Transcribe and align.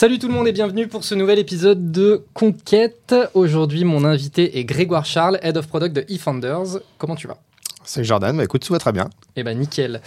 Salut 0.00 0.18
tout 0.18 0.28
le 0.28 0.32
monde 0.32 0.48
et 0.48 0.52
bienvenue 0.52 0.88
pour 0.88 1.04
ce 1.04 1.14
nouvel 1.14 1.38
épisode 1.38 1.92
de 1.92 2.24
Conquête. 2.32 3.14
Aujourd'hui, 3.34 3.84
mon 3.84 4.06
invité 4.06 4.58
est 4.58 4.64
Grégoire 4.64 5.04
Charles, 5.04 5.38
Head 5.42 5.58
of 5.58 5.68
Product 5.68 5.94
de 5.94 6.06
eFounders. 6.08 6.80
Comment 6.96 7.16
tu 7.16 7.28
vas? 7.28 7.36
C'est 7.84 8.02
Jordan, 8.02 8.34
bah 8.34 8.44
écoute, 8.44 8.64
tout 8.64 8.72
va 8.72 8.78
très 8.78 8.92
bien. 8.92 9.10
Eh 9.36 9.42
ben 9.42 9.58
nickel. 9.58 10.00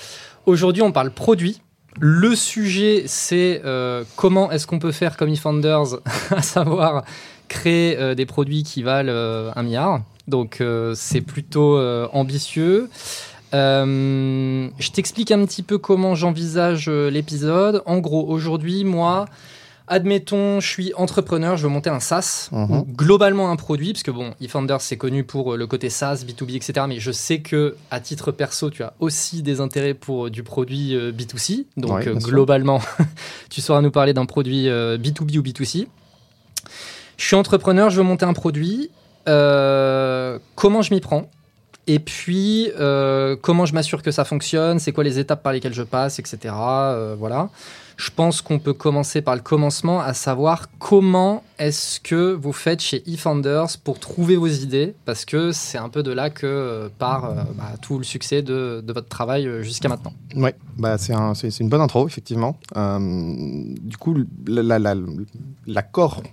Aujourd'hui, 0.47 0.81
on 0.81 0.91
parle 0.91 1.11
produit. 1.11 1.61
Le 1.99 2.35
sujet, 2.35 3.03
c'est 3.05 3.61
euh, 3.65 4.03
comment 4.15 4.49
est-ce 4.49 4.65
qu'on 4.65 4.79
peut 4.79 4.91
faire 4.91 5.15
comme 5.15 5.29
eFounders, 5.29 5.99
à 6.31 6.41
savoir 6.41 7.05
créer 7.47 7.96
euh, 7.96 8.15
des 8.15 8.25
produits 8.25 8.63
qui 8.63 8.81
valent 8.81 9.12
euh, 9.12 9.51
un 9.55 9.62
milliard. 9.62 10.01
Donc 10.28 10.63
c'est 10.96 11.21
plutôt 11.21 11.78
ambitieux. 12.12 12.89
Je 13.51 14.91
t'explique 14.91 15.29
un 15.29 15.46
petit 15.46 15.62
peu 15.62 15.78
comment 15.78 16.16
j'envisage 16.16 16.89
l'épisode. 16.89 17.84
En 17.85 17.99
gros, 17.99 18.27
aujourd'hui, 18.27 18.85
moi, 18.85 19.25
admettons, 19.88 20.59
je 20.59 20.68
suis 20.68 20.94
entrepreneur, 20.95 21.58
je 21.58 21.64
veux 21.64 21.70
monter 21.70 21.90
un 21.90 22.00
SaaS, 22.00 22.50
Mhm. 22.52 22.72
ou 22.72 22.84
globalement 22.86 23.52
un 23.52 23.55
produit, 23.55 23.94
parce 23.94 24.04
que 24.04 24.12
bon, 24.12 24.34
eFounders, 24.41 24.82
c'est 24.82 24.98
connu 24.98 25.24
pour 25.24 25.54
euh, 25.54 25.58
le 25.58 25.68
côté 25.68 25.90
SaaS, 25.90 26.24
B2B, 26.26 26.55
etc. 26.55 26.86
Mais 26.88 27.00
je 27.00 27.12
sais 27.12 27.40
que 27.40 27.76
à 27.91 28.00
titre 28.00 28.32
perso, 28.32 28.70
tu 28.70 28.84
as 28.84 28.94
aussi 29.00 29.41
des 29.44 29.60
intérêts 29.62 29.94
pour 29.94 30.27
euh, 30.27 30.30
du 30.30 30.44
produit 30.44 30.96
euh, 30.96 31.12
B2C. 31.12 31.66
Donc 31.77 31.91
Ouais, 31.91 32.05
globalement, 32.16 32.82
tu 33.50 33.62
sauras 33.62 33.82
nous 33.82 33.91
parler 33.91 34.14
d'un 34.14 34.26
produit 34.26 34.70
euh, 34.70 34.98
B2B 34.98 35.38
ou 35.38 35.41
B2C. 35.44 35.88
Je 37.18 37.26
suis 37.26 37.36
entrepreneur, 37.36 37.90
je 37.90 37.98
veux 37.98 38.04
monter 38.04 38.26
un 38.26 38.34
produit. 38.34 38.90
Euh, 39.27 40.40
comment 40.55 40.82
je 40.82 40.94
m'y 40.94 41.00
prends? 41.00 41.30
Et 41.86 42.00
puis, 42.00 42.72
euh, 42.80 43.36
comment 43.41 43.66
je 43.66 43.74
m'assure 43.74 44.02
que 44.02 44.12
ça 44.12 44.24
fonctionne? 44.24 44.80
C'est 44.80 44.94
quoi 44.94 45.04
les 45.04 45.20
étapes 45.20 45.44
par 45.44 45.52
lesquelles 45.52 45.74
je 45.74 45.84
passe, 45.84 46.18
etc. 46.20 46.38
Euh, 46.55 47.16
voilà. 47.20 47.50
Je 48.03 48.09
pense 48.13 48.41
qu'on 48.41 48.59
peut 48.59 48.73
commencer 48.73 49.21
par 49.21 49.34
le 49.34 49.39
commencement, 49.41 50.02
à 50.02 50.13
savoir 50.13 50.67
comment 50.77 51.41
est-ce 51.57 52.02
que 52.02 52.34
vous 52.34 52.52
faites 52.52 52.81
chez 52.81 53.02
eFounders 53.09 53.77
pour 53.82 53.98
trouver 53.99 54.35
vos 54.35 54.48
idées, 54.48 54.93
parce 55.05 55.23
que 55.23 55.54
c'est 55.54 55.77
un 55.77 55.87
peu 55.87 56.04
de 56.04 56.12
là 56.12 56.29
que 56.29 56.45
euh, 56.45 56.90
part 56.99 57.23
euh, 57.23 57.35
bah, 57.55 57.71
tout 57.82 57.98
le 57.98 58.04
succès 58.04 58.41
de, 58.41 58.84
de 58.85 58.91
votre 58.93 59.07
travail 59.07 59.48
euh, 59.48 59.62
jusqu'à 59.63 59.87
maintenant. 59.87 60.12
Ouais, 60.35 60.54
bah 60.77 60.98
c'est 60.98 61.13
un- 61.13 61.34
c'est- 61.34 61.49
c'est 61.49 61.63
une 61.63 61.70
bonne 61.70 61.79
intro, 61.79 62.05
effectivement. 62.05 62.57
Du 62.76 63.95
coup, 63.98 64.15
la, 64.47 64.63
la, 64.63 64.79
la, 64.79 64.95
la 65.65 65.81
core 65.81 66.23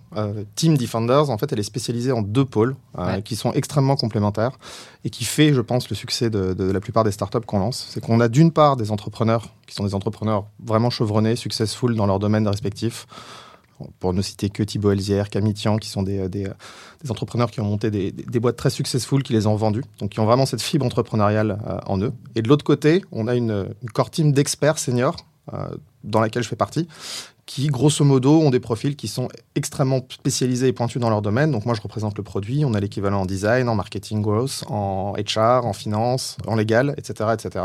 Team 0.57 0.77
Defenders, 0.77 1.31
en 1.31 1.39
fait, 1.39 1.53
elle 1.53 1.61
est 1.61 1.63
spécialisée 1.63 2.11
en 2.11 2.23
deux 2.23 2.45
pôles 2.47 2.75
Ouais. 2.99 3.23
qui 3.23 3.37
sont 3.37 3.53
extrêmement 3.53 3.95
complémentaires 3.95 4.59
et 5.05 5.11
qui 5.11 5.25
fait, 5.25 5.55
je 5.55 5.61
pense, 5.61 5.89
le 5.89 5.97
succès 5.97 6.31
de, 6.31 6.73
la 6.73 6.81
plupart 6.81 7.05
des 7.05 7.11
startups 7.11 7.41
qu'on 7.47 7.59
lance. 7.59 7.87
C'est 7.91 8.01
qu'on 8.01 8.21
a 8.21 8.29
d'une 8.29 8.53
part 8.53 8.77
des 8.77 8.91
entrepreneurs 8.91 9.49
qui 9.67 9.75
sont 9.75 9.85
des 9.85 9.95
entrepreneurs 9.95 10.47
vraiment 10.65 10.91
chevronnés, 10.91 11.37
successful 11.37 11.95
dans 11.95 12.07
leur 12.07 12.19
domaine 12.19 12.47
respectif. 12.47 13.07
Pour 13.99 14.13
ne 14.13 14.21
citer 14.21 14.51
que 14.51 14.63
Thibaut 14.63 14.91
Elzière, 14.91 15.31
Camille 15.31 15.55
Tian, 15.55 15.79
qui 15.79 15.89
sont 15.89 16.03
des, 16.03 16.47
entrepreneurs 17.09 17.51
qui 17.51 17.63
ont 17.63 17.65
monté 17.65 17.91
des 17.91 18.41
boîtes 18.41 18.57
très 18.57 18.69
successful, 18.69 19.23
qui 19.23 19.33
les 19.33 19.47
ont 19.47 19.57
vendues, 19.57 19.85
donc 20.01 20.11
qui 20.11 20.21
ont 20.21 20.27
vraiment 20.27 20.45
cette 20.45 20.61
fibre 20.61 20.85
entrepreneuriale 20.85 21.59
euh, 21.67 21.79
en 21.87 21.99
eux. 22.03 22.13
Et 22.35 22.43
de 22.43 22.49
l'autre 22.49 22.65
côté, 22.65 23.03
on 23.11 23.27
a 23.27 23.35
une, 23.35 23.75
une 23.83 23.91
core 23.91 24.11
team 24.11 24.33
d'experts 24.33 24.79
seniors, 24.79 25.17
euh, 25.55 25.71
dans 26.05 26.21
laquelle 26.21 26.43
je 26.43 26.49
fais 26.49 26.57
partie, 26.57 26.89
qui, 27.51 27.67
grosso 27.67 28.05
modo, 28.05 28.39
ont 28.41 28.51
des 28.51 28.61
profils 28.61 28.95
qui 28.95 29.09
sont 29.09 29.27
extrêmement 29.57 30.07
spécialisés 30.09 30.69
et 30.69 30.73
pointus 30.73 31.01
dans 31.01 31.11
leur 31.11 31.21
domaine. 31.21 31.51
Donc 31.51 31.67
moi, 31.67 31.75
je 31.75 31.81
représente 31.81 32.17
le 32.17 32.23
produit, 32.23 32.65
on 32.65 32.75
a 32.75 32.79
l'équivalent 32.79 33.23
en 33.23 33.27
design, 33.27 33.69
en 33.69 33.75
marketing 33.75 34.23
growth, 34.23 34.63
en 34.69 35.15
HR, 35.15 35.67
en 35.67 35.73
finance, 35.73 36.37
en 36.47 36.55
légal, 36.55 36.95
etc., 36.97 37.31
etc. 37.35 37.65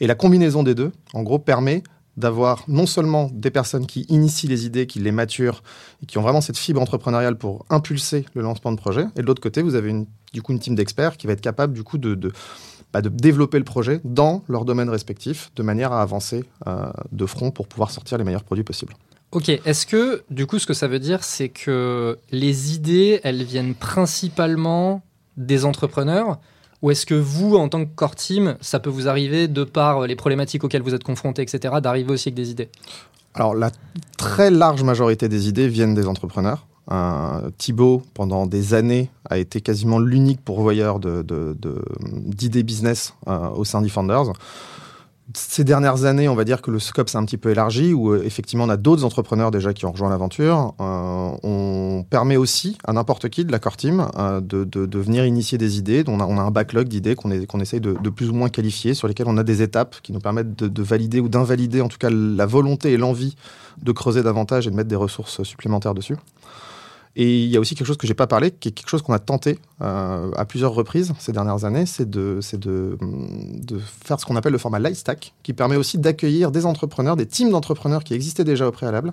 Et 0.00 0.08
la 0.08 0.16
combinaison 0.16 0.64
des 0.64 0.74
deux, 0.74 0.90
en 1.12 1.22
gros, 1.22 1.38
permet 1.38 1.84
d'avoir 2.16 2.64
non 2.66 2.86
seulement 2.86 3.30
des 3.32 3.52
personnes 3.52 3.86
qui 3.86 4.00
initient 4.08 4.48
les 4.48 4.66
idées, 4.66 4.88
qui 4.88 4.98
les 4.98 5.12
maturent 5.12 5.62
et 6.02 6.06
qui 6.06 6.18
ont 6.18 6.22
vraiment 6.22 6.40
cette 6.40 6.58
fibre 6.58 6.82
entrepreneuriale 6.82 7.38
pour 7.38 7.66
impulser 7.70 8.26
le 8.34 8.42
lancement 8.42 8.72
de 8.72 8.76
projet, 8.76 9.06
et 9.16 9.22
de 9.22 9.26
l'autre 9.26 9.40
côté, 9.40 9.62
vous 9.62 9.76
avez 9.76 9.90
une, 9.90 10.06
du 10.32 10.42
coup 10.42 10.50
une 10.50 10.58
team 10.58 10.74
d'experts 10.74 11.18
qui 11.18 11.28
va 11.28 11.34
être 11.34 11.40
capable 11.40 11.72
du 11.72 11.84
coup 11.84 11.98
de, 11.98 12.16
de, 12.16 12.32
bah, 12.94 13.02
de 13.02 13.08
développer 13.08 13.58
le 13.58 13.64
projet 13.64 14.00
dans 14.04 14.44
leur 14.48 14.64
domaine 14.64 14.88
respectif, 14.88 15.50
de 15.56 15.64
manière 15.64 15.92
à 15.92 16.00
avancer 16.00 16.44
euh, 16.68 16.86
de 17.10 17.26
front 17.26 17.50
pour 17.50 17.66
pouvoir 17.66 17.90
sortir 17.90 18.18
les 18.18 18.24
meilleurs 18.24 18.44
produits 18.44 18.62
possibles. 18.62 18.94
Ok, 19.32 19.48
est-ce 19.48 19.84
que 19.84 20.22
du 20.30 20.46
coup 20.46 20.60
ce 20.60 20.66
que 20.66 20.74
ça 20.74 20.86
veut 20.86 21.00
dire 21.00 21.24
c'est 21.24 21.48
que 21.48 22.16
les 22.30 22.72
idées 22.72 23.20
elles 23.24 23.42
viennent 23.42 23.74
principalement 23.74 25.02
des 25.36 25.64
entrepreneurs? 25.64 26.38
Ou 26.82 26.92
est-ce 26.92 27.04
que 27.04 27.14
vous 27.14 27.56
en 27.56 27.68
tant 27.68 27.84
que 27.84 27.90
core 27.96 28.14
team 28.14 28.56
ça 28.60 28.78
peut 28.78 28.90
vous 28.90 29.08
arriver 29.08 29.48
de 29.48 29.64
par 29.64 30.06
les 30.06 30.14
problématiques 30.14 30.62
auxquelles 30.62 30.82
vous 30.82 30.94
êtes 30.94 31.02
confrontés 31.02 31.42
etc 31.42 31.74
d'arriver 31.82 32.12
aussi 32.12 32.28
avec 32.28 32.36
des 32.36 32.52
idées? 32.52 32.68
Alors 33.34 33.56
la 33.56 33.72
très 34.16 34.52
large 34.52 34.84
majorité 34.84 35.28
des 35.28 35.48
idées 35.48 35.66
viennent 35.66 35.94
des 35.94 36.06
entrepreneurs. 36.06 36.68
Euh, 36.90 37.50
Thibaut, 37.56 38.02
pendant 38.12 38.46
des 38.46 38.74
années, 38.74 39.10
a 39.30 39.38
été 39.38 39.60
quasiment 39.60 39.98
l'unique 39.98 40.42
pourvoyeur 40.44 41.00
d'idées 41.00 42.62
business 42.62 43.14
euh, 43.26 43.48
au 43.50 43.64
sein 43.64 43.80
d'eFounders. 43.82 44.32
Ces 45.32 45.64
dernières 45.64 46.04
années, 46.04 46.28
on 46.28 46.34
va 46.34 46.44
dire 46.44 46.60
que 46.60 46.70
le 46.70 46.78
scope 46.78 47.08
s'est 47.08 47.16
un 47.16 47.24
petit 47.24 47.38
peu 47.38 47.50
élargi, 47.50 47.94
où 47.94 48.12
euh, 48.12 48.22
effectivement 48.26 48.64
on 48.64 48.68
a 48.68 48.76
d'autres 48.76 49.04
entrepreneurs 49.04 49.50
déjà 49.50 49.72
qui 49.72 49.86
ont 49.86 49.92
rejoint 49.92 50.10
l'aventure. 50.10 50.74
Euh, 50.78 51.30
on 51.42 52.04
permet 52.10 52.36
aussi 52.36 52.76
à 52.84 52.92
n'importe 52.92 53.30
qui 53.30 53.46
de 53.46 53.50
la 53.50 53.58
core 53.58 53.78
team 53.78 54.06
de, 54.42 54.98
venir 54.98 55.24
initier 55.24 55.56
des 55.56 55.78
idées. 55.78 56.04
On 56.06 56.20
a, 56.20 56.26
on 56.26 56.36
a 56.36 56.42
un 56.42 56.50
backlog 56.50 56.88
d'idées 56.88 57.14
qu'on 57.14 57.30
essaye 57.30 57.80
de, 57.80 58.10
plus 58.10 58.28
ou 58.28 58.34
moins 58.34 58.50
qualifier, 58.50 58.92
sur 58.92 59.08
lesquelles 59.08 59.28
on 59.28 59.38
a 59.38 59.44
des 59.44 59.62
étapes 59.62 59.96
qui 60.02 60.12
nous 60.12 60.20
permettent 60.20 60.56
de 60.56 60.82
valider 60.82 61.20
ou 61.20 61.30
d'invalider 61.30 61.80
en 61.80 61.88
tout 61.88 61.98
cas 61.98 62.10
la 62.10 62.44
volonté 62.44 62.92
et 62.92 62.98
l'envie 62.98 63.34
de 63.82 63.92
creuser 63.92 64.22
davantage 64.22 64.66
et 64.66 64.70
de 64.70 64.76
mettre 64.76 64.90
des 64.90 64.96
ressources 64.96 65.42
supplémentaires 65.42 65.94
dessus. 65.94 66.16
Et 67.16 67.44
il 67.44 67.48
y 67.50 67.56
a 67.56 67.60
aussi 67.60 67.74
quelque 67.74 67.86
chose 67.86 67.96
que 67.96 68.06
j'ai 68.06 68.14
pas 68.14 68.26
parlé, 68.26 68.50
quelque 68.50 68.88
chose 68.88 69.02
qu'on 69.02 69.12
a 69.12 69.20
tenté 69.20 69.58
euh, 69.82 70.32
à 70.36 70.44
plusieurs 70.44 70.72
reprises 70.72 71.12
ces 71.18 71.32
dernières 71.32 71.64
années, 71.64 71.86
c'est 71.86 72.08
de, 72.10 72.40
c'est 72.42 72.58
de, 72.58 72.98
de 73.00 73.78
faire 73.78 74.18
ce 74.18 74.26
qu'on 74.26 74.34
appelle 74.34 74.52
le 74.52 74.58
format 74.58 74.80
light 74.80 74.96
stack, 74.96 75.32
qui 75.44 75.52
permet 75.52 75.76
aussi 75.76 75.98
d'accueillir 75.98 76.50
des 76.50 76.66
entrepreneurs, 76.66 77.14
des 77.16 77.26
teams 77.26 77.50
d'entrepreneurs 77.50 78.02
qui 78.02 78.14
existaient 78.14 78.44
déjà 78.44 78.66
au 78.66 78.72
préalable, 78.72 79.12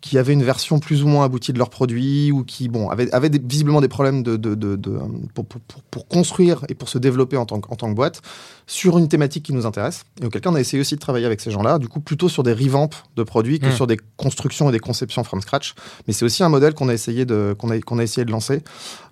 qui 0.00 0.16
avaient 0.18 0.32
une 0.32 0.42
version 0.42 0.78
plus 0.78 1.02
ou 1.02 1.08
moins 1.08 1.24
aboutie 1.26 1.52
de 1.52 1.58
leurs 1.58 1.68
produits 1.70 2.32
ou 2.32 2.42
qui 2.44 2.68
bon, 2.68 2.88
avaient, 2.88 3.10
avaient 3.12 3.28
des- 3.28 3.38
visiblement 3.38 3.80
des 3.82 3.88
problèmes 3.88 4.22
de, 4.22 4.36
de, 4.36 4.54
de- 4.54 4.76
de- 4.76 4.98
pour, 5.34 5.44
pour- 5.44 5.60
pour- 5.60 5.82
pour 5.82 6.08
construire 6.08 6.64
et 6.70 6.74
pour 6.74 6.88
se 6.88 6.96
développer 6.98 7.36
en 7.36 7.44
tant, 7.44 7.60
que- 7.60 7.70
en 7.70 7.76
tant 7.76 7.88
que 7.90 7.94
boîte 7.94 8.22
sur 8.66 8.96
une 8.98 9.08
thématique 9.08 9.44
qui 9.44 9.52
nous 9.52 9.66
intéresse. 9.66 10.04
Et 10.22 10.24
auquel 10.26 10.40
cas, 10.40 10.50
on 10.50 10.54
a 10.54 10.60
essayé 10.60 10.80
aussi 10.80 10.94
de 10.94 11.00
travailler 11.00 11.26
avec 11.26 11.40
ces 11.40 11.50
gens-là, 11.50 11.78
du 11.78 11.88
coup 11.88 12.00
plutôt 12.00 12.28
sur 12.28 12.42
des 12.42 12.52
revamps 12.54 12.88
de 13.16 13.22
produits 13.24 13.58
que 13.60 13.66
Mm. 13.66 13.72
sur 13.72 13.86
des 13.86 13.98
constructions 14.16 14.68
et 14.70 14.72
des 14.72 14.78
conceptions 14.78 15.22
from 15.24 15.40
scratch. 15.42 15.74
Mais 16.06 16.14
c'est 16.14 16.24
aussi 16.24 16.42
un 16.42 16.48
modèle 16.48 16.72
qu'on 16.74 16.88
a 16.88 16.94
essayé 16.94 17.24
de, 17.26 17.54
qu'on 17.58 17.68
a, 17.70 17.78
qu'on 17.80 17.98
a 17.98 18.02
essayé 18.02 18.24
de 18.24 18.30
lancer, 18.30 18.62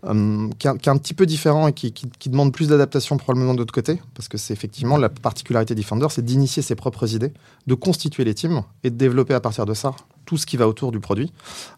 euh, 0.04 0.48
qui, 0.58 0.68
est, 0.68 0.88
un 0.88 0.96
petit 0.96 1.12
peu 1.14 1.26
différent 1.26 1.68
et 1.68 1.72
qui, 1.72 1.92
qui- 1.92 2.08
qui 2.18 2.30
demande 2.30 2.52
plus 2.52 2.68
d'adaptation 2.68 3.16
probablement 3.18 3.52
de 3.52 3.58
l'autre 3.58 3.74
côté, 3.74 3.98
parce 4.14 4.28
que 4.28 4.38
c'est 4.38 4.52
effectivement 4.54 4.96
la 4.96 5.08
particularité 5.08 5.74
Defender, 5.74 6.06
c'est 6.10 6.24
d'initier 6.24 6.62
ses 6.62 6.74
propres 6.76 7.14
idées, 7.14 7.32
de 7.66 7.74
constituer 7.74 8.24
les 8.24 8.34
teams 8.34 8.62
et 8.84 8.90
de 8.90 8.96
développer 8.96 9.34
à 9.34 9.40
partir 9.40 9.66
de 9.66 9.74
ça 9.74 9.94
tout 10.28 10.36
ce 10.36 10.44
qui 10.44 10.58
va 10.58 10.68
autour 10.68 10.92
du 10.92 11.00
produit 11.00 11.32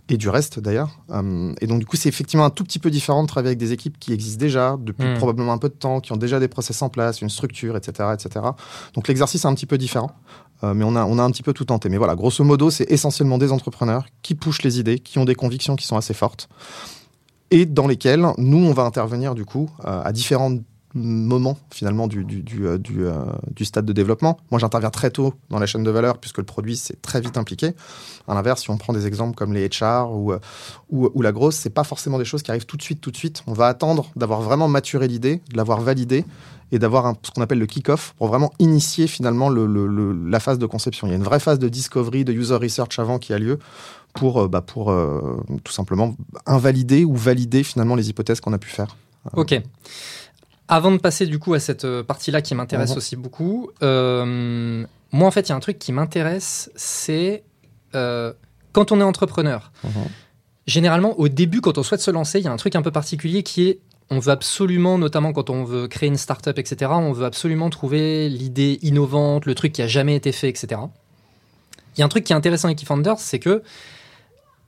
et 0.08 0.16
du 0.16 0.28
reste 0.28 0.58
d'ailleurs. 0.58 0.90
Euh, 1.10 1.54
et 1.60 1.68
donc 1.68 1.78
du 1.78 1.86
coup, 1.86 1.94
c'est 1.94 2.08
effectivement 2.08 2.44
un 2.44 2.50
tout 2.50 2.64
petit 2.64 2.80
peu 2.80 2.90
différent 2.90 3.22
de 3.22 3.28
travailler 3.28 3.50
avec 3.50 3.58
des 3.58 3.70
équipes 3.70 3.96
qui 4.00 4.12
existent 4.12 4.40
déjà 4.40 4.76
depuis 4.76 5.06
Mm. 5.06 5.18
probablement 5.18 5.52
un 5.52 5.58
peu 5.58 5.68
de 5.68 5.74
temps, 5.74 6.00
qui 6.00 6.10
ont 6.10 6.16
déjà 6.16 6.40
des 6.40 6.48
process 6.48 6.82
en 6.82 6.88
place, 6.88 7.20
une 7.20 7.30
structure, 7.30 7.76
etc., 7.76 8.08
etc. 8.12 8.44
Donc 8.94 9.06
l'exercice 9.06 9.44
est 9.44 9.46
un 9.46 9.54
petit 9.54 9.66
peu 9.66 9.78
différent. 9.78 10.10
Euh, 10.64 10.74
mais 10.74 10.84
on 10.84 10.96
a, 10.96 11.04
on 11.04 11.16
a 11.20 11.22
un 11.22 11.30
petit 11.30 11.44
peu 11.44 11.52
tout 11.52 11.64
tenté. 11.64 11.88
Mais 11.88 11.96
voilà, 11.96 12.16
grosso 12.16 12.42
modo, 12.42 12.70
c'est 12.70 12.90
essentiellement 12.90 13.38
des 13.38 13.52
entrepreneurs 13.52 14.06
qui 14.22 14.34
pushent 14.34 14.64
les 14.64 14.80
idées, 14.80 14.98
qui 14.98 15.18
ont 15.18 15.24
des 15.24 15.36
convictions 15.36 15.76
qui 15.76 15.86
sont 15.86 15.96
assez 15.96 16.12
fortes, 16.12 16.48
et 17.52 17.64
dans 17.66 17.86
lesquelles 17.86 18.26
nous, 18.36 18.58
on 18.58 18.72
va 18.72 18.82
intervenir 18.82 19.34
du 19.34 19.44
coup 19.44 19.70
euh, 19.84 20.02
à 20.02 20.12
différents 20.12 20.56
moments 20.94 21.56
finalement 21.70 22.06
du, 22.06 22.24
du, 22.24 22.42
du, 22.42 22.66
euh, 22.66 22.78
euh, 22.98 23.24
du 23.54 23.64
stade 23.64 23.84
de 23.84 23.92
développement. 23.92 24.38
Moi, 24.50 24.58
j'interviens 24.58 24.90
très 24.90 25.10
tôt 25.10 25.34
dans 25.48 25.58
la 25.58 25.66
chaîne 25.66 25.84
de 25.84 25.90
valeur 25.90 26.18
puisque 26.18 26.38
le 26.38 26.44
produit 26.44 26.76
s'est 26.76 26.96
très 27.00 27.20
vite 27.20 27.36
impliqué. 27.36 27.72
À 28.28 28.34
l'inverse, 28.34 28.62
si 28.62 28.70
on 28.70 28.76
prend 28.76 28.92
des 28.92 29.06
exemples 29.06 29.34
comme 29.36 29.52
les 29.52 29.68
HR 29.68 30.10
ou, 30.12 30.32
euh, 30.32 30.38
ou, 30.90 31.08
ou 31.14 31.22
la 31.22 31.32
grosse, 31.32 31.56
c'est 31.56 31.70
pas 31.70 31.84
forcément 31.84 32.18
des 32.18 32.24
choses 32.24 32.42
qui 32.42 32.50
arrivent 32.50 32.66
tout 32.66 32.76
de 32.76 32.82
suite, 32.82 33.00
tout 33.00 33.10
de 33.10 33.16
suite. 33.16 33.42
On 33.46 33.52
va 33.52 33.66
attendre 33.68 34.10
d'avoir 34.16 34.40
vraiment 34.40 34.68
maturé 34.68 35.06
l'idée, 35.08 35.40
de 35.50 35.56
l'avoir 35.56 35.80
validée 35.80 36.24
et 36.72 36.78
d'avoir 36.78 37.14
ce 37.22 37.30
qu'on 37.32 37.42
appelle 37.42 37.58
le 37.58 37.66
kick-off 37.66 38.14
pour 38.18 38.28
vraiment 38.28 38.52
initier 38.60 39.06
finalement 39.08 39.48
le- 39.48 39.66
le- 39.66 39.86
le- 39.88 40.28
la 40.30 40.38
phase 40.38 40.58
de 40.58 40.66
conception. 40.66 41.06
Il 41.06 41.10
y 41.10 41.12
a 41.14 41.16
une 41.16 41.24
vraie 41.24 41.40
phase 41.40 41.58
de 41.58 41.68
discovery, 41.68 42.24
de 42.24 42.32
user 42.32 42.54
research 42.54 42.98
avant 42.98 43.18
qui 43.18 43.32
a 43.32 43.38
lieu 43.38 43.58
pour, 44.14 44.40
euh, 44.42 44.48
bah, 44.48 44.60
pour 44.60 44.92
tout 45.64 45.72
simplement 45.72 46.14
invalider 46.46 47.04
ou 47.04 47.14
valider 47.16 47.62
finalement 47.64 47.94
les 47.96 48.08
hypothèses 48.08 48.40
qu'on 48.40 48.52
a 48.52 48.58
pu 48.58 48.68
faire. 48.70 48.96
Ok. 49.34 49.60
Avant 50.70 50.92
de 50.92 50.98
passer 50.98 51.26
du 51.26 51.38
coup 51.38 51.52
à 51.54 51.60
cette 51.60 51.84
euh, 51.84 52.02
partie-là 52.02 52.40
qui 52.42 52.54
m'intéresse 52.54 52.92
Mhm. 52.92 52.96
aussi 52.96 53.16
beaucoup, 53.16 53.70
euh, 53.82 54.84
moi 55.12 55.26
en 55.28 55.30
fait 55.30 55.42
il 55.42 55.48
y 55.50 55.52
a 55.52 55.56
un 55.56 55.60
truc 55.60 55.78
qui 55.78 55.92
m'intéresse, 55.92 56.70
c'est 56.76 57.42
euh, 57.94 58.32
quand 58.72 58.92
on 58.92 59.00
est 59.00 59.04
entrepreneur. 59.04 59.72
Généralement 60.66 61.18
au 61.18 61.28
début 61.28 61.60
quand 61.60 61.76
on 61.76 61.82
souhaite 61.82 62.00
se 62.00 62.10
lancer, 62.12 62.38
il 62.38 62.44
y 62.44 62.48
a 62.48 62.52
un 62.52 62.56
truc 62.56 62.76
un 62.76 62.82
peu 62.82 62.92
particulier 62.92 63.42
qui 63.42 63.68
est 63.68 63.80
on 64.12 64.18
veut 64.18 64.32
absolument, 64.32 64.98
notamment 64.98 65.32
quand 65.32 65.50
on 65.50 65.62
veut 65.62 65.86
créer 65.86 66.08
une 66.08 66.16
startup, 66.16 66.58
etc., 66.58 66.90
on 66.94 67.12
veut 67.12 67.24
absolument 67.24 67.70
trouver 67.70 68.28
l'idée 68.28 68.80
innovante, 68.82 69.46
le 69.46 69.54
truc 69.54 69.72
qui 69.72 69.82
a 69.82 69.86
jamais 69.86 70.16
été 70.16 70.32
fait, 70.32 70.48
etc. 70.48 70.80
Il 71.96 72.00
y 72.00 72.02
a 72.02 72.06
un 72.06 72.08
truc 72.08 72.24
qui 72.24 72.32
est 72.32 72.36
intéressant 72.36 72.66
avec 72.66 72.82
eFounders, 72.82 73.18
c'est 73.20 73.38
que 73.38 73.62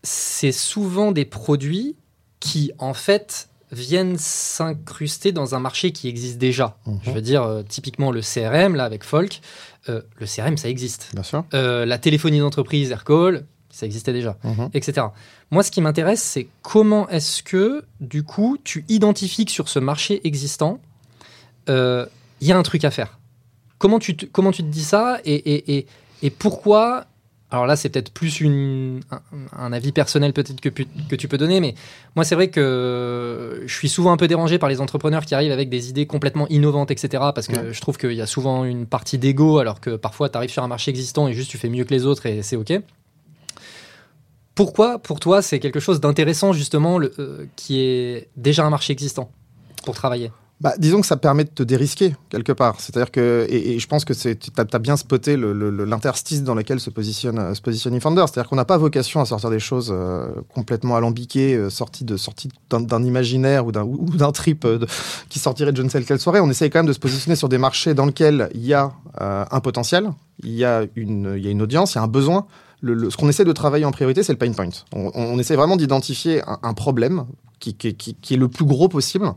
c'est 0.05 0.53
souvent 0.53 1.11
des 1.11 1.25
produits 1.25 1.97
qui, 2.39 2.71
en 2.79 2.95
fait, 2.95 3.49
viennent 3.73 4.17
s'incruster 4.19 5.33
dans 5.33 5.55
un 5.55 5.59
marché 5.59 5.93
qui 5.93 6.09
existe 6.09 6.39
déjà. 6.39 6.77
Mhm. 6.87 6.99
Je 7.03 7.11
veux 7.11 7.21
dire, 7.23 7.43
euh, 7.43 7.63
typiquement 7.63 8.11
le 8.11 8.21
CRM, 8.21 8.75
là, 8.77 8.85
avec 8.85 9.03
Folk, 9.05 9.41
euh, 9.89 10.03
le 10.19 10.27
CRM, 10.27 10.57
ça 10.57 10.69
existe. 10.69 11.11
Bien 11.15 11.23
sûr. 11.23 11.45
Euh, 11.55 11.85
la 11.87 11.99
téléphonie 11.99 12.39
d'entreprise, 12.39 12.91
Aircall, 12.91 13.45
ça 13.71 13.87
existait 13.87 14.13
déjà, 14.13 14.37
Mhm. 14.45 14.69
etc. 14.75 15.07
Moi, 15.51 15.63
ce 15.63 15.71
qui 15.71 15.81
m'intéresse, 15.81 16.23
c'est 16.23 16.47
comment 16.63 17.09
est-ce 17.09 17.43
que, 17.43 17.85
du 18.01 18.23
coup, 18.23 18.59
tu 18.63 18.85
identifies 18.89 19.47
que 19.47 19.51
sur 19.53 19.69
ce 19.69 19.79
marché 19.79 20.21
existant, 20.27 20.79
il 21.69 22.07
y 22.49 22.53
a 22.53 22.57
un 22.59 22.63
truc 22.63 22.85
à 22.85 22.91
faire. 22.91 23.19
Comment 23.79 23.99
tu 23.99 24.17
te, 24.17 24.27
comment 24.27 24.53
tu 24.53 24.63
te 24.63 24.69
dis 24.69 24.85
ça 24.85 25.19
et, 25.25 25.35
et, 25.35 25.77
et, 25.79 25.87
et 26.23 26.31
pourquoi 26.31 27.07
alors 27.53 27.67
là, 27.67 27.77
c'est 27.77 27.91
peut-être 27.91 28.13
plus 28.13 28.41
une, 28.41 29.01
un, 29.11 29.21
un 29.57 29.73
avis 29.73 29.93
personnel 29.93 30.33
peut-être 30.33 30.61
que, 30.61 30.71
que 30.71 31.15
tu 31.17 31.29
peux 31.29 31.37
donner, 31.39 31.61
mais 31.61 31.75
moi, 32.17 32.25
c'est 32.25 32.35
vrai 32.35 32.49
que 32.49 33.63
je 33.67 33.75
suis 33.75 33.89
souvent 33.91 34.11
un 34.13 34.17
peu 34.17 34.27
dérangé 34.27 34.59
par 34.59 34.69
les 34.71 34.81
entrepreneurs 34.81 35.25
qui 35.27 35.35
arrivent 35.35 35.53
avec 35.53 35.69
des 35.69 35.91
idées 35.91 36.07
complètement 36.07 36.49
innovantes, 36.49 36.91
etc. 36.91 37.23
Parce 37.35 37.47
que 37.47 37.57
Ouais. 37.57 37.73
je 37.73 37.81
trouve 37.83 37.99
qu'il 37.99 38.15
y 38.15 38.23
a 38.23 38.27
souvent 38.27 38.65
une 38.65 38.87
partie 38.87 39.19
d'ego, 39.19 39.59
alors 39.59 39.81
que 39.81 39.97
parfois, 39.97 40.29
tu 40.31 40.37
arrives 40.39 40.51
sur 40.51 40.63
un 40.65 40.69
marché 40.69 40.91
existant 40.91 41.29
et 41.29 41.35
juste 41.35 41.51
tu 41.51 41.59
fais 41.59 41.69
mieux 41.69 41.85
que 41.85 41.93
les 41.95 42.07
autres 42.07 42.25
et 42.27 42.43
c'est 42.43 42.57
OK. 42.57 42.73
Pourquoi, 44.55 44.99
pour 44.99 45.19
toi, 45.21 45.41
c'est 45.43 45.61
quelque 45.61 45.81
chose 45.81 46.01
d'intéressant, 46.01 46.53
justement, 46.53 46.99
le, 46.99 47.13
euh, 47.19 47.47
qui 47.57 47.81
est 47.81 48.29
déjà 48.37 48.65
un 48.67 48.71
marché 48.71 48.93
existant 48.93 49.31
pour 49.85 49.95
travailler? 49.95 50.31
Bah, 50.63 50.75
disons 50.79 51.01
que 51.01 51.07
ça 51.09 51.17
permet 51.17 51.43
de 51.43 51.49
te 51.51 51.65
dérisquer 51.65 52.15
quelque 52.31 52.53
part. 52.53 52.81
C'est-à-dire 52.81 53.11
que, 53.11 53.47
et, 53.51 53.81
je 53.81 53.87
pense 53.89 54.05
que 54.05 54.13
tu 54.13 54.37
as, 54.57 54.79
bien 54.79 54.97
spoté 54.97 55.37
le- 55.37 55.53
le- 55.53 55.71
le- 55.71 55.85
l'interstice 55.85 56.45
dans 56.45 56.55
lequel 56.55 56.79
se 56.79 56.89
positionne, 56.89 57.41
euh, 57.41 57.55
se 57.55 57.61
positionne 57.61 57.95
eFounder. 57.97 58.25
C'est-à-dire 58.29 58.49
qu'on 58.49 58.55
n'a 58.55 58.65
pas 58.65 58.79
vocation 58.79 59.21
à 59.21 59.25
sortir 59.25 59.51
des 59.51 59.59
choses 59.59 59.91
euh, 59.93 60.29
complètement 60.55 60.95
alambiquées, 60.95 61.57
euh, 61.57 61.69
sorties 61.69 62.05
d'un, 62.05 63.03
imaginaire 63.03 63.67
ou 63.67 63.73
d'un, 63.73 64.31
trip 64.31 64.65
euh, 64.65 64.79
qui 65.29 65.41
sortirait 65.41 65.73
de 65.73 65.77
je 65.79 65.83
ne 65.83 65.89
sais 65.89 66.01
quelle 66.05 66.21
soirée. 66.21 66.39
On 66.39 66.49
essaye 66.49 66.71
quand 66.71 66.79
même 66.79 66.87
de 66.87 66.93
se 66.93 67.01
positionner 67.01 67.35
sur 67.35 67.49
des 67.49 67.59
marchés 67.59 67.93
dans 67.95 68.07
lesquels 68.07 68.49
il 68.55 68.65
y 68.65 68.73
a 68.73 68.93
un 69.19 69.61
potentiel, 69.61 70.11
il 70.45 70.53
y 70.53 70.65
a 70.65 70.85
une, 70.95 71.35
y 71.39 71.49
a 71.49 71.51
une 71.51 71.63
audience, 71.63 71.95
il 71.95 71.97
y 71.97 71.99
a 71.99 72.03
un 72.05 72.09
besoin. 72.09 72.47
Ce 72.85 73.17
qu'on 73.17 73.29
essaie 73.29 73.45
de 73.45 73.53
travailler 73.53 73.85
en 73.85 73.91
priorité, 73.91 74.23
c'est 74.23 74.33
le 74.33 74.39
pain 74.39 74.53
point. 74.53 74.69
On, 74.95 75.11
on 75.15 75.39
essaie 75.39 75.57
vraiment 75.57 75.77
d'identifier 75.77 76.41
un, 76.63 76.75
problème 76.75 77.25
qui- 77.75 77.75
qui- 77.75 77.95
qui 78.15 78.35
est 78.35 78.37
le 78.37 78.49
plus 78.49 78.65
gros 78.65 78.89
possible. 78.89 79.33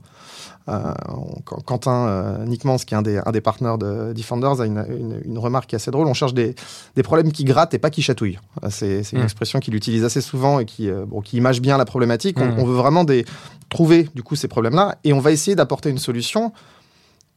Euh, 0.67 0.93
on- 1.09 1.41
Quentin 1.61 2.07
euh, 2.07 2.45
Nickmans, 2.45 2.77
qui 2.77 2.95
est 2.95 2.97
un 2.97 3.03
des, 3.03 3.19
un 3.23 3.31
des 3.31 3.41
partenaires 3.41 3.77
de 3.77 4.13
Defenders, 4.13 4.61
a 4.61 4.65
une, 4.65 4.83
une- 4.89 5.21
une 5.23 5.37
remarque 5.37 5.69
qui 5.69 5.75
est 5.75 5.77
assez 5.77 5.91
drôle. 5.91 6.07
On 6.07 6.13
cherche 6.15 6.33
des, 6.33 6.55
des 6.95 7.03
problèmes 7.03 7.31
qui 7.31 7.43
grattent 7.43 7.73
et 7.75 7.79
pas 7.79 7.91
qui 7.91 8.01
chatouillent. 8.01 8.39
Euh, 8.63 8.69
C'est 8.71 9.01
une 9.11 9.19
Mm. 9.19 9.23
expression 9.23 9.59
qu'il 9.59 9.75
utilise 9.75 10.03
assez 10.03 10.21
souvent 10.21 10.59
et 10.59 10.65
qui, 10.65 10.89
bon, 11.07 11.21
qui 11.21 11.37
image 11.37 11.61
bien 11.61 11.77
la 11.77 11.85
problématique. 11.85 12.37
On, 12.39 12.45
Mm. 12.47 12.59
on 12.59 12.65
veut 12.65 12.75
vraiment 12.75 13.03
des, 13.03 13.25
trouver 13.69 14.09
du 14.15 14.23
coup 14.23 14.35
ces 14.35 14.47
problèmes-là 14.47 14.97
et 15.03 15.13
on 15.13 15.19
va 15.19 15.31
essayer 15.31 15.55
d'apporter 15.55 15.89
une 15.89 15.97
solution 15.99 16.51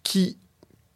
qui, 0.03 0.39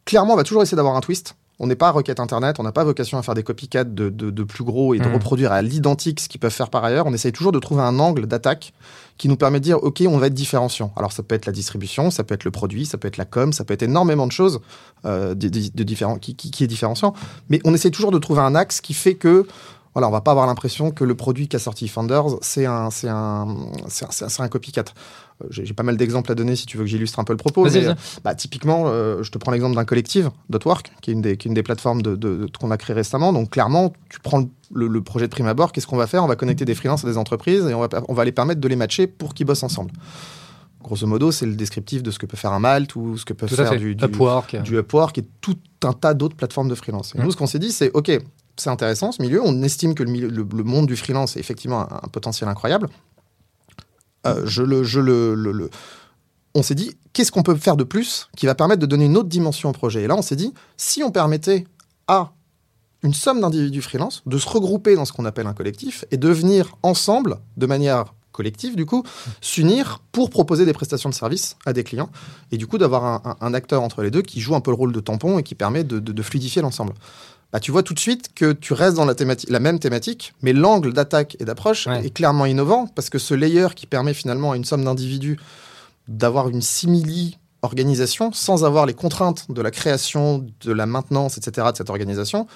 clairement, 0.05 0.35
va 0.35 0.43
toujours 0.43 0.63
essayer 0.63 0.75
d'avoir 0.75 0.95
un 0.95 1.01
twist. 1.01 1.35
On 1.59 1.67
n'est 1.67 1.75
pas 1.75 1.91
requête 1.91 2.19
internet, 2.19 2.59
on 2.59 2.63
n'a 2.63 2.71
pas 2.71 2.83
vocation 2.83 3.17
à 3.19 3.21
faire 3.23 3.35
des 3.35 3.43
copycats 3.43 3.83
de, 3.83 4.09
de- 4.09 4.31
de 4.31 4.43
plus 4.43 4.63
gros 4.63 4.95
et 4.95 4.99
de 4.99 5.07
Mm. 5.07 5.13
reproduire 5.13 5.51
à 5.51 5.61
l'identique 5.61 6.19
ce 6.19 6.27
qu'ils 6.27 6.39
peuvent 6.39 6.51
faire 6.51 6.69
par 6.69 6.83
ailleurs. 6.83 7.05
On 7.05 7.13
essaye 7.13 7.31
toujours 7.31 7.51
de 7.51 7.59
trouver 7.59 7.83
un 7.83 7.99
angle 7.99 8.25
d'attaque 8.25 8.73
qui 9.17 9.27
nous 9.29 9.37
permet 9.37 9.59
de 9.59 9.63
dire 9.63 9.77
ok 9.83 10.03
on 10.07 10.17
va 10.17 10.27
être 10.27 10.33
différenciant. 10.33 10.91
Alors 10.95 11.11
ça 11.11 11.21
peut 11.21 11.35
être 11.35 11.45
la 11.45 11.51
distribution, 11.51 12.09
ça 12.09 12.23
peut 12.23 12.33
être 12.33 12.43
le 12.43 12.51
produit, 12.51 12.85
ça 12.87 12.97
peut 12.97 13.07
être 13.07 13.17
la 13.17 13.25
com, 13.25 13.53
ça 13.53 13.63
peut 13.65 13.73
être 13.75 13.83
énormément 13.83 14.25
de 14.25 14.31
choses 14.31 14.61
euh, 15.05 15.35
de, 15.35 15.47
de- 15.47 16.17
qui, 16.19 16.35
qui- 16.35 16.49
qui 16.51 16.63
est 16.63 16.67
différenciant. 16.67 17.13
Mais 17.49 17.59
on 17.65 17.73
essaie 17.75 17.91
toujours 17.91 18.11
de 18.11 18.17
trouver 18.17 18.41
un 18.41 18.55
axe 18.55 18.81
qui 18.81 18.95
fait 18.95 19.13
que 19.15 19.45
voilà 19.93 20.07
on 20.07 20.11
va 20.11 20.21
pas 20.21 20.31
avoir 20.31 20.47
l'impression 20.47 20.89
que 20.89 21.03
le 21.03 21.13
produit 21.13 21.47
qu'a 21.47 21.59
sorti 21.59 21.87
Founders 21.87 22.37
c'est 22.41 22.65
un 22.65 22.89
c'est 22.89 23.09
un 23.09 23.45
c'est 23.87 24.05
un, 24.05 24.09
c'est 24.11 24.25
un- 24.25 24.29
c'est 24.29 24.41
un 24.41 24.47
copycat. 24.47 24.85
Euh, 25.41 25.47
J'ai 25.49 25.73
pas 25.73 25.83
mal 25.83 25.97
d'exemples 25.97 26.31
à 26.31 26.35
donner 26.35 26.55
si 26.55 26.65
tu 26.65 26.77
veux 26.77 26.83
que 26.83 26.89
j'illustre 26.89 27.19
un 27.19 27.23
peu 27.23 27.33
le 27.33 27.37
propos. 27.37 27.63
Mais, 27.65 27.85
euh, 27.87 27.93
bah, 28.23 28.35
typiquement, 28.35 28.83
euh, 28.87 29.23
je 29.23 29.31
te 29.31 29.37
prends 29.37 29.51
l'exemple 29.51 29.75
d'un 29.75 29.85
collectif, 29.85 30.25
Dotwork, 30.49 30.91
qui 31.01 31.09
est 31.11 31.13
une 31.13 31.21
des, 31.21 31.37
qui 31.37 31.47
est 31.47 31.49
une 31.49 31.55
des 31.55 31.63
plateformes 31.63 32.01
de, 32.01 32.15
de- 32.15 32.37
de- 32.45 32.51
qu'on 32.59 32.71
a 32.71 32.77
créé 32.77 32.95
récemment. 32.95 33.33
Donc 33.33 33.49
clairement, 33.51 33.93
tu 34.09 34.19
prends 34.19 34.39
le, 34.39 34.47
le- 34.73 34.87
le 34.87 35.01
projet 35.01 35.27
de 35.27 35.31
prime 35.31 35.47
abord, 35.47 35.71
qu'est-ce 35.71 35.87
qu'on 35.87 35.97
va 35.97 36.07
faire? 36.07 36.23
On 36.23 36.27
va 36.27 36.35
connecter 36.35 36.65
des 36.65 36.75
freelances 36.75 37.03
à 37.03 37.07
des 37.07 37.17
entreprises 37.17 37.65
et 37.65 37.73
on 37.73 37.79
va, 37.79 37.89
on 38.07 38.13
va 38.13 38.25
les 38.25 38.31
permettre 38.31 38.61
de 38.61 38.67
les 38.67 38.75
matcher 38.75 39.07
pour 39.07 39.33
qu'ils 39.33 39.45
bossent 39.45 39.63
ensemble. 39.63 39.91
Grosso 40.83 41.07
modo, 41.07 41.31
c'est 41.31 41.45
le 41.45 41.55
descriptif 41.55 42.03
de 42.03 42.11
ce 42.11 42.19
que 42.19 42.25
peut 42.25 42.35
faire 42.35 42.51
un 42.51 42.59
Malt 42.59 42.95
ou 42.97 43.17
ce 43.17 43.23
que 43.23 43.31
peut 43.33 43.47
Tout 43.47 43.55
faire 43.55 43.71
du, 43.77 43.95
du, 43.95 44.03
Upwork. 44.03 44.61
du 44.63 44.77
Upwork 44.77 45.17
et 45.17 45.23
tout 45.39 45.55
un 45.83 45.93
tas 45.93 46.13
d'autres 46.13 46.35
plateformes 46.35 46.67
de 46.67 46.75
freelance. 46.75 47.13
Et 47.15 47.19
Mm. 47.19 47.23
nous, 47.23 47.31
ce 47.31 47.37
qu'on 47.37 47.47
s'est 47.47 47.59
dit, 47.59 47.71
c'est 47.71 47.89
OK, 47.93 48.11
c'est 48.57 48.69
intéressant 48.69 49.13
ce 49.13 49.21
milieu. 49.21 49.41
On 49.43 49.63
estime 49.63 49.95
que 49.95 50.03
le, 50.03 50.11
milieu- 50.11 50.27
le- 50.29 50.45
le 50.53 50.63
monde 50.63 50.87
du 50.87 50.97
freelance 50.97 51.37
est 51.37 51.39
effectivement 51.39 51.81
un, 51.89 51.99
un 52.03 52.07
potentiel 52.09 52.49
incroyable. 52.49 52.89
Euh, 54.25 55.67
On 56.55 56.63
s'est 56.63 56.75
dit, 56.75 56.95
qu'est-ce 57.13 57.31
qu'on 57.31 57.43
peut 57.43 57.55
faire 57.55 57.77
de 57.77 57.83
plus 57.83 58.29
qui 58.37 58.45
va 58.45 58.55
permettre 58.55 58.81
de 58.81 58.85
donner 58.85 59.05
une 59.05 59.17
autre 59.17 59.29
dimension 59.29 59.69
au 59.69 59.73
projet? 59.73 60.03
Et 60.03 60.07
là, 60.07 60.15
on 60.15 60.21
s'est 60.21 60.35
dit, 60.35 60.53
si 60.77 61.03
on 61.03 61.11
permettait 61.11 61.65
à 62.07 62.31
une 63.03 63.13
somme 63.13 63.41
d'individus 63.41 63.81
freelance 63.81 64.23
de 64.25 64.37
se 64.37 64.47
regrouper 64.47 64.95
dans 64.95 65.05
ce 65.05 65.11
qu'on 65.11 65.25
appelle 65.25 65.47
un 65.47 65.53
collectif 65.53 66.05
et 66.11 66.17
de 66.17 66.29
venir 66.29 66.75
ensemble, 66.83 67.37
de 67.57 67.65
manière 67.65 68.13
collective, 68.31 68.75
du 68.75 68.85
coup, 68.85 69.03
s'unir 69.41 70.01
pour 70.11 70.29
proposer 70.29 70.65
des 70.65 70.73
prestations 70.73 71.09
de 71.09 71.13
services 71.13 71.55
à 71.65 71.73
des 71.73 71.83
clients 71.83 72.09
et 72.51 72.57
du 72.57 72.65
coup 72.65 72.79
d'avoir 72.79 73.37
un, 73.41 73.53
acteur 73.53 73.83
entre 73.83 74.01
les 74.01 74.09
deux 74.09 74.23
qui 74.23 74.41
joue 74.41 74.55
un 74.55 74.61
peu 74.61 74.71
le 74.71 74.75
rôle 74.75 74.91
de 74.91 74.99
tampon 74.99 75.37
et 75.37 75.43
qui 75.43 75.53
permet 75.53 75.83
de 75.83 76.21
fluidifier 76.23 76.61
l'ensemble. 76.61 76.93
Bah, 77.53 77.59
tu 77.59 77.71
vois 77.71 77.83
tout 77.83 77.93
de 77.93 77.99
suite 77.99 78.33
que 78.33 78.51
tu 78.51 78.73
restes 78.73 78.97
dans 78.97 79.05
la, 79.05 79.13
thématique, 79.15 79.49
la 79.49 79.59
même 79.59 79.77
thématique, 79.79 80.33
mais 80.41 80.51
l'angle 80.53 80.91
d'attaque 80.91 81.37
et 81.39 81.45
d'approche 81.45 81.85
Ouais. 81.87 82.03
est 82.05 82.09
clairement 82.09 82.45
innovant 82.47 82.87
parce 82.87 83.09
que 83.11 83.19
ce 83.19 83.33
layer 83.35 83.67
qui 83.75 83.85
permet 83.85 84.13
finalement 84.15 84.51
à 84.53 84.57
une 84.57 84.65
somme 84.65 84.83
d'individus 84.83 85.37
d'avoir 86.07 86.49
une 86.49 86.61
simili 86.63 87.37
organisation 87.61 88.31
sans 88.33 88.65
avoir 88.65 88.85
les 88.87 88.93
contraintes 88.95 89.45
de 89.49 89.61
la 89.61 89.71
création, 89.71 90.45
de 90.65 90.71
la 90.73 90.85
maintenance, 90.85 91.37
etc. 91.37 91.67
de 91.71 91.77
cette 91.77 91.89
organisation, 91.91 92.47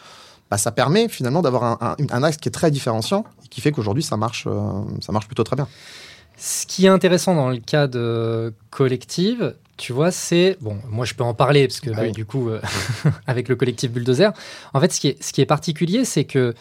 bah, 0.50 0.58
ça 0.58 0.72
permet 0.72 1.08
finalement 1.10 1.42
d'avoir 1.44 1.64
un, 1.64 1.78
un- 1.82 1.96
un 2.10 2.24
axe 2.24 2.38
qui 2.38 2.50
est 2.50 2.52
très 2.52 2.72
différenciant 2.72 3.24
et 3.46 3.48
qui 3.50 3.62
fait 3.62 3.72
qu'aujourd'hui 3.72 4.04
ça 4.04 4.18
marche, 4.18 4.46
euh, 4.48 4.82
ça 5.06 5.12
marche 5.12 5.28
plutôt 5.28 5.44
très 5.44 5.56
bien. 5.56 5.68
Ce 6.38 6.66
qui 6.66 6.86
est 6.86 6.90
intéressant 6.90 7.36
dans 7.36 7.50
le 7.50 7.58
cas 7.58 7.88
de 7.88 8.54
collective, 8.70 9.56
tu 9.78 9.94
vois, 9.94 10.12
c'est 10.12 10.58
bon. 10.62 10.78
Moi, 10.90 11.06
je 11.06 11.14
peux 11.14 11.24
en 11.24 11.34
parler 11.34 11.68
parce 11.68 11.80
que 11.80 11.92
Ah 11.92 11.98
bah, 11.98 12.02
oui. 12.04 12.12
du 12.12 12.26
coup, 12.26 12.50
euh, 12.50 12.60
avec 13.28 13.48
le 13.48 13.56
collectif 13.56 13.92
Bulldozer, 13.92 14.34
en 14.74 14.80
fait, 14.82 14.92
ce 14.92 15.00
qui 15.00 15.08
est, 15.10 15.24
ce 15.24 15.32
qui 15.34 15.42
est 15.42 15.46
particulier, 15.46 16.04
c'est 16.06 16.26
que 16.26 16.54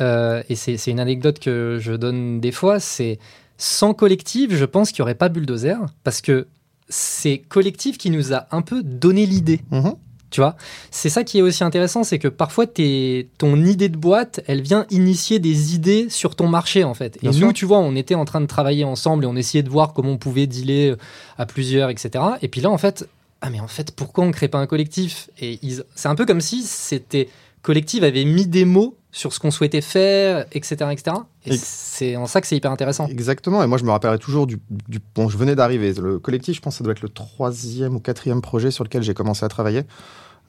euh, 0.00 0.42
et 0.48 0.54
c'est 0.54 0.76
c'est 0.76 0.90
une 0.92 1.00
anecdote 1.00 1.40
que 1.40 1.78
je 1.80 1.92
donne 1.92 2.40
des 2.40 2.52
fois, 2.52 2.80
c'est 2.80 3.18
sans 3.58 3.92
collectif, 3.92 4.54
je 4.54 4.64
pense 4.64 4.90
qu'il 4.92 5.02
n'y 5.02 5.04
aurait 5.04 5.14
pas 5.14 5.28
Bulldozer 5.28 5.76
parce 6.04 6.20
que 6.22 6.46
c'est 6.88 7.38
collectif 7.48 7.98
qui 7.98 8.10
nous 8.10 8.32
a 8.32 8.46
un 8.52 8.62
peu 8.62 8.82
donné 8.82 9.26
l'idée. 9.26 9.60
Mhm. 9.70 9.94
Tu 10.30 10.40
vois, 10.40 10.56
c'est 10.92 11.08
ça 11.08 11.24
qui 11.24 11.38
est 11.38 11.42
aussi 11.42 11.64
intéressant, 11.64 12.04
c'est 12.04 12.20
que 12.20 12.28
parfois 12.28 12.66
tes- 12.66 13.28
ton 13.38 13.56
idée 13.64 13.88
de 13.88 13.96
boîte, 13.96 14.40
elle 14.46 14.62
vient 14.62 14.86
initier 14.90 15.40
des 15.40 15.74
idées 15.74 16.08
sur 16.08 16.36
ton 16.36 16.46
marché 16.46 16.84
en 16.84 16.94
fait. 16.94 17.16
Et 17.16 17.20
Bien 17.22 17.30
nous, 17.32 17.36
sûr. 17.38 17.52
tu 17.52 17.64
vois, 17.66 17.78
on 17.80 17.96
était 17.96 18.14
en 18.14 18.24
train 18.24 18.40
de 18.40 18.46
travailler 18.46 18.84
ensemble 18.84 19.24
et 19.24 19.26
on 19.26 19.34
essayait 19.34 19.64
de 19.64 19.70
voir 19.70 19.92
comment 19.92 20.10
on 20.12 20.18
pouvait 20.18 20.46
dealer 20.46 20.94
à 21.36 21.46
plusieurs, 21.46 21.90
etc. 21.90 22.22
Et 22.42 22.48
puis 22.48 22.60
là, 22.60 22.70
en 22.70 22.78
fait, 22.78 23.08
ah 23.40 23.50
mais 23.50 23.58
en 23.58 23.66
fait, 23.68 23.90
pourquoi 23.90 24.24
on 24.24 24.30
crée 24.30 24.48
pas 24.48 24.58
un 24.58 24.66
collectif? 24.66 25.30
Et 25.40 25.58
ils- 25.62 25.82
c'est 25.96 26.08
un 26.08 26.14
peu 26.14 26.26
comme 26.26 26.40
si 26.40 26.62
c'était 26.62 27.28
collectif 27.62 28.02
avait 28.04 28.24
mis 28.24 28.46
des 28.46 28.64
mots 28.64 28.96
sur 29.12 29.32
ce 29.32 29.40
qu'on 29.40 29.50
souhaitait 29.50 29.80
faire, 29.80 30.46
etc., 30.52 30.76
etc. 30.92 31.16
Et 31.46 31.54
Et- 31.54 31.56
c'est 31.56 32.16
en 32.16 32.26
ça 32.26 32.40
que 32.40 32.46
c'est 32.46 32.56
hyper 32.56 32.70
intéressant. 32.70 33.06
Exactement, 33.08 33.62
et 33.62 33.66
moi 33.66 33.76
je 33.78 33.84
me 33.84 33.90
rappellerai 33.90 34.18
toujours 34.18 34.46
du, 34.46 34.58
du- 34.88 35.00
Bon, 35.14 35.28
je 35.28 35.36
venais 35.36 35.56
d'arriver. 35.56 35.92
Le 35.94 36.18
collectif, 36.18 36.54
je 36.56 36.60
pense 36.60 36.74
que 36.74 36.78
ça 36.78 36.84
doit 36.84 36.92
être 36.92 37.02
le 37.02 37.08
troisième 37.08 37.96
ou 37.96 38.00
quatrième 38.00 38.40
projet 38.40 38.70
sur 38.70 38.84
lequel 38.84 39.02
j'ai 39.02 39.14
commencé 39.14 39.44
à 39.44 39.48
travailler. 39.48 39.82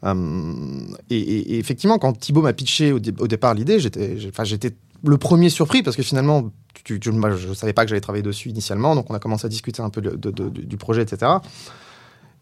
Euh, 0.04 0.80
et, 1.10 1.60
effectivement, 1.60 1.98
quand 2.00 2.14
Thibaut 2.14 2.42
m'a 2.42 2.54
pitché 2.54 2.92
au, 2.92 3.00
dé- 3.00 3.14
au 3.20 3.28
départ 3.28 3.54
l'idée, 3.54 3.80
j'étais 3.80 4.74
le 5.04 5.18
premier 5.18 5.50
surpris 5.50 5.82
parce 5.84 5.96
que 5.96 6.04
finalement, 6.04 6.52
tu, 6.84 7.00
tu- 7.00 7.12
moi, 7.12 7.32
je 7.36 7.48
ne 7.50 7.54
savais 7.54 7.74
pas 7.74 7.84
que 7.84 7.90
j'allais 7.90 8.02
travailler 8.02 8.24
dessus 8.24 8.50
initialement, 8.50 8.96
donc 8.96 9.10
on 9.10 9.14
a 9.16 9.20
commencé 9.20 9.46
à 9.46 9.50
discuter 9.50 9.82
un 9.82 9.90
peu 9.90 10.02
de- 10.02 10.16
de- 10.16 10.32
de- 10.32 10.50
du 10.50 10.78
projet, 10.78 11.02
etc. 11.02 11.32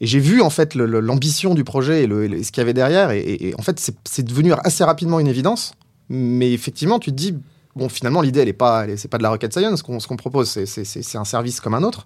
Et 0.02 0.06
j'ai 0.08 0.20
vu 0.20 0.42
en 0.42 0.50
fait 0.50 0.76
l'ambition 0.76 1.54
du 1.54 1.64
projet 1.66 2.04
et, 2.04 2.08
le- 2.08 2.24
et 2.26 2.28
le- 2.30 2.44
ce 2.44 2.52
qu'il 2.52 2.62
y 2.62 2.64
avait 2.64 2.74
derrière, 2.74 3.12
et, 3.12 3.54
en 3.58 3.62
fait, 3.62 3.80
c'est 4.06 4.24
devenu 4.24 4.54
assez 4.64 4.84
rapidement 4.84 5.20
une 5.20 5.28
évidence. 5.28 5.74
Mais 6.10 6.52
effectivement, 6.52 7.00
tu 7.00 7.12
te 7.12 7.16
dis, 7.16 7.36
bon, 7.76 7.90
finalement, 7.90 8.22
l'idée, 8.22 8.42
elle 8.42 8.48
est 8.50 8.54
pas, 8.54 8.86
c'est 8.98 9.08
pas 9.08 9.18
de 9.18 9.24
la 9.24 9.30
rocket 9.30 9.54
science. 9.54 9.80
Ce 9.80 9.84
qu'on 9.84 10.00
ce 10.00 10.08
qu'on 10.08 10.16
propose, 10.18 10.50
c'est- 10.50 10.66
c'est 10.86 11.18
un 11.18 11.26
service 11.26 11.60
comme 11.62 11.74
un 11.76 11.84
autre. 11.84 12.06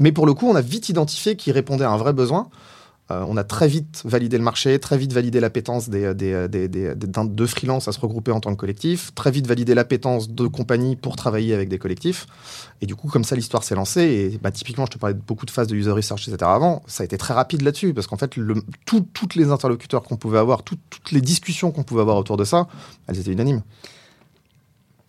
Mais 0.00 0.12
pour 0.12 0.26
le 0.26 0.34
coup, 0.34 0.48
on 0.48 0.54
a 0.54 0.60
vite 0.60 0.88
identifié 0.88 1.36
qu'il 1.36 1.52
répondait 1.52 1.84
à 1.84 1.90
un 1.90 1.96
vrai 1.96 2.12
besoin. 2.12 2.48
Euh, 3.10 3.24
on 3.28 3.36
a 3.36 3.42
très 3.44 3.66
vite 3.66 4.00
validé 4.04 4.38
le 4.38 4.44
marché, 4.44 4.78
très 4.78 4.96
vite 4.96 5.12
validé 5.12 5.40
l'appétence 5.40 5.88
des, 5.88 6.14
des, 6.14 6.48
des, 6.48 6.68
des, 6.68 6.94
des- 6.94 7.06
de 7.08 7.46
freelance 7.46 7.88
à 7.88 7.92
se 7.92 7.98
regrouper 7.98 8.30
en 8.30 8.38
tant 8.40 8.52
que 8.54 8.60
collectif, 8.60 9.12
très 9.14 9.32
vite 9.32 9.46
validé 9.48 9.74
l'appétence 9.74 10.30
de 10.30 10.46
compagnies 10.46 10.94
pour 10.94 11.16
travailler 11.16 11.52
avec 11.52 11.68
des 11.68 11.78
collectifs. 11.78 12.26
Et 12.80 12.86
du 12.86 12.94
coup, 12.94 13.08
comme 13.08 13.24
ça, 13.24 13.34
l'histoire 13.34 13.64
s'est 13.64 13.74
lancée. 13.74 14.02
Et 14.34 14.38
bah, 14.40 14.52
typiquement, 14.52 14.86
je 14.86 14.92
te 14.92 14.98
parlais 14.98 15.14
de 15.14 15.20
beaucoup 15.20 15.46
de 15.46 15.50
phases 15.50 15.66
de 15.66 15.74
user 15.74 15.90
research, 15.90 16.28
etc. 16.28 16.38
avant. 16.48 16.82
Ça 16.86 17.02
a 17.02 17.04
été 17.04 17.18
très 17.18 17.34
rapide 17.34 17.62
là-dessus, 17.62 17.92
parce 17.92 18.06
qu'en 18.06 18.16
fait, 18.16 18.34
toutes 18.86 19.34
les 19.34 19.50
interlocuteurs 19.50 20.04
qu'on 20.04 20.16
pouvait 20.16 20.38
avoir, 20.38 20.62
tout- 20.62 20.78
toutes 20.88 21.10
les 21.10 21.20
discussions 21.20 21.72
qu'on 21.72 21.82
pouvait 21.82 22.02
avoir 22.02 22.16
autour 22.16 22.36
de 22.36 22.44
ça, 22.44 22.68
elles 23.08 23.18
étaient 23.18 23.32
unanimes. 23.32 23.62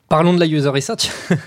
Parlons 0.10 0.34
de 0.34 0.40
la 0.40 0.48
user 0.48 0.70
research. 0.70 1.10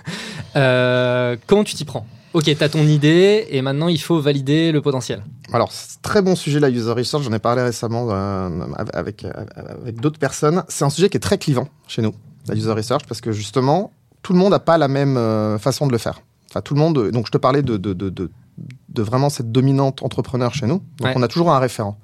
Euh, 0.54 1.36
comment 1.46 1.64
tu 1.64 1.74
t'y 1.74 1.84
prends? 1.84 2.06
Ok, 2.36 2.44
tu 2.44 2.62
as 2.62 2.68
ton 2.68 2.86
idée 2.86 3.46
et 3.48 3.62
maintenant 3.62 3.88
il 3.88 3.98
faut 3.98 4.20
valider 4.20 4.70
le 4.70 4.82
potentiel. 4.82 5.24
Alors, 5.54 5.72
très 6.02 6.20
bon 6.20 6.36
sujet 6.36 6.60
la 6.60 6.68
user 6.68 6.92
research. 6.92 7.22
J'en 7.22 7.32
ai 7.32 7.38
parlé 7.38 7.62
récemment 7.62 8.08
euh, 8.10 8.50
avec, 8.92 9.24
euh, 9.24 9.30
avec 9.56 10.02
d'autres 10.02 10.18
personnes. 10.18 10.62
C'est 10.68 10.84
un 10.84 10.90
sujet 10.90 11.08
qui 11.08 11.16
est 11.16 11.20
très 11.20 11.38
clivant 11.38 11.66
chez 11.88 12.02
nous, 12.02 12.12
la 12.46 12.54
user 12.54 12.72
research, 12.72 13.06
parce 13.08 13.22
que 13.22 13.32
justement, 13.32 13.90
tout 14.20 14.34
le 14.34 14.38
monde 14.38 14.50
n'a 14.50 14.58
pas 14.58 14.76
la 14.76 14.86
même 14.86 15.16
façon 15.58 15.86
de 15.86 15.92
le 15.92 15.96
faire. 15.96 16.20
Enfin, 16.50 16.60
tout 16.60 16.74
le 16.74 16.80
monde. 16.80 17.10
Donc, 17.10 17.24
je 17.24 17.32
te 17.32 17.38
parlais 17.38 17.62
de, 17.62 17.78
de, 17.78 17.94
de, 17.94 18.10
de, 18.10 19.02
vraiment 19.02 19.30
cette 19.30 19.50
dominante 19.50 20.02
entrepreneur 20.02 20.52
chez 20.52 20.66
nous. 20.66 20.82
Donc, 20.98 21.16
on 21.16 21.22
a 21.22 21.28
toujours 21.28 21.50
un 21.50 21.58
référent. 21.58 21.98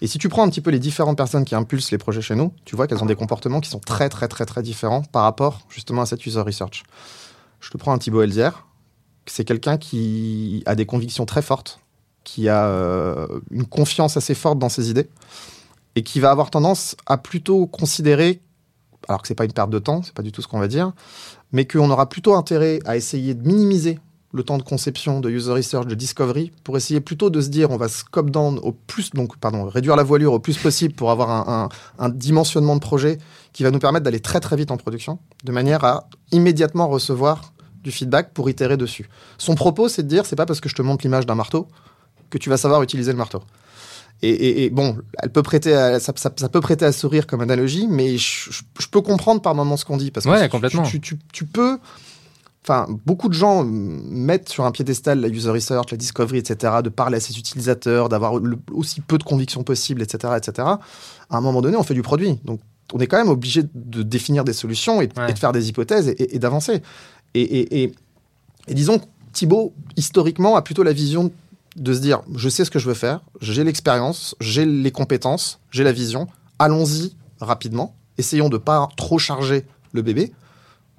Et 0.00 0.06
si 0.06 0.18
tu 0.18 0.28
prends 0.28 0.44
un 0.44 0.48
petit 0.48 0.60
peu 0.60 0.70
les 0.70 0.78
différentes 0.78 1.16
personnes 1.16 1.44
qui 1.44 1.56
impulsent 1.56 1.90
les 1.90 1.98
projets 1.98 2.22
chez 2.22 2.36
nous, 2.36 2.52
tu 2.64 2.76
vois 2.76 2.86
qu'elles 2.86 3.02
ont 3.02 3.06
des 3.06 3.16
comportements 3.16 3.58
qui 3.58 3.68
sont 3.68 3.80
très, 3.80 4.08
très, 4.08 4.28
très, 4.28 4.46
très 4.46 4.62
différents 4.62 5.02
par 5.02 5.24
rapport 5.24 5.62
justement 5.68 6.02
à 6.02 6.06
cette 6.06 6.24
user 6.24 6.40
research. 6.40 6.84
Je 7.58 7.68
te 7.70 7.76
prends 7.78 7.92
un 7.92 7.98
Thibaut 7.98 8.22
Elzière. 8.22 8.64
C'est 9.26 9.44
quelqu'un 9.44 9.78
qui 9.78 10.62
a 10.66 10.74
des 10.74 10.86
convictions 10.86 11.26
très 11.26 11.42
fortes, 11.42 11.80
qui 12.24 12.48
a 12.48 12.66
euh, 12.66 13.40
une 13.50 13.66
confiance 13.66 14.16
assez 14.16 14.34
forte 14.34 14.58
dans 14.58 14.68
ses 14.68 14.90
idées 14.90 15.08
et 15.94 16.02
qui 16.02 16.20
va 16.20 16.30
avoir 16.30 16.50
tendance 16.50 16.96
à 17.06 17.18
plutôt 17.18 17.66
considérer, 17.66 18.40
alors 19.08 19.22
que 19.22 19.28
c'est 19.28 19.34
pas 19.34 19.44
une 19.44 19.52
perte 19.52 19.70
de 19.70 19.78
temps, 19.78 20.02
c'est 20.02 20.14
pas 20.14 20.22
du 20.22 20.32
tout 20.32 20.42
ce 20.42 20.48
qu'on 20.48 20.58
va 20.58 20.68
dire, 20.68 20.92
mais 21.52 21.66
qu'on 21.66 21.90
aura 21.90 22.08
plutôt 22.08 22.34
intérêt 22.34 22.80
à 22.84 22.96
essayer 22.96 23.34
de 23.34 23.46
minimiser 23.46 23.98
le 24.34 24.42
temps 24.42 24.56
de 24.56 24.62
conception, 24.62 25.20
de 25.20 25.28
user 25.28 25.52
research, 25.52 25.86
de 25.86 25.94
discovery, 25.94 26.52
pour 26.64 26.78
essayer 26.78 27.00
plutôt 27.00 27.28
de 27.28 27.40
se 27.42 27.48
dire 27.48 27.70
on 27.70 27.76
va 27.76 27.88
scope 27.88 28.30
down 28.30 28.58
au 28.62 28.72
plus, 28.72 29.10
donc 29.10 29.36
pardon, 29.36 29.68
réduire 29.68 29.94
la 29.94 30.02
voilure 30.02 30.32
au 30.32 30.38
plus 30.38 30.56
possible 30.56 30.94
pour 30.94 31.10
avoir 31.10 31.50
un, 31.50 31.68
un 31.98 32.08
dimensionnement 32.08 32.74
de 32.74 32.80
projet 32.80 33.18
qui 33.52 33.62
va 33.62 33.70
nous 33.70 33.78
permettre 33.78 34.04
d'aller 34.04 34.20
très 34.20 34.40
très 34.40 34.56
vite 34.56 34.70
en 34.70 34.78
production, 34.78 35.18
de 35.44 35.52
manière 35.52 35.84
à 35.84 36.08
immédiatement 36.30 36.88
recevoir 36.88 37.51
du 37.82 37.90
feedback 37.90 38.32
pour 38.32 38.48
itérer 38.48 38.76
dessus. 38.76 39.08
Son 39.38 39.54
propos, 39.54 39.88
c'est 39.88 40.02
de 40.02 40.08
dire 40.08 40.26
c'est 40.26 40.36
pas 40.36 40.46
parce 40.46 40.60
que 40.60 40.68
je 40.68 40.74
te 40.74 40.82
montre 40.82 41.04
l'image 41.04 41.26
d'un 41.26 41.34
marteau 41.34 41.68
que 42.30 42.38
tu 42.38 42.48
vas 42.48 42.56
savoir 42.56 42.82
utiliser 42.82 43.12
le 43.12 43.18
marteau. 43.18 43.42
Et, 44.24 44.70
bon, 44.70 44.98
elle 45.20 45.30
peut 45.30 45.42
prêter 45.42 45.74
à, 45.74 45.98
ça, 45.98 46.12
peut 46.12 46.60
prêter 46.60 46.84
à 46.84 46.92
sourire 46.92 47.26
comme 47.26 47.40
analogie, 47.40 47.88
mais 47.90 48.18
je, 48.18 48.62
peux 48.92 49.00
comprendre 49.00 49.42
par 49.42 49.52
moments 49.56 49.76
ce 49.76 49.84
qu'on 49.84 49.96
dit. 49.96 50.12
Parce 50.12 50.26
que 50.26 50.48
complètement. 50.48 50.84
Tu, 50.84 51.00
tu, 51.00 51.44
peux. 51.44 51.78
Enfin, 52.62 52.86
beaucoup 53.04 53.28
de 53.28 53.34
gens 53.34 53.64
mettent 53.64 54.48
sur 54.48 54.64
un 54.64 54.70
piédestal 54.70 55.20
la 55.20 55.26
user 55.26 55.50
research, 55.50 55.90
la 55.90 55.96
discovery, 55.96 56.38
etc., 56.38 56.74
de 56.84 56.88
parler 56.88 57.16
à 57.16 57.20
ses 57.20 57.36
utilisateurs, 57.36 58.08
d'avoir 58.08 58.34
aussi 58.70 59.00
peu 59.00 59.18
de 59.18 59.24
convictions 59.24 59.64
possibles, 59.64 60.02
etc., 60.02 60.34
etc. 60.36 60.68
À 60.68 61.36
un 61.36 61.40
moment 61.40 61.60
donné, 61.60 61.76
on 61.76 61.82
fait 61.82 61.94
du 61.94 62.02
produit. 62.02 62.38
Donc, 62.44 62.60
on 62.92 63.00
est 63.00 63.08
quand 63.08 63.18
même 63.18 63.28
obligé 63.30 63.62
de 63.74 64.04
définir 64.04 64.44
des 64.44 64.52
solutions 64.52 65.02
et, 65.02 65.08
de 65.08 65.38
faire 65.38 65.50
des 65.50 65.68
hypothèses 65.68 66.06
et, 66.06 66.36
et 66.36 66.38
d'avancer. 66.38 66.80
Et, 67.34 67.92
disons, 68.68 69.00
Thibaut, 69.32 69.72
historiquement, 69.96 70.56
a 70.56 70.62
plutôt 70.62 70.82
la 70.82 70.92
vision 70.92 71.32
de 71.76 71.94
se 71.94 72.00
dire, 72.00 72.22
je 72.34 72.48
sais 72.48 72.64
ce 72.64 72.70
que 72.70 72.78
je 72.78 72.86
veux 72.86 72.94
faire, 72.94 73.20
j'ai 73.40 73.64
l'expérience, 73.64 74.36
j'ai 74.40 74.66
les 74.66 74.90
compétences, 74.90 75.58
j'ai 75.70 75.84
la 75.84 75.92
vision, 75.92 76.26
allons-y 76.58 77.14
rapidement, 77.40 77.96
essayons 78.18 78.50
de 78.50 78.58
pas 78.58 78.88
trop 78.96 79.18
charger 79.18 79.64
le 79.92 80.02
bébé, 80.02 80.32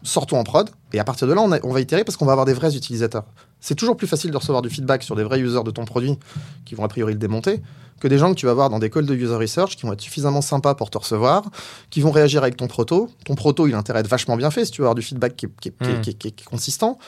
sortons 0.02 0.40
en 0.40 0.44
prod, 0.44 0.70
et 0.92 1.00
à 1.00 1.04
partir 1.04 1.28
de 1.28 1.34
là, 1.34 1.42
on, 1.42 1.52
on 1.64 1.74
va 1.74 1.80
itérer 1.80 2.04
parce 2.04 2.18
qu'on 2.18 2.26
va 2.26 2.32
avoir 2.32 2.46
des 2.48 2.54
vrais 2.54 2.76
utilisateurs. 2.76 3.26
C'est 3.64 3.76
toujours 3.76 3.96
plus 3.96 4.08
facile 4.08 4.30
de 4.30 4.36
recevoir 4.36 4.62
du 4.62 4.70
feedback 4.70 5.04
sur 5.04 5.16
des 5.16 5.24
vrais 5.24 5.40
users 5.40 5.64
de 5.64 5.72
ton 5.72 5.86
produit 5.86 6.20
qui 6.66 6.76
vont 6.76 6.84
a 6.84 6.90
priori 6.90 7.14
le 7.14 7.20
démonter 7.20 7.62
que 8.02 8.10
des 8.10 8.18
gens 8.18 8.34
que 8.34 8.38
tu 8.38 8.46
vas 8.46 8.54
voir 8.54 8.70
dans 8.70 8.80
des 8.80 8.90
calls 8.90 9.06
de 9.06 9.16
user 9.16 9.36
research 9.36 9.78
qui 9.78 9.86
vont 9.86 9.94
être 9.94 10.02
suffisamment 10.02 10.42
sympas 10.42 10.76
pour 10.76 10.90
te 10.90 10.98
recevoir, 10.98 11.50
qui 11.90 12.02
vont 12.02 12.12
réagir 12.12 12.44
avec 12.44 12.58
ton 12.58 12.68
proto. 12.68 13.10
Ton 13.24 13.36
proto, 13.36 13.66
il 13.66 13.74
a 13.74 13.78
intérêt 13.78 14.00
à 14.00 14.02
être 14.02 14.10
vachement 14.10 14.36
bien 14.36 14.52
fait 14.52 14.66
si 14.66 14.72
tu 14.72 14.82
veux 14.82 14.88
avoir 14.88 14.96
du 14.96 15.02
feedback 15.02 15.38
qui 15.38 15.48
est, 15.48 16.44
consistant. 16.44 17.00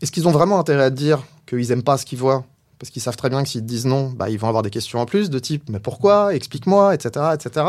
Est-ce 0.00 0.10
qu'ils 0.10 0.26
ont 0.26 0.30
vraiment 0.30 0.58
intérêt 0.58 0.84
à 0.84 0.90
te 0.90 0.96
dire 0.96 1.22
qu'ils 1.46 1.68
n'aiment 1.68 1.82
pas 1.82 1.98
ce 1.98 2.06
qu'ils 2.06 2.18
voient? 2.18 2.46
Parce 2.78 2.88
qu'ils 2.88 3.02
savent 3.02 3.18
très 3.18 3.28
bien 3.28 3.42
que 3.42 3.50
s'ils 3.50 3.60
te 3.60 3.66
disent 3.66 3.84
non, 3.84 4.08
bah, 4.08 4.30
ils 4.30 4.38
vont 4.38 4.48
avoir 4.48 4.62
des 4.62 4.70
questions 4.70 4.98
en 4.98 5.04
plus 5.04 5.28
de 5.28 5.38
type 5.38 5.64
mais 5.68 5.78
pourquoi, 5.78 6.34
explique-moi, 6.34 6.94
etc., 6.94 7.26
etc. 7.34 7.66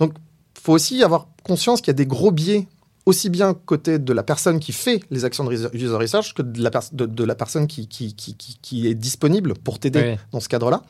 Donc, 0.00 0.14
faut 0.60 0.72
aussi 0.72 1.04
avoir 1.04 1.28
conscience 1.44 1.80
qu'il 1.80 1.88
y 1.88 1.90
a 1.90 1.94
des 1.94 2.06
gros 2.06 2.32
biais 2.32 2.66
aussi 3.06 3.30
bien 3.30 3.54
côté 3.54 3.98
de 3.98 4.12
la 4.12 4.22
personne 4.22 4.60
qui 4.60 4.72
fait 4.72 5.00
les 5.10 5.24
actions 5.24 5.44
de 5.44 5.52
user 5.52 5.96
research 5.96 6.34
que 6.34 6.42
de 6.42 6.62
la, 6.62 6.70
de, 6.92 7.24
la 7.24 7.34
personne 7.34 7.66
qui, 7.66 7.88
qui, 7.88 8.14
qui, 8.14 8.36
qui, 8.36 8.86
est 8.86 8.94
disponible 8.94 9.54
pour 9.54 9.78
t'aider 9.78 10.16
dans 10.30 10.40
ce 10.40 10.48
cadre-là. 10.48 10.82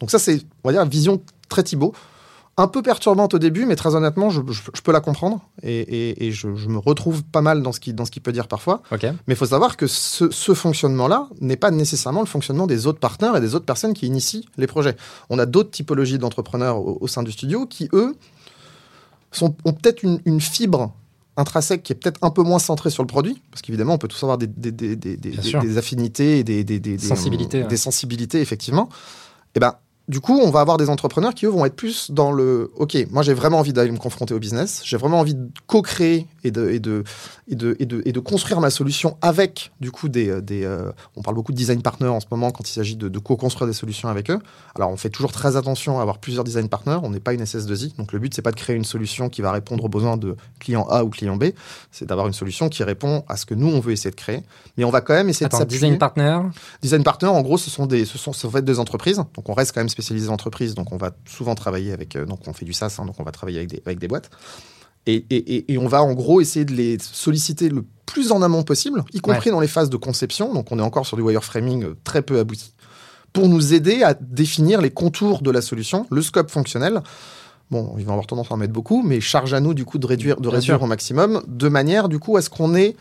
Donc 0.00 0.10
ça, 0.10 0.18
c'est, 0.18 0.42
on 0.64 0.68
va 0.68 0.72
dire, 0.72 0.82
une 0.82 0.88
vision 0.88 1.22
très 1.48 1.62
Thibaut. 1.62 1.92
Un 2.58 2.68
peu 2.68 2.82
perturbante 2.82 3.32
au 3.32 3.38
début, 3.38 3.64
mais 3.64 3.76
très 3.76 3.94
honnêtement, 3.94 4.28
je, 4.28 4.40
peux 4.84 4.92
la 4.92 5.00
comprendre 5.00 5.40
et, 5.62 6.30
je, 6.32 6.48
me 6.48 6.76
retrouve 6.76 7.24
pas 7.24 7.40
mal 7.40 7.62
dans 7.62 7.72
ce 7.72 7.80
qu'il 7.80 7.96
qui 7.96 8.20
peut 8.20 8.32
dire 8.32 8.46
parfois. 8.46 8.82
Mais 9.00 9.08
il 9.28 9.36
faut 9.36 9.46
savoir 9.46 9.78
que 9.78 9.86
ce, 9.86 10.52
fonctionnement-là 10.52 11.28
n'est 11.40 11.56
pas 11.56 11.70
nécessairement 11.70 12.20
le 12.20 12.26
fonctionnement 12.26 12.66
des 12.66 12.86
autres 12.86 12.98
partenaires 12.98 13.36
et 13.36 13.40
des 13.40 13.54
autres 13.54 13.64
personnes 13.64 13.94
qui 13.94 14.06
initient 14.06 14.44
les 14.58 14.66
projets. 14.66 14.96
On 15.30 15.38
a 15.38 15.46
d'autres 15.46 15.70
typologies 15.70 16.18
d'entrepreneurs 16.18 16.78
au, 16.78 17.08
sein 17.08 17.22
du 17.22 17.32
studio 17.32 17.64
qui, 17.64 17.88
eux, 17.94 18.14
sont, 19.30 19.56
ont 19.64 19.72
peut-être 19.72 20.02
une, 20.02 20.40
fibre 20.40 20.94
intrinsèque 21.42 21.82
qui 21.82 21.92
est 21.92 21.96
peut-être 21.96 22.18
un 22.22 22.30
peu 22.30 22.42
moins 22.42 22.58
centrée 22.58 22.90
sur 22.90 23.02
le 23.02 23.06
produit, 23.06 23.42
parce 23.50 23.60
qu'évidemment, 23.60 23.94
on 23.94 23.98
peut 23.98 24.08
tous 24.08 24.22
avoir 24.22 24.38
des, 24.38 24.46
des, 24.46 25.78
affinités 25.78 26.38
et 26.38 26.44
des, 26.44 26.98
sensibilités, 26.98 27.64
des 27.64 27.76
sensibilités, 27.76 28.40
effectivement. 28.40 28.88
Et 29.54 29.58
eh 29.58 29.60
ben, 29.60 29.74
du 30.12 30.20
coup, 30.20 30.38
on 30.38 30.50
va 30.50 30.60
avoir 30.60 30.76
des 30.76 30.90
entrepreneurs 30.90 31.34
qui, 31.34 31.46
eux, 31.46 31.48
vont 31.48 31.64
être 31.64 31.74
plus 31.74 32.10
dans 32.10 32.32
le 32.32 32.70
OK, 32.76 32.98
moi 33.10 33.22
j'ai 33.22 33.32
vraiment 33.32 33.58
envie 33.58 33.72
d'aller 33.72 33.90
me 33.90 33.96
confronter 33.96 34.34
au 34.34 34.38
business, 34.38 34.82
j'ai 34.84 34.98
vraiment 34.98 35.18
envie 35.18 35.34
de 35.34 35.48
co-créer 35.66 36.26
et 36.44 36.50
de, 36.50 36.68
et, 36.68 36.80
de, 36.80 37.02
et, 37.48 37.56
de, 37.56 37.74
et, 37.78 37.86
de, 37.86 38.02
et 38.04 38.12
de 38.12 38.20
construire 38.20 38.60
ma 38.60 38.68
solution 38.68 39.16
avec, 39.22 39.72
du 39.80 39.90
coup, 39.90 40.10
des. 40.10 40.42
des 40.42 40.64
euh, 40.64 40.92
on 41.16 41.22
parle 41.22 41.34
beaucoup 41.34 41.52
de 41.52 41.56
design 41.56 41.80
partners 41.80 42.08
en 42.08 42.20
ce 42.20 42.26
moment 42.30 42.50
quand 42.50 42.68
il 42.68 42.72
s'agit 42.72 42.96
de, 42.96 43.08
de 43.08 43.18
co-construire 43.18 43.66
des 43.66 43.72
solutions 43.72 44.10
avec 44.10 44.30
eux. 44.30 44.38
Alors, 44.74 44.90
on 44.90 44.98
fait 44.98 45.08
toujours 45.08 45.32
très 45.32 45.56
attention 45.56 45.98
à 45.98 46.02
avoir 46.02 46.18
plusieurs 46.18 46.44
design 46.44 46.68
partners, 46.68 46.98
on 47.02 47.08
n'est 47.08 47.20
pas 47.20 47.32
une 47.32 47.44
SS2I, 47.44 47.96
donc 47.96 48.12
le 48.12 48.18
but, 48.18 48.34
c'est 48.34 48.42
pas 48.42 48.52
de 48.52 48.56
créer 48.56 48.76
une 48.76 48.84
solution 48.84 49.30
qui 49.30 49.40
va 49.40 49.50
répondre 49.50 49.82
aux 49.82 49.88
besoins 49.88 50.18
de 50.18 50.36
client 50.60 50.86
A 50.90 51.04
ou 51.04 51.08
client 51.08 51.36
B, 51.36 51.44
c'est 51.90 52.04
d'avoir 52.04 52.26
une 52.26 52.34
solution 52.34 52.68
qui 52.68 52.84
répond 52.84 53.24
à 53.28 53.38
ce 53.38 53.46
que 53.46 53.54
nous, 53.54 53.68
on 53.68 53.80
veut 53.80 53.92
essayer 53.92 54.10
de 54.10 54.16
créer. 54.16 54.42
Mais 54.76 54.84
on 54.84 54.90
va 54.90 55.00
quand 55.00 55.14
même 55.14 55.30
essayer 55.30 55.48
de 55.48 55.64
Design 55.64 55.96
partner? 55.96 56.38
Design 56.82 57.02
partner, 57.02 57.28
en 57.28 57.40
gros, 57.40 57.56
ce 57.56 57.70
sont, 57.70 57.86
des, 57.86 58.04
ce 58.04 58.18
sont, 58.18 58.34
ce 58.34 58.42
sont 58.42 58.60
des 58.60 58.78
entreprises, 58.78 59.16
donc 59.16 59.48
on 59.48 59.54
reste 59.54 59.72
quand 59.72 59.80
même 59.80 59.88
spécialisé 59.88 60.01
entreprise, 60.28 60.74
donc 60.74 60.92
on 60.92 60.96
va 60.96 61.12
souvent 61.26 61.54
travailler 61.54 61.92
avec, 61.92 62.16
euh, 62.16 62.24
donc 62.24 62.40
on 62.46 62.52
fait 62.52 62.64
du 62.64 62.72
SaaS, 62.72 62.96
hein, 62.98 63.06
donc 63.06 63.16
on 63.18 63.24
va 63.24 63.32
travailler 63.32 63.58
avec 63.58 63.70
des, 63.70 63.82
avec 63.86 63.98
des 63.98 64.08
boîtes. 64.08 64.30
Et, 65.06 65.24
et, 65.30 65.72
et, 65.72 65.78
on 65.78 65.88
va 65.88 66.00
en 66.02 66.12
gros 66.12 66.40
essayer 66.40 66.64
de 66.64 66.72
les 66.72 66.96
solliciter 67.00 67.68
le 67.68 67.84
plus 68.06 68.30
en 68.30 68.40
amont 68.40 68.62
possible, 68.62 69.04
y 69.12 69.20
compris 69.20 69.50
dans 69.50 69.58
les 69.58 69.66
phases 69.66 69.90
de 69.90 69.96
conception, 69.96 70.54
donc 70.54 70.70
on 70.70 70.78
est 70.78 70.82
encore 70.82 71.06
sur 71.06 71.16
du 71.16 71.24
wireframing 71.24 71.84
euh, 71.84 71.96
très 72.04 72.22
peu 72.22 72.38
abouti, 72.38 72.72
pour 73.32 73.48
nous 73.48 73.74
aider 73.74 74.02
à 74.02 74.14
définir 74.14 74.80
les 74.80 74.90
contours 74.90 75.42
de 75.42 75.50
la 75.50 75.60
solution, 75.60 76.06
le 76.10 76.22
scope 76.22 76.50
fonctionnel. 76.50 77.02
Bon, 77.70 77.94
ils 77.98 78.04
vont 78.04 78.12
avoir 78.12 78.26
tendance 78.26 78.50
à 78.50 78.54
en 78.54 78.58
mettre 78.58 78.72
beaucoup, 78.72 79.02
mais 79.02 79.20
charge 79.20 79.54
à 79.54 79.60
nous 79.60 79.72
du 79.72 79.84
coup 79.84 79.98
de 79.98 80.06
réduire, 80.06 80.40
de 80.40 80.48
réduire 80.48 80.82
au 80.82 80.86
maximum, 80.86 81.42
de 81.48 81.68
manière 81.68 82.08
du 82.08 82.18
coup 82.18 82.36
à 82.36 82.42
ce 82.42 82.50
qu'on 82.50 82.74
ait 82.74 82.94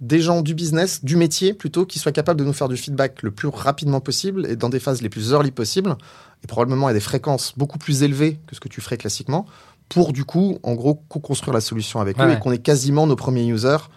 des 0.00 0.20
gens 0.20 0.42
du 0.42 0.54
business, 0.54 1.04
du 1.04 1.16
métier 1.16 1.54
plutôt, 1.54 1.84
qui 1.84 1.98
soient 1.98 2.12
capables 2.12 2.38
de 2.38 2.44
nous 2.44 2.52
faire 2.52 2.68
du 2.68 2.76
feedback 2.76 3.22
le 3.22 3.30
plus 3.30 3.48
rapidement 3.48 4.00
possible 4.00 4.46
et 4.46 4.56
dans 4.56 4.68
des 4.68 4.78
phases 4.78 5.02
les 5.02 5.08
plus 5.08 5.30
early 5.30 5.50
possibles, 5.50 5.96
et 6.44 6.46
probablement 6.46 6.86
à 6.86 6.92
des 6.92 7.00
fréquences 7.00 7.52
beaucoup 7.56 7.78
plus 7.78 8.02
élevées 8.02 8.38
que 8.46 8.54
ce 8.54 8.60
que 8.60 8.68
tu 8.68 8.80
ferais 8.80 8.96
classiquement, 8.96 9.46
pour 9.88 10.12
du 10.12 10.24
coup, 10.24 10.58
en 10.62 10.74
gros, 10.74 11.02
co-construire 11.08 11.54
la 11.54 11.60
solution 11.60 12.00
avec 12.00 12.20
eux 12.20 12.30
et 12.30 12.38
qu'on 12.38 12.52
ait 12.52 12.58
quasiment 12.58 13.06
nos 13.06 13.16
premiers 13.16 13.46
users 13.46 13.88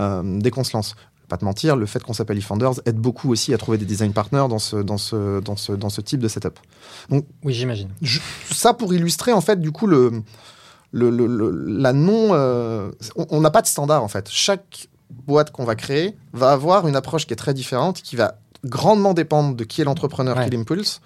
euh, 0.00 0.38
dès 0.40 0.50
qu'on 0.50 0.64
se 0.64 0.76
lance. 0.76 0.94
Pas 1.28 1.38
te 1.38 1.44
mentir, 1.44 1.74
le 1.74 1.86
fait 1.86 2.02
qu'on 2.02 2.12
s'appelle 2.12 2.38
eFounders 2.38 2.80
aide 2.84 2.98
beaucoup 2.98 3.30
aussi 3.32 3.52
à 3.52 3.58
trouver 3.58 3.78
des 3.78 3.84
design 3.84 4.12
partners 4.12 4.46
dans 4.48 4.60
ce, 4.60 4.76
dans 4.76 4.98
ce, 4.98 5.40
dans 5.40 5.56
ce, 5.56 5.72
dans 5.72 5.88
ce 5.88 6.00
type 6.00 6.20
de 6.20 6.28
setup. 6.28 6.58
Donc, 7.10 7.26
oui, 7.42 7.52
j'imagine. 7.52 7.88
Ça 8.52 8.74
pour 8.74 8.94
illustrer 8.94 9.32
en 9.32 9.40
fait 9.40 9.60
du 9.60 9.72
coup 9.72 9.88
le, 9.88 10.22
le, 10.92 11.50
la 11.66 11.92
non. 11.92 12.28
Euh, 12.32 12.90
on 13.16 13.40
n'a 13.40 13.50
pas 13.50 13.62
de 13.62 13.66
standard 13.66 14.04
en 14.04 14.08
fait. 14.08 14.28
Chaque 14.30 14.88
boîte 15.10 15.50
qu'on 15.50 15.64
va 15.64 15.74
créer 15.74 16.16
va 16.32 16.52
avoir 16.52 16.88
une 16.88 16.96
approche 16.96 17.26
qui 17.26 17.32
est 17.32 17.36
très 17.36 17.54
différente, 17.54 18.02
qui 18.02 18.16
va 18.16 18.38
grandement 18.64 19.14
dépendre 19.14 19.54
de 19.54 19.64
qui 19.64 19.80
est 19.80 19.84
l'entrepreneur 19.84 20.42
qui 20.42 20.50
l'impulse, 20.50 21.00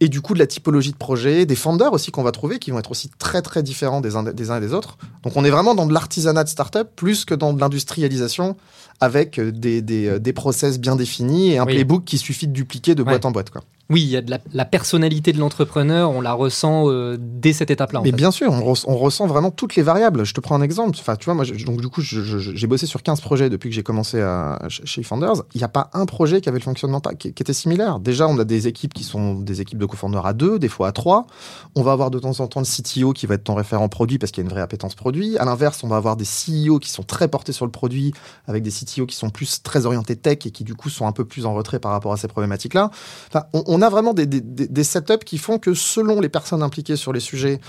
et 0.00 0.08
du 0.08 0.20
coup 0.20 0.34
de 0.34 0.40
la 0.40 0.48
typologie 0.48 0.90
de 0.90 0.96
projet, 0.96 1.46
des 1.46 1.54
founders 1.54 1.92
aussi 1.92 2.10
qu'on 2.10 2.24
va 2.24 2.32
trouver, 2.32 2.58
qui 2.58 2.72
vont 2.72 2.78
être 2.80 2.90
aussi 2.90 3.08
très 3.18 3.40
très 3.40 3.62
différents 3.62 4.00
des 4.00 4.16
uns, 4.16 4.24
des 4.24 4.50
uns 4.50 4.56
et 4.56 4.60
des 4.60 4.74
autres. 4.74 4.98
Donc 5.22 5.36
on 5.36 5.44
est 5.44 5.50
vraiment 5.50 5.76
dans 5.76 5.86
de 5.86 5.92
l'artisanat 5.92 6.42
de 6.42 6.48
start-up 6.48 6.90
plus 6.96 7.24
que 7.24 7.34
dans 7.34 7.52
de 7.52 7.60
l'industrialisation 7.60 8.56
avec 9.00 9.38
des, 9.38 9.80
des, 9.80 10.18
des, 10.18 10.32
process 10.32 10.80
bien 10.80 10.96
définis 10.96 11.52
et 11.52 11.58
un 11.58 11.66
playbook 11.66 12.04
qui 12.04 12.18
suffit 12.18 12.48
de 12.48 12.52
dupliquer 12.52 12.94
de 12.94 13.02
boîte 13.02 13.24
en 13.24 13.30
boîte. 13.30 13.50
Quoi. 13.50 13.62
Oui, 13.92 14.02
il 14.02 14.08
y 14.08 14.16
a 14.16 14.22
de 14.22 14.30
la, 14.30 14.38
la 14.54 14.64
personnalité 14.64 15.32
de 15.32 15.38
l'entrepreneur, 15.38 16.10
on 16.10 16.20
la 16.20 16.32
ressent 16.32 16.88
euh, 16.90 17.16
dès 17.20 17.52
cette 17.52 17.70
étape-là. 17.70 18.00
Mais 18.02 18.10
fait. 18.10 18.16
bien 18.16 18.30
sûr, 18.30 18.50
on, 18.50 18.60
res- 18.72 18.84
on 18.88 18.96
ressent 18.96 19.26
vraiment 19.26 19.50
toutes 19.50 19.76
les 19.76 19.82
variables. 19.82 20.24
Je 20.24 20.32
te 20.34 20.40
prends 20.40 20.54
un 20.56 20.62
exemple. 20.62 20.96
Enfin, 20.98 21.16
tu 21.16 21.26
vois, 21.26 21.34
moi, 21.34 21.44
je- 21.44 21.64
donc 21.64 21.80
du 21.80 21.88
coup, 21.88 22.00
j'ai 22.00 22.66
bossé 22.66 22.86
sur 22.86 23.02
15 23.02 23.20
projets 23.20 23.50
depuis 23.50 23.68
que 23.68 23.74
j'ai 23.76 23.82
commencé 23.82 24.20
à, 24.20 24.58
chez 24.68 25.02
Founders. 25.02 25.42
Il 25.54 25.58
n'y 25.58 25.64
a 25.64 25.68
pas 25.68 25.90
un 25.92 26.06
projet 26.06 26.40
qui 26.40 26.48
avait 26.48 26.58
le 26.58 26.64
fonctionnement 26.64 27.00
pas, 27.00 27.14
qui, 27.14 27.32
qui 27.34 27.42
était 27.42 27.52
similaire. 27.52 28.00
Déjà, 28.00 28.26
on 28.26 28.38
a 28.38 28.44
des 28.44 28.66
équipes 28.68 28.94
qui 28.94 29.04
sont 29.04 29.34
des 29.34 29.60
équipes 29.60 29.78
de 29.78 29.86
co-founders 29.86 30.24
à 30.26 30.32
deux, 30.32 30.58
des 30.58 30.68
fois 30.68 30.88
à 30.88 30.92
trois. 30.92 31.26
On 31.74 31.82
va 31.82 31.92
avoir 31.92 32.10
de 32.10 32.18
temps 32.18 32.40
en 32.40 32.46
temps 32.46 32.60
le 32.60 32.66
CTO 32.66 33.12
qui 33.12 33.26
va 33.26 33.34
être 33.34 33.44
ton 33.44 33.54
référent 33.54 33.88
produit 33.88 34.18
parce 34.18 34.32
qu'il 34.32 34.42
y 34.42 34.46
a 34.46 34.48
une 34.48 34.52
vraie 34.54 34.62
appétence 34.62 34.94
produit. 34.94 35.36
À 35.38 35.44
l'inverse, 35.44 35.82
on 35.84 35.88
va 35.88 35.96
avoir 35.96 36.16
des 36.16 36.24
CEO 36.24 36.78
qui 36.78 36.88
sont 36.90 37.02
très 37.02 37.28
portés 37.28 37.52
sur 37.52 37.66
le 37.66 37.70
produit 37.72 38.12
avec 38.46 38.62
des 38.62 38.70
CTO 38.70 39.06
qui 39.06 39.16
sont 39.16 39.30
plus 39.30 39.62
très 39.62 39.84
orientés 39.86 40.16
tech 40.16 40.38
et 40.46 40.50
qui 40.50 40.64
du 40.64 40.74
coup 40.74 40.88
sont 40.88 41.06
un 41.06 41.12
peu 41.12 41.24
plus 41.24 41.44
en 41.46 41.54
retrait 41.54 41.78
par 41.78 41.92
rapport 41.92 42.12
à 42.12 42.16
ces 42.16 42.28
problématiques-là. 42.28 42.90
Enfin, 43.28 43.44
on, 43.52 43.62
on 43.66 43.81
a 43.82 43.88
vraiment 43.88 44.14
des, 44.14 44.84
setups 44.84 45.24
qui 45.24 45.38
font 45.38 45.58
que 45.58 45.74
selon 45.74 46.20
les 46.20 46.28
personnes 46.28 46.62
impliquées 46.62 46.96
sur 46.96 47.12
les 47.12 47.20
sujets, 47.20 47.60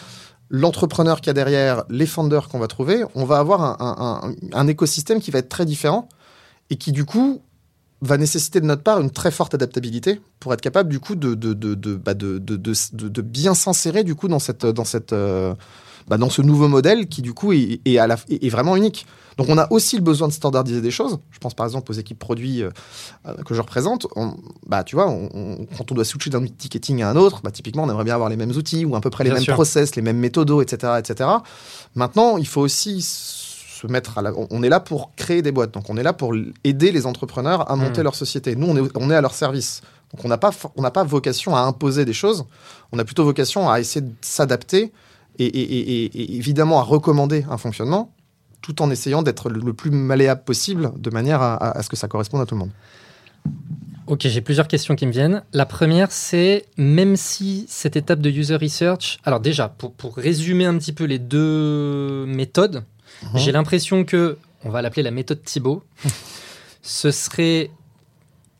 l'entrepreneur 0.49 1.19
qu'il 1.19 1.27
y 1.27 1.31
a 1.31 1.33
derrière, 1.33 1.83
les 1.89 2.05
founders 2.05 2.47
qu'on 2.47 2.59
va 2.59 2.67
trouver, 2.67 3.03
on 3.15 3.25
va 3.25 3.39
avoir 3.39 3.81
un, 3.81 4.67
écosystème 4.67 5.19
qui 5.19 5.31
va 5.31 5.39
être 5.39 5.49
très 5.49 5.65
différent 5.65 6.07
et 6.69 6.77
qui 6.77 6.91
du 6.91 7.05
coup 7.05 7.41
va 8.01 8.17
nécessiter 8.17 8.59
de 8.59 8.65
notre 8.65 8.83
part 8.83 8.99
une 8.99 9.11
très 9.11 9.31
forte 9.31 9.53
adaptabilité 9.53 10.21
pour 10.39 10.53
être 10.53 10.61
capable 10.61 10.89
du 10.89 10.99
coup 10.99 11.15
de, 11.15 11.33
bah, 11.95 12.13
bien 12.13 13.53
s'insérer 13.53 14.03
du 14.03 14.15
coup 14.15 14.27
dans, 14.27 14.39
cette, 14.39 14.65
dans, 14.65 14.83
cette, 14.83 15.13
euh, 15.13 15.53
bah, 16.07 16.17
dans 16.17 16.29
ce 16.29 16.41
nouveau 16.41 16.67
modèle 16.67 17.07
qui 17.07 17.21
du 17.21 17.33
coup 17.33 17.53
est, 17.53 17.79
est 17.85 17.97
à 17.97 18.07
la, 18.07 18.15
est 18.29 18.43
est 18.45 18.49
vraiment 18.49 18.75
unique. 18.75 19.05
Donc 19.37 19.47
on 19.49 19.57
a 19.57 19.67
aussi 19.71 19.95
le 19.95 20.03
besoin 20.03 20.27
de 20.27 20.33
standardiser 20.33 20.79
des 20.81 20.91
choses. 20.91 21.17
Je 21.31 21.39
pense 21.39 21.55
par 21.55 21.65
exemple 21.65 21.91
aux 21.91 21.95
équipes 21.95 22.19
produits 22.19 22.61
euh, 22.61 22.69
euh, 23.27 23.33
que 23.45 23.55
je 23.55 23.61
représente. 23.61 24.05
On- 24.15 24.35
bah, 24.67 24.83
tu 24.83 24.95
vois, 24.95 25.09
on- 25.09 25.29
on- 25.33 25.65
quand 25.77 25.91
on 25.91 25.95
doit 25.95 26.05
switcher 26.05 26.29
d'un 26.29 26.45
ticketing 26.45 27.01
à 27.01 27.09
un 27.09 27.15
autre, 27.15 27.41
bah, 27.43 27.49
typiquement 27.49 27.83
on 27.83 27.89
aimerait 27.89 28.03
bien 28.03 28.13
avoir 28.13 28.29
les 28.29 28.35
mêmes 28.37 28.51
outils 28.51 28.85
ou 28.85 28.95
à 28.95 29.01
peu 29.01 29.09
près 29.09 29.23
les 29.23 29.31
Bien 29.31 29.35
mêmes 29.37 29.43
sûr. 29.43 29.55
process, 29.55 29.95
les 29.95 30.01
mêmes 30.03 30.19
méthodos, 30.19 30.61
etc., 30.61 30.93
etc. 30.99 31.29
Maintenant, 31.95 32.37
il 32.37 32.47
faut 32.47 32.61
aussi 32.61 33.01
se 33.01 33.87
mettre 33.87 34.17
à 34.17 34.21
la... 34.21 34.31
On 34.51 34.63
est 34.63 34.69
là 34.69 34.79
pour 34.79 35.13
créer 35.15 35.41
des 35.41 35.51
boîtes. 35.51 35.71
Donc 35.73 35.89
on 35.89 35.97
est 35.97 36.03
là 36.03 36.13
pour 36.13 36.33
aider 36.63 36.91
les 36.91 37.05
entrepreneurs 37.05 37.69
à 37.69 37.75
monter 37.75 38.01
Mm. 38.01 38.03
leur 38.03 38.15
société. 38.15 38.55
Nous, 38.55 38.67
on 38.67 38.77
est, 38.77 38.89
on 38.95 39.09
est 39.09 39.15
à 39.15 39.21
leur 39.21 39.33
service. 39.33 39.81
Donc 40.13 40.23
on 40.23 40.27
n'a 40.27 40.37
pas, 40.37 40.51
for- 40.51 40.71
on 40.77 40.81
n'a 40.83 40.91
pas 40.91 41.03
vocation 41.03 41.55
à 41.55 41.61
imposer 41.61 42.05
des 42.05 42.13
choses. 42.13 42.45
On 42.91 42.99
a 42.99 43.03
plutôt 43.03 43.23
vocation 43.25 43.69
à 43.69 43.79
essayer 43.79 44.01
de 44.01 44.11
s'adapter 44.21 44.91
et, 45.39 46.35
évidemment 46.37 46.79
à 46.79 46.83
recommander 46.83 47.45
un 47.49 47.57
fonctionnement 47.57 48.13
tout 48.61 48.81
en 48.81 48.89
essayant 48.89 49.23
d'être 49.23 49.49
le, 49.49 49.59
le 49.59 49.73
plus 49.73 49.91
malléable 49.91 50.43
possible 50.45 50.91
de 50.97 51.09
manière 51.09 51.41
à, 51.41 51.55
à- 51.55 51.77
à 51.77 51.83
ce 51.83 51.89
que 51.89 51.95
ça 51.97 52.07
corresponde 52.07 52.41
à 52.41 52.45
tout 52.45 52.55
le 52.55 52.59
monde. 52.59 52.71
Ok, 54.07 54.21
j'ai 54.27 54.41
plusieurs 54.41 54.67
questions 54.67 54.95
qui 54.95 55.05
me 55.05 55.11
viennent. 55.11 55.43
La 55.53 55.65
première, 55.65 56.11
c'est 56.11 56.65
même 56.77 57.15
si 57.15 57.65
cette 57.69 57.95
étape 57.95 58.19
de 58.19 58.29
user 58.29 58.55
research. 58.57 59.17
Alors, 59.23 59.39
déjà, 59.39 59.69
pour, 59.69 59.93
pour 59.93 60.15
résumer 60.17 60.65
un 60.65 60.77
petit 60.77 60.91
peu 60.93 61.05
les 61.05 61.19
deux 61.19 62.25
méthodes, 62.25 62.83
Mhm. 63.23 63.29
j'ai 63.39 63.51
l'impression 63.53 64.03
que, 64.03 64.37
on 64.65 64.69
va 64.69 64.81
l'appeler 64.81 65.03
la 65.03 65.11
méthode 65.11 65.41
Thibaut, 65.43 65.83
ce 66.81 67.11
serait 67.11 67.69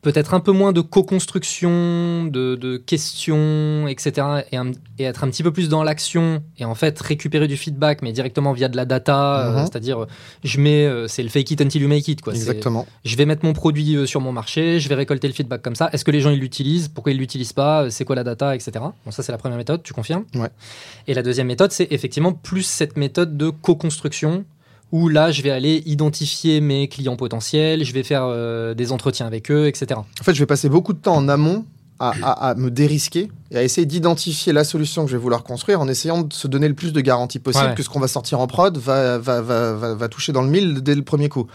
peut-être 0.04 0.34
un 0.34 0.40
peu 0.40 0.52
moins 0.52 0.72
de 0.72 0.80
co-construction, 0.80 2.24
de, 2.26 2.54
de 2.54 2.76
questions, 2.76 3.88
etc. 3.88 4.44
Et, 4.52 4.56
un- 4.56 4.70
et 4.98 5.04
être 5.04 5.24
un 5.24 5.30
petit 5.30 5.42
peu 5.42 5.52
plus 5.52 5.68
dans 5.68 5.82
l'action 5.82 6.42
et 6.58 6.64
en 6.64 6.74
fait 6.74 7.00
récupérer 7.00 7.48
du 7.48 7.56
feedback, 7.56 8.02
mais 8.02 8.12
directement 8.12 8.52
via 8.52 8.68
de 8.68 8.76
la 8.76 8.84
data, 8.84 9.40
euh, 9.48 9.52
Mhm. 9.52 9.62
c'est-à-dire 9.66 10.02
euh, 10.02 10.06
je 10.44 10.60
mets, 10.60 10.86
euh, 10.86 11.08
c'est 11.08 11.22
le 11.22 11.28
fake 11.28 11.50
it 11.52 11.60
until 11.60 11.82
you 11.82 11.88
make 11.88 12.06
it. 12.06 12.20
Quoi. 12.20 12.34
Exactement. 12.34 12.86
je 13.04 13.16
vais 13.16 13.26
mettre 13.26 13.44
mon 13.44 13.52
produit 13.54 14.06
sur 14.06 14.20
mon 14.20 14.30
marché, 14.32 14.78
je 14.78 14.88
vais 14.88 14.94
récolter 14.94 15.26
le 15.26 15.34
feedback 15.34 15.62
comme 15.62 15.74
ça. 15.74 15.90
Est-ce 15.92 16.04
que 16.04 16.10
les 16.10 16.20
gens 16.20 16.30
ils 16.30 16.38
l'utilisent? 16.40 16.88
Pourquoi 16.88 17.12
ils 17.12 17.18
l'utilisent 17.18 17.52
pas? 17.52 17.90
C'est 17.90 18.04
quoi 18.04 18.14
la 18.16 18.24
data, 18.24 18.54
etc. 18.54 18.72
Bon, 19.04 19.10
ça 19.10 19.22
c'est 19.22 19.32
la 19.32 19.38
première 19.38 19.58
méthode, 19.58 19.82
tu 19.82 19.92
confirmes? 19.94 20.24
Ouais. 20.34 20.48
Et 21.08 21.14
la 21.14 21.22
deuxième 21.22 21.46
méthode, 21.46 21.72
c'est 21.72 21.88
effectivement 21.90 22.32
plus 22.32 22.62
cette 22.62 22.96
méthode 22.96 23.36
de 23.36 23.50
co-construction 23.50 24.44
où 24.94 25.08
là 25.08 25.32
je 25.32 25.42
vais 25.42 25.50
aller 25.50 25.82
identifier 25.86 26.60
mes 26.60 26.86
clients 26.88 27.16
potentiels, 27.16 27.82
je 27.84 27.92
vais 27.92 28.04
faire 28.04 28.22
euh, 28.24 28.74
des 28.74 28.92
entretiens 28.92 29.26
avec 29.26 29.50
eux, 29.50 29.66
etc. 29.66 29.98
En 29.98 30.22
fait, 30.24 30.34
je 30.34 30.38
vais 30.38 30.46
passer 30.46 30.68
beaucoup 30.68 30.92
de 30.92 30.98
temps 30.98 31.16
en 31.16 31.28
amont 31.28 31.64
à, 31.98 32.12
à- 32.22 32.50
à 32.50 32.54
me 32.54 32.70
dérisquer 32.70 33.28
et 33.50 33.56
à 33.56 33.62
essayer 33.64 33.86
d'identifier 33.86 34.52
la 34.52 34.62
solution 34.62 35.04
que 35.04 35.10
je 35.10 35.16
vais 35.16 35.22
vouloir 35.22 35.42
construire 35.42 35.80
en 35.80 35.88
essayant 35.88 36.22
de 36.22 36.32
se 36.32 36.46
donner 36.46 36.68
le 36.68 36.74
plus 36.74 36.92
de 36.92 37.00
garanties 37.00 37.40
possible 37.40 37.66
Ouais. 37.70 37.74
que 37.74 37.82
ce 37.82 37.88
qu'on 37.88 37.98
va 37.98 38.06
sortir 38.06 38.38
en 38.38 38.46
prod 38.46 38.76
va, 38.78 39.18
va, 39.18 39.40
va, 39.40 39.72
va, 39.72 39.94
va 39.94 40.08
toucher 40.08 40.30
dans 40.32 40.42
le 40.42 40.48
mille 40.48 40.80
dès 40.80 40.94
le 40.94 41.02
premier 41.02 41.28
coup. 41.28 41.48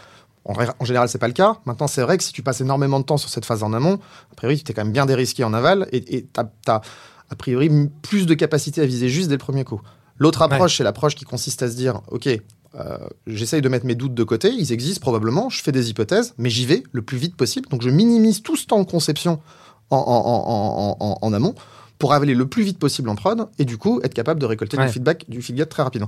En, 0.45 0.83
général, 0.85 1.07
c'est 1.07 1.17
pas 1.19 1.27
le 1.27 1.33
cas. 1.33 1.57
Maintenant, 1.65 1.87
c'est 1.87 2.01
vrai 2.01 2.17
que 2.17 2.23
si 2.23 2.33
tu 2.33 2.41
passes 2.43 2.59
énormément 2.59 2.99
de 2.99 3.05
temps 3.05 3.17
sur 3.17 3.29
cette 3.29 3.45
phase 3.45 3.61
en 3.63 3.71
amont, 3.71 3.99
a 4.31 4.35
priori, 4.35 4.61
tu 4.63 4.71
es 4.71 4.73
quand 4.73 4.83
même 4.83 4.91
bien 4.93 5.05
dérisqué 5.05 5.43
en 5.45 5.53
aval 5.53 5.87
et 5.91 6.03
tu 6.03 6.27
as, 6.67 6.81
a 7.29 7.35
priori 7.37 7.69
plus 8.01 8.25
de 8.25 8.33
capacité 8.33 8.81
à 8.81 8.85
viser 8.85 9.07
juste 9.09 9.27
dès 9.29 9.35
le 9.35 9.39
premier 9.39 9.63
coup. 9.63 9.79
L'autre 10.17 10.41
approche, 10.41 10.77
c'est 10.77 10.83
l'approche 10.83 11.15
qui 11.15 11.23
consiste 11.23 11.61
à 11.63 11.69
se 11.69 11.75
dire, 11.75 12.01
OK, 12.09 12.27
euh, 12.75 12.97
j'essaye 13.27 13.61
de 13.61 13.69
mettre 13.69 13.85
mes 13.85 13.95
doutes 13.95 14.13
de 14.13 14.23
côté, 14.23 14.51
ils 14.51 14.71
existent 14.71 15.01
probablement, 15.01 15.49
je 15.49 15.61
fais 15.63 15.71
des 15.71 15.89
hypothèses, 15.89 16.33
mais 16.37 16.49
j'y 16.49 16.65
vais 16.65 16.83
le 16.91 17.01
plus 17.01 17.17
vite 17.17 17.35
possible. 17.35 17.67
Donc 17.69 17.81
je 17.81 17.89
minimise 17.89 18.41
tout 18.43 18.55
ce 18.55 18.65
temps 18.65 18.79
de 18.83 18.89
conception 18.89 19.39
en, 19.89 19.97
en- 19.97 20.01
en- 20.01 20.97
en- 20.99 21.13
en- 21.13 21.17
en 21.21 21.33
amont 21.33 21.55
pour 21.97 22.13
aller 22.13 22.33
le 22.33 22.45
plus 22.47 22.63
vite 22.63 22.79
possible 22.79 23.09
en 23.09 23.15
prod 23.15 23.47
et 23.57 23.65
du 23.65 23.77
coup 23.77 23.99
être 24.03 24.13
capable 24.13 24.39
de 24.39 24.45
récolter 24.45 24.77
Ouais. 24.77 24.85
du 24.85 24.91
feedback, 24.93 25.25
du 25.27 25.41
feedback 25.41 25.67
très 25.67 25.83
rapidement. 25.83 26.07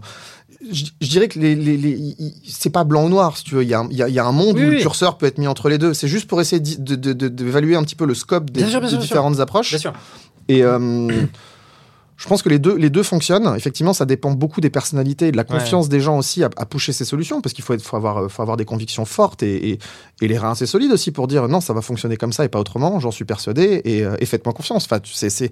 Je, 0.72 0.86
je 1.02 1.10
dirais 1.10 1.28
que 1.28 1.38
les, 1.40 1.54
les- 1.56 2.16
c'est 2.48 2.70
pas 2.70 2.84
blanc 2.86 3.06
ou 3.06 3.10
noir, 3.10 3.36
si 3.36 3.44
tu 3.44 3.56
veux. 3.56 3.64
Il 3.64 3.70
y 3.70 3.74
a, 3.74 3.80
un- 3.80 3.88
il 3.92 3.98
y 3.98 4.04
a- 4.04 4.08
il 4.08 4.14
y 4.14 4.20
a 4.20 4.26
un 4.26 4.32
monde 4.32 4.56
Oui, 4.56 4.66
où 4.66 4.70
le 4.70 4.78
curseur 4.78 5.18
peut 5.18 5.26
être 5.26 5.38
mis 5.40 5.48
entre 5.48 5.68
les 5.68 5.78
deux. 5.78 5.94
C'est 5.94 6.08
juste 6.08 6.28
pour 6.28 6.40
essayer 6.40 6.62
d'y- 6.62 6.78
de- 6.78 6.96
de- 6.96 7.12
de- 7.14 7.28
d'évaluer 7.28 7.76
un 7.76 7.84
petit 7.84 7.96
peu 7.96 8.06
le 8.06 8.14
scope 8.14 8.52
des, 8.52 8.62
Bien 8.62 8.70
sûr, 8.70 8.80
bien 8.80 8.88
des 8.88 8.92
sûr, 8.92 9.00
bien 9.00 9.08
sûr. 9.08 9.16
différentes 9.16 9.40
approches. 9.42 9.72
Bien 9.72 9.80
sûr. 9.80 9.94
Et 10.48 10.64
euh, 10.64 11.10
je 12.22 12.28
pense 12.28 12.44
que 12.44 12.50
les 12.50 12.60
deux, 12.60 12.76
les 12.78 12.92
deux 12.92 13.02
fonctionnent. 13.02 13.52
Effectivement, 13.58 13.94
ça 13.94 14.06
dépend 14.06 14.32
beaucoup 14.32 14.62
des 14.62 14.70
personnalités 14.70 15.30
et 15.30 15.32
de 15.32 15.38
la 15.38 15.44
confiance 15.44 15.90
des 15.90 16.00
gens 16.00 16.18
aussi 16.20 16.44
à, 16.44 16.50
à 16.56 16.66
pusher 16.68 16.94
ces 16.94 17.04
solutions, 17.04 17.42
parce 17.42 17.54
qu'il 17.54 17.64
faut, 17.64 17.74
être- 17.74 17.82
faut, 17.82 17.96
avoir, 17.98 18.18
euh, 18.20 18.28
faut 18.30 18.44
avoir 18.44 18.58
des 18.58 18.66
convictions 18.66 19.06
fortes 19.06 19.42
et, 19.42 19.72
et, 19.72 19.80
et 20.22 20.28
les 20.28 20.38
reins 20.38 20.52
assez 20.52 20.68
solides 20.68 20.92
aussi 20.92 21.12
pour 21.12 21.28
dire 21.28 21.48
non, 21.48 21.62
ça 21.62 21.74
va 21.74 21.82
fonctionner 21.82 22.18
comme 22.18 22.32
ça 22.32 22.46
et 22.46 22.50
pas 22.50 22.60
autrement. 22.60 23.00
J'en 23.00 23.10
suis 23.12 23.26
persuadé 23.26 23.82
et, 23.86 24.04
euh, 24.06 24.16
et 24.20 24.28
faites-moi 24.28 24.54
confiance. 24.54 24.86
Enfin, 24.86 25.00
c'est 25.04 25.50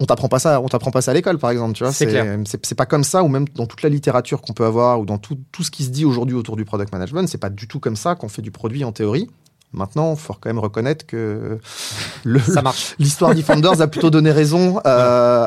on 0.00 0.04
t'apprend 0.04 0.28
pas 0.28 0.38
ça, 0.38 0.60
on 0.60 0.68
t'apprend 0.68 0.90
pas 0.90 1.00
ça 1.00 1.12
à 1.12 1.14
l'école, 1.14 1.38
par 1.38 1.50
exemple. 1.50 1.72
Tu 1.72 1.82
vois, 1.82 1.92
C'est 1.92 2.06
clair. 2.06 2.38
c'est 2.44 2.64
c'est 2.66 2.74
pas 2.74 2.84
comme 2.86 3.02
ça, 3.02 3.22
ou 3.24 3.28
même 3.28 3.46
dans 3.54 3.66
toute 3.66 3.82
la 3.82 3.88
littérature 3.88 4.42
qu'on 4.42 4.52
peut 4.52 4.66
avoir, 4.66 5.00
ou 5.00 5.06
dans 5.06 5.16
tout, 5.18 5.38
tout 5.50 5.62
ce 5.64 5.70
qui 5.70 5.82
se 5.82 5.88
dit 5.88 6.04
aujourd'hui 6.04 6.36
autour 6.36 6.56
du 6.56 6.64
product 6.66 6.92
management, 6.92 7.26
c'est 7.26 7.38
pas 7.38 7.48
du 7.50 7.66
tout 7.66 7.80
comme 7.80 7.96
ça 7.96 8.14
qu'on 8.14 8.28
fait 8.28 8.42
du 8.42 8.50
produit 8.50 8.84
en 8.84 8.92
théorie. 8.92 9.28
Maintenant, 9.74 10.12
il 10.14 10.18
faut 10.18 10.32
quand 10.32 10.48
même 10.48 10.58
reconnaître 10.58 11.04
que 11.06 11.58
l'histoire 12.98 13.34
d'eFounders 13.34 13.80
a 13.80 13.86
plutôt 13.86 14.10
donné 14.10 14.30
raison 14.32 14.78
euh, 14.78 14.80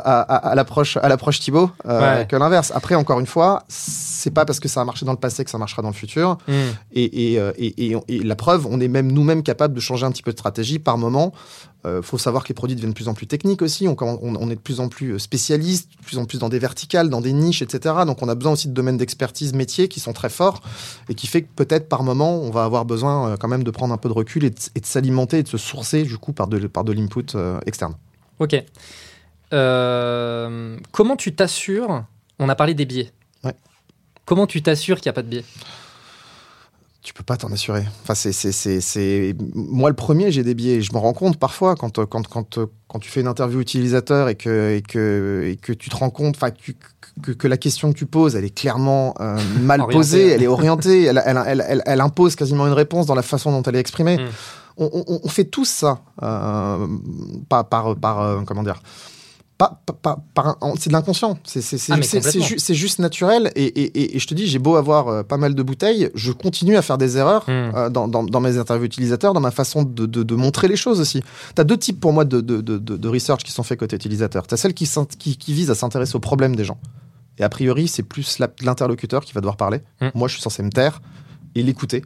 à, 0.04 0.22
à- 0.22 0.50
à 0.52 0.56
l'approche 0.56 0.98
à 0.98 1.10
l'approche 1.10 1.40
Thibaut 1.40 1.72
euh, 1.88 2.20
Ouais. 2.20 2.28
que 2.28 2.36
l'inverse. 2.36 2.72
Après, 2.76 2.96
encore 2.96 3.20
une 3.20 3.26
fois, 3.26 3.64
c'est 3.68 4.32
pas 4.32 4.46
parce 4.46 4.60
que 4.60 4.68
ça 4.68 4.82
a 4.82 4.86
marché 4.86 5.06
dans 5.06 5.12
le 5.12 5.18
passé 5.18 5.44
que 5.44 5.50
ça 5.50 5.58
marchera 5.58 5.82
dans 5.82 5.88
le 5.90 5.94
futur. 5.96 6.38
Et, 6.94 7.34
et, 7.34 7.40
euh, 7.40 7.52
et- 7.58 7.88
et- 7.92 7.98
et 8.08 8.20
la 8.20 8.36
preuve, 8.36 8.68
on 8.68 8.80
est 8.80 8.88
même 8.88 9.12
nous-mêmes 9.12 9.44
capables 9.44 9.74
de 9.74 9.80
changer 9.80 10.06
un 10.06 10.12
petit 10.12 10.24
peu 10.24 10.32
de 10.32 10.38
stratégie 10.38 10.80
par 10.80 10.98
moment. 10.98 11.34
Euh, 11.86 12.02
faut 12.04 12.20
savoir 12.20 12.44
que 12.44 12.50
les 12.50 12.54
produits 12.54 12.76
deviennent 12.76 12.92
de 12.92 12.96
plus 12.96 13.08
en 13.08 13.16
plus 13.16 13.26
techniques 13.26 13.64
aussi. 13.64 13.88
On, 13.88 13.96
commen- 13.96 14.20
on- 14.22 14.36
on 14.36 14.50
est 14.52 14.56
de 14.56 14.60
plus 14.60 14.80
en 14.80 14.88
plus 14.88 15.18
spécialistes, 15.18 15.90
de 16.00 16.06
plus 16.06 16.18
en 16.20 16.26
plus 16.26 16.38
dans 16.38 16.50
des 16.50 16.60
verticales, 16.60 17.10
dans 17.10 17.22
des 17.22 17.34
niches, 17.34 17.62
etc. 17.64 17.96
Donc 18.06 18.22
on 18.22 18.30
a 18.30 18.36
besoin 18.36 18.52
aussi 18.54 18.68
de 18.68 18.74
domaines 18.74 18.98
d'expertise 18.98 19.54
métiers 19.54 19.88
qui 19.88 20.00
sont 20.00 20.14
très 20.14 20.30
forts 20.30 20.62
et 21.10 21.16
qui 21.16 21.26
fait 21.26 21.42
que 21.42 21.48
peut-être 21.56 21.90
par 21.90 22.04
moment, 22.04 22.36
on 22.40 22.52
va 22.52 22.64
avoir 22.66 22.86
besoin 22.86 23.30
euh, 23.32 23.38
quand 23.38 23.48
même 23.48 23.64
de 23.64 23.72
prendre 23.72 23.94
un 23.94 23.98
peu 23.98 24.10
de 24.10 24.14
recul 24.14 24.44
et 24.46 24.52
de, 24.52 24.56
s'alimenter 24.84 25.40
et 25.40 25.44
de 25.44 25.48
se 25.48 25.58
sourcer 25.58 26.04
du 26.04 26.18
coup 26.20 26.34
par 26.34 26.48
de, 26.48 26.68
par 26.68 26.84
de 26.84 26.92
l'input 26.92 27.26
euh, 27.36 27.60
externe. 27.66 27.96
Ok. 28.40 28.56
Euh, 29.54 30.78
comment 30.92 31.16
tu 31.16 31.34
t'assures 31.36 32.04
On 32.40 32.48
a 32.50 32.56
parlé 32.56 32.74
des 32.74 32.86
biais. 32.86 33.12
Ouais. 33.44 33.56
Comment 34.26 34.48
tu 34.48 34.62
t'assures 34.62 34.98
qu'il 35.02 35.10
n'y 35.10 35.12
a 35.12 35.14
pas 35.14 35.24
de 35.24 35.28
biais 35.30 35.44
Tu 37.04 37.14
peux 37.16 37.24
pas 37.24 37.36
t'en 37.36 37.52
assurer. 37.52 37.84
Enfin, 38.04 38.14
c'est, 38.14 38.32
c'est, 38.32 38.52
c'est, 38.52 38.80
c'est- 38.80 39.36
Moi, 39.56 39.90
le 39.90 39.96
premier, 39.96 40.32
j'ai 40.32 40.44
des 40.44 40.54
biais. 40.54 40.82
Je 40.82 40.94
me 40.94 41.00
rends 41.00 41.14
compte 41.14 41.38
parfois 41.38 41.76
quand, 41.76 41.98
euh, 41.98 42.06
quand, 42.06 42.28
quand, 42.28 42.60
euh, 42.60 42.68
quand 42.88 43.00
tu 43.00 43.10
fais 43.10 43.22
une 43.22 43.28
interview 43.28 43.60
utilisateur 43.60 44.30
et 44.30 44.36
que, 44.36 44.76
et 44.76 44.84
que, 44.84 45.44
et 45.52 45.56
que 45.56 45.74
tu 45.74 45.90
te 45.90 45.96
rends 45.96 46.12
compte 46.12 46.36
enfin, 46.36 46.52
que, 46.52 46.72
que, 47.24 47.32
que 47.32 47.48
la 47.48 47.58
question 47.58 47.92
que 47.92 47.98
tu 47.98 48.06
poses, 48.06 48.36
elle 48.36 48.46
est 48.46 48.56
clairement 48.56 49.16
euh, 49.20 49.36
mal 49.62 49.80
posée, 49.88 50.28
elle 50.30 50.44
est 50.44 50.48
orientée, 50.48 51.04
elle, 51.06 51.24
elle, 51.26 51.42
elle, 51.48 51.66
elle, 51.68 51.82
elle 51.88 52.02
impose 52.02 52.36
quasiment 52.36 52.68
une 52.68 52.74
réponse 52.74 53.08
dans 53.08 53.16
la 53.16 53.24
façon 53.24 53.52
dont 53.52 53.64
elle 53.64 53.78
est 53.78 53.80
exprimée. 53.80 54.18
Mm. 54.18 54.28
On, 54.78 55.04
on- 55.08 55.20
on 55.24 55.28
fait 55.28 55.46
tous 55.46 55.66
ça 55.66 56.02
euh, 56.22 56.88
par, 57.50 57.68
par, 57.68 57.96
par 57.96 58.22
euh, 58.22 58.42
comment 58.46 58.62
dire 58.64 58.80
pas, 59.86 59.94
pas- 60.02 60.20
pas- 60.34 60.58
c'est 60.80 60.90
de 60.90 60.94
l'inconscient, 60.94 61.38
c'est 61.44 61.62
Ah, 61.92 62.00
ju- 62.02 62.74
juste 62.76 63.00
naturel. 63.00 63.52
Et, 63.56 63.64
et- 63.66 64.02
et- 64.02 64.16
et 64.16 64.20
je 64.20 64.28
te 64.28 64.34
dis, 64.34 64.48
j'ai 64.48 64.60
beau 64.60 64.76
avoir 64.76 65.08
euh, 65.08 65.24
pas 65.24 65.38
mal 65.38 65.54
de 65.56 65.64
bouteilles, 65.64 66.10
je 66.16 66.32
continue 66.32 66.78
à 66.78 66.82
faire 66.82 66.98
des 66.98 67.18
erreurs 67.18 67.44
Hmm. 67.48 67.52
euh, 67.76 67.90
dans, 67.90 68.08
dans- 68.08 68.24
dans 68.24 68.40
mes 68.40 68.58
interviews 68.58 68.86
utilisateurs, 68.86 69.34
dans 69.34 69.40
ma 69.40 69.52
façon 69.52 69.84
de, 69.84 70.06
de- 70.06 70.24
de 70.24 70.36
montrer 70.36 70.68
les 70.68 70.76
choses 70.76 71.00
aussi. 71.00 71.22
Tu 71.56 71.62
as 71.62 71.64
deux 71.64 71.78
types 71.78 72.00
pour 72.00 72.14
moi 72.14 72.26
de, 72.26 72.42
de, 72.42 73.08
research 73.08 73.44
qui 73.44 73.52
sont 73.52 73.64
faits 73.64 73.78
côté 73.80 73.96
utilisateur. 73.96 74.48
Tu 74.48 74.54
as 74.54 74.58
celle 74.58 74.74
qui, 74.74 74.90
qui, 75.20 75.38
qui 75.38 75.54
vise 75.54 75.70
à 75.70 75.76
s'intéresser 75.76 76.16
aux 76.16 76.20
problèmes 76.20 76.56
des 76.56 76.64
gens. 76.66 76.80
Et 77.38 77.44
a 77.44 77.50
priori, 77.50 77.88
c'est 77.88 78.04
plus 78.04 78.40
l'interlocuteur 78.62 79.24
qui 79.24 79.34
va 79.34 79.42
devoir 79.42 79.58
parler. 79.58 79.82
Hmm. 80.02 80.10
Moi, 80.16 80.28
je 80.28 80.34
suis 80.34 80.42
censé 80.42 80.64
me 80.64 80.70
taire 80.72 81.02
et 81.56 81.64
l'écouter. 81.64 82.04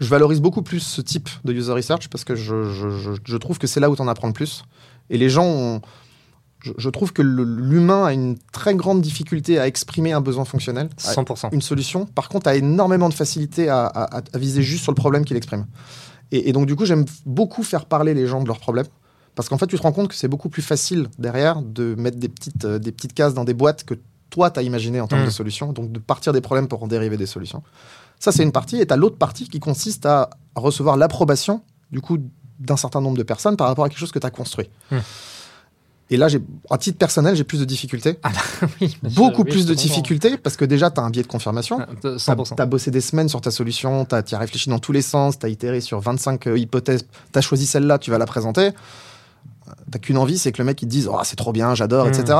je 0.00 0.08
valorise 0.08 0.40
beaucoup 0.40 0.62
plus 0.62 0.80
ce 0.80 1.00
type 1.00 1.28
de 1.44 1.52
user 1.52 1.72
research 1.72 2.08
parce 2.08 2.24
que 2.24 2.34
je, 2.34 2.64
je, 2.72 2.90
je, 2.90 3.10
je 3.24 3.36
trouve 3.36 3.58
que 3.58 3.66
c'est 3.66 3.80
là 3.80 3.88
où 3.90 3.96
tu 3.96 4.02
en 4.02 4.08
apprends 4.08 4.26
le 4.26 4.32
plus. 4.32 4.64
Et 5.10 5.18
les 5.18 5.28
gens 5.30 5.44
ont, 5.46 5.80
je, 6.64 6.72
je 6.78 6.88
trouve 6.90 7.12
que 7.12 7.22
l'humain 7.22 8.04
a 8.06 8.12
une 8.12 8.36
très 8.52 8.74
grande 8.74 9.00
difficulté 9.02 9.58
à 9.58 9.66
exprimer 9.66 10.12
un 10.12 10.20
besoin 10.20 10.44
fonctionnel, 10.44 10.88
à 11.04 11.12
100%. 11.14 11.50
une 11.52 11.60
solution. 11.62 12.06
Par 12.06 12.28
contre, 12.28 12.48
a 12.48 12.56
énormément 12.56 13.08
de 13.10 13.14
facilité 13.14 13.68
à, 13.68 13.84
à- 13.86 14.22
à 14.32 14.38
viser 14.38 14.62
juste 14.62 14.82
sur 14.82 14.92
le 14.92 14.96
problème 14.96 15.24
qu'il 15.24 15.36
exprime. 15.36 15.66
Et, 16.32 16.48
et 16.48 16.52
donc, 16.52 16.66
du 16.66 16.74
coup, 16.74 16.86
j'aime 16.86 17.04
beaucoup 17.26 17.62
faire 17.62 17.84
parler 17.84 18.14
les 18.14 18.26
gens 18.26 18.40
de 18.42 18.46
leurs 18.48 18.58
problèmes. 18.60 18.86
Parce 19.34 19.48
qu'en 19.48 19.58
fait, 19.58 19.66
tu 19.66 19.76
te 19.76 19.82
rends 19.82 19.92
compte 19.92 20.08
que 20.08 20.14
c'est 20.14 20.28
beaucoup 20.28 20.48
plus 20.48 20.62
facile 20.62 21.08
derrière 21.18 21.60
de 21.60 21.94
mettre 21.96 22.18
des 22.18 22.28
petites, 22.28 22.64
euh, 22.64 22.78
des 22.78 22.92
petites 22.92 23.12
cases 23.14 23.34
dans 23.34 23.44
des 23.44 23.54
boîtes 23.54 23.84
que 23.84 23.94
toi, 24.30 24.50
tu 24.50 24.58
as 24.60 24.62
imaginé 24.62 25.00
en 25.00 25.06
termes 25.06 25.22
Mm. 25.22 25.26
de 25.26 25.30
solutions. 25.30 25.72
Donc, 25.72 25.92
de 25.92 25.98
partir 25.98 26.32
des 26.32 26.40
problèmes 26.40 26.66
pour 26.68 26.82
en 26.82 26.86
dériver 26.88 27.16
des 27.16 27.26
solutions. 27.26 27.62
Ça, 28.20 28.32
c'est 28.32 28.42
une 28.42 28.52
partie. 28.52 28.80
Et 28.80 28.86
tu 28.86 28.92
as 28.94 28.96
l'autre 28.96 29.18
partie 29.18 29.48
qui 29.48 29.60
consiste 29.60 30.06
à 30.06 30.30
recevoir 30.56 30.96
l'approbation, 30.96 31.62
du 31.92 32.00
coup, 32.00 32.18
d'un 32.60 32.76
certain 32.76 33.00
nombre 33.00 33.18
de 33.18 33.22
personnes 33.24 33.56
par 33.56 33.66
rapport 33.66 33.84
à 33.84 33.88
quelque 33.88 33.98
chose 33.98 34.12
que 34.12 34.18
tu 34.20 34.26
as 34.26 34.30
construit. 34.30 34.70
Mm. 34.92 34.96
Et 36.10 36.16
là, 36.18 36.28
j'ai, 36.28 36.38
à 36.70 36.76
titre 36.76 36.98
personnel, 36.98 37.34
j'ai 37.34 37.44
plus 37.44 37.58
de 37.60 37.64
difficultés. 37.64 38.18
Oui, 38.80 38.96
je- 39.02 39.14
Beaucoup 39.14 39.42
oui, 39.42 39.50
plus 39.50 39.66
de 39.66 39.72
difficultés 39.74 40.36
parce 40.36 40.56
que 40.56 40.64
déjà, 40.64 40.90
tu 40.90 41.00
as 41.00 41.02
un 41.02 41.10
biais 41.10 41.22
de 41.22 41.28
confirmation. 41.28 41.78
Ah, 41.80 41.86
100%. 42.16 42.60
as 42.60 42.66
bossé 42.66 42.90
des 42.90 43.00
semaines 43.00 43.28
sur 43.28 43.40
ta 43.40 43.50
solution, 43.50 44.04
tu 44.04 44.14
as, 44.14 44.38
réfléchi 44.38 44.68
dans 44.68 44.78
tous 44.78 44.92
les 44.92 45.02
sens, 45.02 45.38
tu 45.38 45.46
as 45.46 45.48
itéré 45.48 45.80
sur 45.80 46.00
25 46.00 46.46
euh, 46.46 46.58
hypothèses, 46.58 47.06
tu 47.32 47.38
as 47.38 47.42
choisi 47.42 47.66
celle-là, 47.66 47.98
tu 47.98 48.10
vas 48.10 48.18
la 48.18 48.26
présenter. 48.26 48.70
T'as 49.90 49.98
qu'une 49.98 50.18
envie, 50.18 50.38
c'est 50.38 50.52
que 50.52 50.58
le 50.58 50.64
mec 50.66 50.80
il 50.82 50.86
te 50.86 50.90
dise 50.90 51.08
oh, 51.10 51.18
c'est 51.24 51.36
trop 51.36 51.52
bien, 51.52 51.74
j'adore, 51.74 52.06
etc. 52.08 52.38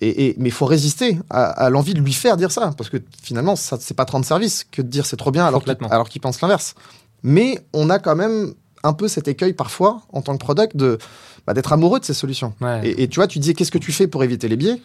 Et, 0.00 0.28
et- 0.28 0.34
mais 0.38 0.48
il 0.48 0.52
faut 0.52 0.66
résister 0.66 1.18
à, 1.30 1.44
à 1.44 1.70
l'envie 1.70 1.94
de 1.94 2.00
lui 2.00 2.12
faire 2.12 2.36
dire 2.36 2.50
ça, 2.52 2.72
parce 2.76 2.88
que 2.90 2.98
finalement, 3.22 3.56
ça 3.56 3.76
c'est 3.80 3.94
pas 3.94 4.04
30 4.04 4.24
services 4.24 4.64
que 4.70 4.80
de 4.82 4.88
dire 4.88 5.06
c'est 5.06 5.16
trop 5.16 5.30
bien 5.32 5.44
alors 5.44 5.62
qu'il 5.64 5.76
alors 5.90 6.08
qu'il 6.08 6.20
pense 6.20 6.40
l'inverse. 6.40 6.74
Mais 7.24 7.58
on 7.72 7.90
a 7.90 7.98
quand 7.98 8.16
même 8.16 8.54
un 8.84 8.92
peu 8.94 9.06
cet 9.08 9.28
écueil 9.28 9.52
parfois, 9.52 10.02
en 10.12 10.22
tant 10.22 10.32
que 10.36 10.38
product, 10.42 10.76
de 10.76 10.98
bah, 11.46 11.54
d'être 11.54 11.72
amoureux 11.72 12.00
de 12.00 12.04
ces 12.04 12.14
solutions. 12.14 12.54
Ouais. 12.60 12.86
Et, 12.88 13.02
et 13.04 13.08
tu 13.08 13.16
vois, 13.16 13.26
tu 13.26 13.38
disais 13.38 13.54
qu'est-ce 13.54 13.70
que 13.72 13.78
tu 13.78 13.92
fais 13.92 14.06
pour 14.06 14.22
éviter 14.24 14.48
les 14.48 14.56
biais? 14.56 14.80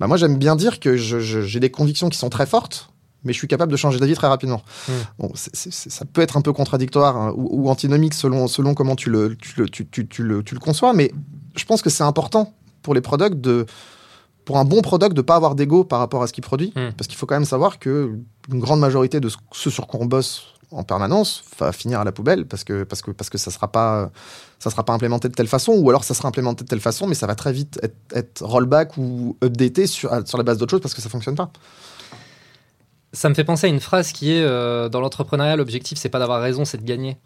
Bah, 0.00 0.06
Moi, 0.06 0.16
j'aime 0.16 0.36
bien 0.38 0.56
dire 0.56 0.80
que 0.80 0.96
j'ai 0.96 1.60
des 1.60 1.70
convictions 1.70 2.08
qui 2.08 2.18
sont 2.18 2.30
très 2.30 2.46
fortes, 2.46 2.90
mais 3.24 3.32
je 3.32 3.38
suis 3.38 3.48
capable 3.48 3.70
de 3.72 3.76
changer 3.76 3.98
d'avis 4.00 4.14
très 4.14 4.26
rapidement. 4.26 4.62
Mm. 4.88 4.92
Bon, 5.20 5.32
c'est- 5.34 5.72
ça 5.72 6.04
peut 6.04 6.20
être 6.20 6.36
un 6.36 6.42
peu 6.42 6.52
contradictoire 6.52 7.16
hein, 7.16 7.32
ou, 7.36 7.64
ou 7.64 7.70
antinomique 7.70 8.14
selon, 8.14 8.48
selon 8.48 8.74
comment 8.74 8.96
tu 8.96 9.08
le, 9.10 9.36
tu, 9.36 9.54
le, 9.60 9.68
tu, 9.68 9.86
tu- 9.86 10.06
tu 10.06 10.22
le, 10.22 10.42
tu 10.42 10.54
le 10.54 10.60
conçois, 10.60 10.92
mais 10.92 11.12
je 11.56 11.64
pense 11.64 11.80
que 11.80 11.90
c'est 11.90 12.04
important 12.04 12.52
pour 12.82 12.94
les 12.94 13.00
products 13.00 13.40
de. 13.40 13.66
Pour 14.44 14.58
un 14.58 14.66
bon 14.66 14.82
product, 14.82 15.16
de 15.16 15.22
pas 15.22 15.36
avoir 15.36 15.54
d'ego 15.54 15.84
par 15.84 16.00
rapport 16.00 16.22
à 16.22 16.26
ce 16.26 16.34
qu'il 16.34 16.44
produit, 16.44 16.70
Mm. 16.76 16.92
parce 16.98 17.08
qu'il 17.08 17.16
faut 17.16 17.24
quand 17.24 17.36
même 17.36 17.46
savoir 17.46 17.78
que 17.78 18.18
une 18.52 18.60
grande 18.60 18.78
majorité 18.80 19.18
de 19.20 19.30
ce, 19.30 19.38
ce 19.52 19.70
sur 19.70 19.86
quoi 19.86 20.00
on 20.02 20.06
bosse 20.06 20.48
en 20.74 20.82
permanence 20.84 21.44
va 21.58 21.72
finir 21.72 22.00
à 22.00 22.04
la 22.04 22.12
poubelle 22.12 22.46
parce 22.46 22.64
que 22.64 22.84
parce 22.84 23.02
que 23.02 23.10
parce 23.12 23.30
que 23.30 23.38
ça 23.38 23.50
sera 23.50 23.68
pas 23.70 24.10
ça 24.58 24.70
sera 24.70 24.84
pas 24.84 24.92
implémenté 24.92 25.28
de 25.28 25.34
telle 25.34 25.46
façon 25.48 25.72
ou 25.72 25.88
alors 25.90 26.04
ça 26.04 26.14
sera 26.14 26.28
implémenté 26.28 26.64
de 26.64 26.68
telle 26.68 26.80
façon 26.80 27.06
mais 27.06 27.14
ça 27.14 27.26
va 27.26 27.34
très 27.34 27.52
vite 27.52 27.78
être, 27.82 27.96
être 28.12 28.42
rollback 28.44 28.96
ou 28.96 29.36
updaté 29.42 29.86
sur, 29.86 30.10
sur 30.26 30.38
la 30.38 30.44
base 30.44 30.58
d'autre 30.58 30.70
chose 30.72 30.80
parce 30.80 30.94
que 30.94 31.00
ça 31.02 31.08
fonctionne 31.08 31.34
pas. 31.36 31.50
Ça 33.12 33.28
me 33.28 33.34
fait 33.34 33.44
penser 33.44 33.66
à 33.66 33.70
une 33.70 33.80
phrase 33.80 34.10
qui 34.12 34.32
est 34.32 34.42
euh, 34.42 34.88
dans 34.88 35.00
l'entrepreneuriat, 35.00 35.56
l'objectif 35.56 35.98
c'est 35.98 36.08
pas 36.08 36.18
d'avoir 36.18 36.40
raison, 36.42 36.64
c'est 36.64 36.78
de 36.78 36.84
gagner. 36.84 37.16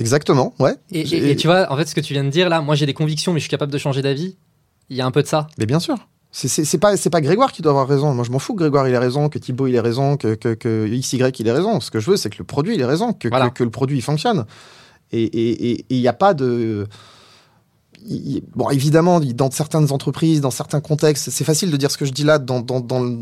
Exactement, 0.00 0.54
ouais. 0.58 0.74
Et- 0.90 1.30
et 1.30 1.36
tu 1.36 1.46
vois, 1.46 1.70
en 1.70 1.76
fait, 1.76 1.86
ce 1.86 1.94
que 1.94 2.00
tu 2.00 2.14
viens 2.14 2.24
de 2.24 2.30
dire 2.30 2.48
là, 2.48 2.60
moi 2.60 2.74
j'ai 2.74 2.86
des 2.86 2.94
convictions, 2.94 3.32
mais 3.32 3.38
je 3.38 3.44
suis 3.44 3.50
capable 3.50 3.70
de 3.72 3.78
changer 3.78 4.02
d'avis. 4.02 4.36
Il 4.90 4.96
y 4.96 5.00
a 5.00 5.06
un 5.06 5.10
peu 5.10 5.22
de 5.22 5.28
ça. 5.28 5.46
Mais 5.58 5.66
bien 5.66 5.80
sûr. 5.80 5.96
C'est- 6.36 6.78
pas, 6.78 6.94
pas 6.96 7.20
Grégoire 7.20 7.52
qui 7.52 7.62
doit 7.62 7.70
avoir 7.70 7.86
raison. 7.86 8.12
Moi, 8.12 8.24
je 8.24 8.32
m'en 8.32 8.40
fous 8.40 8.54
que 8.54 8.60
Grégoire 8.60 8.88
il 8.88 8.94
ait 8.94 8.98
raison, 8.98 9.28
que 9.28 9.38
Thibaut 9.38 9.68
il 9.68 9.74
ait 9.76 9.80
raison, 9.80 10.16
que, 10.16 10.34
que, 10.34 10.54
que 10.54 10.86
XY 10.88 11.18
il 11.38 11.46
ait 11.46 11.52
raison. 11.52 11.78
Ce 11.78 11.92
que 11.92 12.00
je 12.00 12.10
veux, 12.10 12.16
c'est 12.16 12.28
que 12.28 12.38
le 12.38 12.44
produit 12.44 12.74
il 12.74 12.80
ait 12.80 12.84
raison, 12.84 13.12
que, 13.12 13.28
Voilà. 13.28 13.50
que, 13.50 13.58
que 13.58 13.64
le 13.64 13.70
produit 13.70 13.98
il 13.98 14.02
fonctionne. 14.02 14.44
Et 15.12 15.30
il 15.32 15.38
et, 15.38 15.70
et, 15.72 15.84
il 15.90 16.00
n'y 16.00 16.08
a 16.08 16.12
pas 16.12 16.34
de. 16.34 16.88
Il- 18.06 18.42
bon, 18.54 18.68
évidemment, 18.70 19.20
dans 19.20 19.50
certaines 19.50 19.90
entreprises, 19.92 20.40
dans 20.40 20.50
certains 20.50 20.80
contextes, 20.80 21.30
c'est 21.30 21.44
facile 21.44 21.70
de 21.70 21.76
dire 21.76 21.90
ce 21.90 21.96
que 21.98 22.04
je 22.04 22.12
dis 22.12 22.24
là 22.24 22.38
dans, 22.38 22.60
dans, 22.60 22.80
dans 22.80 23.00
le- 23.00 23.16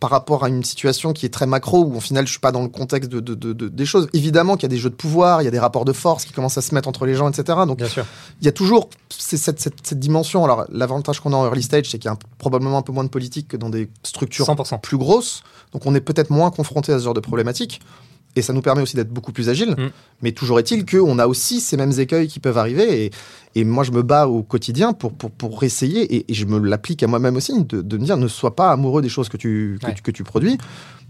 par 0.00 0.10
rapport 0.10 0.44
à 0.44 0.48
une 0.48 0.64
situation 0.64 1.12
qui 1.12 1.26
est 1.26 1.28
très 1.28 1.46
macro, 1.46 1.84
où 1.84 1.96
au 1.96 2.00
final, 2.00 2.26
je 2.26 2.30
suis 2.32 2.40
pas 2.40 2.52
dans 2.52 2.62
le 2.62 2.68
contexte 2.68 3.10
de, 3.10 3.20
de- 3.20 3.34
de- 3.34 3.52
de- 3.52 3.68
des 3.68 3.84
choses. 3.86 4.08
Évidemment 4.12 4.54
qu'il 4.56 4.62
y 4.64 4.66
a 4.66 4.68
des 4.74 4.78
jeux 4.78 4.90
de 4.90 4.94
pouvoir, 4.94 5.42
il 5.42 5.44
y 5.44 5.48
a 5.48 5.50
des 5.50 5.58
rapports 5.58 5.84
de 5.84 5.92
force 5.92 6.24
qui 6.24 6.32
commencent 6.32 6.58
à 6.58 6.62
se 6.62 6.74
mettre 6.74 6.88
entre 6.88 7.04
les 7.06 7.14
gens, 7.14 7.28
etc. 7.30 7.58
Donc, 7.66 7.78
Bien 7.78 7.88
sûr. 7.88 8.04
il 8.40 8.44
y 8.44 8.48
a 8.48 8.52
toujours 8.52 8.88
cette, 9.10 9.60
cette, 9.60 9.76
cette 9.86 9.98
dimension. 9.98 10.44
Alors, 10.44 10.64
l'avantage 10.70 11.20
qu'on 11.20 11.32
a 11.32 11.36
en 11.36 11.44
early 11.46 11.62
stage, 11.62 11.90
c'est 11.90 11.98
qu'il 11.98 12.06
y 12.06 12.08
a 12.08 12.12
un- 12.12 12.18
probablement 12.38 12.78
un 12.78 12.82
peu 12.82 12.92
moins 12.92 13.04
de 13.04 13.08
politique 13.10 13.48
que 13.48 13.56
dans 13.56 13.70
des 13.70 13.88
structures 14.02 14.46
100%. 14.46 14.78
plus 14.80 14.96
grosses. 14.98 15.42
Donc, 15.72 15.86
on 15.86 15.94
est 15.94 16.00
peut-être 16.00 16.30
moins 16.30 16.50
confronté 16.50 16.92
à 16.92 16.98
ce 16.98 17.04
genre 17.04 17.14
de 17.14 17.20
problématiques. 17.20 17.80
Et 18.34 18.40
ça 18.42 18.52
nous 18.54 18.62
permet 18.62 18.80
aussi 18.82 18.96
d'être 18.96 19.10
beaucoup 19.10 19.32
plus 19.32 19.48
agile. 19.50 19.72
Mm. 19.76 19.90
Mais 20.22 20.32
toujours 20.32 20.58
est-il 20.58 20.86
qu'on 20.86 21.18
a 21.18 21.26
aussi 21.26 21.60
ces 21.60 21.76
mêmes 21.76 21.92
écueils 21.98 22.28
qui 22.28 22.40
peuvent 22.40 22.56
arriver. 22.58 23.04
Et, 23.04 23.10
et 23.54 23.64
moi, 23.64 23.84
je 23.84 23.90
me 23.92 24.02
bats 24.02 24.26
au 24.26 24.42
quotidien 24.42 24.94
pour, 24.94 25.12
pour, 25.12 25.30
pour 25.30 25.62
essayer, 25.64 26.02
et, 26.14 26.30
et 26.30 26.34
je 26.34 26.46
me 26.46 26.58
l'applique 26.58 27.02
à 27.02 27.06
moi-même 27.06 27.36
aussi, 27.36 27.52
de, 27.64 27.82
de 27.82 27.98
me 27.98 28.04
dire 28.04 28.16
ne 28.16 28.28
sois 28.28 28.56
pas 28.56 28.72
amoureux 28.72 29.02
des 29.02 29.10
choses 29.10 29.28
que 29.28 29.36
tu, 29.36 29.78
que, 29.82 29.86
Ouais. 29.86 29.94
tu, 29.94 30.02
que 30.02 30.10
tu 30.10 30.24
produis. 30.24 30.56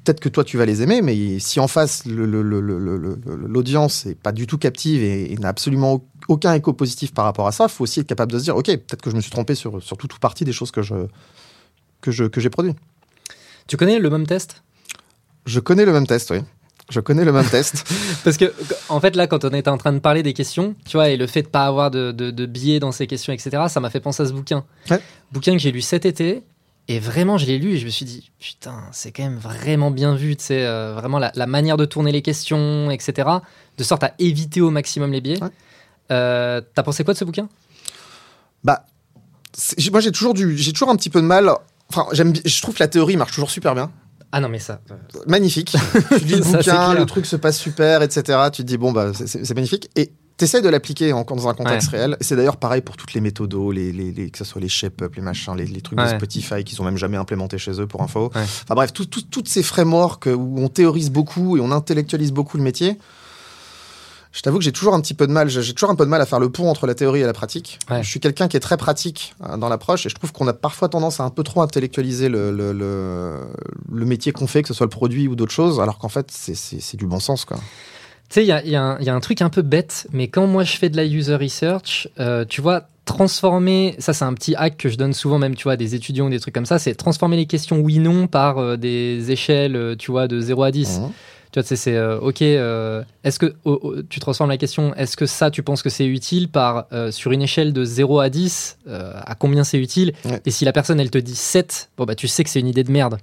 Peut-être 0.05 0.19
que 0.19 0.29
toi, 0.29 0.43
tu 0.43 0.57
vas 0.57 0.67
les 0.67 0.83
aimer, 0.83 1.01
mais 1.01 1.39
si 1.39 1.61
en 1.61 1.69
face, 1.69 2.05
l'audience 2.07 4.07
n'est 4.07 4.15
pas 4.15 4.33
du 4.33 4.47
tout 4.47 4.59
captive 4.59 5.03
et, 5.03 5.33
et 5.33 5.37
n'a 5.37 5.49
absolument 5.49 5.95
au- 5.95 6.05
aucun 6.29 6.53
écho 6.55 6.73
positif 6.73 7.13
par 7.15 7.25
rapport 7.25 7.47
à 7.47 7.53
ça, 7.53 7.65
il 7.69 7.71
faut 7.71 7.85
aussi 7.85 8.01
être 8.01 8.07
capable 8.07 8.33
de 8.33 8.39
se 8.39 8.45
dire 8.45 8.57
ok, 8.57 8.67
peut-être 8.67 9.03
que 9.03 9.11
je 9.11 9.17
me 9.17 9.21
suis 9.21 9.31
trompé 9.31 9.55
sur, 9.55 9.83
sur 9.83 9.97
toute 9.97 10.15
ou 10.15 10.19
partie 10.19 10.45
des 10.45 10.53
choses 10.53 10.71
que 10.71 10.83
je 10.83 10.95
que 12.01 12.11
je 12.11 12.25
que 12.25 12.41
j'ai 12.41 12.51
produit. 12.51 12.75
Tu 13.69 13.77
connais 13.77 13.99
le 14.01 14.11
même 14.11 14.27
test? 14.27 14.63
Je 15.47 15.61
connais 15.61 15.85
le 15.85 15.93
même 15.93 16.07
test, 16.07 16.31
oui. 16.31 16.39
Je 16.93 17.01
connais 17.01 17.25
le 17.25 17.33
même 17.33 17.49
test. 17.49 17.91
Parce 18.25 18.37
que, 18.37 18.53
en 18.89 19.01
fait, 19.01 19.17
là, 19.17 19.27
quand 19.27 19.45
on 19.45 19.51
était 19.51 19.71
en 19.71 19.79
train 19.79 19.93
de 19.93 19.99
parler 19.99 20.23
des 20.23 20.35
questions, 20.35 20.75
tu 20.87 20.99
vois, 20.99 21.09
et 21.09 21.17
le 21.17 21.27
fait 21.27 21.43
de 21.43 21.49
pas 21.49 21.65
avoir 21.65 21.91
de, 21.91 22.13
de, 22.13 22.31
de 22.31 22.47
biais 22.47 22.81
dans 22.81 22.93
ces 22.93 23.07
questions, 23.07 23.33
etc., 23.33 23.65
ça 23.69 23.81
m'a 23.81 23.89
fait 23.89 24.01
penser 24.01 24.23
à 24.23 24.27
ce 24.27 24.33
bouquin. 24.33 24.65
Ouais. 24.91 25.01
Bouquin 25.33 25.53
que 25.53 25.59
j'ai 25.59 25.73
lu 25.73 25.81
cet 25.81 26.05
été, 26.05 26.43
et 26.89 26.99
vraiment, 26.99 27.39
je 27.39 27.47
l'ai 27.47 27.59
lu 27.59 27.75
et 27.75 27.79
je 27.79 27.85
me 27.87 27.91
suis 27.91 28.05
dit, 28.05 28.31
putain, 28.41 28.75
c'est 28.93 29.13
quand 29.13 29.23
même 29.23 29.39
vraiment 29.39 29.91
bien 29.91 30.15
vu, 30.15 30.37
tu 30.37 30.45
sais, 30.45 30.67
euh, 30.67 30.95
vraiment 30.95 31.19
la, 31.19 31.33
la 31.35 31.47
manière 31.47 31.77
de 31.77 31.85
tourner 31.85 32.13
les 32.13 32.23
questions, 32.23 32.91
etc., 32.91 33.29
de 33.79 33.85
sorte 33.85 34.03
à 34.05 34.15
éviter 34.19 34.61
au 34.61 34.71
maximum 34.71 35.13
les 35.13 35.21
biais. 35.21 35.43
Ouais. 35.43 35.49
Euh, 36.11 36.61
T'as 36.75 36.83
pensé 36.83 37.05
quoi 37.05 37.15
de 37.15 37.19
ce 37.19 37.25
bouquin? 37.25 37.49
Bah, 38.65 38.85
moi 39.91 40.01
j'ai 40.01 40.13
toujours 40.13 40.35
du, 40.35 40.57
toujours 40.73 40.91
un 40.91 40.97
petit 40.97 41.11
peu 41.11 41.21
de 41.21 41.27
mal. 41.27 41.51
Enfin, 41.89 42.07
je 42.13 42.63
trouve 42.63 42.75
que 42.75 42.83
la 42.83 42.89
théorie 42.89 43.17
marche 43.17 43.33
toujours 43.33 43.51
super 43.51 43.75
bien, 43.75 43.91
Ah 44.33 44.41
non, 44.41 44.49
mais 44.49 44.59
ça. 44.59 44.81
euh, 44.91 44.95
magnifique. 45.27 45.77
tu 46.19 46.25
lis 46.25 46.37
le 46.37 46.43
Ça, 46.43 46.57
bouquin, 46.59 46.95
le 46.95 47.05
truc 47.07 47.27
se 47.27 47.37
passe 47.37 47.59
super, 47.59 48.03
etc. 48.03 48.39
Tu 48.53 48.63
te 48.63 48.67
dis 48.67 48.79
bon 48.79 48.91
bah 48.93 49.13
c'est- 49.15 49.55
magnifique 49.55 49.91
et 49.95 50.11
t'essayes 50.39 50.63
de 50.63 50.69
l'appliquer 50.71 51.13
en, 51.13 51.23
dans 51.23 51.49
un 51.49 51.55
contexte 51.55 51.91
réel. 51.91 52.17
C'est 52.21 52.35
d'ailleurs 52.35 52.57
pareil 52.57 52.81
pour 52.81 52.97
toutes 52.97 53.13
les 53.13 53.21
méthodos, 53.21 53.71
les, 53.73 53.93
les, 53.93 54.11
les- 54.11 54.31
que 54.31 54.39
ce 54.39 54.45
soit 54.45 54.61
les 54.61 54.69
shape-up, 54.71 55.15
les 55.15 55.23
machins, 55.23 55.55
les, 55.55 55.67
les 55.67 55.81
trucs 55.83 55.99
de. 55.99 56.17
Spotify 56.17 56.65
qu'ils 56.65 56.81
ont 56.81 56.85
même 56.85 56.97
jamais 56.97 57.19
implémenté 57.19 57.59
chez 57.59 57.79
eux 57.81 57.87
pour 57.87 58.03
info. 58.03 58.31
Ouais. 58.35 58.41
Enfin 58.43 58.75
bref, 58.75 58.93
tout- 58.93 59.05
tout- 59.07 59.23
toutes 59.31 59.49
ces 59.49 59.63
frameworks 59.63 60.27
où 60.27 60.59
on 60.59 60.69
théorise 60.69 61.11
beaucoup 61.11 61.57
et 61.57 61.61
on 61.61 61.71
intellectualise 61.71 62.33
beaucoup 62.33 62.57
le 62.57 62.63
métier. 62.63 62.99
Je 64.33 64.41
t'avoue 64.41 64.59
que 64.59 64.65
j'ai 64.65 64.73
toujours 64.73 64.95
un 64.95 65.01
petit 65.03 65.13
peu 65.15 65.27
de 65.27 65.33
mal. 65.33 65.49
J'ai 65.51 65.75
toujours 65.75 65.91
un 65.91 65.95
peu 65.95 66.05
de 66.07 66.11
mal 66.11 66.21
à 66.23 66.27
faire 66.27 66.41
le 66.41 66.49
pont 66.51 66.69
entre 66.71 66.87
la 66.87 66.95
théorie 66.95 67.21
et 67.21 67.27
la 67.27 67.35
pratique. 67.35 67.79
Ouais. 67.91 68.03
Je 68.03 68.09
suis 68.09 68.19
quelqu'un 68.19 68.49
qui 68.49 68.57
est 68.57 68.61
très 68.61 68.79
pratique 68.79 69.35
euh, 69.47 69.59
dans 69.59 69.69
l'approche 69.69 70.07
et 70.07 70.09
je 70.09 70.15
trouve 70.15 70.33
qu'on 70.33 70.49
a 70.49 70.55
parfois 70.55 70.89
tendance 70.89 71.21
à 71.21 71.25
un 71.25 71.31
peu 71.31 71.43
trop 71.43 71.61
intellectualiser 71.61 72.29
le, 72.31 72.51
le, 72.51 72.73
le, 72.73 73.35
le 73.93 74.05
métier 74.07 74.33
qu'on 74.33 74.47
fait, 74.47 74.63
que 74.63 74.69
ce 74.69 74.75
soit 74.75 74.87
le 74.87 74.91
produit 74.91 75.29
ou 75.29 75.37
d'autres 75.37 75.53
choses, 75.53 75.81
alors 75.81 75.99
qu'en 75.99 76.09
fait, 76.09 76.29
c'est- 76.31 76.97
du 76.97 77.07
bon 77.07 77.21
sens. 77.21 77.45
Quoi. 77.45 77.59
Tu 78.31 78.35
sais, 78.41 78.45
il 78.45 78.49
y 78.49 78.69
y 78.69 78.73
y 78.73 78.77
a 79.11 79.15
un 79.15 79.21
truc 79.21 79.43
un 79.43 79.51
peu 79.51 79.61
bête, 79.63 80.07
mais 80.13 80.29
quand 80.29 80.47
moi 80.47 80.65
je 80.65 80.77
fais 80.79 80.89
de 80.89 80.97
la 80.97 81.05
user 81.05 81.37
research, 81.37 82.09
euh, 82.19 82.47
tu 82.49 82.63
vois, 82.63 82.85
transformer, 83.05 83.95
ça 83.99 84.13
c'est 84.15 84.25
un 84.25 84.33
petit 84.35 84.55
hack 84.55 84.77
que 84.79 84.89
je 84.89 84.97
donne 84.97 85.13
souvent 85.13 85.39
même, 85.39 85.55
tu 85.55 85.65
vois, 85.65 85.73
à 85.73 85.77
des 85.77 85.95
étudiants 85.95 86.27
ou 86.27 86.31
des 86.31 86.41
trucs 86.41 86.55
comme 86.55 86.67
ça, 86.67 86.79
c'est 86.79 86.95
transformer 86.95 87.37
les 87.37 87.47
questions 87.47 87.79
oui-non 87.81 88.27
par 88.29 88.59
euh, 88.59 88.77
des 88.77 89.31
échelles, 89.31 89.97
tu 89.99 90.11
vois, 90.11 90.29
de 90.29 90.41
0 90.41 90.63
à 90.63 90.71
10. 90.71 91.01
Mhm. 91.01 91.11
Tu 91.53 91.59
vois, 91.59 91.63
tu 91.65 91.69
sais, 91.69 91.77
c'est 91.77 91.97
euh, 91.97 92.19
ok, 92.19 92.41
euh, 92.43 93.03
est-ce 93.25 93.39
que 93.39 93.55
oh, 93.67 93.79
oh, 93.83 93.95
tu 94.09 94.21
transformes 94.21 94.49
la 94.49 94.57
question, 94.57 94.95
est-ce 94.95 95.19
que 95.19 95.27
ça 95.27 95.51
tu 95.51 95.63
penses 95.63 95.83
que 95.83 95.91
c'est 95.91 96.07
utile 96.07 96.49
par 96.49 96.87
euh, 96.95 97.11
sur 97.11 97.31
une 97.31 97.43
échelle 97.43 97.75
de 97.75 97.85
0 97.85 98.21
à 98.21 98.31
10, 98.31 98.79
euh, 98.89 99.13
à 99.15 99.35
combien 99.35 99.63
c'est 99.63 99.79
utile 99.79 100.15
Ouais. 100.25 100.41
Et 100.47 100.51
si 100.51 100.65
la 100.65 100.73
personne 100.73 100.99
elle 100.99 101.11
te 101.11 101.19
dit 101.19 101.35
7, 101.37 101.91
bon 101.99 102.05
bah 102.07 102.15
tu 102.15 102.27
sais 102.27 102.43
que 102.43 102.49
c'est 102.49 102.61
une 102.61 102.69
idée 102.69 102.85
de 102.85 102.91
merde. 102.91 103.19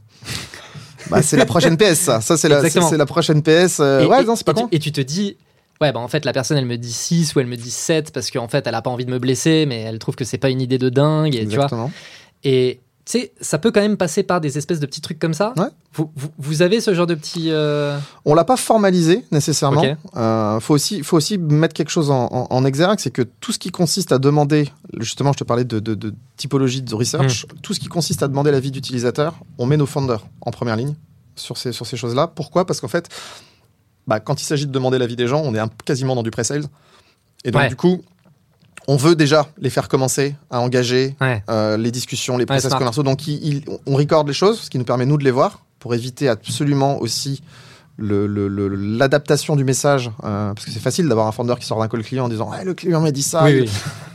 Bah, 1.09 1.21
c'est 1.23 1.37
la 1.37 1.45
prochaine 1.47 1.75
PS, 1.79 1.95
ça. 1.95 2.21
Ça, 2.21 2.37
c'est 2.37 2.49
la, 2.49 3.05
prochaine 3.07 3.41
PS. 3.41 3.79
euh, 3.79 4.01
Et- 4.01 4.05
ouais, 4.05 4.21
et- 4.21 4.25
non, 4.25 4.35
c'est 4.35 4.45
pas 4.45 4.51
et 4.51 4.55
tu- 4.55 4.61
con. 4.61 4.69
Et 4.73 4.79
tu 4.79 4.91
te 4.91 5.01
dis, 5.01 5.37
ouais, 5.81 5.91
bah 5.91 5.99
en 5.99 6.07
fait, 6.07 6.23
la 6.23 6.33
personne, 6.33 6.57
elle 6.57 6.65
me 6.65 6.77
dit 6.77 6.91
6 6.93 7.33
ou 7.35 7.39
elle 7.39 7.47
me 7.47 7.55
dit 7.55 7.71
7 7.71 8.11
parce 8.11 8.29
qu'en 8.29 8.47
fait, 8.47 8.67
elle 8.67 8.75
a 8.75 8.81
pas 8.83 8.91
envie 8.91 9.05
de 9.05 9.11
me 9.11 9.17
blesser, 9.17 9.65
mais 9.67 9.81
elle 9.81 9.97
trouve 9.97 10.15
que 10.15 10.25
c'est 10.25 10.37
pas 10.37 10.49
une 10.51 10.61
idée 10.61 10.77
de 10.77 10.89
dingue, 10.89 11.35
et, 11.35 11.47
tu 11.47 11.55
vois. 11.55 11.89
Et 12.43 12.79
tu 13.12 13.19
sais, 13.19 13.32
ça 13.41 13.58
peut 13.58 13.72
quand 13.72 13.82
même 13.82 13.98
passer 13.98 14.22
par 14.22 14.39
des 14.39 14.60
espèces 14.60 14.80
de 14.80 14.86
petits 14.86 15.02
trucs 15.02 15.17
comme 15.17 15.34
ça. 15.34 15.54
Ouais. 15.58 15.65
Vous, 15.93 16.12
vous, 16.15 16.30
vous 16.38 16.62
avez 16.62 16.80
ce 16.80 16.93
genre 16.93 17.08
de 17.08 17.15
petits. 17.15 17.48
euh, 17.50 17.98
On 18.24 18.36
l'a 18.36 18.43
pas 18.43 18.56
formalisé 18.58 19.26
nécessairement. 19.32 19.84
Euh, 20.15 20.60
faut 20.60 20.76
aussi, 20.76 21.02
faut 21.02 21.17
aussi 21.17 21.39
mettre 21.39 21.74
quelque 21.74 21.89
chose 21.89 22.12
en, 22.12 22.26
en, 22.32 22.48
en 22.52 22.65
exergue, 22.65 23.00
c'est 23.00 23.10
que 23.10 23.24
tout 23.24 23.52
ce 23.52 23.58
qui 23.58 23.72
consiste 23.72 24.12
à 24.12 24.19
demander, 24.19 24.69
justement, 25.00 25.34
je 25.34 25.39
te 25.39 25.43
parlais 25.43 25.63
de, 25.63 25.80
de, 25.80 25.95
de 25.95 26.13
typologie 26.38 26.84
de 26.84 26.93
research, 26.93 27.45
Hmm. 27.48 27.58
tout 27.63 27.74
ce 27.74 27.80
qui 27.80 27.88
consiste 27.88 28.22
à 28.22 28.28
demander 28.28 28.52
l'avis 28.52 28.69
d'utilisateur, 28.69 29.34
on 29.58 29.65
met 29.65 29.78
nos 29.78 29.88
founders 29.88 30.28
en 30.41 30.52
première 30.52 30.76
ligne 30.76 30.93
sur 31.36 31.58
ces, 31.58 31.72
sur 31.72 31.88
ces 31.88 31.98
choses-là. 31.98 32.28
Pourquoi? 32.28 32.65
Parce 32.67 32.80
qu'en 32.80 32.88
fait, 32.89 33.10
bah, 34.06 34.19
quand 34.19 34.39
il 34.41 34.45
s'agit 34.45 34.67
de 34.67 34.72
demander 34.72 35.00
l'avis 35.00 35.15
des 35.15 35.28
gens, 35.28 35.41
on 35.43 35.56
est 35.56 35.60
un- 35.60 35.69
quasiment 35.86 36.13
dans 36.15 36.24
du 36.24 36.30
pre-sales. 36.32 36.65
Et 37.43 37.52
donc, 37.52 37.62
Ouais. 37.63 37.69
du 37.69 37.76
coup, 37.76 38.02
on 38.87 38.95
veut 38.95 39.15
déjà 39.15 39.47
les 39.59 39.69
faire 39.69 39.87
commencer 39.87 40.35
à 40.49 40.59
engager 40.61 41.15
Ouais. 41.21 41.43
euh, 41.49 41.77
les 41.77 41.91
discussions, 41.91 42.37
les 42.37 42.45
process 42.45 42.73
commerciaux. 42.73 43.03
Donc, 43.03 43.27
il- 43.27 43.45
il- 43.45 43.63
on 43.85 43.95
recorde 43.95 44.27
les 44.27 44.33
choses, 44.33 44.61
ce 44.61 44.69
qui 44.69 44.77
nous 44.79 44.85
permet, 44.85 45.05
nous, 45.05 45.17
de 45.17 45.23
les 45.23 45.31
voir, 45.31 45.59
pour 45.79 45.93
éviter 45.93 46.27
absolument 46.27 46.99
aussi 46.99 47.41
le- 48.01 48.27
le- 48.27 48.47
le- 48.47 48.69
l'adaptation 48.69 49.55
du 49.57 49.65
message. 49.65 50.09
euh, 50.23 50.53
parce 50.53 50.65
que 50.65 50.71
c'est 50.71 50.79
facile 50.79 51.07
d'avoir 51.09 51.27
un 51.27 51.33
founder 51.33 51.55
qui 51.59 51.65
sort 51.65 51.79
d'un 51.79 51.87
call 51.89 52.01
client 52.01 52.25
en 52.25 52.29
disant 52.29 52.49
Ouais, 52.49 52.63
le 52.63 52.73
client 52.73 53.01
m'a 53.01 53.11
dit 53.11 53.21
ça, 53.23 53.43
Oui, 53.43 53.51
il- 53.57 53.61
oui. 53.63 53.69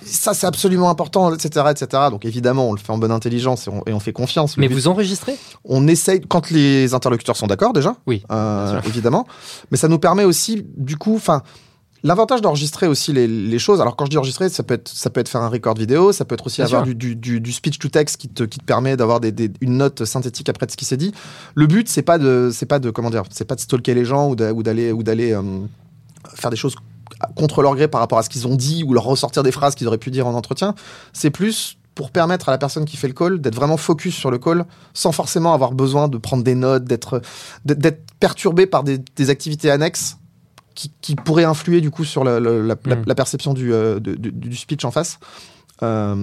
ça 0.06 0.32
c'est 0.32 0.46
absolument 0.46 0.88
important, 0.88 1.34
etc., 1.34 1.66
etc. 1.70 2.04
Donc, 2.10 2.24
évidemment, 2.24 2.70
on 2.70 2.72
le 2.72 2.78
fait 2.78 2.90
en 2.92 2.96
bonne 2.98 3.10
intelligence 3.12 3.66
et 3.66 3.70
on, 3.70 3.82
et 3.86 3.92
on 3.92 4.00
fait 4.00 4.14
confiance. 4.14 4.56
Mais 4.56 4.68
but, 4.68 4.74
vous 4.74 4.88
enregistrez? 4.88 5.36
On 5.66 5.86
essaye 5.86 6.22
quand 6.22 6.50
les 6.50 6.94
interlocuteurs 6.94 7.36
sont 7.36 7.46
d'accord 7.46 7.74
déjà, 7.74 7.94
Oui, 8.06 8.22
euh, 8.32 8.80
évidemment, 8.86 9.26
mais 9.70 9.76
ça 9.76 9.88
nous 9.88 9.98
permet 9.98 10.24
aussi, 10.24 10.66
du 10.78 10.96
coup, 10.96 11.16
enfin. 11.16 11.42
L'avantage 12.04 12.42
d'enregistrer 12.42 12.86
aussi 12.86 13.12
les, 13.12 13.26
les 13.26 13.58
choses, 13.58 13.80
alors 13.80 13.96
quand 13.96 14.04
je 14.04 14.10
dis 14.10 14.18
enregistrer, 14.18 14.48
ça 14.50 14.62
peut 14.62 14.74
être, 14.74 14.88
ça 14.88 15.08
peut 15.10 15.20
être 15.20 15.28
faire 15.28 15.40
un 15.40 15.48
record 15.48 15.74
vidéo, 15.74 16.12
ça 16.12 16.24
peut 16.24 16.34
être 16.34 16.46
aussi 16.46 16.60
Bien 16.60 16.66
avoir 16.66 16.82
du, 16.84 16.94
du, 16.94 17.16
du, 17.16 17.40
du 17.40 17.52
speech 17.52 17.78
to 17.78 17.88
text 17.88 18.18
qui 18.18 18.28
te, 18.28 18.44
qui 18.44 18.58
te 18.58 18.64
permet 18.64 18.96
d'avoir 18.96 19.20
des, 19.20 19.32
des- 19.32 19.50
une 19.62 19.78
note 19.78 20.04
synthétique 20.04 20.48
après 20.50 20.66
de 20.66 20.70
ce 20.70 20.76
qui 20.76 20.84
s'est 20.84 20.98
dit. 20.98 21.12
Le 21.54 21.66
but, 21.66 21.88
c'est 21.88 22.02
pas 22.02 22.18
de, 22.18 22.50
c'est 22.52 22.66
pas 22.66 22.78
de, 22.78 22.90
comment 22.90 23.08
dire, 23.10 23.22
c'est 23.30 23.46
pas 23.46 23.54
de 23.54 23.60
stalker 23.60 23.94
les 23.94 24.04
gens 24.04 24.28
ou 24.28 24.36
d'a- 24.36 24.52
ou 24.52 24.62
d'aller, 24.62 24.92
ou 24.92 25.02
d'aller 25.02 25.32
euh, 25.32 25.42
faire 26.34 26.50
des 26.50 26.56
choses 26.56 26.76
contre 27.36 27.62
leur 27.62 27.74
gré 27.74 27.88
par 27.88 28.00
rapport 28.00 28.18
à 28.18 28.22
ce 28.22 28.28
qu'ils 28.28 28.46
ont 28.46 28.54
dit 28.56 28.84
ou 28.86 28.92
leur 28.92 29.04
ressortir 29.04 29.42
des 29.42 29.52
phrases 29.52 29.74
qu'ils 29.74 29.86
auraient 29.88 29.96
pu 29.98 30.10
dire 30.10 30.26
en 30.26 30.34
entretien. 30.34 30.74
C'est 31.14 31.30
plus 31.30 31.78
pour 31.94 32.10
permettre 32.10 32.48
à 32.48 32.52
la 32.52 32.58
personne 32.58 32.84
qui 32.84 32.96
fait 32.96 33.06
le 33.08 33.14
call 33.14 33.40
d'être 33.40 33.54
vraiment 33.54 33.76
focus 33.76 34.14
sur 34.14 34.30
le 34.30 34.38
call 34.38 34.66
sans 34.94 35.12
forcément 35.12 35.54
avoir 35.54 35.72
besoin 35.72 36.08
de 36.08 36.18
prendre 36.18 36.42
des 36.42 36.54
notes, 36.56 36.84
d'être 36.84 37.22
d'être- 37.64 37.78
d'être 37.78 38.02
perturbé 38.20 38.66
par 38.66 38.82
des, 38.84 38.98
des 38.98 39.30
activités 39.30 39.70
annexes 39.70 40.16
qui, 40.74 40.90
qui 41.00 41.14
pourraient 41.16 41.44
influer 41.44 41.80
du 41.80 41.90
coup 41.90 42.04
sur 42.04 42.24
la, 42.24 42.40
la- 42.40 42.50
la- 42.58 42.74
la- 42.84 42.96
Mm. 42.96 43.02
la 43.06 43.14
perception 43.14 43.54
du, 43.54 43.72
euh, 43.72 44.00
de- 44.00 44.14
du- 44.14 44.32
du 44.32 44.56
speech 44.56 44.84
en 44.84 44.90
face. 44.90 45.18
Euh, 45.82 46.14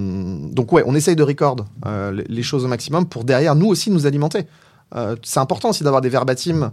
donc 0.50 0.72
ouais, 0.72 0.82
on 0.86 0.94
essaye 0.94 1.16
de 1.16 1.22
record 1.22 1.56
euh, 1.86 2.10
les, 2.12 2.24
les 2.28 2.42
choses 2.42 2.64
au 2.64 2.68
maximum 2.68 3.06
pour 3.06 3.24
derrière 3.24 3.54
nous 3.54 3.66
aussi 3.66 3.90
nous 3.90 4.06
alimenter. 4.06 4.46
C'est 5.22 5.40
important 5.40 5.70
aussi 5.70 5.84
d'avoir 5.84 6.02
des 6.02 6.10
verbatims 6.10 6.70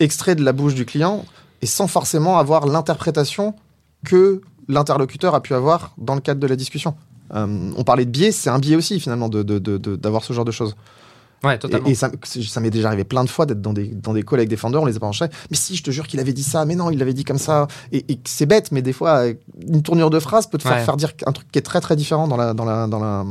extraits 0.00 0.36
de 0.36 0.42
la 0.44 0.52
bouche 0.52 0.74
du 0.74 0.84
client 0.84 1.24
et 1.60 1.66
sans 1.66 1.86
forcément 1.86 2.38
avoir 2.38 2.66
l'interprétation 2.66 3.54
que 4.04 4.40
l'interlocuteur 4.66 5.34
a 5.36 5.40
pu 5.40 5.54
avoir 5.54 5.92
dans 5.96 6.16
le 6.16 6.20
cadre 6.20 6.40
de 6.40 6.46
la 6.48 6.56
discussion. 6.56 6.94
On 7.32 7.84
parlait 7.84 8.04
de 8.04 8.10
biais, 8.10 8.32
c'est 8.32 8.50
un 8.50 8.58
biais 8.58 8.74
aussi 8.74 8.98
finalement 8.98 9.28
de- 9.28 9.44
de- 9.44 9.60
de- 9.60 9.78
de- 9.78 9.94
d'avoir 9.94 10.24
ce 10.24 10.32
genre 10.32 10.44
de 10.44 10.50
choses. 10.50 10.74
Ouais, 11.44 11.58
totalement. 11.58 11.88
Et, 11.88 11.92
et 11.92 11.94
ça, 11.94 12.10
ça 12.24 12.60
m'est 12.60 12.70
déjà 12.70 12.88
arrivé 12.88 13.04
plein 13.04 13.24
de 13.24 13.28
fois 13.30 13.46
d'être 13.46 13.60
dans 13.60 13.72
des, 13.72 13.88
dans 13.88 14.12
des 14.12 14.22
des 14.22 14.56
founders, 14.56 14.82
on 14.82 14.84
les 14.86 14.96
a 14.96 15.00
pas 15.00 15.06
enchaînés. 15.08 15.32
Mais 15.50 15.56
si, 15.56 15.74
je 15.76 15.82
te 15.82 15.90
jure 15.90 16.06
qu'il 16.06 16.20
avait 16.20 16.32
dit 16.32 16.42
ça, 16.44 16.64
mais 16.64 16.74
non, 16.76 16.90
il 16.90 16.98
l'avait 16.98 17.14
dit 17.14 17.24
comme 17.24 17.38
ça. 17.38 17.66
Et, 17.90 18.04
et 18.12 18.18
c'est 18.24 18.46
bête, 18.46 18.70
mais 18.72 18.80
des 18.82 18.92
fois, 18.92 19.24
une 19.66 19.82
tournure 19.82 20.10
de 20.10 20.18
phrase 20.20 20.46
peut 20.46 20.58
te 20.58 20.62
faire, 20.62 20.72
Ouais. 20.76 20.84
faire 20.84 20.96
dire 20.96 21.12
un 21.26 21.32
truc 21.32 21.50
qui 21.50 21.58
est 21.58 21.62
très 21.62 21.80
très 21.80 21.96
différent 21.96 22.28
dans, 22.28 22.36
la, 22.36 22.54
dans, 22.54 22.64
la, 22.64 22.86
dans, 22.86 22.98
la, 23.00 23.24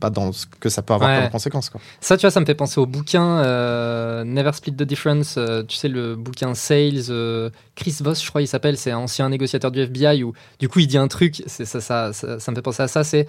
bah, 0.00 0.10
dans 0.10 0.32
ce 0.32 0.46
que 0.46 0.68
ça 0.68 0.82
peut 0.82 0.94
avoir 0.94 1.10
Ouais. 1.10 1.22
comme 1.22 1.30
conséquence. 1.30 1.70
Quoi. 1.70 1.80
Ça, 2.00 2.16
tu 2.16 2.22
vois, 2.22 2.30
ça 2.30 2.40
me 2.40 2.46
fait 2.46 2.54
penser 2.54 2.80
au 2.80 2.86
bouquin 2.86 3.38
euh, 3.40 4.22
Never 4.24 4.52
Split 4.52 4.72
the 4.74 4.82
Difference. 4.84 5.34
euh, 5.36 5.62
tu 5.66 5.76
sais, 5.76 5.88
le 5.88 6.14
bouquin 6.16 6.54
Sales. 6.54 7.10
euh, 7.10 7.50
Chris 7.74 7.96
Voss, 8.00 8.22
je 8.22 8.28
crois, 8.28 8.42
il 8.42 8.46
s'appelle. 8.46 8.76
C'est 8.76 8.90
un 8.92 8.98
ancien 8.98 9.28
négociateur 9.28 9.70
du 9.70 9.80
FBI 9.80 10.22
où, 10.22 10.32
du 10.58 10.68
coup, 10.68 10.78
il 10.80 10.86
dit 10.86 10.98
un 10.98 11.08
truc. 11.08 11.42
Ça, 11.46 11.64
ça, 11.64 11.80
ça, 12.12 12.38
ça 12.38 12.50
me 12.52 12.54
fait 12.56 12.62
penser 12.62 12.82
à 12.82 12.88
ça. 12.88 13.02
C'est 13.04 13.26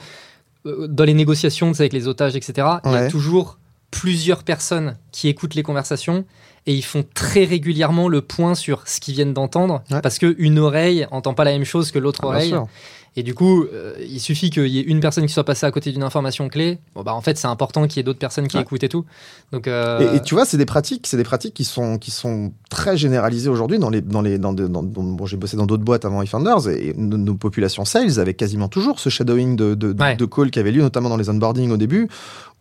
dans 0.65 1.05
les 1.05 1.13
négociations 1.15 1.69
tu 1.71 1.77
sais, 1.77 1.83
avec 1.83 1.93
les 1.93 2.07
otages, 2.07 2.35
etc. 2.35 2.67
Il 2.85 2.91
y 2.91 2.95
a 2.95 3.09
toujours 3.09 3.57
plusieurs 3.91 4.43
personnes 4.43 4.97
qui 5.11 5.27
écoutent 5.27 5.55
les 5.55 5.63
conversations 5.63 6.25
et 6.65 6.73
ils 6.73 6.83
font 6.83 7.03
très 7.13 7.43
régulièrement 7.43 8.07
le 8.07 8.21
point 8.21 8.55
sur 8.55 8.87
ce 8.87 8.99
qu'ils 8.99 9.15
viennent 9.15 9.33
d'entendre 9.33 9.83
Ouais. 9.91 10.01
parce 10.01 10.17
que 10.19 10.35
une 10.37 10.59
oreille 10.59 11.07
entend 11.11 11.33
pas 11.33 11.43
la 11.43 11.51
même 11.51 11.65
chose 11.65 11.91
que 11.91 11.99
l'autre 11.99 12.21
Ah, 12.23 12.27
oreille. 12.27 12.55
Et 13.17 13.23
du 13.23 13.33
coup, 13.33 13.65
euh, 13.65 13.93
il 13.99 14.21
suffit 14.21 14.49
qu'il 14.49 14.67
y 14.67 14.79
ait 14.79 14.83
une 14.83 15.01
personne 15.01 15.25
qui 15.25 15.33
soit 15.33 15.43
passée 15.43 15.65
à 15.65 15.71
côté 15.71 15.91
d'une 15.91 16.01
information 16.03 16.47
clé. 16.47 16.79
Bon, 16.95 17.03
bah, 17.03 17.13
en 17.13 17.19
fait, 17.19 17.37
c'est 17.37 17.47
important 17.47 17.85
qu'il 17.85 17.97
y 17.97 17.99
ait 17.99 18.03
d'autres 18.03 18.19
personnes 18.19 18.47
qui 18.47 18.55
Ouais. 18.55 18.63
écoutent 18.63 18.85
et 18.85 18.87
tout. 18.89 19.03
Donc, 19.51 19.67
euh, 19.67 20.13
Et, 20.13 20.15
et 20.15 20.21
tu 20.21 20.33
vois, 20.33 20.45
c'est 20.45 20.55
des 20.55 20.65
pratiques, 20.65 21.05
c'est 21.07 21.17
des 21.17 21.25
pratiques 21.25 21.53
qui 21.53 21.65
sont 21.65 21.97
qui 21.97 22.09
sont 22.09 22.53
très 22.69 22.95
généralisées 22.95 23.49
aujourd'hui 23.49 23.79
dans 23.79 23.89
les 23.89 23.99
dans 23.99 24.21
les 24.21 24.37
dans, 24.37 24.53
bon, 24.53 25.25
j'ai 25.25 25.35
bossé 25.35 25.57
dans 25.57 25.65
d'autres 25.65 25.83
boîtes 25.83 26.05
avant 26.05 26.21
iFounders 26.21 26.69
et 26.69 26.93
nos, 26.95 27.17
nos 27.17 27.35
populations 27.35 27.83
sales 27.83 28.17
avaient 28.17 28.33
quasiment 28.33 28.69
toujours 28.69 28.97
ce 29.01 29.09
shadowing 29.09 29.57
de 29.57 29.75
de, 29.75 29.91
de- 29.91 30.01
Ouais. 30.01 30.15
de 30.15 30.25
call 30.25 30.49
qui 30.49 30.59
avait 30.59 30.71
lieu 30.71 30.81
notamment 30.81 31.09
dans 31.09 31.17
les 31.17 31.29
onboarding 31.29 31.69
au 31.71 31.77
début 31.77 32.07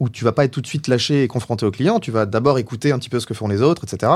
où 0.00 0.08
tu 0.08 0.24
vas 0.24 0.32
pas 0.32 0.46
être 0.46 0.50
tout 0.50 0.62
de 0.62 0.66
suite 0.66 0.88
lâché 0.88 1.22
et 1.22 1.28
confronté 1.28 1.64
au 1.64 1.70
client, 1.70 2.00
tu 2.00 2.10
vas 2.10 2.24
d'abord 2.26 2.58
écouter 2.58 2.90
un 2.90 2.98
petit 2.98 3.10
peu 3.10 3.20
ce 3.20 3.26
que 3.26 3.34
font 3.34 3.46
les 3.48 3.60
autres, 3.62 3.84
etc. 3.84 4.10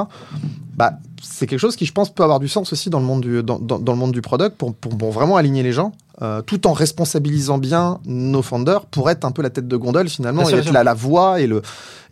Bah 0.77 0.95
c'est 1.23 1.47
quelque 1.47 1.59
chose 1.61 1.77
qui 1.77 1.87
je 1.87 1.93
pense 1.93 2.13
peut 2.13 2.23
avoir 2.25 2.41
du 2.41 2.49
sens 2.49 2.73
aussi 2.73 2.91
dans 2.91 2.99
le 2.99 3.05
monde 3.07 3.21
du 3.21 3.43
dans, 3.45 3.59
dans- 3.61 3.79
dans 3.79 3.93
le 3.93 3.99
monde 3.99 4.13
du 4.13 4.21
product 4.23 4.57
pour, 4.57 4.75
pour, 4.75 4.97
pour 4.99 5.13
vraiment 5.13 5.37
aligner 5.37 5.63
les 5.63 5.73
gens. 5.73 5.93
Euh, 6.23 6.43
tout 6.43 6.67
en 6.67 6.73
responsabilisant 6.73 7.59
bien 7.59 7.99
nos 8.07 8.43
founders 8.43 8.87
pour 8.87 9.11
être 9.11 9.25
un 9.25 9.33
peu 9.33 9.43
la 9.43 9.51
tête 9.51 9.67
de 9.67 9.77
gondole 9.77 10.09
finalement 10.09 10.43
Bien 10.43 10.51
et 10.59 10.63
sûr, 10.63 10.69
être 10.69 10.73
la, 10.73 10.85
la 10.85 10.95
voix 10.95 11.41
et 11.41 11.47
le 11.47 11.61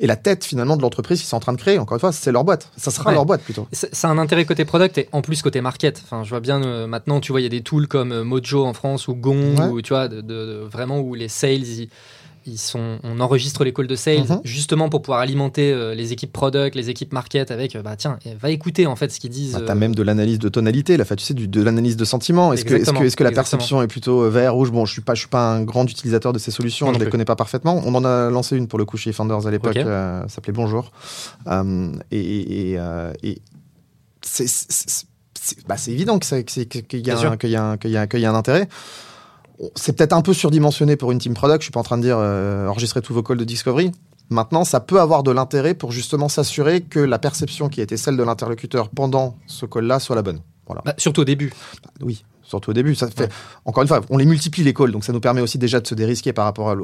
et 0.00 0.06
la 0.08 0.16
tête 0.16 0.44
finalement 0.44 0.76
de 0.76 0.82
l'entreprise 0.82 1.20
qu'ils 1.20 1.28
sont 1.28 1.36
en 1.36 1.40
train 1.40 1.52
de 1.52 1.60
créer. 1.60 1.78
Encore 1.78 1.94
une 1.96 2.00
fois, 2.00 2.10
c'est 2.10 2.32
leur 2.32 2.42
boîte. 2.42 2.68
Ça 2.76 2.90
sera 2.90 3.10
Ouais. 3.10 3.14
leur 3.14 3.24
boîte 3.24 3.42
plutôt. 3.42 3.68
c'est 3.70 4.06
un 4.06 4.18
intérêt 4.18 4.44
côté 4.44 4.64
product 4.64 4.98
et 4.98 5.08
en 5.12 5.22
plus 5.22 5.42
côté 5.42 5.60
market. 5.60 6.00
Enfin, 6.04 6.24
je 6.24 6.30
vois 6.30 6.40
bien 6.40 6.60
euh, 6.64 6.86
maintenant, 6.88 7.20
tu 7.20 7.30
vois, 7.30 7.40
il 7.40 7.44
y 7.44 7.46
a 7.46 7.50
des 7.50 7.60
tools 7.62 7.86
comme 7.86 8.10
euh, 8.10 8.24
Mojo 8.24 8.64
en 8.64 8.72
France 8.74 9.06
ou 9.06 9.14
Gong, 9.14 9.58
Ouais. 9.58 9.66
ou 9.68 9.80
tu 9.82 9.92
vois, 9.92 10.08
de, 10.08 10.16
de- 10.20 10.22
de- 10.22 10.68
vraiment 10.68 10.98
où 10.98 11.14
les 11.14 11.28
sales, 11.28 11.52
ils, 11.62 11.88
ils 12.46 12.59
sont, 12.59 12.98
on 13.02 13.20
enregistre 13.20 13.64
les 13.64 13.72
calls 13.72 13.87
de 13.87 13.94
sales 13.96 14.24
Mhm. 14.28 14.40
justement 14.44 14.88
pour 14.88 15.02
pouvoir 15.02 15.20
alimenter 15.20 15.72
euh, 15.72 15.94
les 15.94 16.12
équipes 16.12 16.33
product, 16.33 16.74
les 16.74 16.90
équipes 16.90 17.12
market 17.12 17.50
avec, 17.50 17.76
euh, 17.76 17.83
bah 17.83 17.96
tiens, 17.96 18.18
va 18.40 18.50
écouter 18.50 18.87
en 18.87 18.96
fait 18.96 19.11
ce 19.11 19.20
qu'ils 19.20 19.31
disent. 19.31 19.52
Bah, 19.52 19.61
euh, 19.62 19.66
T'as 19.66 19.74
même 19.74 19.94
de 19.94 20.02
l'analyse 20.02 20.38
de 20.38 20.48
tonalité, 20.48 20.96
là, 20.96 21.05
tu 21.05 21.18
sais, 21.24 21.35
du- 21.35 21.48
de 21.48 21.62
l'analyse 21.62 21.96
de 21.96 22.05
sentiment. 22.05 22.52
Est-ce 22.52 22.64
que, 22.64 22.68
est-ce 22.68 22.74
Exactement, 22.76 23.00
que, 23.00 23.07
est-ce 23.07 23.16
que 23.16 23.24
la 23.24 23.33
perception 23.33 23.83
est 23.83 23.87
plutôt 23.87 24.22
euh, 24.22 24.28
vert, 24.31 24.55
rouge? 24.55 24.70
Bon, 24.72 24.85
je 24.87 24.92
suis 24.92 25.02
pas, 25.02 25.14
je 25.14 25.20
suis 25.20 25.28
pas 25.28 25.52
un 25.55 25.62
grand 25.62 25.85
utilisateur 25.90 26.33
de 26.33 26.38
ces 26.38 26.50
solutions, 26.50 26.87
Moi 26.87 26.94
je 26.94 26.98
non 26.98 27.00
les 27.00 27.07
plus. 27.07 27.12
connais 27.12 27.24
pas 27.24 27.37
parfaitement. 27.37 27.83
On 27.85 27.94
en 27.94 28.05
a 28.05 28.31
lancé 28.31 28.57
une 28.57 28.68
pour 28.68 28.78
le 28.78 28.85
coup 28.85 28.96
chez 28.96 29.12
Founders 29.12 29.46
à 29.46 29.50
l'époque, 29.50 29.76
euh, 29.76 30.22
ça 30.22 30.28
s'appelait 30.28 30.52
Bonjour. 30.52 30.90
Euh, 31.46 31.92
et 32.11 32.18
et, 32.20 32.70
et, 32.72 32.78
euh, 32.78 33.12
c'est, 34.20 34.46
bah, 35.66 35.76
c'est 35.76 35.90
évident 35.90 36.18
que 36.18 36.40
qu'il 36.42 36.62
y, 36.62 36.66
qu'il 36.68 37.00
y, 37.00 37.02
qu'il 37.38 37.50
y, 37.50 38.22
y 38.22 38.26
a 38.26 38.31
un 38.31 38.35
intérêt. 38.35 38.68
C'est 39.74 39.96
peut-être 39.96 40.12
un 40.12 40.22
peu 40.22 40.32
surdimensionné 40.32 40.96
pour 40.96 41.12
une 41.12 41.18
team 41.18 41.34
product. 41.34 41.60
Je 41.60 41.64
suis 41.66 41.72
pas 41.72 41.80
en 41.80 41.84
train 41.84 41.98
de 41.98 42.02
dire 42.02 42.16
euh, 42.18 42.66
enregistrer 42.68 43.02
tous 43.02 43.14
vos 43.14 43.22
calls 43.22 43.38
de 43.38 43.44
discovery. 43.44 43.92
Maintenant, 44.30 44.64
ça 44.64 44.80
peut 44.80 45.00
avoir 45.00 45.22
de 45.22 45.30
l'intérêt 45.30 45.74
pour 45.74 45.92
justement 45.92 46.28
s'assurer 46.28 46.80
que 46.80 46.98
la 46.98 47.18
perception 47.18 47.68
qui 47.68 47.80
a 47.80 47.82
été 47.82 47.96
celle 47.96 48.16
de 48.16 48.22
l'interlocuteur 48.22 48.88
pendant 48.88 49.36
ce 49.46 49.66
call-là 49.66 50.00
soit 50.00 50.16
la 50.16 50.22
bonne. 50.22 50.40
Voilà. 50.66 50.82
bah, 50.84 50.94
surtout 50.96 51.22
au 51.22 51.24
début. 51.24 51.52
Oui, 52.00 52.24
surtout 52.42 52.70
au 52.70 52.72
début. 52.72 52.94
Ça 52.94 53.08
fait, 53.08 53.24
Ouais. 53.24 53.28
Encore 53.64 53.82
une 53.82 53.88
fois, 53.88 54.00
on 54.10 54.16
les 54.16 54.24
multiplie 54.24 54.62
les 54.62 54.72
calls, 54.72 54.92
donc 54.92 55.04
ça 55.04 55.12
nous 55.12 55.20
permet 55.20 55.40
aussi 55.40 55.58
déjà 55.58 55.80
de 55.80 55.86
se 55.86 55.94
dérisquer 55.94 56.32
par 56.32 56.44
rapport 56.44 56.70
à, 56.70 56.74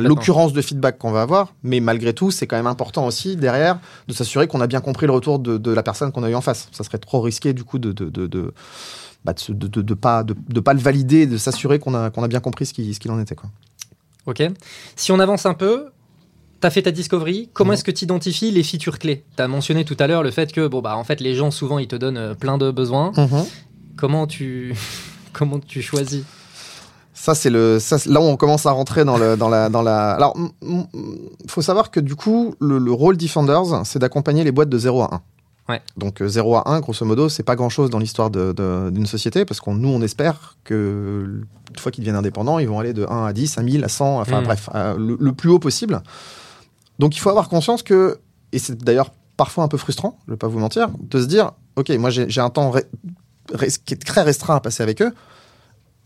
l'occurrence 0.00 0.52
de 0.52 0.60
feedback 0.60 0.98
qu'on 0.98 1.10
va 1.10 1.22
avoir. 1.22 1.54
Mais 1.62 1.80
malgré 1.80 2.12
tout, 2.12 2.30
c'est 2.30 2.46
quand 2.46 2.56
même 2.56 2.66
important 2.66 3.06
aussi 3.06 3.36
derrière 3.36 3.78
de 4.08 4.12
s'assurer 4.12 4.46
qu'on 4.46 4.60
a 4.60 4.66
bien 4.66 4.80
compris 4.80 5.06
le 5.06 5.12
retour 5.12 5.38
de, 5.38 5.58
de 5.58 5.70
la 5.72 5.82
personne 5.82 6.12
qu'on 6.12 6.22
a 6.22 6.30
eu 6.30 6.34
en 6.34 6.40
face. 6.40 6.68
Ça 6.72 6.84
serait 6.84 6.98
trop 6.98 7.20
risqué 7.20 7.52
du 7.52 7.64
coup 7.64 7.78
de 7.78 7.92
de 7.92 8.10
de, 8.10 8.26
de, 8.26 8.52
bah, 9.24 9.32
de, 9.32 9.40
se- 9.40 9.52
de- 9.52 9.66
de- 9.66 9.82
de 9.82 9.94
pas 9.94 10.22
de, 10.24 10.34
de 10.48 10.60
pas 10.60 10.72
le 10.74 10.80
valider, 10.80 11.26
de 11.26 11.36
s'assurer 11.36 11.78
qu'on 11.78 11.94
a 11.94 12.10
qu'on 12.10 12.22
a 12.22 12.28
bien 12.28 12.40
compris 12.40 12.66
ce 12.66 12.72
qui 12.74 12.92
ce 12.94 13.00
qu'il 13.00 13.10
en 13.10 13.20
était 13.20 13.34
quoi. 13.34 13.50
Ok. 14.26 14.42
Si 14.96 15.10
on 15.12 15.18
avance 15.20 15.46
un 15.46 15.54
peu, 15.54 15.86
tu 16.60 16.66
as 16.66 16.70
fait 16.70 16.82
ta 16.82 16.90
discovery. 16.90 17.48
Comment 17.54 17.68
Mhm. 17.70 17.74
est-ce 17.74 17.84
que 17.84 17.90
tu 17.90 18.04
identifies 18.04 18.50
les 18.50 18.62
features 18.62 18.98
clés? 18.98 19.24
Tu 19.36 19.42
as 19.42 19.48
mentionné 19.48 19.84
tout 19.84 19.96
à 19.98 20.06
l'heure 20.06 20.22
le 20.22 20.30
fait 20.30 20.52
que, 20.52 20.66
bon, 20.66 20.82
bah, 20.82 20.96
en 20.96 21.04
fait, 21.04 21.20
les 21.20 21.34
gens, 21.34 21.50
souvent, 21.50 21.78
ils 21.78 21.88
te 21.88 21.96
donnent 21.96 22.16
euh, 22.18 22.34
plein 22.34 22.58
de 22.58 22.70
besoins. 22.70 23.12
Comment 23.96 24.26
tu, 24.26 24.74
comment 25.32 25.58
tu 25.60 25.80
choisis? 25.82 26.24
Ça, 27.14 27.34
c'est 27.34 27.50
le, 27.50 27.78
ça, 27.80 27.96
là 28.06 28.20
où 28.20 28.24
on 28.24 28.36
commence 28.36 28.66
à 28.66 28.70
rentrer 28.70 29.04
dans, 29.04 29.16
le, 29.18 29.36
dans, 29.36 29.48
la, 29.48 29.68
dans 29.70 29.82
la. 29.82 30.12
Alors, 30.12 30.36
il 30.62 31.50
faut 31.50 31.62
savoir 31.62 31.90
que 31.90 31.98
du 32.00 32.14
coup, 32.14 32.54
le, 32.60 32.78
le 32.78 32.92
rôle 32.92 33.16
Defenders, 33.16 33.84
c'est 33.84 33.98
d'accompagner 33.98 34.44
les 34.44 34.52
boîtes 34.52 34.68
de 34.68 34.78
0 34.78 35.02
à 35.02 35.14
1. 35.14 35.20
Ouais. 35.68 35.82
Donc, 35.96 36.22
euh, 36.22 36.28
0 36.28 36.56
à 36.56 36.70
1, 36.70 36.80
grosso 36.80 37.04
modo, 37.04 37.28
c'est 37.28 37.42
pas 37.42 37.56
grand 37.56 37.68
chose 37.68 37.90
dans 37.90 37.98
l'histoire 37.98 38.30
d'une 38.30 39.06
société, 39.06 39.44
parce 39.44 39.60
qu'on 39.60 39.74
nous, 39.74 39.88
on 39.88 40.00
espère 40.02 40.56
que, 40.64 41.42
une 41.70 41.78
fois 41.78 41.92
qu'ils 41.92 42.02
deviennent 42.02 42.16
indépendants, 42.16 42.58
ils 42.58 42.68
vont 42.68 42.78
aller 42.80 42.94
de 42.94 43.04
1 43.08 43.26
à 43.26 43.32
10, 43.32 43.58
à 43.58 43.62
1000, 43.62 43.84
à 43.84 43.88
100, 43.88 44.20
enfin 44.20 44.40
Mm. 44.40 44.44
bref, 44.44 44.68
à 44.72 44.94
le, 44.94 45.16
le 45.20 45.32
plus 45.32 45.50
haut 45.50 45.58
possible. 45.58 46.00
Donc, 46.98 47.16
il 47.16 47.20
faut 47.20 47.28
avoir 47.30 47.48
conscience 47.48 47.82
que, 47.82 48.18
et 48.52 48.58
c'est 48.58 48.82
d'ailleurs 48.82 49.10
parfois 49.36 49.62
un 49.64 49.68
peu 49.68 49.76
frustrant, 49.76 50.18
je 50.26 50.32
vais 50.32 50.38
pas 50.38 50.48
vous 50.48 50.58
mentir, 50.58 50.88
de 51.00 51.20
se 51.20 51.26
dire, 51.26 51.52
OK, 51.76 51.90
moi, 51.90 52.10
j'ai 52.10 52.40
un 52.40 52.50
temps 52.50 52.72
qui 53.84 53.94
est 53.94 54.04
très 54.04 54.22
restreint 54.22 54.56
à 54.56 54.60
passer 54.60 54.82
avec 54.82 55.00
eux 55.02 55.12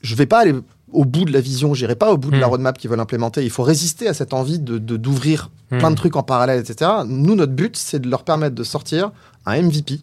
je 0.04 0.16
vais 0.16 0.26
pas 0.26 0.40
aller 0.40 0.52
au 0.90 1.04
bout 1.04 1.24
de 1.24 1.32
la 1.32 1.40
vision, 1.40 1.74
j'irai 1.74 1.94
pas 1.94 2.10
au 2.12 2.16
bout 2.16 2.32
de 2.32 2.36
la 2.36 2.48
Hmm. 2.48 2.50
roadmap 2.50 2.76
qu'ils 2.76 2.90
veulent 2.90 2.98
implémenter. 2.98 3.44
Il 3.44 3.50
faut 3.50 3.62
résister 3.62 4.08
à 4.08 4.14
cette 4.14 4.32
envie 4.34 4.58
de 4.58 4.78
d'ouvrir 4.96 5.48
plein 5.68 5.92
de 5.92 5.94
trucs 5.94 6.16
en 6.16 6.24
parallèle, 6.24 6.58
etc. 6.58 6.90
Nous, 7.06 7.36
notre 7.36 7.52
but, 7.52 7.76
c'est 7.76 8.00
de 8.00 8.10
leur 8.10 8.24
permettre 8.24 8.56
de 8.56 8.64
sortir 8.64 9.12
un 9.46 9.62
MVP. 9.62 10.00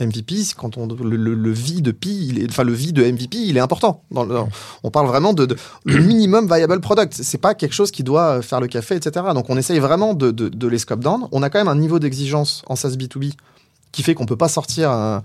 MVP, 0.00 0.34
quand 0.56 0.78
on 0.78 0.86
le, 0.86 1.14
le, 1.16 1.34
le 1.34 1.50
V 1.52 1.82
de 1.82 1.90
Pi, 1.90 2.26
il 2.28 2.38
est, 2.42 2.48
enfin 2.48 2.64
le 2.64 2.72
V 2.72 2.92
de 2.92 3.04
MVP, 3.04 3.36
il 3.36 3.58
est 3.58 3.60
important. 3.60 4.02
Dans 4.10 4.24
le- 4.24 4.34
on 4.82 4.90
parle 4.90 5.06
vraiment 5.06 5.34
de, 5.34 5.44
de- 5.44 5.56
le 5.84 5.98
minimum 5.98 6.46
viable 6.46 6.80
product. 6.80 7.12
C'est 7.22 7.36
pas 7.36 7.54
quelque 7.54 7.74
chose 7.74 7.90
qui 7.90 8.02
doit 8.02 8.38
euh, 8.38 8.42
faire 8.42 8.60
le 8.60 8.66
café, 8.66 8.94
etc. 8.96 9.26
Donc 9.34 9.50
on 9.50 9.58
essaye 9.58 9.78
vraiment 9.78 10.14
de, 10.14 10.30
de, 10.30 10.48
de 10.48 10.66
les 10.68 10.78
scope 10.78 11.00
down. 11.00 11.28
On 11.32 11.42
a 11.42 11.50
quand 11.50 11.58
même 11.58 11.68
un 11.68 11.74
niveau 11.76 11.98
d'exigence 11.98 12.62
en 12.66 12.76
SaaS 12.76 12.92
B2B 12.92 13.32
qui 13.92 14.02
fait 14.02 14.14
qu'on 14.14 14.24
peut 14.24 14.36
pas 14.38 14.48
sortir 14.48 14.90
un, 14.90 15.22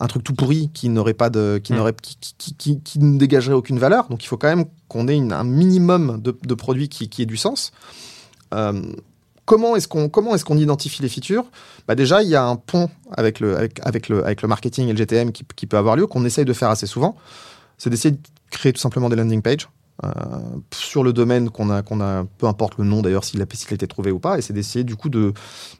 un 0.00 0.06
truc 0.06 0.24
tout 0.24 0.32
pourri 0.34 0.70
qui 0.72 0.88
n'aurait 0.88 1.12
pas 1.12 1.28
de, 1.28 1.60
qui 1.62 1.74
Mm. 1.74 1.76
n'aurait, 1.76 1.94
qui, 2.00 2.16
qui, 2.38 2.54
qui- 2.54 2.80
qui 2.80 2.98
ne 3.00 3.18
dégagerait 3.18 3.54
aucune 3.54 3.78
valeur. 3.78 4.08
Donc 4.08 4.24
il 4.24 4.26
faut 4.26 4.38
quand 4.38 4.48
même 4.48 4.64
qu'on 4.88 5.06
ait 5.06 5.16
une- 5.16 5.34
un 5.34 5.44
minimum 5.44 6.18
de, 6.22 6.34
de 6.46 6.54
produits 6.54 6.88
qui, 6.88 7.10
qui 7.10 7.20
ait 7.20 7.26
du 7.26 7.36
sens. 7.36 7.72
Euh, 8.54 8.80
comment 9.44 9.76
est-ce 9.76 9.88
qu'on 9.88 10.56
identifie 10.56 11.02
les 11.02 11.08
features? 11.08 11.44
Bah 11.86 11.94
déjà 11.94 12.22
il 12.22 12.28
y 12.28 12.36
a 12.36 12.44
un 12.44 12.56
pont 12.56 12.90
avec 13.16 13.40
le 13.40 14.46
marketing 14.46 14.88
et 14.88 14.92
le 14.92 14.98
GTM 14.98 15.32
qui 15.32 15.66
peut 15.66 15.76
avoir 15.76 15.96
lieu 15.96 16.06
qu'on 16.06 16.24
essaye 16.24 16.44
de 16.44 16.52
faire 16.52 16.70
assez 16.70 16.86
souvent. 16.86 17.16
C'est 17.78 17.90
d'essayer 17.90 18.12
de 18.12 18.20
créer 18.50 18.72
tout 18.72 18.80
simplement 18.80 19.08
des 19.08 19.16
landing 19.16 19.42
pages. 19.42 19.68
Euh, 20.02 20.08
sur 20.74 21.04
le 21.04 21.12
domaine 21.12 21.50
qu'on 21.50 21.70
a, 21.70 21.82
qu'on 21.82 22.00
a, 22.00 22.24
peu 22.38 22.46
importe 22.46 22.78
le 22.78 22.84
nom 22.84 23.00
d'ailleurs, 23.00 23.22
s'il 23.22 23.40
a, 23.40 23.44
s'il 23.52 23.68
a 23.70 23.74
été 23.74 23.86
trouvé 23.86 24.10
ou 24.10 24.18
pas, 24.18 24.38
et 24.38 24.42
c'est 24.42 24.52
d'essayer 24.52 24.82
du 24.84 24.96
coup 24.96 25.08
de, 25.08 25.32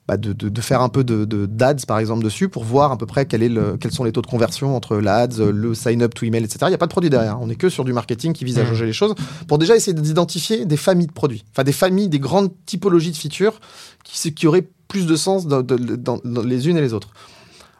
bah, 0.07 0.17
de, 0.17 0.33
de, 0.33 0.49
de 0.49 0.61
faire 0.61 0.83
un 0.83 0.89
peu 0.89 1.03
de, 1.03 1.25
d'ads 1.47 1.75
par 1.89 1.99
exemple 1.99 2.23
dessus 2.23 2.49
pour 2.49 2.63
voir 2.63 2.93
à 2.93 2.97
peu 2.99 3.07
près 3.07 3.27
quel 3.27 3.43
est 3.43 3.49
le, 3.49 3.77
quels 3.77 3.91
sont 3.91 4.05
les 4.05 4.13
taux 4.13 4.23
de 4.23 4.29
conversion 4.29 4.77
entre 4.77 4.97
l'ads, 4.99 5.27
le 5.39 5.75
sign 5.75 6.01
up 6.03 6.15
to 6.15 6.27
email, 6.27 6.45
etc. 6.45 6.59
Il 6.63 6.69
n'y 6.69 6.75
a 6.75 6.79
pas 6.79 6.87
de 6.87 6.93
produit 6.93 7.11
derrière, 7.11 7.39
on 7.41 7.51
est 7.51 7.57
que 7.57 7.69
sur 7.69 7.85
du 7.85 7.93
marketing 7.93 8.33
qui 8.33 8.45
vise 8.45 8.59
à 8.59 8.63
Mhm. 8.63 8.69
jauger 8.69 8.87
les 8.87 8.93
choses 8.93 9.15
pour 9.49 9.59
déjà 9.59 9.75
essayer 9.75 9.95
d'identifier 9.95 10.65
des 10.65 10.77
familles 10.77 11.09
de 11.09 11.13
produits, 11.13 11.45
enfin 11.51 11.65
des 11.65 11.73
familles, 11.73 12.09
des 12.09 12.21
grandes 12.21 12.53
typologies 12.67 13.11
de 13.11 13.17
features 13.17 13.59
qui, 14.05 14.33
qui 14.33 14.47
auraient 14.47 14.69
plus 14.87 15.07
de 15.07 15.17
sens 15.17 15.47
dans, 15.49 15.63
dans- 15.63 15.77
dans- 15.77 16.21
dans 16.25 16.43
les 16.43 16.69
unes 16.69 16.77
et 16.77 16.81
les 16.83 16.93
autres. 16.93 17.09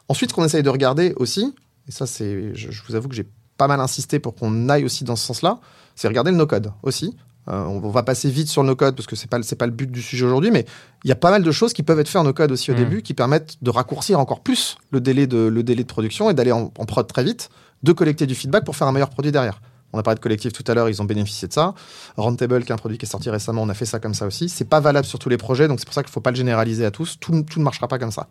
Ensuite, 0.09 0.31
ce 0.31 0.35
qu'on 0.35 0.43
essaye 0.43 0.63
de 0.63 0.69
regarder 0.69 1.13
aussi, 1.15 1.53
et 1.87 1.91
ça 1.91 2.05
c'est, 2.05 2.53
je, 2.55 2.71
je 2.71 2.81
vous 2.87 2.95
avoue 2.95 3.07
que 3.07 3.15
j'ai 3.15 3.27
pas 3.57 3.67
mal 3.67 3.79
insisté 3.79 4.19
pour 4.19 4.35
qu'on 4.35 4.67
aille 4.67 4.83
aussi 4.83 5.05
dans 5.05 5.15
ce 5.15 5.25
sens-là, 5.25 5.59
c'est 5.95 6.07
regarder 6.07 6.31
le 6.31 6.37
no-code 6.37 6.71
aussi. 6.83 7.15
Euh, 7.47 7.63
on, 7.65 7.89
va 7.89 8.01
passer 8.01 8.29
vite 8.29 8.47
sur 8.47 8.63
le 8.63 8.69
no-code 8.69 8.95
parce 8.95 9.05
que 9.05 9.15
c'est 9.15 9.29
pas 9.29 9.37
c'est 9.43 9.55
pas 9.55 9.67
le 9.67 9.71
but 9.71 9.91
du 9.91 10.01
sujet 10.01 10.25
aujourd'hui, 10.25 10.49
mais 10.49 10.65
il 11.03 11.09
y 11.09 11.11
a 11.11 11.15
pas 11.15 11.29
mal 11.29 11.43
de 11.43 11.51
choses 11.51 11.73
qui 11.73 11.83
peuvent 11.83 11.99
être 11.99 12.07
faites 12.07 12.19
en 12.19 12.23
no-code 12.23 12.51
aussi 12.51 12.71
au 12.71 12.73
Mm. 12.73 12.77
début, 12.77 13.01
qui 13.03 13.13
permettent 13.13 13.57
de 13.61 13.69
raccourcir 13.69 14.19
encore 14.19 14.41
plus 14.41 14.77
le 14.89 14.99
délai 14.99 15.27
de 15.27 15.37
le 15.37 15.61
délai 15.61 15.83
de 15.83 15.87
production 15.87 16.29
et 16.29 16.33
d'aller 16.33 16.51
en, 16.51 16.71
en 16.77 16.85
prod 16.85 17.05
très 17.05 17.23
vite, 17.23 17.49
de 17.83 17.91
collecter 17.91 18.25
du 18.25 18.33
feedback 18.33 18.65
pour 18.65 18.75
faire 18.75 18.87
un 18.87 18.91
meilleur 18.91 19.11
produit 19.11 19.31
derrière. 19.31 19.61
On 19.93 19.99
a 19.99 20.03
parlé 20.03 20.15
de 20.15 20.21
collectif 20.21 20.51
tout 20.51 20.63
à 20.67 20.73
l'heure, 20.73 20.89
ils 20.89 21.01
ont 21.01 21.05
bénéficié 21.05 21.47
de 21.47 21.53
ça. 21.53 21.73
Roundtable, 22.17 22.65
qui 22.65 22.71
est 22.71 22.73
un 22.73 22.77
produit 22.77 22.97
qui 22.97 23.05
est 23.05 23.09
sorti 23.09 23.29
récemment, 23.29 23.61
on 23.61 23.69
a 23.69 23.73
fait 23.73 23.85
ça 23.85 23.99
comme 23.99 24.13
ça 24.13 24.25
aussi. 24.25 24.49
C'est 24.49 24.65
pas 24.65 24.81
valable 24.81 25.05
sur 25.05 25.19
tous 25.19 25.29
les 25.29 25.37
projets, 25.37 25.69
donc 25.69 25.79
c'est 25.79 25.85
pour 25.85 25.93
ça 25.93 26.03
qu'il 26.03 26.11
faut 26.11 26.19
pas 26.19 26.31
le 26.31 26.35
généraliser 26.35 26.83
à 26.83 26.91
tous. 26.91 27.17
Tout, 27.19 27.43
tout 27.43 27.59
ne 27.59 27.63
marchera 27.63 27.87
pas 27.87 27.97
comme 27.97 28.11
ça. 28.11 28.27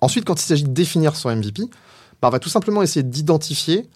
Ensuite, 0.00 0.24
quand 0.24 0.40
il 0.40 0.44
s'agit 0.44 0.64
de 0.64 0.72
définir 0.72 1.14
son 1.14 1.34
MVP, 1.34 1.62
bah, 2.20 2.28
on 2.28 2.30
va 2.30 2.40
tout 2.40 2.48
simplement 2.48 2.82
essayer 2.82 3.04
d'identifier. 3.04 3.88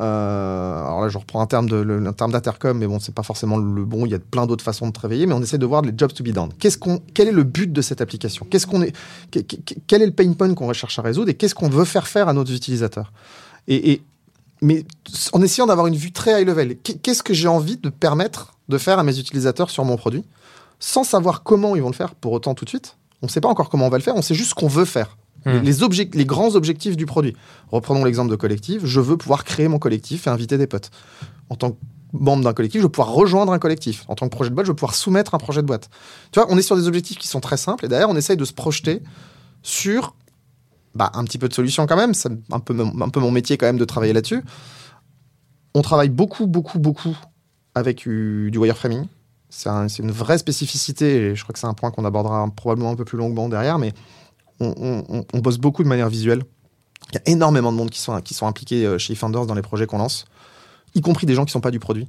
Euh, 0.00 0.80
alors 0.84 1.02
là, 1.02 1.08
je 1.08 1.18
reprends 1.18 1.40
un 1.40 1.46
terme 1.46 1.68
d'intercom, 1.68 2.76
mais 2.78 2.86
bon, 2.86 2.98
c'est 2.98 3.14
pas 3.14 3.22
forcément 3.22 3.56
le 3.58 3.84
bon. 3.84 4.06
Il 4.06 4.12
y 4.12 4.14
a 4.14 4.18
plein 4.18 4.46
d'autres 4.46 4.64
façons 4.64 4.88
de 4.88 4.92
travailler, 4.92 5.26
mais 5.26 5.34
on 5.34 5.42
essaie 5.42 5.58
de 5.58 5.66
voir 5.66 5.82
les 5.82 5.92
jobs 5.96 6.12
to 6.12 6.24
be 6.24 6.28
done. 6.30 6.50
Quel 6.58 7.28
est 7.28 7.32
le 7.32 7.44
but 7.44 7.72
de 7.72 7.80
cette 7.80 8.00
application? 8.00 8.46
Quel 8.50 10.02
est 10.02 10.06
le 10.06 10.12
pain 10.12 10.32
point 10.32 10.52
qu'on 10.54 10.66
recherche 10.66 10.98
à 10.98 11.02
résoudre 11.02 11.30
et 11.30 11.34
qu'est-ce 11.34 11.54
qu'on 11.54 11.68
veut 11.68 11.84
faire 11.84 12.08
faire 12.08 12.28
à 12.28 12.32
nos 12.32 12.44
utilisateurs? 12.44 13.12
Et, 13.68 14.02
mais 14.60 14.84
en 15.32 15.42
essayant 15.42 15.66
d'avoir 15.66 15.86
une 15.86 15.96
vue 15.96 16.12
très 16.12 16.40
high 16.42 16.46
level. 16.46 16.76
Qu'est- 16.78 17.00
Qu'est-ce 17.00 17.22
que 17.22 17.34
j'ai 17.34 17.48
envie 17.48 17.76
de 17.76 17.88
permettre 17.88 18.54
de 18.68 18.78
faire 18.78 18.98
à 18.98 19.02
mes 19.04 19.18
utilisateurs 19.18 19.70
sur 19.70 19.84
mon 19.84 19.96
produit, 19.96 20.24
sans 20.80 21.04
savoir 21.04 21.42
comment 21.42 21.76
ils 21.76 21.82
vont 21.82 21.90
le 21.90 21.94
faire 21.94 22.14
pour 22.14 22.32
autant 22.32 22.54
tout 22.54 22.64
de 22.64 22.70
suite. 22.70 22.96
On 23.22 23.26
ne 23.26 23.30
sait 23.30 23.40
pas 23.40 23.48
encore 23.48 23.68
comment 23.70 23.86
on 23.86 23.90
va 23.90 23.98
le 23.98 24.02
faire, 24.02 24.16
on 24.16 24.22
sait 24.22 24.34
juste 24.34 24.50
ce 24.50 24.54
qu'on 24.54 24.68
veut 24.68 24.84
faire. 24.86 25.16
Hmm. 25.46 25.58
Les, 25.62 25.82
objec- 25.82 26.14
les 26.14 26.24
grands 26.24 26.54
objectifs 26.54 26.96
du 26.96 27.06
produit. 27.06 27.36
Reprenons 27.70 28.04
l'exemple 28.04 28.30
de 28.30 28.36
collectif. 28.36 28.84
Je 28.84 29.00
veux 29.00 29.16
pouvoir 29.16 29.44
créer 29.44 29.68
mon 29.68 29.78
collectif 29.78 30.26
et 30.26 30.30
inviter 30.30 30.56
des 30.58 30.66
potes. 30.66 30.90
En 31.50 31.56
tant 31.56 31.72
que 31.72 31.76
membre 32.12 32.44
d'un 32.44 32.52
collectif, 32.54 32.80
je 32.80 32.86
veux 32.86 32.90
pouvoir 32.92 33.12
rejoindre 33.14 33.52
un 33.52 33.58
collectif. 33.58 34.04
En 34.08 34.14
tant 34.14 34.26
que 34.26 34.30
projet 34.34 34.48
de 34.50 34.54
boîte, 34.54 34.66
je 34.66 34.70
veux 34.70 34.76
pouvoir 34.76 34.94
soumettre 34.94 35.34
un 35.34 35.38
projet 35.38 35.60
de 35.62 35.66
boîte. 35.66 35.90
Tu 36.32 36.40
vois, 36.40 36.48
on 36.50 36.56
est 36.56 36.62
sur 36.62 36.76
des 36.76 36.86
objectifs 36.88 37.18
qui 37.18 37.28
sont 37.28 37.40
très 37.40 37.56
simples 37.58 37.84
et 37.84 37.88
derrière, 37.88 38.08
on 38.08 38.16
essaye 38.16 38.36
de 38.36 38.44
se 38.44 38.52
projeter 38.54 39.02
sur 39.62 40.14
bah, 40.94 41.10
un 41.14 41.24
petit 41.24 41.38
peu 41.38 41.48
de 41.48 41.54
solutions 41.54 41.86
quand 41.86 41.96
même. 41.96 42.14
C'est 42.14 42.30
un 42.52 42.60
peu, 42.60 42.72
mon- 42.72 43.00
un 43.02 43.08
peu 43.08 43.20
mon 43.20 43.30
métier 43.30 43.56
quand 43.58 43.66
même 43.66 43.78
de 43.78 43.84
travailler 43.84 44.12
là-dessus. 44.12 44.42
On 45.74 45.82
travaille 45.82 46.08
beaucoup, 46.08 46.46
beaucoup, 46.46 46.78
beaucoup 46.78 47.16
avec 47.74 47.98
du, 47.98 48.50
du 48.52 48.58
wireframing. 48.58 49.06
C'est 49.50 49.68
un- 49.68 49.88
c'est 49.88 50.02
une 50.02 50.10
vraie 50.12 50.38
spécificité 50.38 51.16
et 51.16 51.34
je 51.34 51.42
crois 51.42 51.52
que 51.52 51.58
c'est 51.58 51.66
un 51.66 51.74
point 51.74 51.90
qu'on 51.90 52.04
abordera 52.04 52.48
probablement 52.54 52.90
un 52.92 52.96
peu 52.96 53.04
plus 53.04 53.18
longuement 53.18 53.48
derrière, 53.48 53.78
mais 53.78 53.92
on, 54.60 55.38
bosse 55.40 55.58
beaucoup 55.58 55.82
de 55.82 55.88
manière 55.88 56.08
visuelle. 56.08 56.42
Il 57.12 57.14
y 57.16 57.18
a 57.18 57.32
énormément 57.32 57.72
de 57.72 57.76
monde 57.76 57.90
qui 57.90 58.00
sont, 58.00 58.46
impliqués 58.46 58.86
euh, 58.86 58.98
chez 58.98 59.14
Founders 59.14 59.46
dans 59.46 59.54
les 59.54 59.62
projets 59.62 59.86
qu'on 59.86 59.98
lance, 59.98 60.24
y 60.94 61.00
compris 61.00 61.26
des 61.26 61.34
gens 61.34 61.44
qui 61.44 61.50
ne 61.50 61.52
sont 61.52 61.60
pas 61.60 61.70
du 61.70 61.78
produit. 61.78 62.06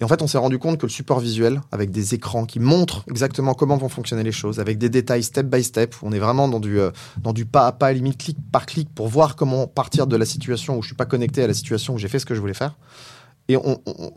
Et 0.00 0.04
en 0.04 0.08
fait, 0.08 0.22
on 0.22 0.26
s'est 0.26 0.38
rendu 0.38 0.58
compte 0.58 0.78
que 0.78 0.86
le 0.86 0.90
support 0.90 1.20
visuel, 1.20 1.60
avec 1.70 1.90
des 1.90 2.14
écrans 2.14 2.46
qui 2.46 2.58
montrent 2.58 3.04
exactement 3.08 3.54
comment 3.54 3.76
vont 3.76 3.88
fonctionner 3.88 4.24
les 4.24 4.32
choses, 4.32 4.58
avec 4.58 4.76
des 4.76 4.88
détails 4.88 5.22
step 5.22 5.46
by 5.46 5.62
step, 5.62 5.94
on 6.02 6.12
est 6.12 6.18
vraiment 6.18 6.48
dans 6.48 6.58
du, 6.58 6.80
euh, 6.80 6.90
dans 7.22 7.32
du 7.32 7.46
pas 7.46 7.68
à 7.68 7.72
pas, 7.72 7.92
limite 7.92 8.18
clic 8.18 8.36
par 8.50 8.66
clic, 8.66 8.92
pour 8.92 9.08
voir 9.08 9.36
comment 9.36 9.66
partir 9.66 10.06
de 10.06 10.16
la 10.16 10.24
situation 10.26 10.78
où 10.78 10.82
je 10.82 10.88
suis 10.88 10.96
pas 10.96 11.06
connecté 11.06 11.42
à 11.42 11.46
la 11.46 11.54
situation 11.54 11.94
où 11.94 11.98
j'ai 11.98 12.08
fait 12.08 12.18
ce 12.18 12.26
que 12.26 12.34
je 12.34 12.40
voulais 12.40 12.54
faire. 12.54 12.74
Et 13.48 13.56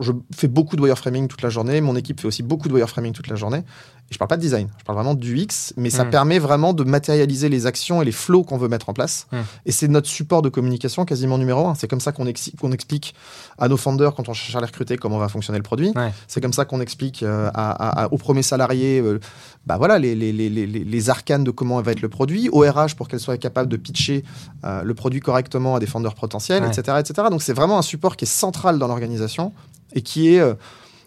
je 0.00 0.12
fais 0.34 0.48
beaucoup 0.48 0.76
de 0.76 0.80
wireframing 0.80 1.28
toute 1.28 1.42
la 1.42 1.50
journée. 1.50 1.82
Mon 1.82 1.96
équipe 1.96 2.20
fait 2.20 2.26
aussi 2.26 2.42
beaucoup 2.42 2.68
de 2.68 2.72
wireframing 2.72 3.12
toute 3.12 3.28
la 3.28 3.36
journée. 3.36 3.62
Et 4.10 4.14
je 4.14 4.18
parle 4.18 4.28
pas 4.30 4.36
de 4.38 4.40
design, 4.42 4.68
je 4.78 4.84
parle 4.84 4.96
vraiment 4.96 5.14
du 5.14 5.36
X, 5.36 5.74
mais 5.76 5.90
ça 5.90 6.04
Mm. 6.04 6.10
permet 6.10 6.38
vraiment 6.38 6.72
de 6.72 6.82
matérialiser 6.82 7.50
les 7.50 7.66
actions 7.66 8.00
et 8.00 8.06
les 8.06 8.12
flows 8.12 8.42
qu'on 8.42 8.56
veut 8.56 8.68
mettre 8.68 8.88
en 8.88 8.94
place. 8.94 9.26
Mm. 9.32 9.36
Et 9.66 9.72
c'est 9.72 9.86
notre 9.88 10.08
support 10.08 10.40
de 10.40 10.48
communication 10.48 11.04
quasiment 11.04 11.36
numéro 11.36 11.66
un. 11.66 11.74
C'est 11.74 11.88
comme 11.88 12.00
ça 12.00 12.12
qu'on 12.12 12.24
exi- 12.24 12.56
qu'on 12.56 12.72
explique 12.72 13.14
à 13.58 13.68
nos 13.68 13.76
founders 13.76 14.14
quand 14.14 14.28
on 14.30 14.32
cherche 14.32 14.56
à 14.56 14.60
les 14.60 14.66
recruter 14.66 14.96
comment 14.96 15.18
va 15.18 15.28
fonctionner 15.28 15.58
le 15.58 15.62
produit. 15.62 15.92
Ouais. 15.94 16.10
C'est 16.26 16.40
comme 16.40 16.54
ça 16.54 16.64
qu'on 16.64 16.80
explique 16.80 17.22
euh, 17.22 17.50
à- 17.52 18.04
à- 18.04 18.12
aux 18.12 18.16
premiers 18.16 18.42
salariés 18.42 19.00
euh, 19.00 19.20
bah 19.66 19.76
voilà, 19.76 19.98
les, 19.98 20.14
les, 20.14 20.32
les, 20.32 20.48
les, 20.48 20.66
les 20.66 21.10
arcanes 21.10 21.44
de 21.44 21.50
comment 21.50 21.78
va 21.82 21.92
être 21.92 22.00
le 22.00 22.08
produit, 22.08 22.48
au 22.50 22.60
RH 22.60 22.94
pour 22.96 23.08
qu'elle 23.08 23.20
soit 23.20 23.36
capable 23.36 23.68
de 23.68 23.76
pitcher 23.76 24.24
euh, 24.64 24.82
le 24.82 24.94
produit 24.94 25.20
correctement 25.20 25.74
à 25.76 25.80
des 25.80 25.86
founders 25.86 26.14
potentiels, 26.14 26.62
Ouais. 26.62 26.70
etc., 26.70 26.96
etc. 27.00 27.28
Donc 27.30 27.42
c'est 27.42 27.52
vraiment 27.52 27.78
un 27.78 27.82
support 27.82 28.16
qui 28.16 28.24
est 28.24 28.28
central 28.28 28.78
dans 28.78 28.86
l'organisation 28.88 29.52
et 29.92 30.00
qui 30.00 30.34
est... 30.34 30.40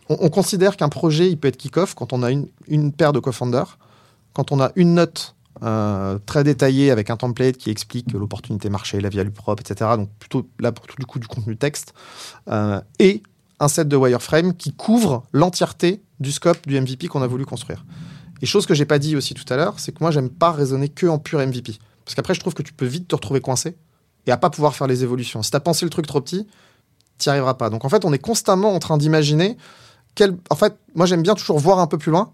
on, 0.09 0.17
on 0.19 0.29
considère 0.29 0.77
qu'un 0.77 0.89
projet, 0.89 1.29
il 1.29 1.37
peut 1.37 1.47
être 1.47 1.57
kick-off 1.57 1.93
quand 1.95 2.13
on 2.13 2.23
a 2.23 2.31
une, 2.31 2.91
paire 2.91 3.13
de 3.13 3.19
co-founders, 3.19 3.77
quand 4.33 4.51
on 4.51 4.59
a 4.59 4.71
une 4.75 4.95
note 4.95 5.35
euh, 5.63 6.17
très 6.25 6.43
détaillée 6.43 6.91
avec 6.91 7.09
un 7.09 7.17
template 7.17 7.57
qui 7.57 7.69
explique 7.69 8.13
l'opportunité 8.13 8.69
marché, 8.69 8.99
la 8.99 9.09
value 9.09 9.29
propre, 9.29 9.61
etc. 9.61 9.91
Donc 9.95 10.09
plutôt 10.17 10.47
là 10.59 10.71
pour 10.71 10.87
tout 10.87 10.95
du 10.97 11.05
coup 11.05 11.19
du 11.19 11.27
contenu 11.27 11.55
texte 11.55 11.93
euh, 12.49 12.81
et 12.99 13.21
un 13.59 13.67
set 13.67 13.87
de 13.87 13.95
wireframe 13.95 14.55
qui 14.55 14.73
couvre 14.73 15.23
l'entièreté 15.33 16.01
du 16.19 16.31
scope 16.31 16.65
du 16.65 16.79
MVP 16.79 17.07
qu'on 17.07 17.21
a 17.21 17.27
voulu 17.27 17.45
construire. 17.45 17.85
Et 18.41 18.47
chose 18.47 18.65
que 18.65 18.73
j'ai 18.73 18.85
pas 18.85 18.97
dit 18.97 19.15
aussi 19.15 19.35
tout 19.35 19.51
à 19.53 19.55
l'heure, 19.55 19.79
c'est 19.79 19.91
que 19.91 19.99
moi 20.01 20.09
j'aime 20.09 20.29
pas 20.29 20.51
raisonner 20.51 20.89
que 20.89 21.05
en 21.05 21.19
pur 21.19 21.39
MVP, 21.39 21.73
parce 22.03 22.15
qu'après 22.15 22.33
je 22.33 22.39
trouve 22.39 22.55
que 22.55 22.63
tu 22.63 22.73
peux 22.73 22.87
vite 22.87 23.07
te 23.07 23.13
retrouver 23.13 23.39
coincé 23.39 23.77
et 24.25 24.31
à 24.31 24.37
pas 24.37 24.49
pouvoir 24.49 24.75
faire 24.75 24.87
les 24.87 25.03
évolutions. 25.03 25.43
Si 25.43 25.51
t'as 25.51 25.59
pensé 25.59 25.85
le 25.85 25.91
truc 25.91 26.07
trop 26.07 26.21
petit, 26.21 26.47
t'y 27.19 27.29
arriveras 27.29 27.53
pas. 27.53 27.69
Donc 27.69 27.85
en 27.85 27.89
fait 27.89 28.03
on 28.03 28.13
est 28.13 28.19
constamment 28.19 28.73
en 28.73 28.79
train 28.79 28.97
d'imaginer 28.97 29.57
quel. 30.15 30.36
En 30.50 30.56
fait, 30.56 30.76
moi 30.95 31.06
j'aime 31.06 31.21
bien 31.21 31.36
toujours 31.36 31.60
voir 31.60 31.80
un 31.80 31.88
peu 31.88 31.97
plus 31.97 32.12
loin. 32.12 32.32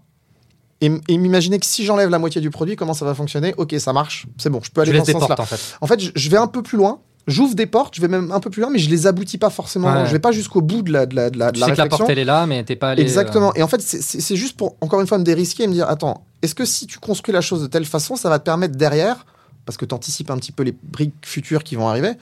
Et, 0.80 0.88
m'imaginer 1.18 1.58
que 1.58 1.66
si 1.66 1.84
j'enlève 1.84 2.08
la 2.08 2.20
moitié 2.20 2.40
du 2.40 2.50
produit, 2.50 2.76
comment 2.76 2.94
ça 2.94 3.04
va 3.04 3.12
fonctionner? 3.14 3.52
Ok, 3.56 3.74
ça 3.78 3.92
marche, 3.92 4.26
c'est 4.38 4.48
bon, 4.48 4.60
je 4.62 4.70
peux 4.70 4.80
aller 4.80 4.92
Tu 4.92 4.98
dans 4.98 5.04
ce 5.04 5.10
sens-là. 5.12 5.34
en 5.36 5.44
fait. 5.44 5.60
En 5.80 5.86
fait, 5.88 5.98
je, 5.98 6.12
je 6.14 6.30
vais 6.30 6.36
un 6.36 6.46
peu 6.46 6.62
plus 6.62 6.78
loin. 6.78 7.00
J'ouvre 7.26 7.54
des 7.54 7.66
portes, 7.66 7.94
je 7.96 8.00
vais 8.00 8.08
même 8.08 8.30
un 8.32 8.40
peu 8.40 8.48
plus 8.48 8.62
loin, 8.62 8.70
mais 8.70 8.78
je 8.78 8.88
les 8.88 9.06
aboutis 9.06 9.36
pas 9.38 9.50
forcément. 9.50 9.92
Ouais. 9.92 10.06
Je 10.06 10.12
vais 10.12 10.18
pas 10.20 10.32
jusqu'au 10.32 10.62
bout 10.62 10.80
de 10.82 10.92
la, 10.92 11.04
de 11.04 11.14
la, 11.14 11.28
de 11.30 11.38
la, 11.38 11.48
de 11.50 11.56
Tu 11.56 11.60
la 11.60 11.66
sais 11.66 11.72
que 11.72 11.78
la 11.78 11.86
porte 11.88 12.08
elle 12.08 12.18
est 12.20 12.24
là, 12.24 12.46
mais 12.46 12.62
t'es 12.64 12.76
pas 12.76 12.90
allé. 12.90 13.02
euh, 13.02 13.04
Exactement. 13.04 13.52
Et 13.54 13.62
en 13.62 13.68
fait, 13.68 13.82
c'est 13.82 14.36
juste 14.36 14.56
pour, 14.56 14.76
encore 14.80 15.00
une 15.00 15.06
fois, 15.06 15.18
me 15.18 15.24
dérisquer 15.24 15.64
et 15.64 15.66
me 15.66 15.72
dire 15.74 15.88
attends, 15.90 16.22
est-ce 16.42 16.54
que 16.54 16.64
si 16.64 16.86
tu 16.86 16.98
construis 16.98 17.34
la 17.34 17.40
chose 17.42 17.60
de 17.60 17.66
telle 17.66 17.84
façon, 17.84 18.16
ça 18.16 18.28
va 18.30 18.38
te 18.38 18.44
permettre 18.44 18.76
derrière, 18.76 19.26
parce 19.66 19.76
que 19.76 19.84
tu 19.84 19.94
anticipes 19.94 20.30
un 20.30 20.36
petit 20.38 20.52
peu 20.52 20.62
les 20.62 20.74
briques 20.84 21.12
futures 21.22 21.64
qui 21.64 21.74
vont 21.74 21.88
arriver, 21.88 22.12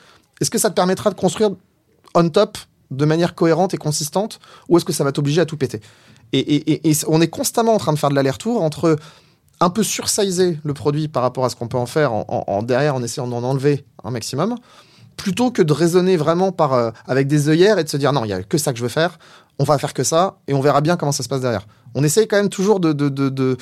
est-ce 0.41 0.51
que 0.51 0.59
ça 0.59 0.71
te 0.71 0.75
permettra 0.75 1.11
de 1.11 1.15
construire 1.15 1.51
on 2.15 2.29
top 2.31 2.59
de 2.91 3.05
manière 3.05 3.35
cohérente 3.35 3.75
et 3.75 3.79
consistante, 3.79 4.39
ou 4.69 4.77
est-ce 4.77 4.85
que 4.85 4.93
ça 4.93 5.05
va 5.05 5.13
t'obliger 5.13 5.41
à 5.41 5.47
tout 5.47 5.57
péter? 5.57 5.81
Et, 6.33 6.39
et- 6.39 6.73
et- 6.73 6.91
et 6.91 6.97
on 7.09 7.21
est 7.21 7.29
constamment 7.29 7.75
en 7.75 7.79
train 7.79 7.93
de 7.93 7.99
faire 7.99 8.11
de 8.11 8.15
l'aller-retour 8.15 8.63
entre 8.63 8.97
un 9.61 9.71
peu 9.71 9.83
sursizer 9.83 10.59
le 10.65 10.75
produit 10.75 11.09
par 11.09 11.23
rapport 11.23 11.45
à 11.45 11.49
ce 11.49 11.57
qu'on 11.57 11.69
peut 11.69 11.79
en 11.79 11.87
faire 11.87 12.13
en, 12.13 12.25
en- 12.29 12.45
en 12.47 12.63
derrière 12.63 12.95
en 12.95 13.03
essayant 13.03 13.27
d'en 13.27 13.43
enlever 13.43 13.85
un 14.05 14.11
maximum, 14.11 14.57
plutôt 15.17 15.51
que 15.51 15.63
de 15.63 15.73
raisonner 15.73 16.17
vraiment 16.17 16.53
par, 16.53 16.75
euh, 16.75 16.91
avec 17.07 17.27
des 17.27 17.49
œillères 17.49 17.79
et 17.79 17.85
de 17.85 17.89
se 17.89 17.97
dire 17.97 18.13
non, 18.13 18.25
il 18.25 18.29
y 18.29 18.33
a 18.35 18.43
que 18.43 18.59
ça 18.59 18.73
que 18.73 18.79
je 18.79 18.83
veux 18.83 18.89
faire, 18.91 19.19
on 19.59 19.65
va 19.65 19.79
faire 19.79 19.95
que 19.95 20.05
ça 20.05 20.39
et 20.47 20.53
on 20.53 20.61
verra 20.61 20.81
bien 20.83 20.97
comment 20.97 21.13
ça 21.13 21.23
se 21.23 21.29
passe 21.29 21.41
derrière. 21.41 21.67
On 21.95 22.05
essaye 22.05 22.29
quand 22.29 22.37
même 22.37 22.51
toujours 22.51 22.81
de. 22.81 22.93
de, 22.93 23.09
de, 23.09 23.29
de- 23.31 23.57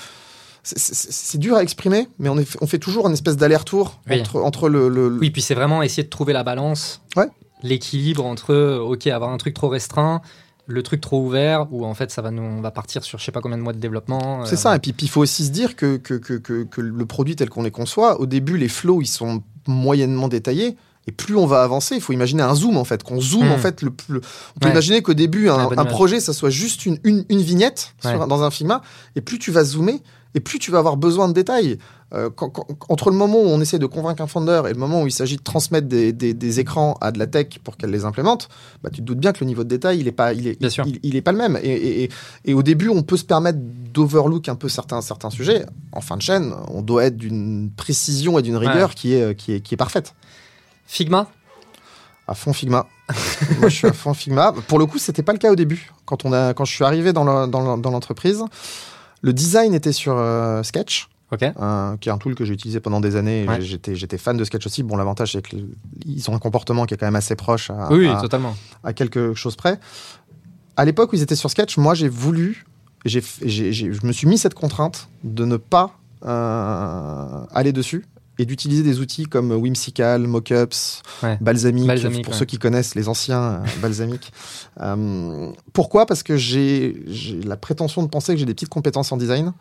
c'est- 0.64 1.38
dur 1.38 1.56
à 1.56 1.62
exprimer, 1.62 2.08
mais 2.18 2.28
on, 2.30 2.38
est, 2.38 2.56
on 2.60 2.66
fait 2.66 2.78
toujours 2.78 3.06
une 3.06 3.12
espèce 3.12 3.36
d'aller-retour 3.36 4.00
Oui. 4.08 4.20
entre, 4.20 4.40
entre 4.40 4.68
le, 4.68 4.88
le- 4.88 5.08
le- 5.10 5.18
Oui, 5.18 5.30
puis 5.30 5.42
c'est 5.42 5.54
vraiment 5.54 5.82
essayer 5.82 6.02
de 6.02 6.08
trouver 6.08 6.32
la 6.32 6.42
balance, 6.42 7.02
Ouais. 7.16 7.26
L'équilibre 7.64 8.24
entre, 8.24 8.52
euh, 8.54 8.78
ok, 8.78 9.08
avoir 9.08 9.32
un 9.32 9.36
truc 9.38 9.54
trop 9.54 9.68
restreint, 9.68 10.20
le 10.66 10.82
truc 10.82 11.00
trop 11.00 11.20
ouvert, 11.20 11.66
où 11.72 11.84
en 11.84 11.94
fait 11.94 12.10
ça 12.10 12.22
va 12.22 12.30
nous, 12.30 12.42
on 12.42 12.60
va 12.60 12.70
partir 12.70 13.02
sur 13.02 13.18
je 13.18 13.24
sais 13.24 13.32
pas 13.32 13.40
combien 13.40 13.58
de 13.58 13.62
mois 13.62 13.72
de 13.72 13.78
développement. 13.80 14.44
C'est 14.46 14.54
euh, 14.54 14.56
ça, 14.56 14.76
et 14.76 14.78
puis 14.78 14.94
il 15.02 15.08
faut 15.10 15.20
aussi 15.20 15.44
se 15.44 15.50
dire 15.50 15.74
que, 15.74 15.96
que, 15.96 16.14
que, 16.14 16.34
que, 16.38 16.80
le 16.80 17.06
produit 17.06 17.34
tel 17.36 17.50
qu'on 17.50 17.62
les 17.64 17.70
conçoit, 17.72 18.20
au 18.20 18.26
début, 18.26 18.56
les 18.56 18.68
flows, 18.68 19.02
ils 19.02 19.06
sont 19.06 19.42
moyennement 19.66 20.28
détaillés. 20.28 20.76
Et 21.06 21.12
plus 21.12 21.36
on 21.36 21.44
va 21.44 21.62
avancer, 21.62 21.96
il 21.96 22.00
faut 22.00 22.14
imaginer 22.14 22.42
un 22.42 22.54
zoom 22.54 22.78
en 22.78 22.84
fait, 22.84 23.02
qu'on 23.02 23.20
zoome 23.20 23.48
Hmm. 23.48 23.52
en 23.52 23.58
fait 23.58 23.82
le 23.82 23.90
plus. 23.90 24.16
On 24.56 24.58
peut 24.60 24.66
Ouais. 24.68 24.70
imaginer 24.72 25.02
qu'au 25.02 25.12
début, 25.12 25.50
un, 25.50 25.84
projet, 25.84 26.18
ça 26.18 26.32
soit 26.32 26.48
juste 26.48 26.86
une, 26.86 26.98
une, 27.04 27.26
une 27.28 27.42
vignette 27.42 27.94
sur- 28.00 28.26
dans 28.26 28.42
un 28.42 28.50
Figma, 28.50 28.80
et 29.16 29.20
plus 29.20 29.38
tu 29.38 29.50
vas 29.50 29.64
zoomer, 29.64 30.00
Et 30.36 30.40
plus 30.40 30.58
tu 30.58 30.72
vas 30.72 30.78
avoir 30.78 30.96
besoin 30.96 31.28
de 31.28 31.32
détails. 31.32 31.78
Euh, 32.14 32.30
quand- 32.30 32.48
quand- 32.50 32.66
entre 32.88 33.10
le 33.10 33.16
moment 33.16 33.38
où 33.38 33.46
on 33.46 33.60
essaie 33.60 33.78
de 33.78 33.86
convaincre 33.86 34.22
un 34.22 34.26
founder 34.26 34.62
et 34.68 34.72
le 34.72 34.78
moment 34.78 35.02
où 35.02 35.06
il 35.06 35.12
s'agit 35.12 35.36
de 35.36 35.42
transmettre 35.42 35.88
des, 35.88 36.12
des- 36.12 36.32
des 36.34 36.60
écrans 36.60 36.96
à 37.00 37.10
de 37.12 37.18
la 37.18 37.26
tech 37.26 37.58
pour 37.64 37.76
qu'elle 37.76 37.90
les 37.90 38.04
implémente, 38.04 38.48
bah, 38.82 38.90
tu 38.90 39.00
te 39.00 39.02
doutes 39.02 39.18
bien 39.18 39.32
que 39.32 39.40
le 39.40 39.46
niveau 39.46 39.64
de 39.64 39.68
détail, 39.68 39.98
il 39.98 40.06
est 40.08 40.12
pas, 40.12 40.32
il 40.32 40.46
est, 40.46 40.56
il, 40.86 41.00
il 41.02 41.16
est 41.16 41.22
pas 41.22 41.32
le 41.32 41.38
même. 41.38 41.58
Et, 41.62 41.68
et- 41.70 42.02
et- 42.04 42.10
et 42.44 42.54
au 42.54 42.62
début, 42.62 42.88
on 42.88 43.02
peut 43.02 43.16
se 43.16 43.24
permettre 43.24 43.58
d'overlook 43.60 44.48
un 44.48 44.54
peu 44.54 44.68
certains, 44.68 45.00
certains 45.00 45.30
sujets. 45.30 45.66
En 45.92 46.00
fin 46.00 46.16
de 46.16 46.22
chaîne, 46.22 46.54
on 46.68 46.82
doit 46.82 47.04
être 47.04 47.16
d'une 47.16 47.70
précision 47.76 48.38
et 48.38 48.42
d'une 48.42 48.56
rigueur 48.56 48.94
qui, 48.94 49.14
est, 49.14 49.34
qui, 49.36 49.52
est, 49.54 49.60
qui 49.60 49.74
est 49.74 49.76
parfaite. 49.76 50.14
Figma? 50.86 51.26
À 52.26 52.34
fond 52.34 52.52
Figma. 52.52 52.86
Moi, 53.60 53.68
je 53.68 53.74
suis 53.74 53.86
à 53.86 53.92
fond 53.92 54.14
Figma. 54.14 54.52
Pour 54.68 54.78
le 54.78 54.86
coup, 54.86 54.98
c'était 54.98 55.22
pas 55.22 55.32
le 55.32 55.38
cas 55.38 55.50
au 55.52 55.56
début. 55.56 55.90
Quand, 56.06 56.24
on 56.24 56.32
a, 56.32 56.54
quand 56.54 56.64
je 56.64 56.72
suis 56.72 56.84
arrivé 56.84 57.12
dans 57.12 57.24
le- 57.24 57.46
dans 57.50 57.76
le- 57.76 57.82
dans 57.82 57.90
l'entreprise, 57.90 58.42
le 59.20 59.32
design 59.32 59.74
était 59.74 59.92
sur 59.92 60.14
euh, 60.16 60.62
Sketch, 60.62 61.08
Ok. 61.32 61.42
euh, 61.42 61.96
qui 61.96 62.08
est 62.08 62.12
un 62.12 62.18
tool 62.18 62.34
que 62.34 62.44
j'ai 62.44 62.52
utilisé 62.54 62.80
pendant 62.80 63.00
des 63.00 63.16
années. 63.16 63.46
Ouais. 63.48 63.60
j'étais, 63.60 64.18
fan 64.18 64.36
de 64.36 64.44
Sketch 64.44 64.66
aussi. 64.66 64.82
Bon, 64.82 64.96
l'avantage, 64.96 65.32
c'est 65.32 65.42
qu'ils 65.42 66.30
ont 66.30 66.34
un 66.34 66.38
comportement 66.38 66.84
qui 66.86 66.94
est 66.94 66.96
quand 66.96 67.06
même 67.06 67.16
assez 67.16 67.34
proche 67.36 67.70
à, 67.70 67.88
oui, 67.90 68.00
oui, 68.00 68.08
à- 68.08 68.20
totalement. 68.20 68.54
à 68.84 68.92
quelque 68.92 69.34
chose 69.34 69.56
près. 69.56 69.80
À 70.76 70.84
l'époque 70.84 71.12
où 71.12 71.16
ils 71.16 71.22
étaient 71.22 71.36
sur 71.36 71.50
Sketch, 71.50 71.76
moi, 71.78 71.94
j'ai 71.94 72.08
voulu, 72.08 72.66
je 73.04 74.06
me 74.06 74.12
suis 74.12 74.26
mis 74.26 74.38
cette 74.38 74.54
contrainte 74.54 75.08
de 75.24 75.44
ne 75.44 75.56
pas 75.56 75.98
euh, 76.24 77.44
aller 77.52 77.72
dessus 77.72 78.04
et 78.38 78.46
d'utiliser 78.46 78.82
des 78.82 78.98
outils 79.00 79.26
comme 79.26 79.52
Whimsical, 79.52 80.26
Mockups, 80.26 81.02
Ouais. 81.22 81.38
Balsamic, 81.40 81.86
Balsamic, 81.86 82.24
pour 82.24 82.32
ouais. 82.34 82.38
ceux 82.38 82.44
qui 82.44 82.58
connaissent 82.58 82.94
les 82.96 83.08
anciens 83.08 83.40
euh, 83.42 83.58
Balsamic. 83.82 84.32
Euh, 84.80 85.50
pourquoi? 85.72 86.06
Parce 86.06 86.22
que 86.24 86.36
j'ai, 86.36 87.02
j'ai 87.06 87.40
la 87.42 87.56
prétention 87.56 88.02
de 88.02 88.08
penser 88.08 88.32
que 88.32 88.38
j'ai 88.40 88.46
des 88.46 88.54
petites 88.54 88.68
compétences 88.68 89.12
en 89.12 89.16
design 89.16 89.52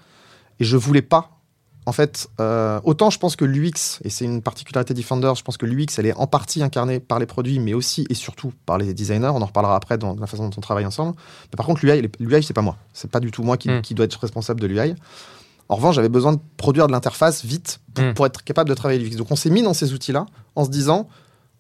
et 0.60 0.64
je 0.64 0.76
voulais 0.78 1.04
pas. 1.04 1.30
En 1.86 1.92
fait, 1.92 2.28
euh, 2.40 2.80
autant 2.86 3.10
je 3.10 3.20
pense 3.20 3.36
que 3.36 3.44
l'UX, 3.46 4.00
et 4.04 4.10
c'est 4.10 4.24
une 4.26 4.42
particularité 4.42 4.94
Defender, 4.94 5.34
je 5.36 5.42
pense 5.44 5.58
que 5.58 5.66
l'UX, 5.66 5.88
elle 5.98 6.06
est 6.06 6.14
en 6.16 6.28
partie 6.28 6.64
incarnée 6.64 7.00
par 7.00 7.20
les 7.20 7.26
produits, 7.26 7.60
mais 7.60 7.74
aussi 7.74 8.06
et 8.10 8.14
surtout 8.14 8.54
par 8.66 8.78
les 8.78 8.94
designers. 8.94 9.32
On 9.34 9.42
en 9.42 9.46
reparlera 9.46 9.76
après 9.76 9.98
dans 9.98 10.16
la 10.16 10.28
façon 10.28 10.48
dont 10.48 10.56
on 10.58 10.62
travaille 10.62 10.86
ensemble. 10.86 11.14
Mais 11.52 11.58
par 11.58 11.66
contre, 11.66 11.86
l'UI, 11.86 12.10
l'UI, 12.20 12.42
c'est 12.44 12.54
pas 12.54 12.62
moi. 12.62 12.78
C'est 12.94 13.12
pas 13.12 13.20
du 13.20 13.32
tout 13.32 13.44
moi 13.44 13.58
qui, 13.58 13.70
Mm. 13.70 13.82
qui 13.82 13.96
doit 13.96 14.06
être 14.06 14.20
responsable 14.20 14.62
de 14.62 14.68
l'UI. 14.68 14.96
En 15.70 15.76
revanche, 15.76 15.96
j'avais 15.96 16.10
besoin 16.10 16.34
de 16.34 16.40
produire 16.58 16.88
de 16.88 16.92
l'interface 16.92 17.44
vite 17.44 17.80
pour, 17.94 18.04
Mm. 18.06 18.14
pour 18.14 18.26
être 18.28 18.44
capable 18.44 18.70
de 18.70 18.76
travailler 18.76 19.00
l'UX. 19.00 19.16
Donc, 19.18 19.32
on 19.32 19.36
s'est 19.36 19.50
mis 19.50 19.62
dans 19.64 19.74
ces 19.74 19.94
outils-là 19.94 20.26
en 20.56 20.66
se 20.66 20.70
disant, 20.70 21.08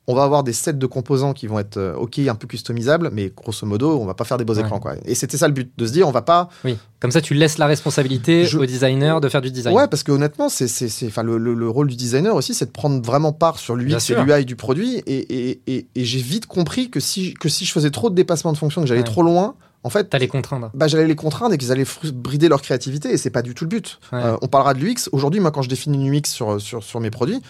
on 0.07 0.15
va 0.15 0.23
avoir 0.23 0.43
des 0.43 0.51
sets 0.51 0.73
de 0.73 0.85
composants 0.85 1.31
qui 1.33 1.47
vont 1.47 1.59
être 1.59 1.77
euh, 1.77 1.95
ok, 1.95 2.19
un 2.19 2.35
peu 2.35 2.45
customisables, 2.45 3.09
mais 3.13 3.31
grosso 3.35 3.65
modo, 3.65 3.97
on 3.99 4.05
va 4.05 4.13
pas 4.13 4.25
faire 4.25 4.37
des 4.37 4.43
beaux 4.43 4.55
Ouais. 4.55 4.61
écrans. 4.61 4.79
Quoi. 4.79 4.95
Et 5.05 5.15
c'était 5.15 5.37
ça 5.37 5.47
le 5.47 5.53
but, 5.53 5.71
de 5.77 5.85
se 5.87 5.93
dire, 5.93 6.07
on 6.07 6.11
va 6.11 6.21
pas 6.21 6.49
Oui. 6.65 6.77
Comme 6.99 7.11
ça, 7.11 7.21
tu 7.21 7.33
laisses 7.33 7.57
la 7.57 7.67
responsabilité 7.67 8.45
Je- 8.45 8.57
au 8.57 8.65
designer 8.65 9.21
de 9.21 9.29
faire 9.29 9.41
du 9.41 9.49
design. 9.51 9.75
Ouais, 9.75 9.87
parce 9.87 10.03
que 10.03 10.11
honnêtement, 10.11 10.49
c'est, 10.49 10.65
enfin, 11.05 11.23
le, 11.23 11.37
le- 11.37 11.53
le 11.53 11.69
rôle 11.69 11.87
du 11.87 11.95
designer 11.95 12.35
aussi, 12.35 12.53
c'est 12.53 12.65
de 12.65 12.71
prendre 12.71 13.01
vraiment 13.01 13.31
part 13.31 13.59
sur 13.59 13.75
l'UX 13.75 14.09
et 14.09 14.15
l'UI 14.15 14.45
du 14.45 14.55
produit. 14.57 14.97
Et, 15.07 15.49
et, 15.51 15.61
et, 15.67 15.87
et 15.95 16.03
j'ai 16.05 16.19
vite 16.19 16.47
compris 16.47 16.89
que 16.89 16.99
si, 16.99 17.33
que 17.35 17.47
si 17.47 17.63
je 17.65 17.71
faisais 17.71 17.91
trop 17.91 18.09
de 18.09 18.15
dépassements 18.15 18.51
de 18.51 18.57
fonction, 18.57 18.81
que 18.81 18.87
j'allais 18.87 19.01
Ouais. 19.01 19.05
trop 19.05 19.23
loin, 19.23 19.55
en 19.85 19.89
fait, 19.89 20.09
T'as 20.09 20.17
les 20.17 20.27
contraindre. 20.29 20.69
bah, 20.73 20.87
j'allais 20.87 21.07
les 21.07 21.15
contraindre 21.15 21.53
et 21.53 21.57
qu'ils 21.57 21.71
allaient 21.71 21.85
brider 22.13 22.47
leur 22.49 22.61
créativité. 22.61 23.11
Et 23.11 23.17
c'est 23.17 23.29
pas 23.29 23.41
du 23.41 23.53
tout 23.53 23.63
le 23.65 23.69
but. 23.69 23.99
Ouais. 24.13 24.19
Euh, 24.23 24.37
on 24.41 24.47
parlera 24.47 24.73
de 24.73 24.79
l'UX. 24.79 25.09
Aujourd'hui, 25.11 25.39
moi, 25.41 25.51
quand 25.51 25.61
je 25.61 25.69
définis 25.69 25.97
une 26.07 26.13
UX 26.13 26.21
sur, 26.25 26.59
sur, 26.61 26.83
sur 26.83 26.99
mes 27.01 27.09
produits, 27.09 27.41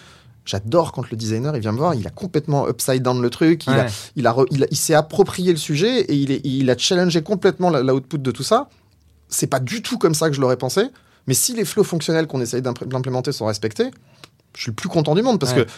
J'adore 0.46 0.92
quand 0.92 1.10
le 1.10 1.16
designer 1.16 1.54
il 1.56 1.60
vient 1.60 1.72
me 1.72 1.78
voir, 1.78 1.94
il 1.94 2.06
a 2.06 2.10
complètement 2.10 2.68
upside 2.68 3.02
down 3.02 3.20
le 3.22 3.30
truc, 3.30 3.66
il, 3.66 3.72
a, 3.72 3.86
il, 4.16 4.26
a 4.26 4.32
re- 4.32 4.46
il, 4.50 4.64
a- 4.64 4.66
il 4.70 4.76
s'est 4.76 4.92
approprié 4.94 5.52
le 5.52 5.58
sujet 5.58 6.00
et 6.02 6.14
il, 6.14 6.30
est, 6.32 6.40
il 6.44 6.68
a 6.70 6.76
challengé 6.76 7.22
complètement 7.22 7.70
la, 7.70 7.82
la 7.82 7.94
output 7.94 8.18
de 8.18 8.30
tout 8.30 8.42
ça. 8.42 8.68
C'est 9.28 9.46
pas 9.46 9.58
du 9.60 9.80
tout 9.80 9.96
comme 9.96 10.14
ça 10.14 10.28
que 10.28 10.36
je 10.36 10.40
l'aurais 10.42 10.58
pensé, 10.58 10.82
mais 11.26 11.32
si 11.34 11.54
les 11.54 11.64
flows 11.64 11.82
fonctionnels 11.84 12.26
qu'on 12.26 12.42
essaye 12.42 12.60
d'imp- 12.60 12.84
d'implémenter 12.86 13.32
sont 13.32 13.46
respectés, 13.46 13.90
je 14.54 14.60
suis 14.62 14.70
le 14.70 14.74
plus 14.76 14.88
content 14.90 15.14
du 15.14 15.22
monde 15.22 15.40
parce 15.40 15.54
Ouais. 15.54 15.64
que 15.64 15.70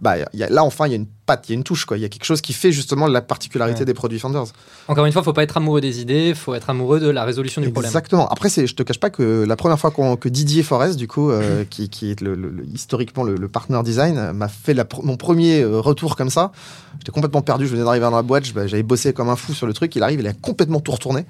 bah, 0.00 0.14
il 0.32 0.38
y 0.40 0.42
a, 0.44 0.48
là 0.48 0.64
enfin 0.64 0.86
il 0.86 0.90
y 0.90 0.92
a 0.92 0.96
une 0.96 1.06
patte, 1.26 1.48
il 1.48 1.52
y 1.52 1.54
a 1.54 1.56
une 1.56 1.64
touche 1.64 1.84
quoi, 1.84 1.96
il 1.96 2.00
y 2.00 2.04
a 2.04 2.08
quelque 2.08 2.24
chose 2.24 2.40
qui 2.40 2.52
fait 2.52 2.72
justement 2.72 3.06
la 3.06 3.22
particularité 3.22 3.80
Ouais. 3.80 3.84
des 3.86 3.94
produits 3.94 4.18
Founders. 4.18 4.46
Encore 4.88 5.06
une 5.06 5.12
fois, 5.12 5.22
faut 5.22 5.32
pas 5.32 5.42
être 5.42 5.56
amoureux 5.56 5.80
des 5.80 6.00
idées, 6.00 6.34
faut 6.34 6.54
être 6.54 6.68
amoureux 6.70 7.00
de 7.00 7.08
la 7.08 7.24
résolution 7.24 7.60
du 7.62 7.70
problème. 7.70 7.88
Exactement. 7.90 8.28
Après, 8.28 8.48
c'est, 8.48 8.66
je 8.66 8.74
te 8.74 8.82
cache 8.82 8.98
pas 9.00 9.10
que 9.10 9.44
la 9.46 9.56
première 9.56 9.78
fois 9.78 9.90
qu'on- 9.90 10.16
que 10.16 10.28
Didier 10.28 10.62
Forest, 10.62 10.96
du 10.98 11.06
coup, 11.08 11.30
euh, 11.30 11.64
qui, 11.70 11.88
qui 11.88 12.10
est 12.10 12.20
le, 12.20 12.34
le- 12.34 12.50
le- 12.50 12.64
historiquement 12.66 13.22
le, 13.24 13.36
le 13.36 13.48
partner 13.48 13.80
design, 13.84 14.32
m'a 14.32 14.48
fait 14.48 14.74
la 14.74 14.84
mon 15.02 15.16
premier 15.16 15.60
euh, 15.62 15.80
retour 15.80 16.16
comme 16.16 16.30
ça. 16.30 16.52
J'étais 16.98 17.12
complètement 17.12 17.42
perdu. 17.42 17.66
Je 17.66 17.72
venais 17.72 17.84
d'arriver 17.84 18.04
dans 18.04 18.10
la 18.16 18.22
boîte. 18.22 18.52
bah, 18.52 18.66
J'avais 18.66 18.82
bossé 18.82 19.12
comme 19.12 19.28
un 19.28 19.36
fou 19.36 19.54
sur 19.54 19.66
le 19.66 19.72
truc. 19.72 19.94
Il 19.96 20.02
arrive, 20.02 20.20
il 20.20 20.26
a 20.26 20.32
complètement 20.32 20.80
tout 20.80 20.92
retourné. 20.92 21.24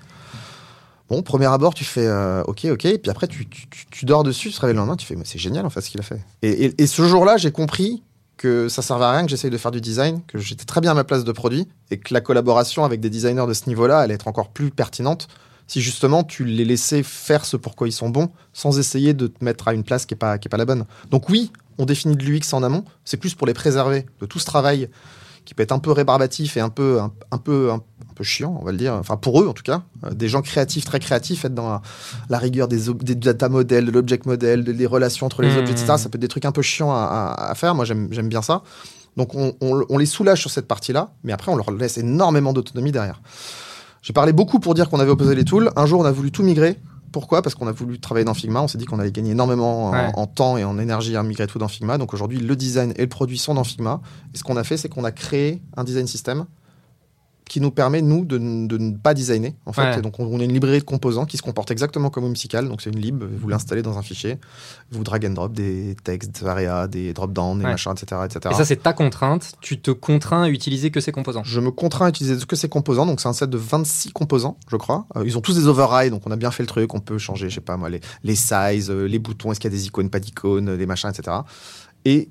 Bon, 1.09 1.23
premier 1.23 1.47
abord, 1.47 1.75
tu 1.75 1.85
fais 1.85 2.07
euh, 2.07 2.43
OK, 2.47 2.67
OK. 2.71 2.85
Et 2.85 2.97
puis 2.99 3.11
après, 3.11 3.27
tu, 3.27 3.49
tu- 3.49 3.67
tu- 3.69 3.87
tu 3.91 4.05
dors 4.05 4.23
dessus, 4.23 4.51
tu 4.51 4.55
te 4.55 4.61
réveilles 4.61 4.75
le 4.75 4.79
lendemain, 4.81 4.95
tu 4.97 5.05
fais 5.07 5.17
mais 5.17 5.25
c'est 5.25 5.41
génial 5.41 5.67
en 5.67 5.71
fait 5.71 5.81
ce 5.81 5.91
qu'il 5.91 5.99
a 5.99 6.05
fait. 6.05 6.21
Et, 6.43 6.67
et- 6.67 6.83
et 6.83 6.87
ce 6.87 7.03
jour-là, 7.07 7.37
j'ai 7.37 7.51
compris 7.51 8.05
que 8.41 8.71
ça 8.71 8.81
servait 8.81 9.05
à 9.05 9.11
rien 9.11 9.25
que 9.25 9.29
j'essaye 9.29 9.51
de 9.51 9.59
faire 9.59 9.71
du 9.71 9.83
design, 9.83 10.23
que 10.27 10.39
j'étais 10.39 10.65
très 10.65 10.81
bien 10.81 10.93
à 10.93 10.95
ma 10.95 11.05
place 11.05 11.25
de 11.25 11.33
produit 11.33 11.69
et 11.91 11.99
que 11.99 12.15
la 12.15 12.23
collaboration 12.23 12.87
avec 12.87 12.99
des 12.99 13.11
designers 13.11 13.45
de 13.47 13.53
ce 13.53 13.69
niveau-là 13.69 13.99
allait 13.99 14.15
être 14.15 14.29
encore 14.29 14.49
plus 14.49 14.71
pertinente 14.71 15.29
si 15.67 15.83
justement 15.83 16.25
tu 16.25 16.47
les 16.47 16.65
laissais 16.65 17.03
faire 17.03 17.45
ce 17.45 17.59
pourquoi 17.59 17.87
ils 17.87 17.93
sont 17.93 18.09
bons 18.09 18.31
sans 18.55 18.79
essayer 18.79 19.13
de 19.13 19.27
te 19.27 19.45
mettre 19.45 19.69
à 19.69 19.75
une 19.75 19.85
place 19.85 20.07
qui 20.07 20.15
n'est 20.15 20.19
pas, 20.19 20.37
est 20.37 20.49
pas 20.49 20.57
la 20.57 20.65
bonne. 20.65 20.87
Donc 21.11 21.29
oui, 21.29 21.53
on 21.77 21.85
définit 21.85 22.17
de 22.17 22.25
l'UX 22.25 22.55
en 22.55 22.63
amont, 22.63 22.87
c'est 23.05 23.19
plus 23.19 23.35
pour 23.35 23.47
les 23.47 23.53
préserver 23.53 24.07
de 24.23 24.25
tout 24.25 24.39
ce 24.39 24.47
travail 24.47 24.89
qui 25.45 25.53
peut 25.53 25.63
être 25.63 25.73
un 25.73 25.79
peu 25.79 25.93
rébarbatif 25.93 26.57
et 26.57 26.61
un 26.61 26.71
peu, 26.71 26.99
un, 26.99 27.39
peu, 27.39 27.73
peu 28.21 28.25
chiant, 28.25 28.57
on 28.61 28.65
va 28.65 28.73
le 28.73 28.79
dire, 28.79 28.93
enfin 28.95 29.17
pour 29.17 29.41
eux 29.41 29.49
en 29.49 29.55
tout 29.55 29.63
cas, 29.63 29.83
Euh, 30.05 30.11
des 30.11 30.29
gens 30.29 30.43
créatifs, 30.43 30.85
très 30.85 31.01
créatifs, 31.01 31.45
être 31.47 31.55
dans 31.55 31.69
la, 31.71 31.83
la 32.29 32.39
rigueur 32.39 32.69
des, 32.69 32.79
data 33.15 33.49
models, 33.49 33.87
de 33.87 33.91
l'object 33.91 34.27
model, 34.27 34.63
de- 34.65 34.73
des 34.73 34.87
relations 34.87 35.25
entre 35.27 35.41
les 35.43 35.49
Mmh. 35.55 35.59
objets, 35.59 35.73
etc. 35.73 35.87
Ça 35.97 36.09
peut 36.11 36.17
être 36.17 36.21
des 36.21 36.29
trucs 36.29 36.45
un 36.45 36.53
peu 36.53 36.63
chiants 36.63 36.93
à, 36.93 37.05
à- 37.39 37.51
à 37.51 37.55
faire, 37.55 37.75
moi 37.75 37.85
j'aime 37.87 38.29
bien 38.29 38.43
ça. 38.43 38.63
Donc 39.17 39.35
on, 39.35 39.55
on- 39.63 39.85
on 39.89 39.99
les 39.99 40.07
soulage 40.07 40.41
sur 40.41 40.51
cette 40.51 40.69
partie-là, 40.69 41.13
mais 41.25 41.33
après 41.33 41.51
on 41.51 41.57
leur 41.57 41.71
laisse 41.73 41.97
énormément 41.99 42.53
d'autonomie 42.53 42.93
derrière. 42.93 43.21
J'ai 44.03 44.13
parlé 44.13 44.33
beaucoup 44.33 44.61
pour 44.61 44.75
dire 44.75 44.89
qu'on 44.91 45.01
avait 45.01 45.11
opposé 45.11 45.35
les 45.35 45.45
tools. 45.45 45.71
Un 45.77 45.87
jour, 45.87 46.01
on 46.01 46.05
a 46.05 46.13
voulu 46.13 46.31
tout 46.31 46.43
migrer. 46.43 46.77
Pourquoi? 47.13 47.43
Parce 47.43 47.55
qu'on 47.57 47.67
a 47.67 47.73
voulu 47.73 47.99
travailler 47.99 48.25
dans 48.25 48.35
Figma. 48.35 48.63
On 48.63 48.69
s'est 48.69 48.79
dit 48.79 48.85
qu'on 48.85 49.01
allait 49.01 49.11
gagner 49.11 49.33
énormément 49.33 49.91
en, 50.15 50.27
temps 50.29 50.57
et 50.57 50.65
en 50.65 50.79
énergie 50.79 51.17
à 51.17 51.23
migrer 51.25 51.47
tout 51.49 51.59
dans 51.59 51.67
Figma. 51.69 51.99
Donc 51.99 52.15
aujourd'hui, 52.15 52.39
le 52.39 52.55
design 52.57 52.93
et 52.97 53.03
le 53.03 53.09
produit 53.09 53.37
sont 53.37 53.53
dans 53.55 53.65
Figma. 53.65 54.01
Et 54.33 54.39
ce 54.39 54.45
qu'on 54.45 54.57
a 54.57 54.63
fait, 54.65 54.77
c'est 54.77 54.89
qu'on 54.89 55.03
a 55.05 55.11
créé 55.11 55.61
un 55.77 55.83
design 55.85 56.07
system 56.07 56.47
qui 57.51 57.61
nous 57.61 57.73
permet, 57.73 58.01
nous, 58.01 58.25
de, 58.25 58.39
ne 58.39 58.97
pas 58.97 59.13
designer. 59.13 59.55
En 59.67 59.73
fait. 59.73 59.83
Ouais. 59.83 59.99
Et 59.99 60.03
donc, 60.03 60.21
on, 60.21 60.25
on 60.25 60.39
a 60.39 60.45
une 60.45 60.53
librairie 60.53 60.79
de 60.79 60.85
composants 60.85 61.27
qui 61.27 61.37
se 61.37 61.43
comporte 61.43 61.73
exactement 61.73 62.09
comme 62.09 62.23
Whimsical. 62.23 62.69
Donc, 62.69 62.81
c'est 62.81 62.91
une 62.91 63.01
lib. 63.01 63.25
Vous 63.25 63.49
l'installez 63.49 63.83
dans 63.83 63.99
un 63.99 64.03
fichier. 64.03 64.39
Vous 64.93 65.03
drag 65.03 65.27
and 65.27 65.31
drop 65.31 65.53
des 65.53 65.97
textes, 66.05 66.31
des 66.31 66.47
areas, 66.47 66.87
des 66.87 67.13
drop-down, 67.13 67.59
des 67.59 67.65
Ouais. 67.65 67.73
machins, 67.73 67.91
etc., 67.91 68.21
etc. 68.25 68.55
Et 68.55 68.55
ça, 68.57 68.65
c'est 68.65 68.77
ta 68.77 68.93
contrainte. 68.93 69.55
Tu 69.61 69.81
te 69.81 69.91
contrains 69.91 70.45
à 70.45 70.49
utiliser 70.49 70.93
que 70.93 71.01
ces 71.01 71.11
composants. 71.11 71.43
Je 71.45 71.59
me 71.59 71.73
contrains 71.73 72.07
à 72.07 72.09
utiliser 72.11 72.37
que 72.47 72.55
ces 72.55 72.69
composants, 72.69 73.05
donc 73.05 73.21
c'est 73.21 73.29
un 73.29 73.33
set 73.33 73.51
de 73.51 73.59
26 73.59 74.13
composants, 74.13 74.57
je 74.71 74.77
crois. 74.77 75.07
Euh, 75.17 75.25
ils 75.27 75.37
ont 75.37 75.41
tous 75.41 75.57
des 75.57 75.67
overrides, 75.67 76.13
donc 76.13 76.23
on 76.27 76.31
a 76.31 76.37
bien 76.37 76.53
fait 76.53 76.63
le 76.63 76.69
truc. 76.69 76.95
On 76.95 77.01
peut 77.01 77.19
changer, 77.19 77.49
je 77.51 77.57
sais 77.57 77.61
pas 77.61 77.77
moi, 77.77 77.91
les, 77.91 78.01
les 78.23 78.37
sizes, 78.37 78.91
euh, 78.91 79.07
les 79.09 79.19
boutons, 79.19 79.51
est-ce 79.51 79.59
qu'il 79.59 79.73
y 79.73 79.75
a 79.75 79.77
des 79.77 79.87
icônes, 79.87 80.09
pas 80.09 80.21
d'icônes, 80.21 80.69
euh, 80.69 80.77
les 80.77 80.87
machins, 80.87 81.11
etc. 81.11 81.39
Et 82.05 82.29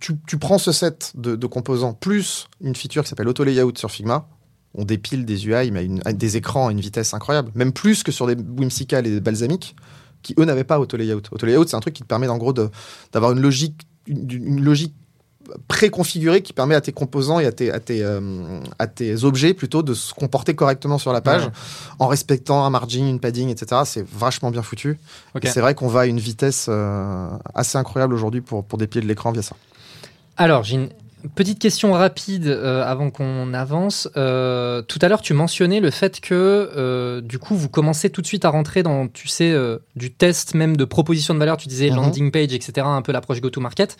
tu, 0.00 0.38
prends 0.38 0.58
ce 0.58 0.72
set 0.72 1.12
de, 1.16 1.46
composants 1.46 1.94
plus 1.94 2.48
une 2.60 2.74
feature 2.74 3.02
qui 3.02 3.08
s'appelle 3.08 3.28
Auto 3.28 3.44
Layout 3.44 3.72
sur 3.76 3.90
Figma. 3.90 4.28
On 4.74 4.84
dépile 4.84 5.24
des 5.24 5.46
UI, 5.46 5.70
mais 5.70 5.86
des 6.12 6.36
écrans 6.36 6.68
à 6.68 6.72
une 6.72 6.80
vitesse 6.80 7.14
incroyable, 7.14 7.52
même 7.54 7.72
plus 7.72 8.02
que 8.02 8.10
sur 8.10 8.26
des 8.26 8.34
Whimsical 8.34 9.06
et 9.06 9.10
des 9.10 9.20
Balsamic, 9.20 9.76
qui 10.22 10.34
eux 10.38 10.44
n'avaient 10.44 10.64
pas 10.64 10.80
Auto 10.80 10.96
Layout. 10.96 11.22
Auto 11.30 11.46
Layout, 11.46 11.66
c'est 11.66 11.76
un 11.76 11.80
truc 11.80 11.94
qui 11.94 12.02
te 12.02 12.08
permet 12.08 12.28
en 12.28 12.38
gros 12.38 12.52
d'avoir 12.52 13.32
une 13.32 13.40
logique 13.40 13.86
préconfiguré 15.68 16.42
qui 16.42 16.52
permet 16.52 16.74
à 16.74 16.80
tes 16.80 16.92
composants 16.92 17.38
et 17.40 17.46
à 17.46 17.52
tes, 17.52 17.70
à 17.70 17.80
tes, 17.80 18.02
euh, 18.02 18.60
à 18.78 18.86
tes 18.86 19.24
objets 19.24 19.54
plutôt 19.54 19.82
de 19.82 19.94
se 19.94 20.14
comporter 20.14 20.54
correctement 20.54 20.98
sur 20.98 21.12
la 21.12 21.20
page 21.20 21.44
Ouais. 21.44 21.50
en 21.98 22.06
respectant 22.06 22.64
un 22.64 22.70
margin, 22.70 23.06
une 23.08 23.20
padding, 23.20 23.48
etc. 23.50 23.82
C'est 23.84 24.06
vachement 24.08 24.50
bien 24.50 24.62
foutu. 24.62 24.98
Ok. 25.34 25.44
Et 25.44 25.48
c'est 25.48 25.60
vrai 25.60 25.74
qu'on 25.74 25.88
va 25.88 26.00
à 26.00 26.06
une 26.06 26.20
vitesse 26.20 26.66
euh, 26.68 27.28
assez 27.54 27.76
incroyable 27.78 28.14
aujourd'hui 28.14 28.40
pour, 28.40 28.64
pour 28.64 28.78
déplier 28.78 29.02
de 29.02 29.08
l'écran 29.08 29.32
via 29.32 29.42
ça. 29.42 29.56
Alors, 30.36 30.64
j'ai 30.64 30.76
une 30.76 30.88
petite 31.34 31.58
question 31.58 31.92
rapide 31.92 32.46
euh, 32.46 32.84
avant 32.84 33.10
qu'on 33.10 33.54
avance. 33.54 34.08
Euh, 34.16 34.82
tout 34.82 34.98
à 35.02 35.08
l'heure, 35.08 35.20
tu 35.22 35.34
mentionnais 35.34 35.80
le 35.80 35.90
fait 35.90 36.20
que, 36.20 36.70
euh, 36.76 37.20
du 37.20 37.38
coup, 37.38 37.54
vous 37.54 37.68
commencez 37.68 38.10
tout 38.10 38.22
de 38.22 38.26
suite 38.26 38.44
à 38.44 38.50
rentrer 38.50 38.82
dans, 38.82 39.08
tu 39.08 39.28
sais, 39.28 39.54
du 39.96 40.12
test 40.12 40.54
même 40.54 40.76
de 40.76 40.84
proposition 40.84 41.34
de 41.34 41.38
valeur. 41.38 41.56
Tu 41.56 41.68
disais 41.68 41.90
Mhm. 41.90 41.96
landing 41.96 42.30
page, 42.30 42.52
etc., 42.52 42.86
un 42.86 43.02
peu 43.02 43.12
l'approche 43.12 43.40
go-to-market. 43.40 43.96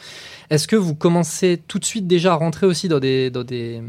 Est-ce 0.51 0.69
que 0.69 0.77
vous 0.77 0.95
commencez 0.95 1.61
tout 1.67 1.79
de 1.79 1.85
suite 1.85 2.07
déjà 2.07 2.33
à 2.33 2.37
rentrer 2.37 2.67
aussi 2.67 2.89
dans 2.89 3.01
des, 3.01 3.31
dans 3.31 3.45
des, 3.45 3.83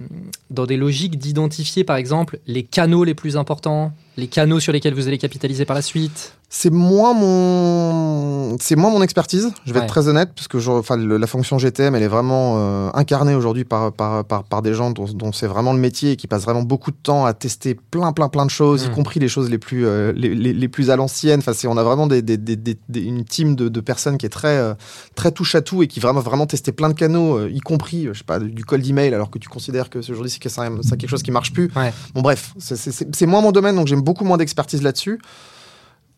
dans 0.50 0.66
des 0.66 0.78
logiques 0.78 1.18
d'identifier, 1.18 1.84
par 1.84 1.98
exemple, 1.98 2.40
les 2.48 2.64
canaux 2.64 3.04
les 3.04 3.14
plus 3.16 3.38
importants, 3.38 3.92
les 4.18 4.28
canaux 4.28 4.60
sur 4.60 4.72
lesquels 4.72 4.94
vous 4.94 5.08
allez 5.08 5.18
capitaliser 5.18 5.66
par 5.66 5.76
la 5.76 5.82
suite? 5.82 6.36
C'est 6.58 6.70
moins 6.70 7.14
mon, 7.14 8.58
c'est 8.62 8.78
moins 8.78 8.89
mon 8.89 9.01
expertise. 9.01 9.51
Je 9.66 9.74
vais 9.74 9.80
Ouais. 9.80 9.86
être 9.86 9.91
très 9.91 10.08
honnête, 10.08 10.30
parce 10.34 10.47
que 10.47 10.58
je- 10.60 10.72
enfin, 10.72 10.95
le- 10.95 11.18
la 11.18 11.28
fonction 11.28 11.58
GTM, 11.60 11.95
elle 11.95 12.03
est 12.03 12.08
vraiment 12.08 12.56
euh, 12.58 12.89
incarnée 12.93 13.36
aujourd'hui 13.36 13.66
par, 13.66 13.91
par, 13.91 14.24
par, 14.24 14.45
par 14.45 14.62
des 14.62 14.74
gens 14.74 14.89
dont, 14.89 15.03
dont 15.14 15.34
c'est 15.34 15.47
vraiment 15.47 15.74
le 15.74 15.80
métier 15.80 16.12
et 16.12 16.16
qui 16.16 16.28
passent 16.28 16.43
vraiment 16.45 16.62
beaucoup 16.64 16.91
de 16.91 16.95
temps 16.95 17.26
à 17.26 17.34
tester 17.34 17.76
plein, 17.76 18.14
plein, 18.14 18.30
plein 18.30 18.45
de 18.45 18.49
choses, 18.51 18.86
y 18.86 18.89
compris 18.89 19.20
les 19.20 19.28
choses 19.28 19.49
les 19.49 19.58
plus, 19.58 19.86
euh, 19.86 20.14
les, 20.16 20.34
les, 20.34 20.53
les 20.53 20.68
plus 20.70 20.91
à 20.91 20.95
l'ancienne. 20.95 21.39
Enfin, 21.39 21.51
c'est, 21.53 21.68
on 21.68 21.76
a 21.76 21.84
vraiment 21.84 22.08
des, 22.08 22.22
des, 22.22 22.38
des, 22.38 22.78
une 22.95 23.26
team 23.26 23.58
de, 23.58 23.68
de 23.68 23.80
personnes 23.82 24.18
qui 24.18 24.26
est 24.26 24.30
très, 24.30 24.56
euh, 24.58 24.74
très 25.16 25.32
touche 25.34 25.56
à 25.56 25.62
tout 25.62 25.84
et 25.84 25.88
qui 25.88 25.99
vraiment, 25.99 26.22
vraiment 26.22 26.45
testé 26.45 26.72
plein 26.72 26.88
de 26.88 26.93
canaux, 26.93 27.38
euh, 27.38 27.49
y 27.51 27.60
compris, 27.60 28.08
euh, 28.08 28.14
je 28.14 28.20
sais 28.20 28.24
pas, 28.26 28.39
du 28.39 28.64
cold 28.64 28.88
email, 28.88 29.14
alors 29.14 29.30
que 29.30 29.39
tu 29.39 29.49
considères 29.49 29.89
que 29.89 29.99
aujourd'hui 29.99 30.30
c'est 30.32 30.39
que 30.39 30.47
ça- 30.49 30.70
c'est 30.84 30.95
quelque 30.97 31.10
chose 31.10 31.24
qui 31.24 31.32
marche 31.32 31.51
plus. 31.51 31.70
Ouais. 31.76 31.91
Bon, 32.14 32.22
bref, 32.22 32.53
c'est- 32.60 33.26
moins 33.26 33.41
mon 33.41 33.51
domaine, 33.51 33.76
donc 33.76 33.88
j'ai 33.88 33.95
beaucoup 33.97 34.24
moins 34.24 34.38
d'expertise 34.38 34.82
là-dessus. 34.82 35.20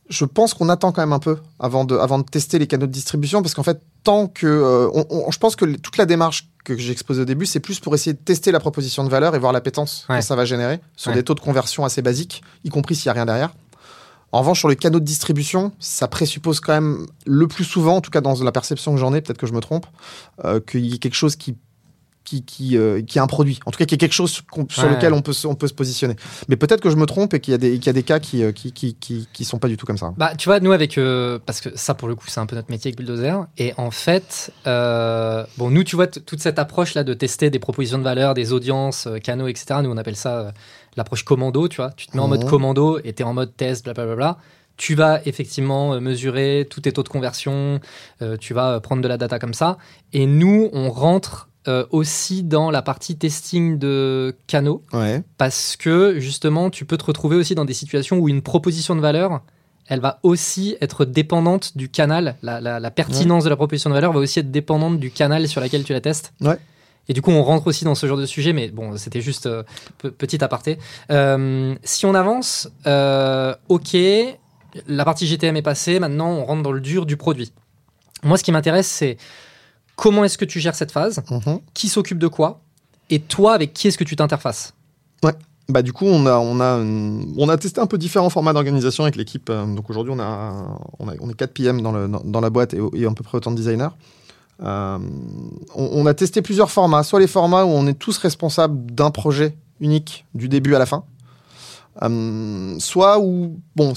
Je 0.10 0.24
pense 0.26 0.54
qu'on 0.54 0.70
attend 0.70 0.92
quand 0.92 1.02
même 1.02 1.14
un 1.14 1.20
peu 1.20 1.38
avant 1.60 1.84
de, 1.84 1.96
avant 1.98 2.18
de 2.20 2.24
tester 2.24 2.60
les 2.60 2.68
canaux 2.68 2.88
de 2.88 2.92
distribution, 2.92 3.42
parce 3.42 3.54
qu'en 3.54 3.64
fait, 3.64 3.82
tant 4.04 4.28
que. 4.28 4.48
euh, 4.48 4.90
on- 4.94 5.06
on- 5.10 5.32
je 5.32 5.38
pense 5.38 5.56
que 5.58 5.66
toute 5.66 5.98
la 5.98 6.06
démarche 6.06 6.50
que 6.64 6.78
j'ai 6.78 6.92
exposée 6.94 7.22
au 7.22 7.26
début, 7.26 7.46
c'est 7.46 7.60
plus 7.60 7.80
pour 7.80 7.94
essayer 7.96 8.14
de 8.14 8.20
tester 8.20 8.52
la 8.52 8.60
proposition 8.60 9.04
de 9.04 9.10
valeur 9.10 9.36
et 9.36 9.40
voir 9.40 9.52
l'appétence 9.52 10.06
Ouais. 10.10 10.20
que 10.20 10.24
ça 10.26 10.36
va 10.36 10.46
générer 10.46 10.80
sur 10.96 11.10
Ouais. 11.12 11.16
des 11.18 11.24
taux 11.24 11.34
de 11.34 11.40
conversion 11.42 11.84
assez 11.86 12.02
basiques, 12.02 12.42
y 12.64 12.70
compris 12.70 12.96
s'il 12.96 13.08
n'y 13.08 13.12
a 13.12 13.14
rien 13.14 13.26
derrière. 13.26 13.54
En 14.34 14.40
revanche, 14.40 14.60
sur 14.60 14.68
les 14.68 14.76
canaux 14.76 15.00
de 15.00 15.06
distribution, 15.06 15.72
ça 15.80 16.08
présuppose 16.10 16.60
quand 16.60 16.74
même 16.74 17.06
le 17.26 17.48
plus 17.48 17.64
souvent, 17.64 17.96
en 17.98 18.02
tout 18.02 18.12
cas 18.12 18.20
dans 18.22 18.36
la 18.44 18.52
perception 18.52 18.94
que 18.94 19.00
j'en 19.00 19.14
ai, 19.14 19.22
peut-être 19.22 19.38
que 19.38 19.48
je 19.48 19.54
me 19.54 19.62
trompe, 19.62 19.86
euh, 20.44 20.60
qu'il 20.60 20.86
y 20.86 20.96
ait 20.96 20.98
quelque 20.98 21.16
chose 21.16 21.36
qui 21.38 21.56
qui, 22.28 22.44
qui, 22.44 22.78
euh, 22.78 23.02
qui 23.02 23.18
est 23.20 23.22
un 23.22 23.28
produit. 23.28 23.58
En 23.66 23.72
tout 23.72 23.78
cas, 23.80 23.86
qu'il 23.86 23.94
y 23.94 23.96
ait 23.96 24.00
quelque 24.00 24.12
chose 24.14 24.32
sur 24.32 24.44
Ouais. 24.84 24.90
lequel 24.90 25.14
on 25.14 25.22
peut, 25.22 25.32
se- 25.32 25.48
on 25.48 25.56
peut 25.56 25.68
se 25.68 25.74
positionner. 25.74 26.18
Mais 26.50 26.58
peut-être 26.58 26.82
que 26.82 26.90
je 26.90 26.98
me 26.98 27.06
trompe 27.06 27.34
et 27.34 27.40
qu'il 27.40 27.54
y 27.54 27.56
a 27.56 27.58
des, 27.58 27.78
qu'il 27.78 27.86
y 27.88 27.90
a 27.90 27.94
des 27.94 28.04
cas 28.04 28.20
qui, 28.20 28.44
euh, 28.44 28.52
qui, 28.52 28.74
qui, 28.74 28.96
qui, 28.96 29.30
qui 29.32 29.46
sont 29.46 29.60
pas 29.60 29.70
du 29.70 29.78
tout 29.78 29.86
comme 29.86 29.98
ça. 29.98 30.14
Bah, 30.18 30.36
tu 30.38 30.50
vois, 30.50 30.60
nous, 30.60 30.74
avec. 30.74 30.98
euh, 30.98 31.40
parce 31.46 31.62
que 31.62 31.70
ça, 31.76 31.94
pour 31.94 32.10
le 32.10 32.16
coup, 32.16 32.26
c'est 32.28 32.42
un 32.42 32.46
peu 32.46 32.58
notre 32.58 32.70
métier 32.70 32.90
avec 32.90 32.98
Bulldozer. 32.98 33.46
Et 33.58 33.74
en 33.78 33.92
fait, 33.92 34.52
euh, 34.68 35.46
bon, 35.58 35.70
nous, 35.70 35.84
tu 35.86 35.96
vois, 35.96 36.08
toute 36.08 36.42
cette 36.42 36.60
approche-là 36.60 37.04
de 37.06 37.14
tester 37.14 37.50
des 37.50 37.60
propositions 37.60 37.98
de 37.98 38.04
valeur, 38.04 38.34
des 38.34 38.52
audiences, 38.52 39.08
canaux, 39.24 39.48
etc., 39.48 39.80
nous, 39.82 39.90
on 39.90 39.98
appelle 39.98 40.16
ça 40.18 40.52
l'approche 40.98 41.24
commando, 41.24 41.68
tu 41.70 41.78
vois. 41.78 41.92
Tu 41.96 42.08
te 42.08 42.18
mets 42.18 42.24
en 42.24 42.28
mode 42.28 42.44
Mhm. 42.44 42.50
commando 42.50 43.00
et 43.04 43.14
tu 43.14 43.22
es 43.22 43.26
en 43.26 43.34
mode 43.34 43.56
test, 43.56 43.86
blablabla. 43.86 44.38
Tu 44.76 44.94
vas 44.94 45.22
effectivement 45.26 46.00
mesurer 46.00 46.68
tous 46.70 46.82
tes 46.82 46.92
taux 46.92 47.02
de 47.04 47.10
conversion, 47.10 47.80
euh, 48.22 48.38
tu 48.38 48.54
vas 48.54 48.80
prendre 48.80 49.02
de 49.02 49.08
la 49.08 49.18
data 49.18 49.40
comme 49.40 49.56
ça. 49.56 49.78
Et 50.14 50.28
nous, 50.28 50.70
on 50.72 50.92
rentre 50.92 51.47
euh, 51.68 51.86
aussi 51.92 52.44
dans 52.44 52.72
la 52.72 52.82
partie 52.82 53.18
testing 53.18 53.78
de 53.78 54.36
canaux 54.48 54.84
Ouais. 54.94 55.24
parce 55.38 55.76
que 55.76 56.20
justement, 56.20 56.70
tu 56.70 56.86
peux 56.86 56.98
te 56.98 57.06
retrouver 57.06 57.36
aussi 57.36 57.56
dans 57.56 57.66
des 57.66 57.74
situations 57.74 58.18
où 58.20 58.30
une 58.30 58.42
proposition 58.42 58.96
de 58.96 59.02
valeur, 59.02 59.42
elle 59.88 60.00
va 60.02 60.20
aussi 60.24 60.76
être 60.82 61.06
dépendante 61.06 61.78
du 61.78 61.90
canal. 61.90 62.36
La, 62.42 62.60
la- 62.62 62.80
la 62.80 62.92
pertinence 62.92 63.44
de 63.46 63.50
la 63.50 63.56
proposition 63.56 63.90
de 63.90 63.96
valeur 63.96 64.12
va 64.14 64.20
aussi 64.20 64.40
être 64.40 64.52
dépendante 64.52 65.00
du 65.00 65.12
canal 65.12 65.48
sur 65.48 65.62
lequel 65.62 65.84
tu 65.84 65.94
la 65.94 66.02
testes. 66.02 66.34
Ouais. 66.42 66.58
Et 67.10 67.14
du 67.14 67.22
coup, 67.22 67.32
on 67.32 67.42
rentre 67.42 67.68
aussi 67.68 67.86
dans 67.86 67.96
ce 67.96 68.06
genre 68.06 68.18
de 68.18 68.26
sujet, 68.26 68.52
mais 68.52 68.68
bon, 68.68 68.98
c'était 68.98 69.22
juste 69.22 69.46
euh, 69.46 69.64
pe- 69.98 70.10
petit 70.10 70.44
aparté. 70.44 70.78
Euh, 71.10 71.74
si 71.84 72.06
on 72.06 72.14
avance, 72.14 72.70
euh, 72.86 73.56
ok, 73.70 73.96
la 74.88 75.06
partie 75.06 75.26
GTM 75.26 75.56
est 75.56 75.62
passée, 75.62 76.00
maintenant 76.02 76.30
on 76.32 76.44
rentre 76.46 76.64
dans 76.64 76.74
le 76.74 76.82
dur 76.82 77.06
du 77.06 77.16
produit. 77.16 77.54
Moi, 78.24 78.38
ce 78.38 78.44
qui 78.44 78.52
m'intéresse, 78.52 78.88
c'est 78.88 79.16
comment 79.98 80.24
est-ce 80.24 80.38
que 80.38 80.46
tu 80.46 80.62
gères 80.62 80.76
cette 80.76 80.92
phase, 80.94 81.22
Mhm. 81.30 81.60
qui 81.74 81.90
s'occupe 81.90 82.18
de 82.20 82.28
quoi, 82.30 82.62
et 83.10 83.20
toi, 83.20 83.54
avec 83.54 83.74
qui 83.74 83.88
est-ce 83.90 83.98
que 83.98 84.04
tu 84.06 84.16
t'interfaces 84.16 84.74
Bah, 85.70 85.82
du 85.82 85.92
coup, 85.92 86.06
on 86.06 86.26
a, 86.28 86.38
on, 86.38 86.62
a, 86.62 86.76
une- 86.82 87.34
on 87.38 87.50
a 87.50 87.58
testé 87.58 87.82
un 87.82 87.88
peu 87.88 87.98
différents 87.98 88.30
formats 88.30 88.54
d'organisation 88.54 89.04
avec 89.04 89.18
l'équipe. 89.18 89.50
Euh, 89.50 89.66
Donc 89.66 89.90
aujourd'hui, 89.90 90.14
on, 90.16 90.20
a, 90.20 90.54
on, 90.98 91.10
a, 91.10 91.14
on 91.20 91.30
est 91.30 91.34
4 91.34 91.52
PM 91.54 91.82
dans, 91.82 91.92
le, 91.92 92.08
dans, 92.08 92.22
dans 92.24 92.40
la 92.40 92.50
boîte 92.50 92.74
et, 92.74 92.80
et 92.94 93.06
à 93.06 93.12
peu 93.12 93.22
près 93.26 93.36
autant 93.38 93.52
de 93.52 93.58
designers. 93.58 93.90
Euh, 94.64 94.98
on, 95.76 95.90
on 95.92 96.06
a 96.06 96.14
testé 96.14 96.42
plusieurs 96.42 96.72
formats. 96.72 97.04
Soit 97.04 97.20
les 97.20 97.28
formats 97.28 97.66
où 97.66 97.70
on 97.70 97.86
est 97.86 97.96
tous 98.00 98.18
responsables 98.18 98.94
d'un 98.94 99.12
projet 99.12 99.58
unique 99.82 100.24
du 100.36 100.48
début 100.48 100.74
à 100.74 100.80
la 100.80 100.86
fin. 100.86 101.04
Euh, 102.04 102.76
soit 102.80 103.20
où, 103.20 103.60
bon, 103.76 103.94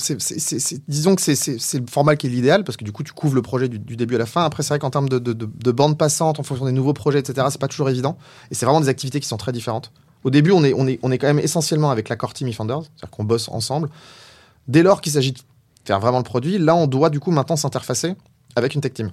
disons 0.88 1.14
que 1.14 1.20
c'est, 1.20 1.78
le 1.78 1.86
format 1.86 2.16
qui 2.16 2.26
est 2.26 2.30
l'idéal 2.30 2.64
parce 2.64 2.76
que 2.76 2.84
du 2.84 2.92
coup, 2.92 3.03
tu 3.03 3.12
couvres 3.12 3.34
le 3.34 3.42
projet 3.42 3.68
du, 3.68 3.96
début 3.96 4.14
à 4.14 4.18
la 4.18 4.26
fin. 4.26 4.44
Après, 4.44 4.62
c'est 4.62 4.70
vrai 4.70 4.78
qu'en 4.78 4.90
termes 4.90 5.09
de 5.09 5.72
bande 5.72 5.98
passante, 5.98 6.40
en 6.40 6.42
fonction 6.42 6.66
des 6.66 6.72
nouveaux 6.72 6.94
projets, 6.94 7.18
etc., 7.18 7.46
c'est 7.51 7.61
pas 7.61 7.68
toujours 7.68 7.90
évident. 7.90 8.16
Et 8.51 8.55
c'est 8.55 8.66
vraiment 8.66 8.80
des 8.80 8.88
activités 8.88 9.20
qui 9.20 9.28
sont 9.28 9.36
très 9.36 9.53
différentes. 9.53 9.92
Au 10.24 10.30
début, 10.30 10.51
on 10.51 10.62
est, 10.64 10.74
on 10.74 10.86
est, 10.86 10.98
on 11.03 11.11
est 11.11 11.18
quand 11.18 11.26
même 11.26 11.38
essentiellement 11.38 11.90
avec 11.90 12.09
la 12.09 12.16
core 12.16 12.34
team 12.34 12.48
eFounders, 12.48 12.82
c'est-à-dire 12.82 13.11
qu'on 13.11 13.24
bosse 13.24 13.48
ensemble. 13.48 13.88
Dès 14.68 14.82
lors 14.82 15.01
qu'il 15.01 15.12
s'agit 15.12 15.32
de 15.32 15.38
faire 15.84 16.01
vraiment 16.01 16.18
le 16.18 16.24
produit, 16.24 16.59
là, 16.59 16.74
on 16.76 16.86
doit 16.86 17.11
du 17.11 17.20
coup 17.20 17.30
maintenant 17.30 17.57
s'interfacer 17.57 18.14
avec 18.57 18.74
une 18.74 18.80
tech 18.80 18.92
team. 18.92 19.11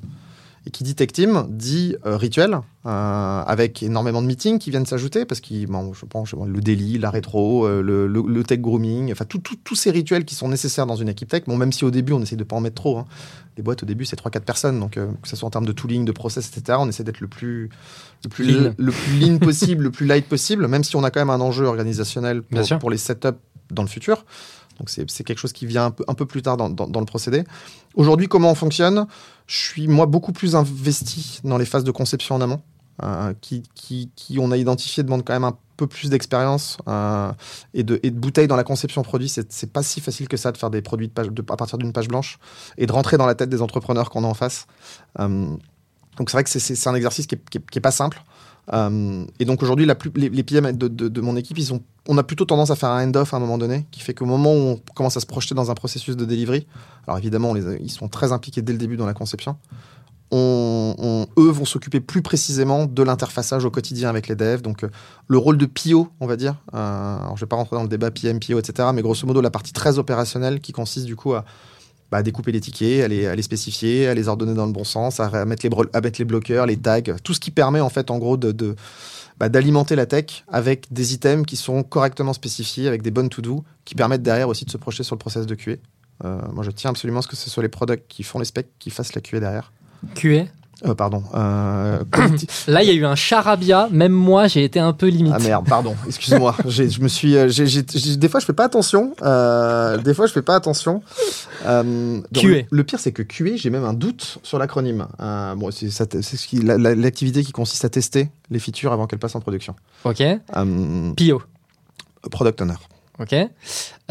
Et 0.68 0.70
qui 0.70 0.84
dit 0.84 0.96
tech 0.96 1.14
team 1.14 1.46
dit 1.50 1.96
euh, 2.06 2.18
rituel, 2.18 2.60
euh, 2.86 2.90
avec 2.90 3.82
énormément 3.84 4.22
de 4.22 4.28
meetings 4.28 4.60
qui 4.60 4.70
viennent 4.70 4.86
s'ajouter, 4.86 5.24
parce 5.24 5.40
que 5.40 5.66
bon, 5.66 5.94
je 5.94 6.06
pense 6.06 6.34
le 6.34 6.60
daily, 6.60 6.98
la 6.98 7.10
rétro, 7.10 7.66
euh, 7.66 7.82
le, 7.82 8.06
le- 8.06 8.22
le 8.28 8.44
tech 8.44 8.60
grooming, 8.60 9.10
enfin 9.14 9.24
tous 9.24 9.76
ces 9.76 9.92
rituels 9.92 10.26
qui 10.26 10.36
sont 10.36 10.50
nécessaires 10.50 10.86
dans 10.86 10.98
une 10.98 11.08
équipe 11.08 11.30
tech. 11.30 11.44
Bon, 11.48 11.56
même 11.56 11.72
si 11.72 11.86
au 11.86 11.90
début, 11.92 12.12
on 12.12 12.22
essaie 12.22 12.36
de 12.36 12.44
pas 12.44 12.58
en 12.58 12.60
mettre 12.60 12.76
trop. 12.76 12.98
hein. 12.98 13.06
Les 13.56 13.64
boîtes, 13.64 13.84
au 13.84 13.86
début, 13.86 14.04
c'est 14.04 14.20
3-4 14.20 14.42
personnes, 14.42 14.80
donc 14.82 14.98
euh, 14.98 15.08
que 15.22 15.30
ce 15.30 15.38
soit 15.38 15.48
en 15.48 15.52
termes 15.52 15.66
de 15.66 15.72
tooling, 15.72 16.04
de 16.04 16.12
process, 16.12 16.50
etc., 16.50 16.78
on 16.82 16.90
essaie 16.90 17.06
d'être 17.06 17.22
le 17.22 17.28
plus, 17.30 17.70
le, 18.26 18.30
plus 18.30 18.44
Lean. 18.46 18.74
le 18.78 18.92
plus 18.92 19.20
lean 19.20 19.38
possible, 19.38 19.86
le 19.86 19.92
plus 19.92 20.06
light 20.06 20.26
possible, 20.28 20.68
même 20.68 20.84
si 20.84 20.98
on 20.98 21.04
a 21.06 21.12
quand 21.12 21.22
même 21.22 21.30
un 21.30 21.40
enjeu 21.40 21.64
organisationnel 21.66 22.44
pour 22.80 22.90
les 22.92 22.98
setups 22.98 23.30
dans 23.72 23.84
le 23.84 23.88
futur. 23.88 24.26
Donc 24.80 24.90
c'est 24.90 25.24
quelque 25.24 25.40
chose 25.40 25.54
qui 25.54 25.66
vient 25.66 25.86
un 25.86 25.92
peu, 25.92 26.04
un 26.08 26.14
peu 26.14 26.26
plus 26.26 26.42
tard 26.42 26.56
dans, 26.58 26.70
dans- 26.70 27.00
le 27.00 27.06
procédé. 27.06 27.44
Aujourd'hui, 27.96 28.28
comment 28.28 28.52
on 28.52 28.56
fonctionne? 28.56 29.08
Je 29.48 29.58
suis 29.58 29.88
moi 29.88 30.06
beaucoup 30.06 30.32
plus 30.34 30.56
investi 30.56 31.40
dans 31.44 31.58
les 31.58 31.66
phases 31.66 31.84
de 31.84 31.92
conception 31.92 32.36
en 32.36 32.42
amont, 32.42 32.62
euh, 33.04 33.34
qui, 33.42 33.64
qui, 33.74 34.12
qui, 34.16 34.38
on 34.40 34.52
a 34.52 34.58
identifié 34.58 35.04
demandent 35.04 35.24
quand 35.26 35.34
même 35.34 35.44
un 35.46 35.58
peu 35.78 35.88
plus 35.88 36.10
d'expérience 36.10 36.78
euh, 36.88 37.32
et, 37.74 37.84
de, 37.84 38.00
et 38.04 38.12
de 38.12 38.20
bouteilles 38.20 38.48
dans 38.48 38.56
la 38.56 38.64
conception 38.64 39.02
produit. 39.04 39.30
C'est 39.30 39.72
pas 39.72 39.84
si 39.84 40.02
facile 40.02 40.28
que 40.28 40.38
ça 40.38 40.52
de 40.52 40.58
faire 40.58 40.70
des 40.70 40.82
produits 40.82 41.08
de 41.08 41.44
à 41.52 41.56
partir 41.58 41.78
d'une 41.78 41.94
page 41.94 42.08
blanche 42.08 42.38
et 42.78 42.86
de 42.86 42.92
rentrer 42.92 43.18
dans 43.18 43.26
la 43.26 43.36
tête 43.36 43.50
des 43.50 43.62
entrepreneurs 43.62 44.10
qu'on 44.10 44.24
a 44.24 44.28
en 44.28 44.34
face. 44.34 44.68
Euh, 45.20 45.48
donc 46.18 46.30
c'est 46.30 46.38
vrai 46.38 46.44
que 46.44 46.50
c'est- 46.50 46.88
un 46.88 46.96
exercice 46.96 47.26
qui 47.28 47.36
est, 47.36 47.50
qui 47.50 47.58
est- 47.60 47.70
qui 47.70 47.78
est 47.78 47.82
pas 47.82 47.92
simple. 47.92 48.24
Euh, 48.74 49.26
et 49.40 49.46
donc 49.46 49.64
aujourd'hui, 49.64 49.86
les, 49.86 50.44
PM 50.44 50.72
de, 50.76 51.22
mon 51.22 51.36
équipe, 51.36 51.58
ils 51.58 51.74
ont, 51.74 51.82
on 52.08 52.18
a 52.18 52.24
plutôt 52.24 52.46
tendance 52.46 52.70
à 52.70 52.76
faire 52.76 52.90
un 52.90 53.08
end-off 53.08 53.34
à 53.34 53.38
un 53.38 53.40
moment 53.40 53.58
donné, 53.58 53.86
qui 53.92 54.02
fait 54.02 54.14
qu'au 54.14 54.26
moment 54.26 54.54
où 54.54 54.58
on 54.58 54.80
commence 54.94 55.18
à 55.18 55.20
se 55.20 55.26
projeter 55.26 55.56
dans 55.56 55.72
un 55.72 55.74
processus 55.76 56.16
de 56.18 56.26
delivery, 56.26 56.68
alors 57.08 57.18
évidemment, 57.18 57.56
ils 57.56 57.92
sont 57.92 58.08
très 58.10 58.32
impliqués 58.32 58.62
dès 58.62 58.74
le 58.74 58.80
début 58.80 58.98
dans 58.98 59.06
la 59.06 59.14
conception, 59.14 59.56
on, 60.32 60.96
on- 60.98 61.28
eux 61.42 61.50
vont 61.52 61.64
s'occuper 61.66 62.02
plus 62.02 62.22
précisément 62.22 62.86
de 62.86 63.04
l'interfaçage 63.04 63.64
au 63.64 63.72
quotidien 63.72 64.10
avec 64.10 64.28
les 64.28 64.36
devs. 64.36 64.62
Donc 64.62 64.84
euh, 64.84 64.90
le 65.28 65.38
rôle 65.38 65.58
de 65.58 65.66
PO, 65.66 66.10
on 66.20 66.28
va 66.28 66.36
dire, 66.36 66.56
euh, 66.74 67.20
alors 67.20 67.38
je 67.38 67.46
vais 67.46 67.48
pas 67.48 67.56
rentrer 67.56 67.78
dans 67.78 67.84
le 67.84 67.88
débat 67.90 68.12
PM, 68.12 68.40
PO, 68.40 68.60
etc., 68.60 68.90
mais 68.94 69.02
grosso 69.02 69.26
modo 69.26 69.40
la 69.40 69.52
partie 69.52 69.72
très 69.72 69.98
opérationnelle 70.00 70.60
qui 70.60 70.74
consiste 70.74 71.06
du 71.06 71.16
coup 71.16 71.34
à 71.34 71.46
bah, 72.12 72.24
découper 72.24 72.52
les 72.52 72.62
tickets, 72.62 73.04
à 73.04 73.08
les, 73.08 73.42
spécifier, 73.42 74.08
à 74.08 74.14
les 74.14 74.28
ordonner 74.28 74.54
dans 74.54 74.66
le 74.66 74.72
bon 74.72 74.84
sens, 74.84 75.20
à, 75.20 75.46
mettre 75.46 75.68
les, 75.68 75.76
à 75.94 76.00
les 76.00 76.26
bloqueurs, 76.26 76.66
les 76.66 76.78
tags, 76.78 77.02
tout 77.24 77.34
ce 77.34 77.40
qui 77.40 77.52
permet 77.52 77.82
en 77.82 77.90
fait 77.90 78.12
en 78.12 78.18
gros 78.18 78.38
bah, 79.40 79.50
d'alimenter 79.50 79.96
la 79.96 80.06
tech 80.06 80.44
avec 80.48 80.92
des 80.92 81.14
items 81.14 81.46
qui 81.46 81.58
sont 81.58 81.84
correctement 81.84 82.34
spécifiés, 82.34 82.88
avec 82.88 83.02
des 83.02 83.12
bonnes 83.12 83.30
to-do, 83.30 83.64
qui 83.86 83.94
permettent 83.94 84.24
derrière 84.24 84.50
aussi 84.50 84.66
de 84.66 84.72
se 84.72 84.78
projeter 84.78 85.04
sur 85.04 85.16
le 85.16 85.20
process 85.20 85.46
de 85.46 85.56
QA. 85.56 85.74
Euh, 86.26 86.42
moi, 86.52 86.64
je 86.64 86.72
tiens 86.72 86.90
absolument 86.90 87.20
à 87.20 87.22
ce 87.22 87.28
que 87.28 87.36
ce 87.36 87.50
soit 87.50 87.62
les 87.62 87.70
products 87.70 88.06
qui 88.08 88.24
font 88.24 88.40
les 88.40 88.46
specs 88.46 88.70
qui 88.80 88.90
fassent 88.90 89.14
la 89.14 89.22
QA 89.22 89.40
derrière. 89.40 89.72
QA 90.16 90.46
Euh, 90.86 90.94
pardon. 90.94 91.24
Euh, 91.34 92.00
Là, 92.68 92.84
il 92.84 92.88
y 92.88 92.92
a 92.92 92.94
eu 92.94 93.06
un 93.06 93.16
charabia. 93.16 93.88
Même 93.92 94.12
moi, 94.12 94.48
j'ai 94.48 94.64
été 94.64 94.80
un 94.80 94.94
peu 94.94 95.08
limite. 95.08 95.34
ah 95.36 95.40
merde, 95.40 95.66
pardon. 95.68 95.96
Excuse-moi. 96.06 96.56
Je 96.68 97.02
me 97.02 97.08
suis. 97.08 97.36
euh, 97.36 97.48
des 98.18 98.30
fois, 98.30 98.40
je 98.40 98.46
fais 98.46 98.54
pas 98.54 98.66
attention. 98.66 99.14
Euh, 99.24 99.98
des 99.98 100.14
fois, 100.14 100.28
je 100.28 100.34
fais 100.34 100.42
pas 100.44 100.56
attention. 100.56 101.02
Donc, 101.66 102.24
QA. 102.34 102.48
Le, 102.48 102.62
le 102.70 102.84
pire, 102.84 103.00
c'est 103.00 103.12
que 103.12 103.24
QA, 103.24 103.56
j'ai 103.56 103.70
même 103.70 103.86
un 103.86 103.94
doute 103.94 104.38
sur 104.44 104.60
l'acronyme. 104.60 105.08
Bon, 105.20 105.72
c'est 105.72 105.90
ce 105.90 106.48
qui- 106.48 106.62
la- 106.62 106.78
la- 106.78 106.96
l'activité 106.96 107.44
qui 107.44 107.52
consiste 107.52 107.84
à 107.86 107.90
tester 107.90 108.30
les 108.52 108.60
features 108.60 108.92
avant 108.94 109.08
qu'elles 109.08 109.20
passent 109.20 109.36
en 109.36 109.42
production. 109.42 109.76
Ok. 110.06 110.22
PO. 111.16 111.42
product 112.32 112.62
owner. 112.62 112.74
Ok. 113.20 113.34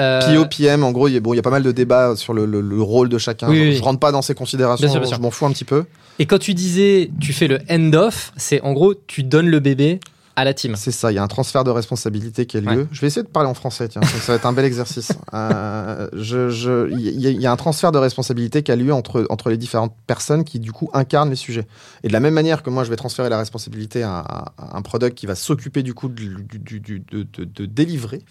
Euh, 0.00 0.34
PO, 0.34 0.46
PM, 0.46 0.82
en 0.82 0.90
gros, 0.90 1.06
il 1.06 1.14
y, 1.14 1.16
a, 1.16 1.20
bon, 1.20 1.32
il 1.32 1.36
y 1.36 1.38
a 1.38 1.42
pas 1.42 1.50
mal 1.50 1.62
de 1.62 1.70
débats 1.70 2.16
sur 2.16 2.34
le, 2.34 2.44
le- 2.44 2.60
le 2.60 2.82
rôle 2.82 3.08
de 3.08 3.18
chacun. 3.18 3.48
Oui, 3.48 3.56
je, 3.56 3.62
oui, 3.62 3.76
je 3.76 3.82
rentre 3.82 4.00
pas 4.00 4.10
dans 4.10 4.22
ces 4.22 4.34
considérations. 4.34 4.84
Bien 4.86 4.90
sûr, 4.92 5.00
bien 5.00 5.08
sûr. 5.08 5.16
Je 5.18 5.22
m'en 5.22 5.30
fous 5.30 5.46
un 5.46 5.52
petit 5.52 5.64
peu. 5.64 5.84
Et 6.18 6.26
quand 6.26 6.38
tu 6.38 6.54
disais, 6.54 7.10
tu 7.20 7.32
fais 7.32 7.46
le 7.48 7.58
end-off, 7.70 8.32
c'est 8.36 8.60
en 8.62 8.72
gros, 8.72 8.94
tu 8.94 9.22
donnes 9.22 9.48
le 9.48 9.60
bébé 9.60 10.00
à 10.38 10.44
la 10.44 10.52
team. 10.52 10.76
C'est 10.76 10.90
ça, 10.90 11.10
il 11.12 11.14
y 11.14 11.18
a 11.18 11.22
un 11.22 11.28
transfert 11.28 11.64
de 11.64 11.70
responsabilité 11.70 12.44
qui 12.44 12.58
a 12.58 12.60
lieu. 12.60 12.68
Ouais. 12.82 12.86
Je 12.92 13.00
vais 13.00 13.06
essayer 13.06 13.22
de 13.22 13.28
parler 13.28 13.48
en 13.48 13.54
français, 13.54 13.88
tiens, 13.88 14.02
ça 14.02 14.32
va 14.32 14.36
être 14.36 14.44
un 14.44 14.52
bel 14.52 14.66
exercice. 14.66 15.08
Euh, 15.34 16.08
je- 16.14 16.50
je- 16.50 16.90
Il 16.92 17.00
y, 17.20 17.26
a- 17.26 17.30
il 17.30 17.40
y 17.40 17.46
a 17.46 17.52
un 17.52 17.56
transfert 17.56 17.90
de 17.92 17.98
responsabilité 17.98 18.62
qui 18.62 18.70
a 18.72 18.76
lieu 18.76 18.92
entre, 18.92 19.26
entre 19.30 19.48
les 19.50 19.56
différentes 19.56 19.94
personnes 20.06 20.44
qui, 20.44 20.60
du 20.60 20.72
coup, 20.72 20.88
incarnent 20.94 21.30
les 21.30 21.36
sujets. 21.36 21.66
Et 22.04 22.08
de 22.08 22.12
la 22.12 22.20
même 22.20 22.34
manière 22.34 22.62
que 22.62 22.68
moi, 22.70 22.84
je 22.84 22.90
vais 22.90 22.96
transférer 22.96 23.28
la 23.30 23.38
responsabilité 23.38 24.02
à, 24.02 24.52
un 24.72 24.82
product 24.82 25.16
qui 25.16 25.26
va 25.26 25.34
s'occuper, 25.34 25.82
du 25.82 25.94
coup, 25.94 26.08
du, 26.08 26.36
du- 26.58 26.80
du- 26.80 27.00
de, 27.00 27.26
de- 27.36 27.44
de 27.44 27.66
délivrer 27.66 28.22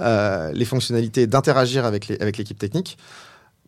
euh, 0.00 0.52
les 0.52 0.64
fonctionnalités, 0.64 1.26
d'interagir 1.26 1.84
avec 1.86 2.08
les- 2.08 2.18
avec 2.20 2.36
l'équipe 2.38 2.58
technique. 2.58 2.96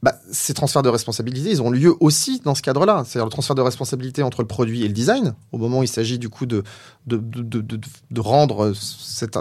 Bah, 0.02 0.14
ces 0.30 0.54
transferts 0.54 0.82
de 0.82 0.88
responsabilité, 0.88 1.50
ils 1.50 1.60
ont 1.60 1.70
lieu 1.70 1.94
aussi 2.00 2.40
dans 2.44 2.54
ce 2.54 2.62
cadre-là. 2.62 3.02
C'est-à-dire 3.04 3.26
le 3.26 3.30
transfert 3.30 3.56
de 3.56 3.62
responsabilité 3.62 4.22
entre 4.22 4.42
le 4.42 4.46
produit 4.46 4.84
et 4.84 4.88
le 4.88 4.94
design, 4.94 5.34
au 5.50 5.58
moment 5.58 5.80
où 5.80 5.82
il 5.82 5.88
s'agit 5.88 6.18
du 6.18 6.28
coup 6.28 6.46
de, 6.46 6.62
de, 7.06 7.16
de, 7.16 7.60
de, 7.62 8.20
rendre 8.20 8.72
cette, 8.74 9.36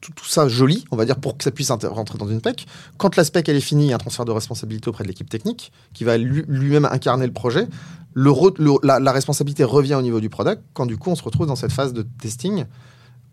tout, 0.00 0.24
ça 0.26 0.46
joli, 0.48 0.84
on 0.90 0.96
va 0.96 1.06
dire, 1.06 1.16
pour 1.16 1.38
que 1.38 1.44
ça 1.44 1.50
puisse 1.50 1.70
rentrer 1.70 2.18
dans 2.18 2.28
une 2.28 2.40
spec. 2.40 2.66
Quand 2.98 3.16
la 3.16 3.24
spec 3.24 3.48
elle 3.48 3.56
est 3.56 3.60
finie, 3.60 3.86
il 3.86 3.88
y 3.90 3.92
a 3.92 3.96
un 3.96 3.98
transfert 3.98 4.26
de 4.26 4.32
responsabilité 4.32 4.88
auprès 4.88 5.04
de 5.04 5.08
l'équipe 5.08 5.28
technique 5.28 5.72
qui 5.94 6.04
va 6.04 6.18
lui-même 6.18 6.84
incarner 6.84 7.26
le 7.26 7.32
projet. 7.32 7.66
La, 8.14 9.00
la, 9.00 9.12
responsabilité 9.12 9.64
revient 9.64 9.94
au 9.94 10.02
niveau 10.02 10.20
du 10.20 10.28
product 10.28 10.62
quand 10.72 10.86
du 10.86 10.96
coup 10.96 11.10
on 11.10 11.16
se 11.16 11.22
retrouve 11.22 11.46
dans 11.46 11.56
cette 11.56 11.72
phase 11.72 11.92
de 11.92 12.06
testing 12.20 12.64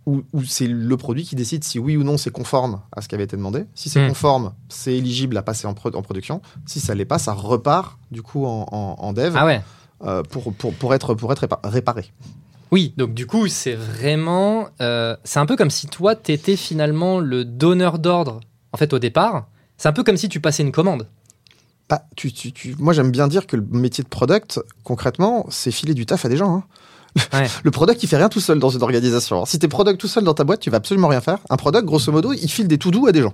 où, 0.05 0.23
c'est 0.45 0.67
le 0.67 0.97
produit 0.97 1.23
qui 1.23 1.35
décide 1.35 1.63
si 1.63 1.77
oui 1.77 1.95
ou 1.95 2.03
non 2.03 2.17
c'est 2.17 2.31
conforme 2.31 2.81
à 2.91 3.01
ce 3.01 3.07
qui 3.07 3.15
avait 3.15 3.23
été 3.23 3.37
demandé. 3.37 3.65
Si 3.75 3.89
c'est 3.89 4.03
hmm. 4.03 4.09
conforme, 4.09 4.53
c'est 4.69 4.95
éligible 4.95 5.37
à 5.37 5.43
passer 5.43 5.67
en, 5.67 5.71
en 5.71 6.01
production. 6.01 6.41
Si 6.65 6.79
ça 6.79 6.95
l'est 6.95 7.05
pas, 7.05 7.19
ça 7.19 7.33
repart 7.33 7.97
du 8.09 8.21
coup 8.21 8.45
en, 8.45 8.65
en, 8.71 9.13
dev 9.13 9.35
ah 9.35 9.45
ouais. 9.45 9.61
Euh, 10.03 10.23
pour, 10.23 10.51
pour, 10.53 10.73
pour, 10.73 10.95
être, 10.95 11.13
pour 11.13 11.31
être 11.31 11.47
réparé. 11.63 12.11
Oui, 12.71 12.93
donc 12.97 13.13
du 13.13 13.27
coup, 13.27 13.47
c'est 13.47 13.75
vraiment. 13.75 14.69
Euh, 14.79 15.15
c'est 15.23 15.39
un 15.39 15.45
peu 15.45 15.55
comme 15.55 15.69
si 15.69 15.87
toi, 15.87 16.15
tu 16.15 16.31
étais 16.31 16.55
finalement 16.55 17.19
le 17.19 17.45
donneur 17.45 17.99
d'ordre, 17.99 18.39
en 18.71 18.77
fait, 18.77 18.93
au 18.93 18.99
départ. 18.99 19.47
C'est 19.77 19.89
un 19.89 19.93
peu 19.93 20.03
comme 20.03 20.17
si 20.17 20.29
tu 20.29 20.39
passais 20.39 20.63
une 20.63 20.71
commande. 20.71 21.07
Bah, 21.89 22.05
tu, 22.15 22.31
tu, 22.31 22.53
tu... 22.53 22.75
Moi, 22.79 22.93
j'aime 22.93 23.11
bien 23.11 23.27
dire 23.27 23.45
que 23.45 23.57
le 23.57 23.65
métier 23.69 24.03
de 24.03 24.09
product, 24.09 24.61
concrètement, 24.83 25.45
c'est 25.49 25.71
filer 25.71 25.93
du 25.93 26.05
taf 26.05 26.23
à 26.23 26.29
des 26.29 26.37
gens. 26.37 26.55
Hein. 26.55 26.63
le 27.64 27.72
product, 27.72 28.03
il 28.03 28.07
fait 28.07 28.18
rien 28.18 28.30
tout 28.30 28.39
seul 28.39 28.59
dans 28.59 28.70
une 28.70 28.84
organisation. 28.84 29.45
si 29.45 29.59
tu 29.59 29.66
es 29.66 29.70
product 29.70 29.99
tout 29.99 30.07
seul 30.07 30.24
dans 30.24 30.34
ta 30.34 30.43
boîte, 30.43 30.59
tu 30.59 30.70
vas 30.70 30.78
absolument 30.78 31.07
rien 31.07 31.22
faire. 31.22 31.39
Un 31.49 31.57
product, 31.57 31.86
grosso 31.86 32.12
modo, 32.12 32.34
il 32.34 32.49
file 32.49 32.68
des 32.68 32.78
to-do 32.78 33.07
à 33.07 33.12
des 33.12 33.22
gens. 33.22 33.34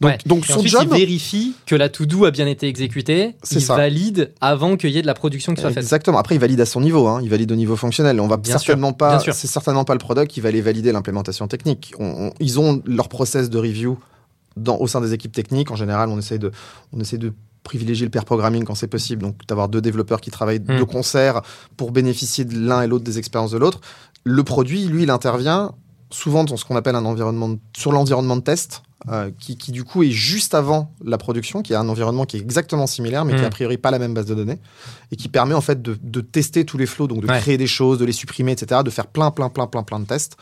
Donc, 0.00 0.26
donc 0.26 0.46
son 0.46 0.62
job. 0.62 0.88
Il 0.92 0.98
vérifie 0.98 1.54
que 1.64 1.74
la 1.74 1.88
to-do 1.88 2.26
a 2.26 2.30
bien 2.30 2.46
été 2.46 2.68
exécutée. 2.68 3.34
Il 3.50 3.64
valide 3.64 4.32
avant 4.40 4.76
qu'il 4.76 4.90
y 4.90 4.98
ait 4.98 5.02
de 5.02 5.06
la 5.06 5.14
production 5.14 5.54
qui 5.54 5.60
soit 5.62 5.70
faite. 5.70 5.82
Exactement. 5.82 6.18
Après, 6.18 6.34
il 6.34 6.40
valide 6.40 6.60
à 6.60 6.66
son 6.66 6.80
niveau. 6.80 7.06
Hein. 7.06 7.20
Il 7.22 7.30
valide 7.30 7.50
au 7.52 7.56
niveau 7.56 7.76
fonctionnel. 7.76 8.20
On 8.20 8.28
va 8.28 8.38
certainement 8.42 8.92
pas. 8.92 9.18
C'est 9.20 9.46
certainement 9.46 9.84
pas 9.84 9.94
le 9.94 9.98
product 9.98 10.30
qui 10.30 10.40
va 10.40 10.48
aller 10.48 10.60
valider 10.60 10.92
l'implémentation 10.92 11.48
technique. 11.48 11.94
ils 12.40 12.60
ont 12.60 12.82
leur 12.84 13.08
process 13.08 13.48
de 13.50 13.58
review 13.58 13.98
dans, 14.56 14.78
au 14.78 14.86
sein 14.86 15.00
des 15.00 15.12
équipes 15.12 15.32
techniques. 15.32 15.70
En 15.70 15.76
général, 15.76 16.08
on 16.08 16.18
essaie 16.18 16.38
de, 16.38 16.50
on 16.92 17.00
essaie 17.00 17.18
de 17.18 17.32
privilégier 17.66 18.06
le 18.06 18.10
pair 18.10 18.24
programming 18.24 18.64
quand 18.64 18.74
c'est 18.74 18.86
possible, 18.86 19.22
donc 19.22 19.46
d'avoir 19.46 19.68
deux 19.68 19.82
développeurs 19.82 20.20
qui 20.20 20.30
travaillent 20.30 20.60
de 20.60 20.82
hmm. 20.82 20.86
concert 20.86 21.42
pour 21.76 21.90
bénéficier 21.90 22.44
de 22.44 22.58
l'un 22.58 22.82
et 22.82 22.86
l'autre 22.86 23.04
des 23.04 23.18
expériences 23.18 23.50
de 23.50 23.58
l'autre. 23.58 23.80
Le 24.24 24.42
produit, 24.42 24.86
lui, 24.86 25.02
il 25.02 25.10
intervient 25.10 25.72
souvent 26.10 26.44
dans 26.44 26.56
ce 26.56 26.64
qu'on 26.64 26.76
appelle 26.76 26.94
un 26.94 27.04
environnement 27.04 27.56
sur 27.76 27.92
l'environnement 27.92 28.36
de 28.36 28.42
test, 28.42 28.82
euh, 29.08 29.30
qui, 29.38 29.58
qui, 29.58 29.72
du 29.72 29.84
coup 29.84 30.02
est 30.02 30.10
juste 30.10 30.54
avant 30.54 30.90
la 31.04 31.18
production, 31.18 31.62
qui 31.62 31.74
est 31.74 31.76
un 31.76 31.88
environnement 31.88 32.24
qui 32.24 32.38
est 32.38 32.40
exactement 32.40 32.86
similaire, 32.86 33.24
mais 33.24 33.36
qui 33.36 33.44
a 33.44 33.48
hmm. 33.48 33.50
priori 33.50 33.76
pas 33.76 33.90
la 33.90 33.98
même 33.98 34.14
base 34.14 34.26
de 34.26 34.34
données, 34.34 34.58
et 35.12 35.16
qui 35.16 35.28
permet 35.28 35.54
en 35.54 35.60
fait 35.60 35.82
de, 35.82 35.98
de 36.00 36.20
tester 36.20 36.64
tous 36.64 36.78
les 36.78 36.86
flows, 36.86 37.06
donc 37.06 37.20
de 37.20 37.26
créer 37.26 37.58
des 37.58 37.66
choses, 37.66 37.98
de 37.98 38.04
les 38.04 38.12
supprimer, 38.12 38.52
etc., 38.52 38.80
de 38.84 38.90
faire 38.90 39.06
plein, 39.06 39.30
plein, 39.30 39.48
plein, 39.48 39.66
plein, 39.66 39.82
plein 39.82 40.00
de 40.00 40.06
tests. 40.06 40.36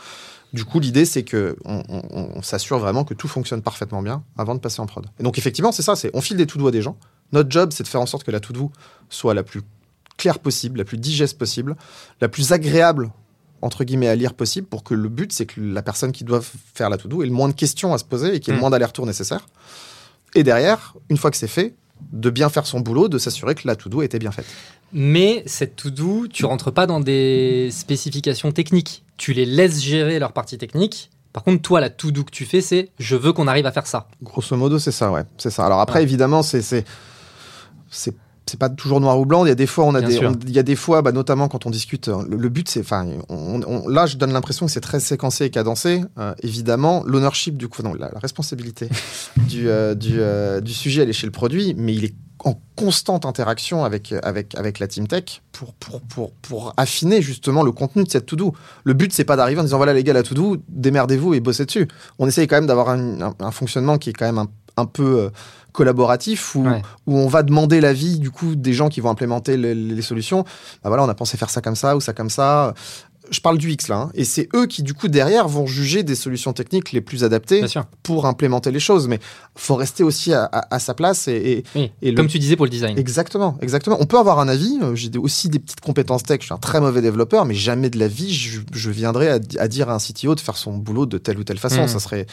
Du 0.55 0.65
coup, 0.65 0.79
l'idée, 0.79 1.05
c'est 1.05 1.25
que 1.25 1.57
on, 1.65 2.41
s'assure 2.43 2.79
vraiment 2.79 3.03
que 3.03 3.13
tout 3.13 3.27
fonctionne 3.27 3.61
parfaitement 3.61 4.03
bien 4.03 4.23
avant 4.39 4.55
de 4.55 4.61
passer 4.61 4.81
en 4.81 4.87
prod. 4.87 5.05
Et 5.19 5.25
donc, 5.25 5.37
effectivement, 5.37 5.73
c'est 5.73 5.83
ça, 5.83 5.97
c'est 5.97 6.13
on 6.15 6.21
file 6.21 6.37
des 6.37 6.47
tout 6.47 6.59
doigts 6.59 6.71
des 6.71 6.81
gens. 6.81 6.97
Notre 7.33 7.51
job, 7.51 7.71
c'est 7.73 7.83
de 7.83 7.89
faire 7.89 8.01
en 8.01 8.07
sorte 8.07 8.25
que 8.25 8.31
la 8.31 8.41
to-do 8.41 8.71
soit 9.11 9.35
la 9.35 9.43
plus 9.43 9.63
claire 10.17 10.39
possible, 10.39 10.79
la 10.79 10.85
plus 10.85 10.99
digeste 10.99 11.39
possible, 11.39 11.77
la 12.21 12.29
plus 12.29 12.53
agréable 12.53 13.11
entre 13.63 13.85
guillemets 13.85 14.09
à 14.09 14.15
lire 14.15 14.35
possible 14.35 14.67
pour 14.67 14.85
que 14.85 14.93
le 14.95 15.09
but 15.09 15.33
c'est 15.33 15.47
que 15.47 15.59
la 15.61 15.83
personne 15.83 16.13
qui 16.13 16.23
doit 16.23 16.43
faire 16.75 16.91
la 16.91 16.99
to-do 16.99 17.23
ait 17.23 17.27
le 17.27 17.33
moins 17.33 17.49
de 17.49 17.55
questions 17.55 17.95
à 17.95 17.99
se 17.99 18.05
poser 18.05 18.35
et 18.35 18.41
qu'il 18.41 18.49
y 18.49 18.51
ait 18.51 18.53
le 18.53 18.59
mm. 18.59 18.61
moins 18.61 18.71
d'aller-retour 18.71 19.07
nécessaire. 19.07 19.47
Et 20.35 20.43
derrière, 20.43 20.95
une 21.09 21.17
fois 21.17 21.31
que 21.31 21.37
c'est 21.37 21.49
fait, 21.49 21.75
de 22.13 22.29
bien 22.29 22.49
faire 22.49 22.67
son 22.67 22.81
boulot, 22.81 23.09
de 23.09 23.19
s'assurer 23.19 23.55
que 23.55 23.67
la 23.67 23.77
to-do 23.77 24.03
était 24.03 24.19
bien 24.19 24.33
faite. 24.33 24.47
Mais 24.93 25.43
cette 25.47 25.77
to-do, 25.77 26.27
tu 26.29 26.45
rentres 26.45 26.73
pas 26.73 26.87
dans 26.87 27.01
des 27.01 27.71
spécifications 27.73 28.53
techniques. 28.53 29.05
Tu 29.17 29.33
les 29.33 29.47
laisses 29.47 29.83
gérer 29.83 30.19
leur 30.19 30.33
partie 30.33 30.59
technique. 30.59 31.11
Par 31.33 31.43
contre, 31.43 31.63
toi, 31.63 31.81
la 31.81 31.91
to-do 31.91 32.25
que 32.25 32.31
tu 32.31 32.45
fais, 32.45 32.61
c'est 32.61 32.91
je 32.99 33.17
veux 33.17 33.33
qu'on 33.33 33.49
arrive 33.49 33.67
à 33.67 33.73
faire 33.73 33.87
ça. 33.87 34.09
Grosso 34.23 34.57
modo, 34.57 34.79
c'est 34.79 34.93
ça, 34.93 35.11
ouais. 35.11 35.23
C'est 35.39 35.51
ça. 35.51 35.65
Alors 35.65 35.81
après, 35.81 36.03
évidemment, 36.03 36.43
c'est 36.43 36.85
c'est 37.95 38.15
c'est 38.47 38.59
pas 38.59 38.69
toujours 38.69 39.01
noir 39.01 39.19
ou 39.19 39.25
blanc. 39.25 39.45
Il 39.45 39.49
y 39.49 39.53
a 39.53 39.55
des 39.55 39.67
fois, 39.67 39.85
on 39.85 39.95
a 39.95 40.03
des, 40.03 40.17
il 40.17 40.51
y 40.51 40.59
a 40.59 40.63
des 40.63 40.77
fois, 40.77 41.03
bah, 41.03 41.13
notamment 41.13 41.49
quand 41.49 41.67
on 41.67 41.71
discute. 41.71 42.09
Euh, 42.09 42.23
le, 42.29 42.49
but, 42.49 42.69
c'est, 42.69 42.81
enfin, 42.81 43.07
là, 43.89 44.07
je 44.07 44.17
donne 44.17 44.33
l'impression 44.33 44.67
que 44.67 44.73
c'est 44.73 44.81
très 44.81 45.01
séquencé 45.01 45.47
et 45.47 45.51
cadencé. 45.51 46.05
Euh, 46.19 46.35
évidemment, 46.43 47.03
l'ownership 47.07 47.57
du 47.57 47.69
coup, 47.69 47.83
non, 47.83 47.95
la, 47.95 48.11
responsabilité 48.21 48.89
du, 49.49 49.69
euh, 49.69 49.95
du, 49.95 50.21
du, 50.63 50.73
sujet, 50.73 51.03
elle 51.03 51.11
est 51.11 51.15
chez 51.15 51.27
le 51.27 51.33
produit, 51.33 51.75
mais 51.77 51.95
il 51.95 52.05
est 52.05 52.15
en 52.45 52.61
constante 52.77 53.25
interaction 53.25 53.85
avec, 53.85 54.13
avec, 54.23 54.55
avec 54.57 54.79
la 54.79 54.87
team 54.87 55.09
tech 55.09 55.41
pour, 55.53 55.73
pour, 55.75 56.03
pour, 56.03 56.33
pour 56.33 56.75
affiner 56.77 57.23
justement 57.23 57.63
le 57.63 57.73
contenu 57.73 58.05
de 58.05 58.11
cette 58.11 58.27
to-do. 58.27 58.53
Le 58.83 58.93
but, 58.93 59.13
c'est 59.15 59.25
pas 59.25 59.37
d'arriver 59.37 59.61
en 59.61 59.65
disant 59.65 59.79
voilà 59.79 59.95
les 59.95 60.05
gars, 60.05 60.13
la 60.13 60.23
to-do, 60.23 60.59
démerdez-vous 60.69 61.33
et 61.33 61.41
bossez 61.41 61.65
dessus. 61.65 61.89
On 62.19 62.27
essaye 62.27 62.47
quand 62.47 62.57
même 62.57 62.67
d'avoir 62.67 62.91
un, 62.91 63.35
un, 63.39 63.51
fonctionnement 63.51 63.97
qui 63.97 64.11
est 64.11 64.13
quand 64.13 64.27
même 64.27 64.39
un, 64.39 64.49
un 64.77 64.87
peu 64.87 65.31
collaboratif 65.75 66.55
où, 66.55 66.65
où 67.07 67.19
on 67.19 67.27
va 67.27 67.43
demander 67.43 67.81
l'avis 67.81 68.19
du 68.19 68.31
coup 68.31 68.55
des 68.55 68.73
gens 68.73 68.89
qui 68.89 69.01
vont 69.01 69.11
implémenter 69.11 69.57
les, 69.59 70.03
solutions. 70.03 70.45
Bah 70.83 70.89
voilà, 70.89 71.05
on 71.05 71.09
a 71.09 71.15
pensé 71.15 71.37
faire 71.37 71.51
ça 71.51 71.61
comme 71.61 71.77
ça 71.77 71.97
ou 71.97 72.01
ça 72.01 72.15
comme 72.15 72.31
ça. 72.31 72.75
Je 73.31 73.41
parle 73.41 73.57
du 73.57 73.71
X 73.71 73.89
là, 73.89 73.97
hein. 73.97 74.11
et 74.13 74.25
c'est 74.25 74.49
eux 74.55 74.67
qui 74.67 74.83
du 74.83 74.93
coup 74.93 75.09
derrière 75.09 75.49
vont 75.49 75.67
juger 75.67 76.03
des 76.03 76.15
solutions 76.15 76.53
techniques 76.53 76.93
les 76.93 77.01
plus 77.01 77.25
adaptées 77.25 77.65
pour 78.03 78.27
implémenter 78.27 78.71
les 78.71 78.81
choses. 78.81 79.09
Mais 79.09 79.19
faut 79.57 79.77
rester 79.77 80.05
aussi 80.05 80.33
à, 80.35 80.79
sa 80.79 80.93
place 80.93 81.27
et, 81.27 81.65
et, 82.03 82.15
comme 82.15 82.29
tu 82.29 82.39
disais 82.39 82.55
pour 82.55 82.67
le 82.67 82.71
design. 82.71 82.99
Exactement, 82.99 83.57
exactement. 83.63 83.97
On 83.99 84.05
peut 84.05 84.19
avoir 84.19 84.41
un 84.41 84.49
avis. 84.49 84.79
Euh, 84.83 84.95
j'ai 84.95 85.11
aussi 85.17 85.49
des 85.49 85.59
petites 85.59 85.81
compétences 85.81 86.23
tech. 86.23 86.41
Je 86.41 86.47
suis 86.47 86.55
un 86.55 86.59
très 86.59 86.81
mauvais 86.81 87.01
développeur, 87.01 87.47
mais 87.47 87.55
jamais 87.55 87.89
de 87.89 87.99
la 87.99 88.09
vie 88.09 88.33
je, 88.33 88.61
je 88.73 88.91
viendrai 88.91 89.31
à, 89.31 89.69
dire 89.69 89.89
à 89.89 89.95
un 89.95 89.99
CTO 89.99 90.35
de 90.35 90.41
faire 90.41 90.59
son 90.59 90.77
boulot 90.77 91.07
de 91.07 91.17
telle 91.17 91.39
ou 91.39 91.45
telle 91.45 91.59
façon. 91.59 91.85
Mmh. 91.85 91.89
Ça 91.89 92.01
serait 92.01 92.27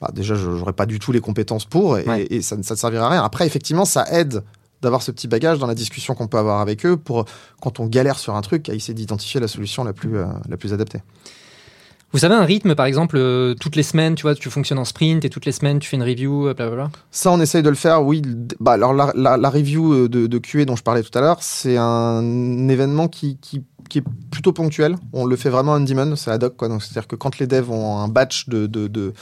bah, 0.00 0.10
déjà, 0.12 0.34
je 0.34 0.48
n'aurais 0.48 0.72
pas 0.72 0.86
du 0.86 0.98
tout 0.98 1.12
les 1.12 1.20
compétences 1.20 1.64
pour 1.64 1.98
et, 1.98 2.42
ça, 2.42 2.56
ne 2.56 2.62
servira 2.62 3.06
à 3.06 3.10
rien. 3.10 3.24
Après, 3.24 3.46
effectivement, 3.46 3.84
ça 3.84 4.04
aide 4.12 4.42
d'avoir 4.82 5.02
ce 5.02 5.10
petit 5.10 5.28
bagage 5.28 5.58
dans 5.58 5.66
la 5.66 5.74
discussion 5.74 6.14
qu'on 6.14 6.28
peut 6.28 6.38
avoir 6.38 6.60
avec 6.60 6.86
eux 6.86 6.96
pour, 6.96 7.24
quand 7.60 7.80
on 7.80 7.86
galère 7.86 8.18
sur 8.18 8.36
un 8.36 8.42
truc, 8.42 8.68
à 8.68 8.74
essayer 8.74 8.94
d'identifier 8.94 9.40
la 9.40 9.48
solution 9.48 9.84
la 9.84 9.92
plus, 9.92 10.16
euh, 10.16 10.26
la 10.48 10.56
plus 10.56 10.72
adaptée. 10.72 11.00
Vous 12.12 12.20
savez 12.20 12.34
un 12.34 12.44
rythme, 12.44 12.74
par 12.74 12.86
exemple, 12.86 13.16
euh, 13.18 13.54
toutes 13.54 13.76
les 13.76 13.82
semaines, 13.82 14.14
tu 14.14 14.22
vois, 14.22 14.34
tu 14.34 14.48
fonctionnes 14.48 14.78
en 14.78 14.86
sprint 14.86 15.26
et 15.26 15.28
toutes 15.28 15.44
les 15.44 15.52
semaines 15.52 15.78
tu 15.78 15.90
fais 15.90 15.96
une 15.96 16.02
review, 16.02 16.48
euh, 16.48 16.54
blablabla 16.54 16.90
Ça, 17.10 17.30
on 17.30 17.40
essaye 17.40 17.62
de 17.62 17.68
le 17.68 17.74
faire, 17.74 18.02
oui. 18.02 18.22
Bah, 18.60 18.72
alors, 18.72 18.94
la, 18.94 19.12
la, 19.14 19.50
review 19.50 20.08
de, 20.08 20.26
de, 20.26 20.38
QA 20.38 20.64
dont 20.64 20.76
je 20.76 20.82
parlais 20.82 21.02
tout 21.02 21.16
à 21.18 21.20
l'heure, 21.20 21.42
c'est 21.42 21.76
un 21.76 22.68
événement 22.68 23.08
qui, 23.08 23.36
qui, 23.42 23.62
qui, 23.90 23.98
est 23.98 24.04
plutôt 24.30 24.54
ponctuel. 24.54 24.96
On 25.12 25.26
le 25.26 25.36
fait 25.36 25.50
vraiment 25.50 25.72
en 25.72 25.80
demand, 25.80 26.16
c'est 26.16 26.30
ad 26.30 26.44
hoc, 26.44 26.56
quoi. 26.56 26.68
Donc, 26.68 26.82
c'est-à-dire 26.82 27.08
que 27.08 27.16
quand 27.16 27.38
les 27.38 27.46
devs 27.46 27.70
ont 27.70 27.98
un 27.98 28.08
batch 28.08 28.48
de, 28.48 28.66
de, 28.66 28.86
de 28.86 29.12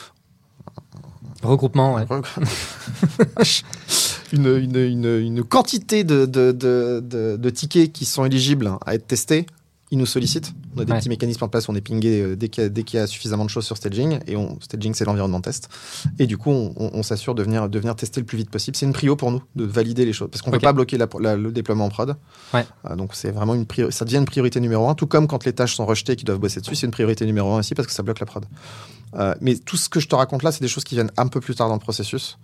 Regroupement, 1.47 1.99
une, 4.33 5.45
quantité 5.45 6.05
de, 6.05 7.51
tickets 7.51 7.93
qui 7.93 8.05
sont 8.05 8.25
éligibles 8.25 8.73
à 8.85 8.95
être 8.95 9.07
testés 9.07 9.47
ils 9.91 9.99
nous 9.99 10.07
sollicitent. 10.07 10.53
On 10.77 10.81
a 10.81 10.85
des 10.85 10.93
petits 10.93 11.09
mécanismes 11.09 11.45
en 11.45 11.49
place, 11.49 11.69
on 11.69 11.75
est 11.75 11.81
pingé 11.81 12.21
euh, 12.21 12.37
dès 12.37 12.49
qu'il 12.49 12.71
y, 12.95 12.99
a 12.99 13.07
suffisamment 13.07 13.45
de 13.45 13.51
choses 13.51 13.65
sur 13.65 13.77
staging. 13.77 14.19
Et 14.27 14.37
on, 14.37 14.59
staging, 14.61 14.95
c'est 14.95 15.05
l'environnement 15.05 15.41
test. 15.41 15.69
Et 16.19 16.27
du 16.27 16.37
coup, 16.37 16.51
on, 16.51 17.03
s'assure 17.03 17.35
de 17.35 17.43
venir, 17.43 17.69
de 17.69 17.79
venir 17.79 17.95
tester 17.95 18.21
le 18.21 18.27
plus 18.27 18.37
vite 18.37 18.51
possible. 18.51 18.77
C'est 18.77 18.87
une 18.87 18.93
prio 18.93 19.15
pour 19.15 19.31
nous 19.31 19.43
de 19.55 19.65
valider 19.65 20.05
les 20.05 20.13
choses. 20.13 20.29
Parce 20.31 20.43
qu'on 20.43 20.51
ne 20.51 20.57
peut 20.57 20.61
pas 20.61 20.73
bloquer 20.73 20.99
le 20.99 21.51
déploiement 21.53 21.87
en 21.87 21.89
prod. 21.89 22.17
Ouais. 22.53 22.67
Euh, 22.91 22.97
donc, 22.97 23.15
c'est 23.15 23.31
vraiment 23.31 23.55
une 23.55 23.67
ça 23.91 24.05
devient 24.05 24.17
une 24.17 24.25
priorité 24.25 24.61
numéro 24.61 24.89
un. 24.89 24.95
Tout 24.95 25.07
comme 25.07 25.29
quand 25.29 25.45
les 25.45 25.53
tâches 25.53 25.77
sont 25.77 25.87
rejetées 25.87 26.13
et 26.13 26.17
qu'ils 26.17 26.27
doivent 26.27 26.41
bosser 26.41 26.61
dessus, 26.61 26.75
c'est 26.75 26.87
une 26.87 26.93
priorité 26.93 27.25
numéro 27.27 27.53
un 27.53 27.61
aussi 27.61 27.75
parce 27.75 27.87
que 27.87 27.95
ça 27.95 28.03
bloque 28.03 28.21
la 28.21 28.27
prod. 28.27 28.45
Euh, 29.15 29.35
mais 29.41 29.57
tout 29.57 29.77
ce 29.77 29.89
que 29.89 30.01
je 30.01 30.09
te 30.09 30.15
raconte 30.15 30.43
là, 30.43 30.53
c'est 30.53 30.63
des 30.63 30.69
choses 30.69 30.85
qui 30.85 30.95
viennent 30.95 31.13
un 31.17 31.29
peu 31.29 31.41
plus 31.41 31.55
tard 31.55 31.69
dans 31.69 31.75
le 31.75 31.81
processus. 31.81 32.39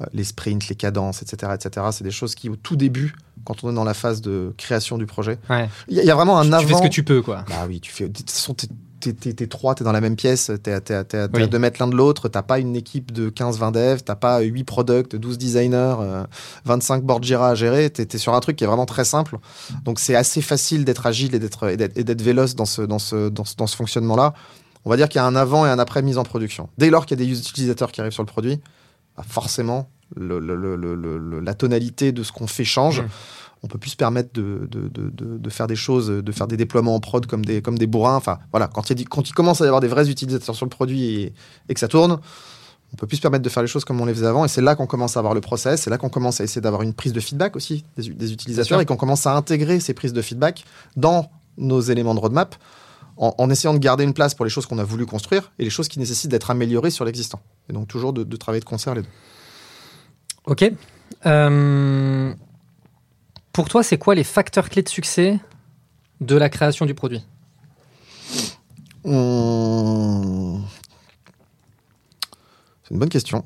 Euh, 0.00 0.06
les 0.12 0.24
sprints, 0.24 0.68
les 0.68 0.76
cadences, 0.76 1.22
etc. 1.22 1.52
etc. 1.54 1.86
C'est 1.92 2.04
des 2.04 2.10
choses 2.10 2.34
qui, 2.34 2.48
au 2.48 2.56
tout 2.56 2.76
début, 2.76 3.14
quand 3.44 3.64
on 3.64 3.70
est 3.70 3.74
dans 3.74 3.84
la 3.84 3.94
phase 3.94 4.20
de 4.20 4.54
création 4.56 4.98
du 4.98 5.06
projet, 5.06 5.38
il 5.88 5.96
y, 5.96 6.10
a 6.10 6.14
vraiment 6.14 6.38
un 6.38 6.52
avant. 6.52 6.62
Tu 6.62 6.68
fais 6.68 6.78
ce 6.78 6.82
que 6.82 6.88
tu 6.88 7.04
peux, 7.04 7.22
quoi. 7.22 7.44
Bah 7.48 7.66
oui, 7.66 7.80
tu 7.80 7.90
fais. 7.90 8.08
De 8.08 8.12
toute 8.12 8.30
façon, 8.30 8.54
t'es 9.00 9.46
trois, 9.46 9.74
t'es 9.74 9.84
dans 9.84 9.92
la 9.92 10.00
même 10.00 10.16
pièce, 10.16 10.50
t'es 10.62 10.72
à, 10.72 11.16
deux 11.46 11.58
mètres 11.58 11.78
l'un 11.80 11.88
de 11.88 11.96
l'autre, 11.96 12.28
t'as 12.28 12.42
pas 12.42 12.58
une 12.58 12.76
équipe 12.76 13.12
de 13.12 13.30
15-20 13.30 13.72
devs, 13.72 14.02
t'as 14.04 14.14
pas 14.14 14.40
8 14.40 14.64
products, 14.64 15.16
12 15.16 15.38
designers, 15.38 15.96
25 16.64 16.96
euh, 16.96 17.00
board 17.00 17.24
Jira 17.24 17.50
à 17.50 17.54
gérer, 17.54 17.90
t'es 17.90 18.06
es 18.12 18.18
sur 18.18 18.34
un 18.34 18.40
truc 18.40 18.56
qui 18.56 18.64
est 18.64 18.66
vraiment 18.66 18.86
très 18.86 19.04
simple. 19.04 19.38
Donc 19.84 19.98
c'est 19.98 20.14
assez 20.14 20.42
facile 20.42 20.84
d'être 20.84 21.06
agile 21.06 21.34
et 21.34 21.38
d'être 21.38 22.22
véloce 22.22 22.54
dans 22.54 22.66
ce, 22.66 22.82
dans 22.82 22.98
ce, 22.98 23.28
dans 23.28 23.44
ce, 23.44 23.56
dans 23.56 23.66
ce 23.66 23.76
fonctionnement-là. 23.76 24.34
On 24.84 24.90
va 24.90 24.96
dire 24.96 25.08
qu'il 25.08 25.18
y 25.18 25.22
a 25.22 25.26
un 25.26 25.36
avant 25.36 25.66
et 25.66 25.70
un 25.70 25.78
après 25.78 26.02
mise 26.02 26.18
en 26.18 26.24
production. 26.24 26.68
Dès 26.78 26.90
lors 26.90 27.06
qu'il 27.06 27.18
y 27.18 27.22
a 27.22 27.26
des 27.26 27.38
utilisateurs 27.38 27.92
qui 27.92 28.00
arrivent 28.00 28.12
sur 28.12 28.22
le 28.22 28.28
produit, 28.28 28.60
bah, 29.16 29.24
forcément, 29.26 29.90
la 30.16 31.54
tonalité 31.54 32.12
de 32.12 32.22
ce 32.22 32.32
qu'on 32.32 32.46
fait 32.46 32.64
change. 32.64 33.00
Mmh. 33.00 33.08
On 33.62 33.66
peut 33.66 33.78
plus 33.78 33.90
se 33.90 33.96
permettre 33.96 34.30
de, 34.32 34.66
de, 34.70 35.50
faire 35.50 35.66
des 35.66 35.76
choses, 35.76 36.08
de 36.08 36.32
faire 36.32 36.46
des 36.46 36.56
déploiements 36.56 36.94
en 36.94 37.00
prod 37.00 37.26
comme 37.26 37.44
des, 37.44 37.60
comme 37.60 37.76
des 37.76 37.86
bourrins. 37.86 38.16
Enfin, 38.16 38.38
voilà, 38.52 38.68
quand 38.68 38.88
il, 38.88 39.06
quand 39.06 39.28
il 39.28 39.34
commence 39.34 39.60
à 39.60 39.64
y 39.64 39.66
avoir 39.66 39.82
des 39.82 39.88
vrais 39.88 40.08
utilisateurs 40.08 40.54
sur 40.54 40.64
le 40.64 40.70
produit 40.70 41.32
et, 41.68 41.74
que 41.74 41.80
ça 41.80 41.88
tourne, 41.88 42.18
On 42.92 42.96
peut 42.96 43.06
plus 43.06 43.18
se 43.18 43.22
permettre 43.22 43.44
de 43.44 43.48
faire 43.50 43.62
les 43.62 43.68
choses 43.68 43.84
comme 43.84 44.00
on 44.00 44.06
les 44.06 44.14
faisait 44.14 44.26
avant. 44.26 44.46
Et 44.46 44.48
c'est 44.48 44.62
là 44.62 44.76
qu'on 44.76 44.86
commence 44.86 45.18
à 45.18 45.20
avoir 45.20 45.34
le 45.34 45.42
process. 45.42 45.82
C'est 45.82 45.90
là 45.90 45.98
qu'on 45.98 46.08
commence 46.08 46.40
à 46.40 46.44
essayer 46.44 46.62
d'avoir 46.62 46.80
une 46.80 46.94
prise 46.94 47.12
de 47.12 47.20
feedback 47.20 47.54
aussi 47.54 47.84
des, 47.98 48.08
des 48.08 48.32
utilisateurs 48.32 48.80
et 48.80 48.86
qu'on 48.86 48.96
commence 48.96 49.26
à 49.26 49.36
intégrer 49.36 49.78
ces 49.78 49.92
prises 49.92 50.14
de 50.14 50.22
feedback 50.22 50.64
dans 50.96 51.30
nos 51.58 51.82
éléments 51.82 52.14
de 52.14 52.20
roadmap 52.20 52.56
en, 53.18 53.34
en, 53.36 53.50
essayant 53.50 53.74
de 53.74 53.78
garder 53.78 54.04
une 54.04 54.14
place 54.14 54.34
pour 54.34 54.46
les 54.46 54.50
choses 54.50 54.64
qu'on 54.64 54.78
a 54.78 54.84
voulu 54.84 55.04
construire 55.04 55.52
et 55.58 55.64
les 55.64 55.70
choses 55.70 55.88
qui 55.88 55.98
nécessitent 55.98 56.30
d'être 56.30 56.50
améliorées 56.50 56.90
sur 56.90 57.04
l'existant. 57.04 57.40
Et 57.68 57.74
donc 57.74 57.86
toujours 57.86 58.14
de, 58.14 58.24
de, 58.24 58.36
travailler 58.36 58.60
de 58.60 58.64
concert 58.64 58.94
les 58.94 59.02
deux. 59.02 59.08
Ok. 60.46 60.70
Euh, 61.26 62.34
pour 63.52 63.68
toi, 63.68 63.82
c'est 63.82 63.98
quoi 63.98 64.14
les 64.14 64.24
facteurs 64.24 64.68
clés 64.68 64.82
de 64.82 64.88
succès 64.88 65.38
de 66.20 66.36
la 66.36 66.48
création 66.48 66.86
du 66.86 66.94
produit? 66.94 67.24
On... 69.04 70.60
C'est 72.82 72.94
une 72.94 72.98
bonne 72.98 73.08
question. 73.08 73.44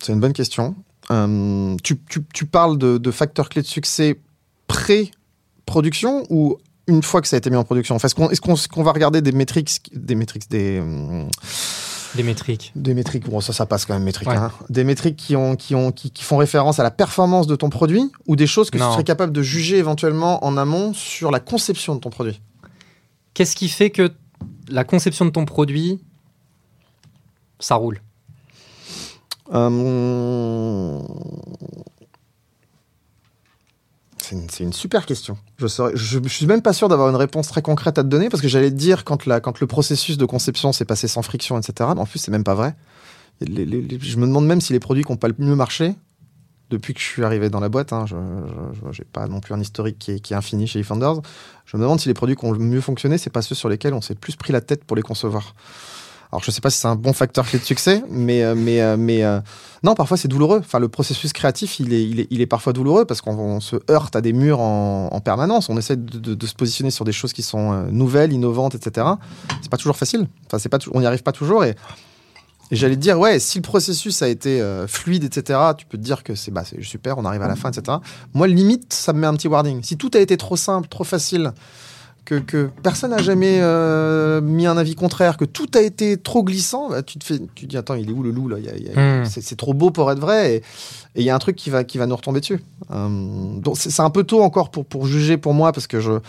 C'est 0.00 0.12
une 0.12 0.20
bonne 0.20 0.32
question. 0.32 0.74
Euh, 1.10 1.76
tu, 1.82 2.46
parles 2.46 2.78
de, 2.78 3.10
facteurs 3.10 3.48
clés 3.48 3.62
de 3.62 3.66
succès 3.66 4.20
pré-production 4.66 6.24
ou 6.30 6.58
une 6.88 7.02
fois 7.02 7.20
que 7.20 7.28
ça 7.28 7.36
a 7.36 7.38
été 7.38 7.50
mis 7.50 7.56
en 7.56 7.64
production? 7.64 7.96
Est-ce 7.96 8.68
qu'on 8.68 8.82
va 8.82 8.92
regarder 8.92 9.22
des 9.22 9.32
métriques, 9.32 9.90
des 9.92 10.14
métriques, 10.14 10.48
des 10.50 10.80
euh, 10.80 11.24
des 12.16 12.22
métriques. 12.22 12.72
Des 12.74 12.94
métriques, 12.94 13.28
bon, 13.28 13.40
ça, 13.40 13.52
ça 13.52 13.66
passe 13.66 13.86
quand 13.86 13.94
même. 13.94 14.04
Ouais. 14.04 14.36
Hein. 14.36 14.50
Des 14.68 14.84
métriques 14.84 15.16
qui, 15.16 15.36
ont, 15.36 15.56
qui, 15.56 15.74
ont, 15.74 15.92
qui, 15.92 16.10
qui, 16.10 16.24
font 16.24 16.36
référence 16.36 16.80
à 16.80 16.82
la 16.82 16.90
performance 16.90 17.46
de 17.46 17.54
ton 17.54 17.70
produit 17.70 18.10
ou 18.26 18.36
des 18.36 18.46
choses 18.46 18.70
que 18.70 18.78
non. 18.78 18.86
tu 18.86 18.92
serais 18.94 19.04
capable 19.04 19.32
de 19.32 19.42
juger 19.42 19.76
éventuellement 19.76 20.44
en 20.44 20.56
amont 20.56 20.92
sur 20.94 21.30
la 21.30 21.40
conception 21.40 21.94
de 21.94 22.00
ton 22.00 22.10
produit? 22.10 22.40
Qu'est-ce 23.34 23.54
qui 23.54 23.68
fait 23.68 23.90
que 23.90 24.12
la 24.68 24.84
conception 24.84 25.24
de 25.24 25.30
ton 25.30 25.44
produit, 25.44 26.00
ça 27.60 27.74
roule? 27.76 28.00
Euh... 29.52 31.00
C'est 34.48 34.64
une, 34.64 34.72
super 34.72 35.06
question. 35.06 35.38
Je, 35.58 35.68
saurais, 35.68 35.92
je, 35.94 36.18
je 36.20 36.28
suis 36.28 36.46
même 36.46 36.62
pas 36.62 36.72
sûr 36.72 36.88
d'avoir 36.88 37.08
une 37.08 37.16
réponse 37.16 37.46
très 37.46 37.62
concrète 37.62 37.96
à 37.98 38.02
te 38.02 38.08
donner 38.08 38.28
parce 38.28 38.42
que 38.42 38.48
j'allais 38.48 38.70
te 38.70 38.76
dire 38.76 39.04
quand, 39.04 39.24
le 39.26 39.66
processus 39.66 40.18
de 40.18 40.24
conception 40.24 40.72
s'est 40.72 40.84
passé 40.84 41.06
sans 41.06 41.22
friction, 41.22 41.56
etc. 41.58 41.90
Mais 41.94 42.00
en 42.00 42.06
plus, 42.06 42.18
c'est 42.18 42.32
même 42.32 42.42
pas 42.42 42.54
vrai. 42.54 42.74
Je 43.40 44.16
me 44.16 44.26
demande 44.26 44.46
même 44.46 44.60
si 44.60 44.72
les 44.72 44.80
produits 44.80 45.04
qui 45.04 45.12
n'ont 45.12 45.16
pas 45.16 45.28
le 45.28 45.36
mieux 45.38 45.54
marché 45.54 45.94
depuis 46.70 46.94
que 46.94 46.98
je 46.98 47.04
suis 47.04 47.22
arrivé 47.22 47.50
dans 47.50 47.60
la 47.60 47.68
boîte, 47.68 47.92
hein, 47.92 48.06
je 48.06 48.16
n'ai 48.16 49.04
pas 49.12 49.28
non 49.28 49.38
plus 49.38 49.54
un 49.54 49.60
historique 49.60 49.98
qui 50.00 50.10
est, 50.10 50.32
infini 50.32 50.66
chez 50.66 50.80
eFounders, 50.80 51.20
je 51.64 51.76
me 51.76 51.82
demande 51.82 52.00
si 52.00 52.08
les 52.08 52.14
produits 52.14 52.34
qui 52.34 52.44
ont 52.44 52.50
le 52.50 52.58
mieux 52.58 52.80
fonctionné, 52.80 53.18
c'est 53.18 53.30
pas 53.30 53.42
ceux 53.42 53.54
sur 53.54 53.68
lesquels 53.68 53.94
on 53.94 54.00
s'est 54.00 54.16
plus 54.16 54.34
pris 54.34 54.52
la 54.52 54.60
tête 54.60 54.82
pour 54.82 54.96
les 54.96 55.02
concevoir. 55.02 55.54
Alors 56.32 56.42
je 56.42 56.50
sais 56.50 56.60
pas 56.60 56.70
si 56.70 56.78
c'est 56.78 56.88
un 56.88 56.96
bon 56.96 57.12
facteur 57.12 57.46
clé 57.46 57.58
de 57.58 57.64
succès, 57.64 58.02
mais 58.10 58.54
mais 58.54 58.96
mais 58.96 59.24
euh, 59.24 59.40
non, 59.82 59.94
parfois 59.94 60.16
c'est 60.16 60.28
douloureux. 60.28 60.58
Enfin, 60.58 60.78
le 60.78 60.88
processus 60.88 61.32
créatif, 61.32 61.78
il 61.80 61.92
est 61.92 62.26
il 62.30 62.40
est, 62.40 62.46
parfois 62.46 62.72
douloureux 62.72 63.04
parce 63.04 63.20
qu'on 63.20 63.60
se 63.60 63.76
heurte 63.90 64.16
à 64.16 64.20
des 64.20 64.32
murs 64.32 64.60
en, 64.60 65.08
en 65.12 65.20
permanence. 65.20 65.68
On 65.68 65.76
essaie 65.76 65.96
de, 65.96 66.46
se 66.46 66.54
positionner 66.54 66.90
sur 66.90 67.04
des 67.04 67.12
choses 67.12 67.32
qui 67.32 67.42
sont 67.42 67.72
euh, 67.72 67.86
nouvelles, 67.90 68.32
innovantes, 68.32 68.74
etc. 68.74 69.06
C'est 69.62 69.70
pas 69.70 69.76
toujours 69.76 69.96
facile. 69.96 70.28
Enfin, 70.46 70.58
c'est 70.58 70.68
pas 70.68 70.78
on 70.92 71.00
n'y 71.00 71.06
arrive 71.06 71.22
pas 71.22 71.32
toujours 71.32 71.64
et 71.64 71.74
j'allais 72.70 72.96
te 72.96 73.00
dire, 73.00 73.18
ouais, 73.18 73.38
si 73.38 73.58
le 73.58 73.62
processus 73.62 74.22
a 74.22 74.28
été 74.28 74.60
euh, 74.60 74.86
fluide, 74.86 75.24
etc., 75.24 75.58
tu 75.76 75.86
peux 75.86 75.98
te 75.98 76.02
dire 76.02 76.22
que 76.22 76.34
c'est 76.34 76.50
bah, 76.50 76.64
super, 76.82 77.18
on 77.18 77.24
arrive 77.24 77.42
à 77.42 77.48
la 77.48 77.56
fin, 77.56 77.70
etc. 77.70 77.98
Moi, 78.34 78.48
limite, 78.48 78.92
ça 78.92 79.12
me 79.12 79.20
met 79.20 79.26
un 79.26 79.34
petit 79.34 79.48
warning. 79.48 79.82
Si 79.82 79.96
tout 79.96 80.10
a 80.14 80.18
été 80.18 80.36
trop 80.36 80.56
simple, 80.56 80.88
trop 80.88 81.04
facile, 81.04 81.52
que, 82.26 82.34
que 82.34 82.68
personne 82.82 83.12
n'a 83.12 83.22
jamais 83.22 83.60
euh, 83.60 84.42
mis 84.42 84.66
un 84.66 84.76
avis 84.76 84.94
contraire, 84.94 85.38
que 85.38 85.46
tout 85.46 85.70
a 85.74 85.80
été 85.80 86.18
trop 86.18 86.42
glissant, 86.42 86.90
bah, 86.90 87.02
tu 87.02 87.18
te 87.18 87.24
fais, 87.24 87.38
tu 87.54 87.64
te 87.64 87.70
dis, 87.70 87.76
attends, 87.78 87.94
il 87.94 88.10
est 88.10 88.12
où 88.12 88.22
le 88.22 88.30
loup 88.30 88.48
là? 88.48 88.58
Mmh. 88.58 89.24
C'est 89.24 89.56
trop 89.56 89.72
beau 89.72 89.90
pour 89.90 90.10
être 90.10 90.18
vrai, 90.18 90.56
et 90.56 90.62
il 91.14 91.22
y 91.22 91.30
a 91.30 91.34
un 91.34 91.38
truc 91.38 91.56
qui 91.56 91.70
va, 91.70 91.84
qui 91.84 91.96
va 91.96 92.06
nous 92.06 92.16
retomber 92.16 92.40
dessus. 92.40 92.62
Euh, 92.90 93.58
donc 93.58 93.78
c'est 93.78 94.02
un 94.02 94.10
peu 94.10 94.24
tôt 94.24 94.42
encore 94.42 94.70
pour, 94.70 94.84
pour 94.84 95.06
juger 95.06 95.38
pour 95.38 95.54
moi, 95.54 95.72
parce 95.72 95.86
que 95.86 96.00
je 96.00 96.20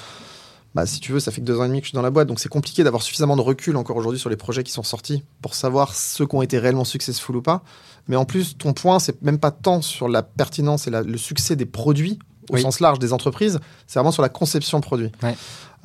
bah, 0.75 0.85
si 0.85 0.99
tu 0.99 1.11
veux, 1.11 1.19
ça 1.19 1.31
fait 1.31 1.41
que 1.41 1.45
deux 1.45 1.59
ans 1.59 1.63
et 1.63 1.67
demi 1.69 1.79
que 1.79 1.85
je 1.85 1.89
suis 1.89 1.95
dans 1.95 2.03
la 2.03 2.11
boîte, 2.11 2.27
donc 2.27 2.39
c'est 2.39 2.49
compliqué 2.49 2.83
d'avoir 2.83 3.01
suffisamment 3.01 3.35
de 3.35 3.41
recul 3.41 3.75
encore 3.77 3.97
aujourd'hui 3.97 4.19
sur 4.19 4.29
les 4.29 4.35
projets 4.35 4.61
qui 4.61 4.71
sont 4.71 4.83
sortis 4.83 5.23
pour 5.41 5.55
savoir 5.55 5.95
ceux 5.95 6.27
qui 6.27 6.35
ont 6.35 6.43
été 6.43 6.59
réellement 6.59 6.83
successful 6.83 7.35
ou 7.35 7.41
pas. 7.41 7.63
Mais 8.07 8.15
en 8.15 8.25
plus, 8.25 8.57
ton 8.59 8.73
point, 8.73 8.99
c'est 8.99 9.19
même 9.23 9.39
pas 9.39 9.49
tant 9.49 9.81
sur 9.81 10.07
la 10.07 10.21
pertinence 10.21 10.85
et 10.85 10.91
la, 10.91 11.01
le 11.01 11.17
succès 11.17 11.55
des 11.55 11.65
produits 11.65 12.19
au 12.49 12.55
oui. 12.55 12.61
sens 12.61 12.79
large 12.79 12.99
des 12.99 13.13
entreprises, 13.13 13.59
c'est 13.87 13.99
vraiment 13.99 14.11
sur 14.11 14.21
la 14.21 14.29
conception 14.29 14.81
produit. 14.81 15.11
Ouais. 15.23 15.35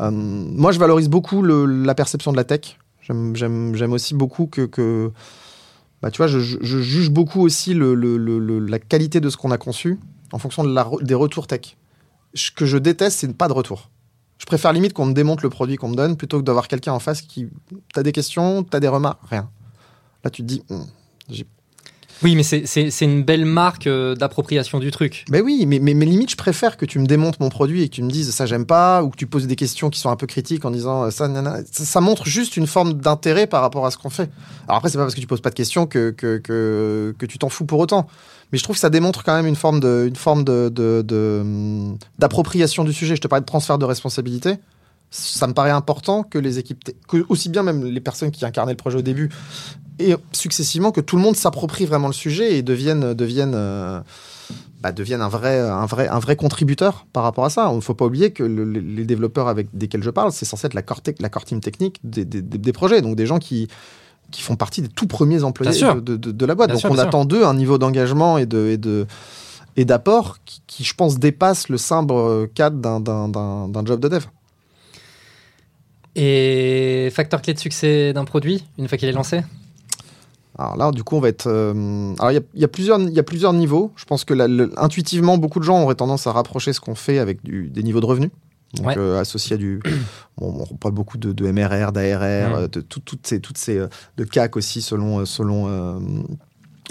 Euh, 0.00 0.10
moi, 0.10 0.72
je 0.72 0.78
valorise 0.78 1.08
beaucoup 1.08 1.42
le, 1.42 1.66
la 1.66 1.94
perception 1.94 2.32
de 2.32 2.36
la 2.36 2.44
tech. 2.44 2.78
J'aime 3.02 3.92
aussi 3.92 4.14
beaucoup 4.14 4.46
que, 4.46 4.62
que 4.62 5.10
bah, 6.02 6.10
tu 6.10 6.18
vois, 6.18 6.26
je, 6.26 6.38
je, 6.38 6.56
juge 6.60 7.10
beaucoup 7.10 7.40
aussi 7.40 7.74
le, 7.74 7.94
le, 7.94 8.58
la 8.58 8.78
qualité 8.78 9.20
de 9.20 9.28
ce 9.28 9.36
qu'on 9.36 9.50
a 9.50 9.58
conçu 9.58 9.98
en 10.32 10.38
fonction 10.38 10.64
de 10.64 10.72
la, 10.72 10.88
des 11.00 11.14
retours 11.14 11.46
tech. 11.46 11.76
Ce 12.34 12.50
que 12.50 12.64
je 12.64 12.78
déteste, 12.78 13.18
c'est 13.20 13.36
pas 13.36 13.48
de 13.48 13.52
retour. 13.52 13.90
Je 14.38 14.46
préfère 14.46 14.72
limite 14.72 14.92
qu'on 14.92 15.06
me 15.06 15.12
démonte 15.12 15.42
le 15.42 15.50
produit 15.50 15.76
qu'on 15.76 15.88
me 15.88 15.94
donne 15.94 16.16
plutôt 16.16 16.38
que 16.38 16.44
d'avoir 16.44 16.66
quelqu'un 16.66 16.92
en 16.92 16.98
face 16.98 17.22
qui. 17.22 17.48
T'as 17.92 18.02
des 18.02 18.10
questions, 18.10 18.64
t'as 18.64 18.80
des 18.80 18.88
remarques, 18.88 19.20
rien. 19.28 19.48
Là, 20.24 20.30
tu 20.30 20.42
te 20.42 20.46
dis. 20.48 20.64
Hm, 20.70 20.84
oui, 22.22 22.36
mais 22.36 22.42
c'est 22.42 23.04
une 23.04 23.22
belle 23.22 23.44
marque 23.44 23.86
euh, 23.86 24.14
d'appropriation 24.14 24.78
du 24.78 24.90
truc. 24.90 25.24
Mais 25.30 25.40
oui, 25.40 25.64
mais, 25.66 25.78
mais, 25.78 25.94
mais, 25.94 26.06
limite, 26.06 26.30
je 26.30 26.36
préfère 26.36 26.76
que 26.76 26.84
tu 26.84 26.98
me 26.98 27.06
démontes 27.06 27.40
mon 27.40 27.48
produit 27.48 27.82
et 27.82 27.88
que 27.88 27.94
tu 27.94 28.02
me 28.02 28.10
dises 28.10 28.30
ça, 28.30 28.46
j'aime 28.46 28.66
pas, 28.66 29.02
ou 29.02 29.10
que 29.10 29.16
tu 29.16 29.26
poses 29.26 29.46
des 29.46 29.56
questions 29.56 29.90
qui 29.90 29.98
sont 29.98 30.10
un 30.10 30.16
peu 30.16 30.26
critiques 30.26 30.64
en 30.64 30.70
disant 30.70 31.10
ça, 31.10 31.28
nana. 31.28 31.58
Ça, 31.70 31.84
ça 31.84 32.00
montre 32.00 32.26
juste 32.26 32.56
une 32.56 32.66
forme 32.66 32.94
d'intérêt 32.94 33.46
par 33.46 33.62
rapport 33.62 33.86
à 33.86 33.90
ce 33.90 33.98
qu'on 33.98 34.10
fait. 34.10 34.30
Alors 34.66 34.78
après, 34.78 34.88
c'est 34.88 34.98
pas 34.98 35.04
parce 35.04 35.14
que 35.14 35.20
tu 35.20 35.26
poses 35.26 35.40
pas 35.40 35.50
de 35.50 35.54
questions 35.54 35.86
que, 35.86 36.10
que, 36.10 36.38
que, 36.38 37.14
que 37.18 37.26
tu 37.26 37.38
t'en 37.38 37.48
fous 37.48 37.66
pour 37.66 37.80
autant. 37.80 38.06
Mais 38.52 38.58
je 38.58 38.64
trouve 38.64 38.76
que 38.76 38.80
ça 38.80 38.90
démontre 38.90 39.24
quand 39.24 39.34
même 39.34 39.46
une 39.46 39.56
forme 39.56 39.80
de, 39.80 40.04
une 40.06 40.16
forme 40.16 40.44
de, 40.44 40.68
d'appropriation 42.18 42.82
de, 42.82 42.88
de, 42.88 42.92
du 42.92 42.98
sujet. 42.98 43.16
Je 43.16 43.20
te 43.20 43.28
parlais 43.28 43.40
de 43.40 43.46
transfert 43.46 43.78
de 43.78 43.86
responsabilité. 43.86 44.56
Ça 45.14 45.46
me 45.46 45.52
paraît 45.52 45.70
important 45.70 46.22
que 46.22 46.38
les 46.38 46.58
équipes, 46.58 46.84
que 47.06 47.24
aussi 47.28 47.50
bien 47.50 47.62
même 47.62 47.84
les 47.84 48.00
personnes 48.00 48.30
qui 48.30 48.46
incarnaient 48.46 48.72
le 48.72 48.78
projet 48.78 48.96
au 48.96 49.02
début, 49.02 49.28
et 49.98 50.16
successivement 50.32 50.90
que 50.90 51.02
tout 51.02 51.16
le 51.16 51.22
monde 51.22 51.36
s'approprie 51.36 51.84
vraiment 51.84 52.06
le 52.06 52.14
sujet 52.14 52.56
et 52.56 52.62
devienne, 52.62 53.12
devienne, 53.12 53.52
euh, 53.54 54.00
bah, 54.80 54.90
devienne 54.90 55.20
un, 55.20 55.28
vrai, 55.28 55.60
un, 55.60 55.84
vrai, 55.84 56.08
un 56.08 56.18
vrai 56.18 56.34
contributeur 56.36 57.06
par 57.12 57.24
rapport 57.24 57.44
à 57.44 57.50
ça. 57.50 57.68
Il 57.70 57.76
ne 57.76 57.80
faut 57.80 57.94
pas 57.94 58.06
oublier 58.06 58.30
que 58.32 58.42
le, 58.42 58.64
les 58.64 59.04
développeurs 59.04 59.48
avec 59.48 59.68
desquels 59.74 60.02
je 60.02 60.10
parle, 60.10 60.32
c'est 60.32 60.46
censé 60.46 60.66
être 60.66 60.74
la 60.74 60.82
core, 60.82 61.00
la 61.20 61.28
core 61.28 61.44
team 61.44 61.60
technique 61.60 62.00
des, 62.04 62.24
des, 62.24 62.40
des, 62.40 62.72
projets. 62.72 63.02
Donc 63.02 63.14
des 63.14 63.26
gens 63.26 63.38
qui, 63.38 63.68
qui 64.30 64.40
font 64.40 64.56
partie 64.56 64.80
des 64.80 64.88
tout 64.88 65.06
premiers 65.06 65.44
employés 65.44 65.78
de, 65.78 66.00
de, 66.00 66.16
de, 66.16 66.32
de, 66.32 66.46
la 66.46 66.54
boîte. 66.54 66.68
Bien 66.68 66.74
Donc 66.74 66.80
sûr, 66.80 66.90
on 66.90 66.98
attend 66.98 67.26
d'eux 67.26 67.44
un 67.44 67.54
niveau 67.54 67.78
d'engagement 67.78 68.38
et 68.38 68.46
de. 68.46 68.68
Et 68.68 68.78
de 68.78 69.06
et 69.74 69.86
d'apport 69.86 70.36
qui, 70.44 70.60
qui, 70.66 70.84
je 70.84 70.94
pense, 70.94 71.18
dépasse 71.18 71.70
le 71.70 71.78
simple 71.78 72.46
cadre 72.54 72.76
d'un 72.76 73.86
job 73.86 74.00
de 74.00 74.08
dev. 74.08 74.26
Et 76.14 77.08
facteur 77.12 77.40
clé 77.40 77.54
de 77.54 77.58
succès 77.58 78.12
d'un 78.12 78.24
produit, 78.24 78.64
une 78.78 78.88
fois 78.88 78.98
qu'il 78.98 79.08
est 79.08 79.12
lancé? 79.12 79.42
Alors 80.58 80.76
là, 80.76 80.90
du 80.90 81.02
coup, 81.02 81.16
on 81.16 81.20
va 81.20 81.28
être. 81.28 81.46
Euh... 81.46 82.14
Alors, 82.18 82.30
il 82.32 82.42
y, 82.54 82.60
y, 82.60 82.64
a 82.64 82.68
plusieurs, 82.68 83.00
il 83.00 83.12
y 83.12 83.18
a 83.18 83.22
plusieurs 83.22 83.54
niveaux. 83.54 83.92
Je 83.96 84.04
pense 84.04 84.24
que 84.24 84.34
la, 84.34 84.46
le, 84.48 84.70
intuitivement, 84.76 85.38
beaucoup 85.38 85.58
de 85.58 85.64
gens 85.64 85.82
auraient 85.82 85.94
tendance 85.94 86.26
à 86.26 86.32
rapprocher 86.32 86.74
ce 86.74 86.80
qu'on 86.80 86.94
fait 86.94 87.18
avec 87.18 87.42
du, 87.42 87.68
des 87.70 87.82
niveaux 87.82 88.00
de 88.00 88.06
revenus. 88.06 88.30
Donc, 88.74 88.86
ouais. 88.86 88.98
euh, 88.98 89.18
associé 89.20 89.54
à 89.54 89.56
du. 89.56 89.80
Bon, 90.38 90.64
on 90.70 90.76
parle 90.76 90.94
beaucoup 90.94 91.18
de, 91.18 91.32
de 91.32 91.50
MRR, 91.50 91.92
d'ARR, 91.92 92.68
de 92.68 92.80
tout, 92.80 93.00
toutes 93.00 93.26
ces, 93.26 93.40
toutes 93.40 93.58
ces. 93.58 93.86
de 94.16 94.24
CAC 94.24 94.56
aussi, 94.56 94.82
selon. 94.82 95.20
euh, 95.20 95.24
selon 95.24 95.68
euh, 95.68 95.98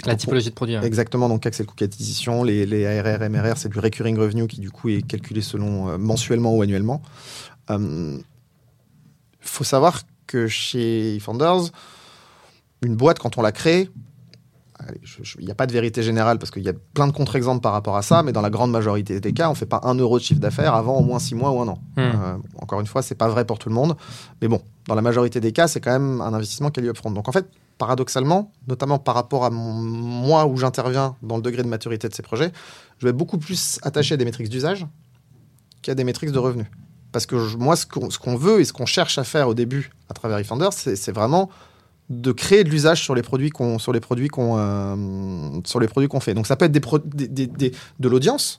la 0.06 0.16
typologie 0.16 0.50
de 0.50 0.54
produit. 0.54 0.76
Ouais. 0.76 0.86
Exactement. 0.86 1.28
Donc, 1.28 1.42
CAC, 1.42 1.54
c'est 1.54 1.62
le 1.62 1.68
coût 1.68 1.76
d'acquisition. 1.78 2.42
Les, 2.42 2.66
les 2.66 2.86
ARR, 2.86 3.28
MRR, 3.30 3.56
c'est 3.56 3.68
du 3.68 3.78
recurring 3.78 4.18
revenue 4.18 4.46
qui, 4.48 4.60
du 4.60 4.70
coup, 4.70 4.88
est 4.88 5.02
calculé 5.02 5.40
selon 5.40 5.88
euh, 5.88 5.98
mensuellement 5.98 6.56
ou 6.56 6.62
annuellement. 6.62 7.02
Faut 9.62 9.66
savoir 9.66 10.00
que 10.26 10.48
chez 10.48 11.20
Founders, 11.20 11.70
une 12.82 12.96
boîte, 12.96 13.20
quand 13.20 13.38
on 13.38 13.42
la 13.42 13.52
crée, 13.52 13.88
il 15.38 15.44
n'y 15.44 15.52
a 15.52 15.54
pas 15.54 15.68
de 15.68 15.72
vérité 15.72 16.02
générale 16.02 16.40
parce 16.40 16.50
qu'il 16.50 16.64
y 16.64 16.68
a 16.68 16.72
plein 16.94 17.06
de 17.06 17.12
contre-exemples 17.12 17.60
par 17.60 17.70
rapport 17.70 17.96
à 17.96 18.02
ça, 18.02 18.24
mais 18.24 18.32
dans 18.32 18.40
la 18.40 18.50
grande 18.50 18.72
majorité 18.72 19.20
des 19.20 19.32
cas, 19.32 19.46
on 19.46 19.52
ne 19.52 19.56
fait 19.56 19.66
pas 19.66 19.80
un 19.84 19.94
euro 19.94 20.18
de 20.18 20.24
chiffre 20.24 20.40
d'affaires 20.40 20.74
avant 20.74 20.98
au 20.98 21.04
moins 21.04 21.20
six 21.20 21.36
mois 21.36 21.52
ou 21.52 21.60
un 21.60 21.68
an. 21.68 21.78
Mmh. 21.96 22.00
Euh, 22.00 22.38
encore 22.58 22.80
une 22.80 22.88
fois, 22.88 23.02
c'est 23.02 23.14
pas 23.14 23.28
vrai 23.28 23.44
pour 23.44 23.60
tout 23.60 23.68
le 23.68 23.76
monde, 23.76 23.96
mais 24.40 24.48
bon, 24.48 24.60
dans 24.88 24.96
la 24.96 25.02
majorité 25.02 25.38
des 25.38 25.52
cas, 25.52 25.68
c'est 25.68 25.80
quand 25.80 25.92
même 25.92 26.20
un 26.20 26.34
investissement 26.34 26.70
qui 26.72 26.80
est 26.80 26.82
lié 26.82 26.88
upfront. 26.88 27.12
Donc 27.12 27.28
en 27.28 27.32
fait, 27.32 27.46
paradoxalement, 27.78 28.50
notamment 28.66 28.98
par 28.98 29.14
rapport 29.14 29.44
à 29.44 29.50
mon, 29.50 29.74
moi 29.74 30.44
où 30.46 30.56
j'interviens 30.56 31.14
dans 31.22 31.36
le 31.36 31.42
degré 31.42 31.62
de 31.62 31.68
maturité 31.68 32.08
de 32.08 32.14
ces 32.14 32.22
projets, 32.22 32.50
je 32.98 33.06
vais 33.06 33.12
beaucoup 33.12 33.38
plus 33.38 33.78
attaché 33.82 34.14
à 34.14 34.16
des 34.16 34.24
métriques 34.24 34.48
d'usage 34.48 34.88
qu'à 35.82 35.94
des 35.94 36.02
métriques 36.02 36.32
de 36.32 36.38
revenus. 36.40 36.66
Parce 37.12 37.26
que 37.26 37.56
moi, 37.56 37.76
ce 37.76 37.86
qu'on 37.86 38.08
qu 38.08 38.36
veut 38.36 38.60
et 38.60 38.64
ce 38.64 38.72
qu'on 38.72 38.86
cherche 38.86 39.18
à 39.18 39.24
faire 39.24 39.48
au 39.48 39.54
début 39.54 39.92
à 40.08 40.14
travers 40.14 40.38
eFounder, 40.38 40.70
c'est 40.72 41.12
vraiment 41.12 41.50
de 42.10 42.32
créer 42.32 42.64
de 42.64 42.70
l'usage 42.70 43.02
sur 43.02 43.14
les 43.14 43.22
produits 43.22 43.50
qu'on 43.50 43.78
sur 43.78 43.92
les 43.92 44.00
produits 44.00 44.28
qu'on 44.28 44.56
euh, 44.58 45.60
sur 45.64 45.80
les 45.80 45.88
produits 45.88 46.08
qu'on 46.08 46.20
fait. 46.20 46.34
Donc 46.34 46.46
ça 46.46 46.56
peut 46.56 46.64
être 46.64 46.72
de 46.72 48.08
l'audience 48.08 48.58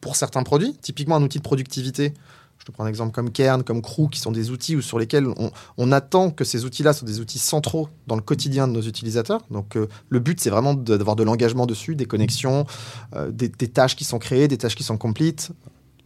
pour 0.00 0.16
certains 0.16 0.42
produits, 0.42 0.74
typiquement 0.80 1.16
un 1.16 1.22
outil 1.22 1.38
de 1.38 1.42
productivité. 1.42 2.14
Je 2.58 2.64
te 2.64 2.72
prends 2.72 2.84
un 2.84 2.88
exemple 2.88 3.12
comme 3.12 3.30
Kern, 3.30 3.62
comme 3.62 3.82
Crew, 3.82 4.08
qui 4.10 4.18
sont 4.18 4.32
des 4.32 4.50
outils 4.50 4.76
ou 4.76 4.82
sur 4.82 4.98
lesquels 4.98 5.28
on, 5.76 5.92
attend 5.92 6.30
que 6.30 6.42
ces 6.42 6.64
outils-là 6.64 6.94
soient 6.94 7.06
des 7.06 7.20
outils 7.20 7.38
centraux 7.38 7.88
dans 8.06 8.16
le 8.16 8.22
quotidien 8.22 8.66
de 8.66 8.72
nos 8.72 8.80
utilisateurs. 8.80 9.42
Donc 9.50 9.76
euh, 9.76 9.86
le 10.08 10.20
but, 10.20 10.40
c'est 10.40 10.50
vraiment 10.50 10.72
d'avoir 10.74 11.16
de 11.16 11.22
l'engagement 11.22 11.66
dessus, 11.66 11.94
des 11.94 12.06
connexions, 12.06 12.66
euh, 13.14 13.30
des, 13.30 13.48
des 13.48 13.68
tâches 13.68 13.94
qui 13.94 14.04
sont 14.04 14.18
créées, 14.18 14.48
des 14.48 14.56
tâches 14.56 14.74
qui 14.74 14.84
sont 14.84 14.96
complètes, 14.96 15.50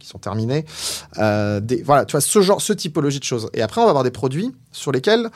qui 0.01 0.07
sont 0.07 0.17
terminées. 0.19 0.65
Euh, 1.17 1.59
des, 1.59 1.81
voilà, 1.83 2.05
tu 2.05 2.11
vois, 2.13 2.21
ce 2.21 2.41
genre, 2.41 2.61
ce 2.61 2.73
typologie 2.73 3.19
de 3.19 3.23
choses. 3.23 3.49
Et 3.53 3.61
après, 3.61 3.79
on 3.79 3.85
va 3.85 3.89
avoir 3.91 4.03
des 4.03 4.11
produits 4.11 4.51
sur 4.71 4.91
lesquels 4.91 5.29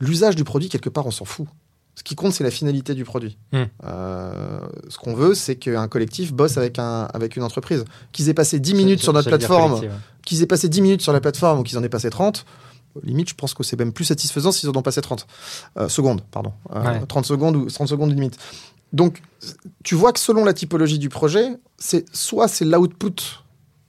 l'usage 0.00 0.36
du 0.36 0.44
produit, 0.44 0.68
quelque 0.68 0.88
part, 0.88 1.06
on 1.06 1.10
s'en 1.10 1.24
fout. 1.24 1.46
Ce 1.94 2.04
qui 2.04 2.14
compte, 2.14 2.32
c'est 2.32 2.44
la 2.44 2.50
finalité 2.52 2.94
du 2.94 3.04
produit. 3.04 3.38
Hmm. 3.52 3.64
Euh, 3.84 4.60
ce 4.88 4.98
qu'on 4.98 5.14
veut, 5.14 5.34
c'est 5.34 5.56
qu'un 5.56 5.88
collectif 5.88 6.32
bosse 6.32 6.56
avec, 6.56 6.78
un, 6.78 7.08
avec 7.12 7.34
une 7.36 7.42
entreprise. 7.42 7.84
Qu'ils 8.12 8.28
aient 8.28 8.34
passé 8.34 8.60
10 8.60 8.74
minutes 8.74 9.00
sur 9.00 9.12
notre 9.12 9.28
plateforme, 9.28 9.80
qu'ils 10.24 10.40
aient 10.42 10.46
passé 10.46 10.68
10 10.68 10.80
minutes 10.80 11.02
sur 11.02 11.12
la 11.12 11.20
plateforme 11.20 11.58
ou 11.58 11.62
qu'ils 11.64 11.76
en 11.76 11.82
aient 11.82 11.88
passé 11.88 12.08
30, 12.08 12.44
limite, 13.02 13.28
je 13.30 13.34
pense 13.34 13.52
que 13.52 13.64
c'est 13.64 13.76
même 13.78 13.92
plus 13.92 14.04
satisfaisant 14.04 14.52
s'ils 14.52 14.68
en 14.68 14.76
ont 14.76 14.82
passé 14.82 15.00
30 15.00 15.26
Euh, 15.76 15.88
secondes, 15.88 16.22
pardon. 16.30 16.52
Euh, 16.72 16.82
Ouais. 16.82 17.06
30 17.06 17.26
secondes 17.26 17.56
ou 17.56 17.66
30 17.68 17.88
secondes 17.88 18.12
limite. 18.12 18.38
Donc, 18.92 19.20
tu 19.84 19.94
vois 19.96 20.12
que 20.12 20.20
selon 20.20 20.44
la 20.44 20.54
typologie 20.54 20.98
du 21.00 21.08
projet, 21.08 21.48
c'est 21.78 22.06
soit 22.14 22.46
c'est 22.48 22.64
l'output, 22.64 23.16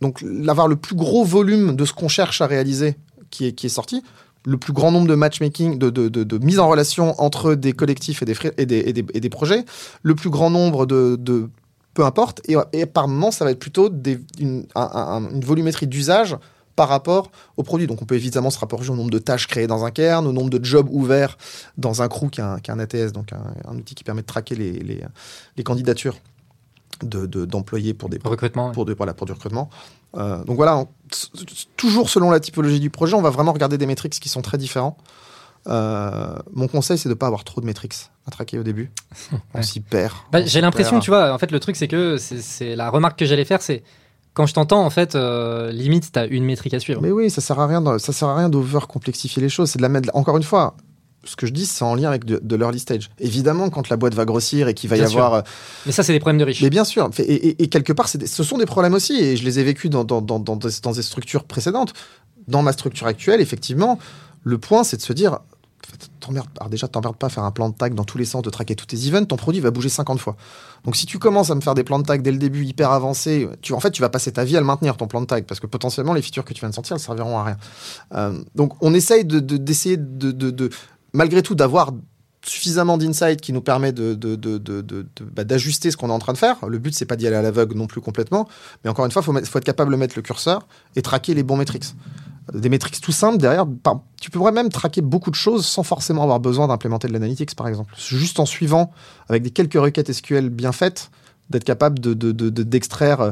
donc 0.02 0.22
l'avoir 0.22 0.68
le 0.68 0.76
plus 0.76 0.96
gros 0.96 1.24
volume 1.24 1.76
de 1.76 1.86
ce 1.86 1.94
qu'on 1.94 2.08
cherche 2.08 2.42
à 2.42 2.48
réaliser 2.48 2.96
qui 3.30 3.46
est, 3.48 3.70
sorti, 3.70 4.04
le 4.46 4.58
plus 4.58 4.74
grand 4.74 4.92
nombre 4.92 5.08
de 5.08 5.16
matchmaking, 5.16 5.78
de, 5.78 5.90
de, 5.90 6.08
de, 6.10 6.38
mise 6.40 6.60
en 6.60 6.68
relation 6.68 7.20
entre 7.22 7.54
des 7.54 7.74
collectifs 7.74 8.22
et 8.24 8.26
des, 8.26 8.36
et 8.58 8.66
des, 8.66 8.78
et 8.80 8.94
des, 8.94 9.06
et 9.14 9.20
des 9.20 9.30
projets, 9.30 9.66
le 10.02 10.16
plus 10.16 10.30
grand 10.32 10.50
nombre 10.50 10.86
de, 10.86 11.16
de 11.20 11.50
peu 11.94 12.04
importe, 12.06 12.42
et, 12.74 12.86
par 12.86 13.08
moment, 13.08 13.30
ça 13.32 13.46
va 13.46 13.52
être 13.52 13.60
plutôt 13.60 13.92
une, 14.40 14.66
un- 14.74 14.90
un- 14.94 15.30
une 15.30 15.42
volumétrie 15.44 15.86
d'usage 15.88 16.38
par 16.76 16.88
rapport 16.88 17.30
au 17.58 17.64
produit. 17.64 17.88
Donc 17.88 18.02
on 18.02 18.06
peut 18.06 18.16
évidemment 18.16 18.50
se 18.50 18.58
rapprocher 18.58 18.90
au 18.90 18.96
nombre 18.96 19.12
de 19.12 19.20
tâches 19.20 19.48
créées 19.48 19.68
dans 19.68 19.84
un 19.84 19.92
kern, 19.92 20.26
au 20.26 20.32
nombre 20.32 20.50
de 20.50 20.64
jobs 20.64 20.88
ouverts 20.90 21.38
dans 21.78 22.02
un 22.02 22.08
crew 22.08 22.30
qui 22.32 22.40
est 22.40 22.70
un, 22.70 22.80
ATS, 22.80 23.12
donc 23.12 23.34
un, 23.34 23.76
outil 23.78 23.94
qui 23.96 24.04
permet 24.04 24.22
de 24.22 24.28
traquer 24.28 24.56
les, 24.56 24.72
les 25.58 25.64
candidatures 25.64 26.16
de- 27.04 27.26
de- 27.26 27.46
d'employés 27.46 27.94
pour 27.94 28.10
des 28.10 28.20
Recrutement. 28.24 28.68
ouais. 28.68 28.74
pour, 28.74 28.86
de- 28.86 28.94
voilà, 28.94 29.14
pour 29.14 29.26
du 29.26 29.32
recrutement. 29.34 29.70
Euh, 30.18 30.44
donc 30.44 30.56
voilà, 30.58 30.78
on- 30.78 30.88
toujours 31.78 32.10
selon 32.10 32.32
la 32.32 32.40
typologie 32.40 32.80
du 32.80 32.90
projet, 32.90 33.14
on 33.16 33.22
va 33.22 33.30
vraiment 33.30 33.54
regarder 33.54 33.78
des 33.78 33.86
métriques 33.86 34.20
qui 34.20 34.30
sont 34.30 34.42
très 34.42 34.58
différents. 34.58 34.98
Euh, 35.68 36.36
mon 36.54 36.68
conseil, 36.68 36.98
c'est 36.98 37.10
de 37.10 37.14
ne 37.14 37.18
pas 37.20 37.28
avoir 37.28 37.44
trop 37.44 37.62
de 37.62 37.66
métriques 37.66 37.96
à 38.26 38.32
traquer 38.32 38.58
au 38.60 38.64
début. 38.64 38.92
On 39.54 39.62
s'y 39.62 39.82
perd. 39.82 40.14
Bah, 40.32 40.44
j'ai 40.46 40.62
l'impression, 40.62 41.00
tu 41.00 41.12
vois, 41.12 41.34
en 41.34 41.38
fait, 41.38 41.52
le 41.52 41.60
truc, 41.60 41.76
c'est 41.76 41.88
que 41.88 42.18
c'est- 42.18 42.76
la 42.76 42.90
remarque 42.90 43.20
que 43.20 43.26
j'allais 43.26 43.46
faire, 43.46 43.62
c'est 43.62 43.84
quand 44.34 44.46
je 44.46 44.54
t'entends, 44.54 44.86
en 44.86 44.90
fait, 44.90 45.16
euh, 45.16 45.72
limite, 45.72 46.12
t'as 46.14 46.28
une 46.28 46.46
métrique 46.46 46.74
à 46.74 46.80
suivre. 46.80 47.02
Mais 47.02 47.12
oui, 47.12 47.30
ça 47.30 47.42
sert 47.42 47.60
à 47.60 47.68
rien. 47.68 47.82
de- 47.82 47.98
Ça 47.98 48.14
sert 48.14 48.30
à 48.30 48.38
rien 48.38 48.50
d'over 48.50 48.80
complexifier 48.88 49.42
les 49.42 49.50
choses. 49.50 49.70
C'est 49.70 49.78
de 49.80 49.84
la 49.84 49.90
mettre. 49.90 50.10
Encore 50.14 50.38
une 50.38 50.44
fois, 50.44 50.76
ce 51.26 51.36
que 51.36 51.46
je 51.46 51.52
dis, 51.52 51.66
c'est 51.66 51.84
en 51.84 51.96
lien 51.96 52.08
avec 52.10 52.24
de, 52.26 52.40
de 52.42 52.56
l'early 52.56 52.80
stage. 52.80 53.10
Évidemment, 53.20 53.70
quand 53.70 53.90
la 53.90 53.98
boîte 53.98 54.14
va 54.16 54.26
grossir 54.26 54.68
et 54.68 54.74
qu'il 54.74 54.90
va 54.90 54.96
Bien 54.96 55.06
y 55.06 55.10
sûr. 55.10 55.20
avoir. 55.20 55.34
euh, 55.34 55.42
Mais 55.86 55.92
ça, 55.92 56.02
c'est 56.04 56.14
des 56.14 56.20
problèmes 56.20 56.38
de 56.40 56.46
riches. 56.46 56.62
Mais 56.62 56.70
bien 56.70 56.84
sûr. 56.86 57.10
Et, 57.20 57.22
et- 57.24 57.64
et 57.64 57.68
quelque 57.68 57.94
part, 57.94 58.08
des- 58.16 58.26
ce 58.28 58.44
sont 58.44 58.58
des 58.58 58.66
problèmes 58.66 58.94
aussi. 58.94 59.14
Et 59.20 59.36
je 59.38 59.44
les 59.44 59.60
ai 59.60 59.64
vécus 59.64 59.90
dans, 59.92 60.04
dans, 60.04 60.22
dans, 60.22 60.40
dans 60.40 60.56
des, 60.56 60.70
dans 60.82 60.92
des 60.94 61.02
structures 61.02 61.44
précédentes. 61.44 61.94
Dans 62.48 62.62
ma 62.64 62.72
structure 62.72 63.06
actuelle, 63.08 63.42
effectivement, 63.42 64.00
le 64.44 64.58
point, 64.58 64.84
c'est 64.84 64.98
de 64.98 65.02
se 65.02 65.14
dire. 65.14 65.40
Alors 66.60 66.70
déjà, 66.70 66.88
t'emmerdes 66.88 67.16
pas 67.16 67.28
à 67.28 67.30
faire 67.30 67.44
un 67.44 67.50
plan 67.52 67.70
de 67.70 67.74
tag 67.76 67.96
dans 67.96 68.04
tous 68.04 68.18
les 68.20 68.26
sens, 68.26 68.44
de 68.44 68.50
traquer 68.52 68.76
tous 68.76 68.86
tes 68.86 69.08
events, 69.08 69.26
ton 69.26 69.38
produit 69.38 69.60
va 69.60 69.72
bouger 69.72 69.90
50 69.90 70.20
fois. 70.20 70.36
Donc 70.86 70.96
si 70.96 71.08
tu 71.08 71.18
commences 71.18 71.50
à 71.50 71.56
me 71.56 71.62
faire 71.62 71.74
des 71.74 71.84
plans 71.84 71.98
de 71.98 72.04
tag 72.06 72.22
dès 72.22 72.32
le 72.32 72.38
début 72.38 72.64
hyper 72.64 72.92
avancés, 72.92 73.50
tu, 73.62 73.74
en 73.74 73.80
fait, 73.80 73.90
tu 73.90 74.02
vas 74.02 74.10
passer 74.10 74.32
ta 74.32 74.44
vie 74.44 74.56
à 74.56 74.60
le 74.60 74.66
maintenir, 74.68 74.96
ton 74.98 75.08
plan 75.08 75.22
de 75.22 75.26
tag, 75.26 75.46
parce 75.46 75.60
que 75.60 75.66
potentiellement, 75.66 76.14
les 76.14 76.22
features 76.22 76.46
que 76.46 76.54
tu 76.54 76.60
viens 76.60 76.70
de 76.70 76.76
sortir, 76.76 76.96
elles 76.96 77.02
serviront 77.02 77.40
à 77.40 77.44
rien. 77.44 77.58
Euh, 78.14 78.40
donc 78.54 78.74
on 78.82 78.94
essaye 78.94 79.26
de, 79.26 79.40
de- 79.40 79.58
d'essayer 79.58 79.98
de, 79.98 80.32
de- 80.32 80.52
de- 80.52 80.70
malgré 81.14 81.42
tout, 81.42 81.56
d'avoir 81.56 81.92
suffisamment 82.46 82.98
d'insight 82.98 83.42
qui 83.42 83.54
nous 83.54 83.62
permet 83.62 83.92
de, 83.92 84.18
bah, 85.36 85.44
d'ajuster 85.44 85.92
ce 85.92 85.98
qu'on 85.98 86.10
est 86.10 86.14
en 86.14 86.20
train 86.20 86.34
de 86.34 86.38
faire. 86.38 86.66
Le 86.68 86.78
but, 86.78 86.94
c'est 86.94 87.06
pas 87.06 87.16
d'y 87.16 87.28
aller 87.28 87.36
à 87.36 87.42
l'aveugle 87.42 87.76
non 87.76 87.88
plus 87.88 88.02
complètement, 88.02 88.48
mais 88.84 88.90
encore 88.90 89.06
une 89.06 89.12
fois, 89.12 89.22
il 89.26 89.46
faut, 89.46 89.58
être 89.58 89.66
capable 89.66 89.92
de 89.92 89.98
mettre 89.98 90.16
le 90.16 90.22
curseur 90.22 90.68
et 90.96 91.02
traquer 91.02 91.34
les 91.34 91.44
bons 91.44 91.58
métriques. 91.58 91.96
Des 92.54 92.70
métriques 92.70 93.00
tout 93.02 93.12
simples 93.12 93.38
derrière, 93.38 93.66
tu 94.20 94.32
pourrais 94.32 94.52
même 94.52 94.70
traquer 94.70 95.02
beaucoup 95.02 95.30
de 95.30 95.36
choses 95.36 95.66
sans 95.66 95.84
forcément 95.84 96.24
avoir 96.24 96.40
besoin 96.40 96.68
d'implémenter 96.68 97.08
de 97.08 97.14
l'analytics, 97.14 97.54
par 97.56 97.68
exemple. 97.68 97.94
Juste 97.98 98.40
en 98.40 98.46
suivant, 98.46 98.92
avec 99.28 99.44
des 99.44 99.52
quelques 99.52 99.76
requêtes 99.76 100.12
SQL 100.12 100.50
bien 100.50 100.72
faites, 100.72 101.12
d'être 101.50 101.64
capable 101.64 102.00
de- 102.00 102.14
d'extraire 102.50 103.22
euh, 103.22 103.32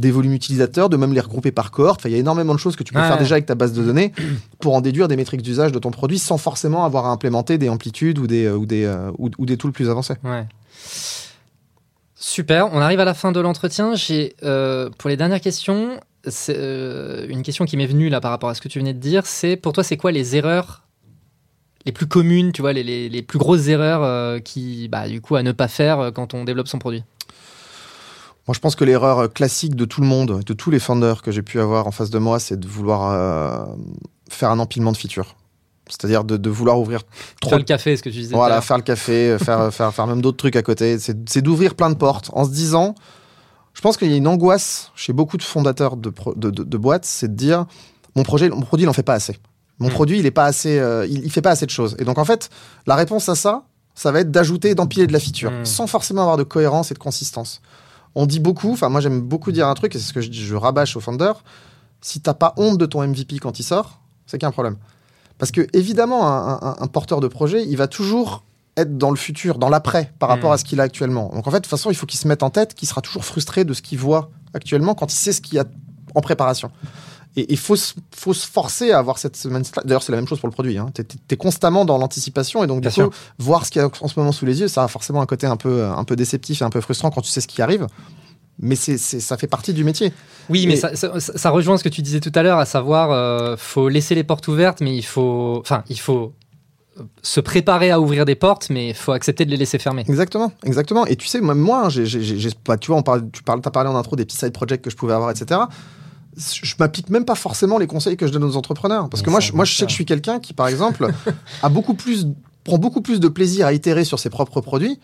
des 0.00 0.10
volumes 0.10 0.32
utilisateurs, 0.32 0.88
de 0.88 0.96
même 0.96 1.12
les 1.12 1.20
regrouper 1.20 1.52
par 1.52 1.70
cohorte. 1.70 2.00
Enfin, 2.00 2.08
il 2.08 2.12
y 2.12 2.14
a 2.14 2.18
énormément 2.18 2.54
de 2.54 2.58
choses 2.58 2.76
que 2.76 2.82
tu 2.82 2.92
peux 2.92 3.00
Ouais. 3.00 3.06
faire 3.08 3.18
déjà 3.18 3.34
avec 3.34 3.46
ta 3.46 3.54
base 3.54 3.72
de 3.72 3.82
données 3.82 4.12
pour 4.60 4.74
en 4.74 4.80
déduire 4.80 5.08
des 5.08 5.16
métriques 5.16 5.42
d'usage 5.42 5.72
de 5.72 5.78
ton 5.78 5.90
produit 5.90 6.18
sans 6.18 6.38
forcément 6.38 6.84
avoir 6.84 7.06
à 7.06 7.10
implémenter 7.10 7.58
des 7.58 7.68
amplitudes 7.68 8.18
ou 8.18 8.26
des, 8.26 8.44
euh, 8.46 8.56
ou 8.56 8.66
des, 8.66 8.84
euh, 8.84 9.10
ou, 9.18 9.30
ou 9.38 9.46
des 9.46 9.56
tools 9.56 9.72
plus 9.72 9.90
avancés. 9.90 10.14
Ouais. 10.24 10.46
Super, 12.14 12.72
on 12.72 12.78
arrive 12.80 13.00
à 13.00 13.04
la 13.04 13.14
fin 13.14 13.30
de 13.32 13.40
l'entretien. 13.40 13.94
J'ai 13.94 14.34
euh, 14.42 14.90
pour 14.98 15.08
les 15.08 15.16
dernières 15.16 15.40
questions, 15.40 16.00
c'est, 16.26 16.56
euh, 16.58 17.26
une 17.28 17.42
question 17.42 17.64
qui 17.64 17.76
m'est 17.76 17.86
venue 17.86 18.08
là 18.08 18.20
par 18.20 18.30
rapport 18.32 18.48
à 18.48 18.54
ce 18.54 18.60
que 18.60 18.68
tu 18.68 18.78
venais 18.80 18.92
de 18.94 18.98
dire, 18.98 19.24
c'est 19.24 19.56
pour 19.56 19.72
toi 19.72 19.84
c'est 19.84 19.96
quoi 19.96 20.10
les 20.12 20.36
erreurs 20.36 20.82
les 21.86 21.92
plus 21.92 22.06
communes, 22.06 22.52
tu 22.52 22.60
vois, 22.60 22.72
les, 22.74 22.82
les- 22.82 23.08
les 23.08 23.22
plus 23.22 23.38
grosses 23.38 23.68
erreurs 23.68 24.02
euh, 24.02 24.40
qui, 24.40 24.88
bah, 24.88 25.08
du 25.08 25.20
coup, 25.22 25.36
à 25.36 25.42
ne 25.42 25.52
pas 25.52 25.68
faire 25.68 26.10
quand 26.14 26.34
on 26.34 26.44
développe 26.44 26.68
son 26.68 26.78
produit? 26.78 27.02
Moi, 28.48 28.54
je 28.54 28.60
pense 28.60 28.74
que 28.74 28.84
l'erreur 28.84 29.32
classique 29.32 29.76
de 29.76 29.84
tout 29.84 30.00
le 30.00 30.06
monde, 30.06 30.42
de 30.44 30.52
tous 30.54 30.70
les 30.70 30.78
founders 30.78 31.20
que 31.22 31.30
j'ai 31.30 31.42
pu 31.42 31.60
avoir 31.60 31.86
en 31.86 31.90
face 31.90 32.10
de 32.10 32.18
moi, 32.18 32.40
c'est 32.40 32.58
de 32.58 32.66
vouloir 32.66 33.12
euh, 33.12 33.66
faire 34.30 34.50
un 34.50 34.58
empilement 34.58 34.90
de 34.90 34.96
features. 34.96 35.36
C'est-à-dire 35.88 36.24
de, 36.24 36.36
de 36.36 36.50
vouloir 36.50 36.78
ouvrir 36.80 37.00
trop 37.40 37.50
Faire 37.50 37.58
le 37.58 37.64
café, 37.64 37.96
ce 37.96 38.02
que 38.02 38.08
tu 38.10 38.16
disais. 38.18 38.34
Voilà, 38.34 38.60
faire 38.60 38.76
le 38.78 38.82
café, 38.82 39.30
euh, 39.30 39.38
faire, 39.44 39.72
faire, 39.72 39.92
faire 39.94 40.06
même 40.06 40.20
d'autres 40.22 40.36
trucs 40.38 40.56
à 40.56 40.62
côté. 40.62 40.98
C'est 40.98 41.42
d'ouvrir 41.42 41.74
plein 41.74 41.90
de 41.90 41.94
portes 41.94 42.30
en 42.32 42.44
se 42.44 42.50
disant. 42.50 42.94
Je 43.74 43.80
pense 43.80 43.96
qu'il 43.96 44.10
y 44.10 44.14
a 44.14 44.16
une 44.16 44.26
angoisse 44.26 44.90
chez 44.96 45.12
beaucoup 45.12 45.36
de 45.36 45.42
fondateurs 45.42 45.96
de, 45.96 46.10
pro- 46.10 46.34
de, 46.34 46.50
de- 46.50 46.64
de 46.64 46.76
boîtes, 46.78 47.04
c'est 47.04 47.28
de 47.28 47.36
dire 47.36 47.64
mon 48.16 48.24
projet, 48.24 48.48
mon 48.48 48.62
produit, 48.62 48.84
il 48.84 48.86
n'en 48.86 48.92
fait 48.92 49.04
pas 49.04 49.14
assez. 49.14 49.38
Mon 49.78 49.88
Mm. 49.88 49.92
produit, 49.92 50.18
il 50.18 50.26
est 50.26 50.30
pas 50.32 50.46
assez, 50.46 50.78
euh, 50.80 51.06
il, 51.06 51.24
il 51.24 51.30
fait 51.30 51.42
pas 51.42 51.50
assez 51.52 51.64
de 51.64 51.70
choses. 51.70 51.94
Et 52.00 52.04
donc 52.04 52.18
en 52.18 52.24
fait, 52.24 52.50
la 52.88 52.96
réponse 52.96 53.28
à 53.28 53.36
ça, 53.36 53.62
ça 53.94 54.10
va 54.10 54.18
être 54.20 54.32
d'ajouter, 54.32 54.74
d'empiler 54.74 55.06
de 55.06 55.12
la 55.12 55.20
feature, 55.20 55.52
Mm. 55.52 55.64
sans 55.64 55.86
forcément 55.86 56.22
avoir 56.22 56.36
de 56.36 56.42
cohérence 56.42 56.90
et 56.90 56.94
de 56.94 56.98
consistance. 56.98 57.60
On 58.14 58.26
dit 58.26 58.40
beaucoup, 58.40 58.72
enfin 58.72 58.88
moi 58.88 59.00
j'aime 59.00 59.20
beaucoup 59.20 59.52
dire 59.52 59.68
un 59.68 59.74
truc, 59.74 59.94
et 59.94 59.98
c'est 59.98 60.06
ce 60.08 60.12
que 60.12 60.20
je, 60.20 60.54
rabâche 60.54 60.96
aux 60.96 61.00
founders, 61.00 61.42
si 62.00 62.20
t'as 62.20 62.34
pas 62.34 62.54
honte 62.56 62.78
de 62.78 62.86
ton 62.86 63.06
MVP 63.06 63.38
quand 63.38 63.58
il 63.58 63.62
sort, 63.62 64.00
c'est 64.26 64.38
qu'il 64.38 64.44
y 64.44 64.46
a 64.46 64.48
un 64.48 64.52
problème. 64.52 64.76
Parce 65.38 65.50
que 65.52 65.66
évidemment, 65.72 66.26
un, 66.26 66.54
un- 66.62 66.76
un 66.80 66.86
porteur 66.88 67.20
de 67.20 67.28
projet, 67.28 67.64
il 67.64 67.76
va 67.76 67.86
toujours 67.86 68.42
être 68.76 68.96
dans 68.98 69.10
le 69.10 69.16
futur, 69.16 69.58
dans 69.58 69.68
l'après, 69.68 70.12
par 70.18 70.28
rapport 70.28 70.50
Mm. 70.50 70.54
à 70.54 70.58
ce 70.58 70.64
qu'il 70.64 70.80
a 70.80 70.84
actuellement. 70.84 71.30
Donc 71.34 71.46
en 71.46 71.50
fait, 71.50 71.58
de 71.58 71.62
toute 71.64 71.70
façon, 71.70 71.90
il 71.90 71.94
faut 71.96 72.06
qu'il 72.06 72.18
se 72.20 72.28
mette 72.28 72.42
en 72.42 72.50
tête 72.50 72.74
qu'il 72.74 72.88
sera 72.88 73.00
toujours 73.02 73.24
frustré 73.24 73.64
de 73.64 73.72
ce 73.74 73.82
qu'il 73.82 73.98
voit 73.98 74.30
actuellement 74.54 74.94
quand 74.94 75.12
il 75.12 75.16
sait 75.16 75.32
ce 75.32 75.40
qu'il 75.40 75.54
y 75.54 75.58
a 75.58 75.64
en 76.14 76.20
préparation. 76.20 76.70
Et 77.36 77.46
il 77.52 77.58
faut, 77.58 77.76
se- 77.76 77.94
faut 78.14 78.34
se 78.34 78.46
forcer 78.46 78.90
à 78.90 78.98
avoir 78.98 79.18
cette 79.18 79.36
semaine. 79.36 79.62
D'ailleurs, 79.84 80.02
c'est 80.02 80.12
la 80.12 80.18
même 80.18 80.26
chose 80.26 80.40
pour 80.40 80.48
le 80.48 80.52
produit. 80.52 80.76
Hein. 80.78 80.90
Tu 80.94 81.02
es, 81.30 81.36
constamment 81.36 81.84
dans 81.84 81.98
l'anticipation 81.98 82.64
et 82.64 82.66
donc, 82.66 82.80
du 82.80 82.88
Bien 82.88 83.04
coup, 83.08 83.14
voir 83.38 83.64
ce 83.64 83.70
qu'il 83.70 83.80
y 83.80 83.84
a 83.84 83.88
en 84.00 84.08
ce 84.08 84.18
moment 84.18 84.32
sous 84.32 84.44
les 84.46 84.60
yeux, 84.60 84.68
ça 84.68 84.82
a 84.84 84.88
forcément 84.88 85.20
un 85.20 85.26
côté 85.26 85.46
un 85.46 85.56
peu, 85.56 85.84
un 85.84 86.04
peu 86.04 86.16
déceptif 86.16 86.62
et 86.62 86.64
un 86.64 86.70
peu 86.70 86.80
frustrant 86.80 87.10
quand 87.10 87.20
tu 87.20 87.30
sais 87.30 87.40
ce 87.40 87.46
qui 87.46 87.62
arrive. 87.62 87.86
Mais 88.60 88.74
c'est, 88.74 88.98
ça 88.98 89.36
fait 89.36 89.46
partie 89.46 89.72
du 89.72 89.84
métier. 89.84 90.12
Oui, 90.48 90.66
mais 90.66 90.74
ça, 90.74 90.96
ça- 90.96 91.20
ça 91.20 91.50
rejoint 91.50 91.76
ce 91.78 91.84
que 91.84 91.88
tu 91.88 92.02
disais 92.02 92.18
tout 92.18 92.32
à 92.34 92.42
l'heure, 92.42 92.58
à 92.58 92.64
savoir, 92.66 93.12
euh, 93.12 93.56
faut 93.56 93.88
laisser 93.88 94.16
les 94.16 94.24
portes 94.24 94.48
ouvertes, 94.48 94.80
mais 94.80 94.96
il 94.96 95.04
faut, 95.04 95.58
enfin, 95.60 95.84
il 95.88 96.00
faut 96.00 96.32
se 97.22 97.38
préparer 97.38 97.92
à 97.92 98.00
ouvrir 98.00 98.24
des 98.24 98.34
portes, 98.34 98.70
mais 98.70 98.88
il 98.88 98.94
faut 98.94 99.12
accepter 99.12 99.44
de 99.44 99.50
les 99.52 99.56
laisser 99.56 99.78
fermer. 99.78 100.04
Exactement, 100.08 100.50
exactement. 100.64 101.06
Et 101.06 101.14
tu 101.14 101.28
sais, 101.28 101.40
même 101.40 101.58
moi, 101.58 101.84
hein, 101.84 101.88
j'ai, 101.88 102.04
bah, 102.66 102.76
tu 102.76 102.88
vois, 102.88 102.96
on 102.96 103.04
parle, 103.04 103.30
tu 103.30 103.44
parles, 103.44 103.60
as 103.64 103.70
parlé 103.70 103.88
en 103.88 103.94
intro 103.94 104.16
des 104.16 104.24
petits 104.24 104.36
side 104.36 104.52
projects 104.52 104.82
que 104.82 104.90
je 104.90 104.96
pouvais 104.96 105.12
avoir, 105.14 105.30
etc. 105.30 105.60
Je 106.38 106.74
m'applique 106.78 107.10
même 107.10 107.24
pas 107.24 107.34
forcément 107.34 107.78
les 107.78 107.86
conseils 107.86 108.16
que 108.16 108.26
je 108.26 108.32
donne 108.32 108.44
aux 108.44 108.56
entrepreneurs. 108.56 109.08
Parce 109.08 109.22
Mais 109.22 109.26
que 109.26 109.30
moi, 109.30 109.40
je, 109.40 109.52
moi, 109.52 109.64
je 109.64 109.74
sais 109.74 109.84
que 109.84 109.90
je 109.90 109.94
suis 109.94 110.04
quelqu'un 110.06 110.38
qui, 110.38 110.52
par 110.54 110.68
exemple, 110.68 111.10
a 111.62 111.68
beaucoup 111.68 111.94
plus, 111.94 112.26
prend 112.64 112.78
beaucoup 112.78 113.00
plus 113.02 113.18
de 113.20 113.28
plaisir 113.28 113.66
à 113.66 113.72
itérer 113.72 114.04
sur 114.04 114.18
ses 114.18 114.30
propres 114.30 114.60
produits 114.60 115.00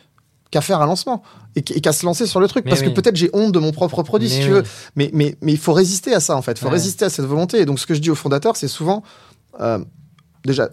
qu'à 0.51 0.61
faire 0.61 0.81
un 0.81 0.87
lancement 0.87 1.23
et 1.57 1.63
qu'- 1.63 1.73
et 1.77 1.81
qu'à 1.81 1.93
se 1.93 2.07
lancer 2.07 2.27
sur 2.27 2.39
le 2.39 2.47
truc. 2.47 2.65
Mais 2.65 2.71
parce 2.71 2.83
oui. 2.83 2.89
que 2.89 3.01
peut-être 3.01 3.17
j'ai 3.17 3.31
honte 3.33 3.51
de 3.53 3.59
mon 3.59 3.73
propre 3.73 4.03
produit, 4.05 4.29
si 4.31 4.39
Mais 4.39 4.45
tu 4.45 4.51
oui. 4.53 4.57
veux. 4.59 4.63
Mais, 4.95 5.11
mais, 5.13 5.37
mais 5.41 5.53
il 5.53 5.59
faut 5.59 5.73
résister 5.73 6.15
à 6.15 6.21
ça, 6.21 6.37
en 6.37 6.43
fait. 6.43 6.53
Il 6.53 6.59
faut 6.59 6.67
Ouais. 6.67 6.73
résister 6.75 7.05
à 7.05 7.11
cette 7.11 7.25
volonté. 7.25 7.59
Et 7.61 7.65
donc, 7.65 7.81
ce 7.81 7.87
que 7.87 7.95
je 7.95 8.01
dis 8.01 8.11
aux 8.11 8.15
fondateurs, 8.15 8.55
c'est 8.57 8.69
souvent, 8.69 9.03
euh, 9.61 9.79
déjà, 10.45 10.69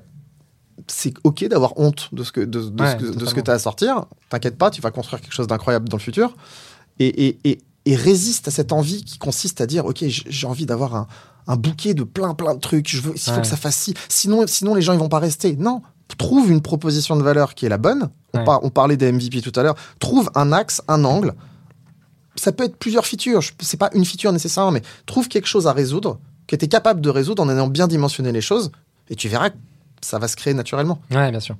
c'est 0.87 1.13
OK 1.23 1.43
d'avoir 1.47 1.73
honte 1.79 2.09
de 2.11 2.23
ce 2.23 2.31
que, 2.31 2.41
de, 2.41 2.45
de 2.69 2.83
Ouais, 2.83 2.91
ce 2.91 2.95
que, 2.97 3.01
de 3.05 3.07
ce 3.07 3.11
que 3.11 3.19
totalement. 3.19 3.43
tu 3.43 3.51
as 3.51 3.53
à 3.55 3.59
sortir. 3.59 4.05
T'inquiète 4.29 4.57
pas, 4.57 4.69
tu 4.69 4.81
vas 4.81 4.91
construire 4.91 5.21
quelque 5.21 5.33
chose 5.33 5.47
d'incroyable 5.47 5.89
dans 5.89 5.97
le 5.97 6.01
futur. 6.01 6.35
Et, 6.99 7.27
et, 7.27 7.39
et, 7.45 7.57
et 7.85 7.95
résiste 7.95 8.47
à 8.47 8.51
cette 8.51 8.71
envie 8.71 9.03
qui 9.03 9.17
consiste 9.17 9.61
à 9.61 9.65
dire 9.65 9.85
OK, 9.85 10.03
j'ai 10.07 10.47
envie 10.47 10.65
d'avoir 10.65 10.95
un, 10.95 11.07
un 11.47 11.55
bouquet 11.55 11.93
de 11.93 12.03
plein, 12.03 12.33
plein 12.35 12.53
de 12.55 12.59
trucs. 12.59 12.87
Je 12.89 13.01
veux, 13.01 13.13
il 13.15 13.19
faut 13.19 13.41
que 13.41 13.47
ça 13.47 13.57
fasse 13.57 13.75
ci. 13.75 13.93
Sinon, 14.09 14.45
sinon, 14.47 14.75
les 14.75 14.81
gens, 14.81 14.93
ils 14.93 14.99
vont 14.99 15.09
pas 15.09 15.19
rester. 15.19 15.55
Non. 15.55 15.81
Trouve 16.17 16.51
une 16.51 16.61
proposition 16.61 17.15
de 17.15 17.23
valeur 17.23 17.55
qui 17.55 17.65
est 17.65 17.69
la 17.69 17.77
bonne. 17.77 18.09
On, 18.33 18.39
Ouais. 18.39 18.43
par- 18.45 18.63
on 18.63 18.69
parlait 18.69 18.97
des 18.97 19.11
MVP 19.11 19.41
tout 19.41 19.57
à 19.59 19.63
l'heure. 19.63 19.75
Trouve 19.99 20.29
un 20.35 20.51
axe, 20.51 20.81
un 20.87 21.03
angle. 21.05 21.33
Ça 22.35 22.51
peut 22.51 22.63
être 22.65 22.77
plusieurs 22.77 23.05
features. 23.05 23.41
C'est 23.61 23.77
pas 23.77 23.89
une 23.93 24.05
feature 24.05 24.31
nécessairement, 24.31 24.71
mais 24.71 24.81
trouve 25.05 25.27
quelque 25.27 25.47
chose 25.47 25.67
à 25.67 25.73
résoudre 25.73 26.19
que 26.47 26.55
tu 26.55 26.65
es 26.65 26.67
capable 26.67 27.01
de 27.01 27.09
résoudre 27.09 27.41
en 27.43 27.49
ayant 27.49 27.67
bien 27.67 27.87
dimensionné 27.87 28.31
les 28.31 28.41
choses, 28.41 28.71
et 29.09 29.15
tu 29.15 29.27
verras 29.29 29.49
ça 30.01 30.19
va 30.19 30.27
se 30.27 30.35
créer 30.35 30.53
naturellement. 30.53 30.99
Ouais, 31.11 31.31
bien 31.31 31.39
sûr. 31.39 31.55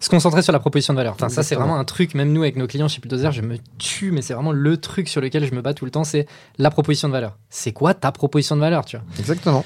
Se 0.00 0.08
concentrer 0.08 0.42
sur 0.42 0.52
la 0.52 0.58
proposition 0.58 0.94
de 0.94 0.98
valeur. 0.98 1.14
Enfin, 1.14 1.28
ça, 1.28 1.42
c'est 1.42 1.54
vraiment 1.54 1.78
un 1.78 1.84
truc, 1.84 2.14
même 2.14 2.32
nous, 2.32 2.42
avec 2.42 2.56
nos 2.56 2.66
clients 2.66 2.88
chez 2.88 3.00
Bulldozer, 3.00 3.30
je 3.32 3.42
me 3.42 3.56
tue, 3.78 4.10
mais 4.10 4.20
c'est 4.22 4.34
vraiment 4.34 4.50
le 4.52 4.76
truc 4.76 5.08
sur 5.08 5.20
lequel 5.20 5.46
je 5.46 5.54
me 5.54 5.62
bats 5.62 5.74
tout 5.74 5.84
le 5.84 5.90
temps, 5.92 6.02
c'est 6.04 6.26
la 6.58 6.70
proposition 6.70 7.06
de 7.08 7.12
valeur. 7.12 7.38
C'est 7.50 7.72
quoi 7.72 7.94
ta 7.94 8.10
proposition 8.10 8.56
de 8.56 8.60
valeur, 8.60 8.84
tu 8.84 8.96
vois? 8.96 9.06
Exactement. 9.18 9.64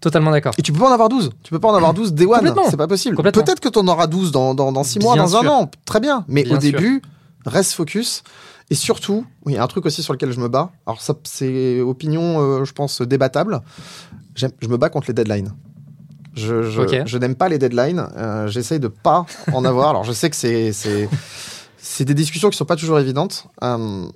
Totalement 0.00 0.30
d'accord. 0.30 0.54
Et 0.58 0.62
tu 0.62 0.72
peux 0.72 0.78
pas 0.78 0.88
en 0.88 0.92
avoir 0.92 1.08
12. 1.08 1.30
Tu 1.42 1.50
peux 1.50 1.58
pas 1.58 1.68
en 1.68 1.74
avoir 1.74 1.92
12 1.94 2.12
day 2.14 2.24
one. 2.26 2.54
C'est 2.70 2.76
pas 2.76 2.88
possible. 2.88 3.16
Peut-être 3.16 3.60
que 3.60 3.68
tu 3.68 3.78
en 3.78 3.86
auras 3.86 4.06
12 4.06 4.32
dans, 4.32 4.54
dans, 4.54 4.72
dans 4.72 4.84
6 4.84 4.98
mois, 5.00 5.14
Bien 5.14 5.24
dans 5.24 5.36
un 5.36 5.46
an. 5.46 5.70
Très 5.84 6.00
bien. 6.00 6.24
Mais 6.26 6.42
Bien 6.42 6.56
au 6.56 6.60
sûr. 6.60 6.72
début, 6.72 7.02
reste 7.44 7.72
focus. 7.72 8.22
Et 8.70 8.74
surtout, 8.74 9.26
il 9.46 9.52
y 9.52 9.56
a 9.58 9.62
un 9.62 9.66
truc 9.66 9.84
aussi 9.84 10.02
sur 10.02 10.12
lequel 10.12 10.30
je 10.32 10.40
me 10.40 10.48
bats. 10.48 10.70
Alors, 10.86 11.02
ça, 11.02 11.14
c'est 11.24 11.80
opinion, 11.80 12.40
euh, 12.40 12.64
je 12.64 12.72
pense, 12.72 13.02
débattable. 13.02 13.60
Je 14.36 14.46
me 14.68 14.76
bats 14.76 14.88
contre 14.88 15.08
les 15.08 15.14
deadlines. 15.14 15.52
Je, 16.40 16.62
je, 16.70 16.80
Ok. 16.80 17.02
je 17.06 17.18
n'aime 17.18 17.34
pas 17.34 17.48
les 17.48 17.58
deadlines. 17.58 18.06
Euh, 18.16 18.46
J'essaye 18.48 18.80
de 18.80 18.88
pas 18.88 19.26
en 19.52 19.64
avoir. 19.64 19.90
Alors, 19.90 20.04
je 20.04 20.12
sais 20.12 20.30
que 20.30 20.36
c'est 20.36 20.72
c'est 21.82 22.04
des 22.04 22.14
discussions 22.14 22.50
qui 22.50 22.56
sont 22.56 22.64
pas 22.64 22.76
toujours 22.76 22.98
évidentes. 22.98 23.46
Euh, 23.64 24.06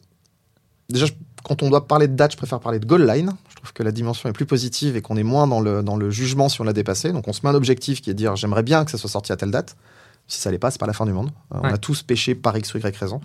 déjà, 0.88 1.06
je- 1.06 1.12
quand 1.44 1.62
on 1.62 1.70
doit 1.70 1.86
parler 1.86 2.08
de 2.08 2.14
date, 2.14 2.32
je 2.32 2.36
préfère 2.36 2.60
parler 2.60 2.78
de 2.78 2.86
goal 2.86 3.06
line. 3.06 3.32
Je 3.50 3.56
trouve 3.56 3.72
que 3.72 3.82
la 3.82 3.92
dimension 3.92 4.28
est 4.28 4.32
plus 4.32 4.46
positive 4.46 4.96
et 4.96 5.02
qu'on 5.02 5.16
est 5.16 5.22
moins 5.22 5.46
dans 5.46 5.60
le, 5.60 5.82
dans 5.82 5.96
le 5.96 6.10
jugement 6.10 6.48
si 6.48 6.60
on 6.60 6.64
l'a 6.64 6.72
dépassé. 6.72 7.12
Donc, 7.12 7.28
on 7.28 7.32
se 7.32 7.40
met 7.44 7.50
un 7.50 7.54
objectif 7.54 8.00
qui 8.00 8.10
est 8.10 8.14
de 8.14 8.18
dire 8.18 8.36
j'aimerais 8.36 8.62
bien 8.62 8.84
que 8.84 8.90
ça 8.90 8.98
soit 8.98 9.10
sorti 9.10 9.32
à 9.32 9.36
telle 9.36 9.50
date. 9.50 9.76
Si 10.26 10.40
ça 10.40 10.50
l'est 10.50 10.58
pas, 10.58 10.70
c'est 10.70 10.78
pas 10.80 10.86
la 10.86 10.94
fin 10.94 11.04
du 11.04 11.12
monde. 11.12 11.30
Euh, 11.54 11.58
On 11.62 11.64
a 11.68 11.76
tous 11.76 12.02
péché 12.02 12.34
par 12.34 12.56
X 12.56 12.72
ou 12.74 12.78
Y 12.78 12.96
raison. 12.96 13.20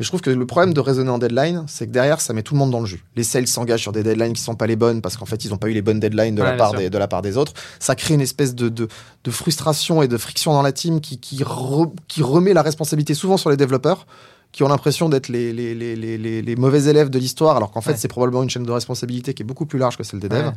Mais 0.00 0.04
je 0.04 0.08
trouve 0.08 0.22
que 0.22 0.30
le 0.30 0.46
problème 0.46 0.72
de 0.72 0.80
raisonner 0.80 1.10
en 1.10 1.18
deadline, 1.18 1.64
c'est 1.68 1.86
que 1.86 1.92
derrière, 1.92 2.22
ça 2.22 2.32
met 2.32 2.42
tout 2.42 2.54
le 2.54 2.58
monde 2.58 2.70
dans 2.70 2.80
le 2.80 2.86
jus. 2.86 3.04
Les 3.16 3.22
sales 3.22 3.46
s'engagent 3.46 3.82
sur 3.82 3.92
des 3.92 4.02
deadlines 4.02 4.32
qui 4.32 4.40
sont 4.40 4.54
pas 4.54 4.66
les 4.66 4.74
bonnes 4.74 5.02
parce 5.02 5.18
qu'en 5.18 5.26
fait, 5.26 5.44
ils 5.44 5.50
n'ont 5.50 5.58
pas 5.58 5.68
eu 5.68 5.74
les 5.74 5.82
bonnes 5.82 6.00
deadlines 6.00 6.34
de, 6.34 6.40
Ouais, 6.40 6.52
la 6.52 6.56
part 6.56 6.72
des, 6.72 6.88
de 6.88 6.96
la 6.96 7.06
part 7.06 7.20
des 7.20 7.36
autres. 7.36 7.52
Ça 7.78 7.94
crée 7.94 8.14
une 8.14 8.22
espèce 8.22 8.54
de, 8.54 8.70
de, 8.70 8.88
de 9.24 9.30
frustration 9.30 10.02
et 10.02 10.08
de 10.08 10.16
friction 10.16 10.54
dans 10.54 10.62
la 10.62 10.72
team 10.72 11.02
qui, 11.02 11.20
qui, 11.20 11.42
re- 11.44 11.92
qui 12.08 12.22
remet 12.22 12.54
la 12.54 12.62
responsabilité 12.62 13.12
souvent 13.12 13.36
sur 13.36 13.50
les 13.50 13.58
développeurs 13.58 14.06
qui 14.52 14.62
ont 14.62 14.68
l'impression 14.68 15.10
d'être 15.10 15.28
les, 15.28 15.52
les, 15.52 15.74
les, 15.74 16.42
les, 16.42 16.56
mauvais 16.56 16.84
élèves 16.84 17.10
de 17.10 17.18
l'histoire, 17.18 17.56
alors 17.58 17.70
qu'en 17.70 17.82
fait, 17.82 17.90
Ouais. 17.90 17.96
c'est 17.98 18.08
probablement 18.08 18.42
une 18.42 18.50
chaîne 18.50 18.64
de 18.64 18.72
responsabilité 18.72 19.34
qui 19.34 19.42
est 19.42 19.46
beaucoup 19.46 19.66
plus 19.66 19.78
large 19.78 19.96
que 19.98 20.02
celle 20.02 20.18
des 20.20 20.28
devs. 20.30 20.46
Ouais. 20.46 20.52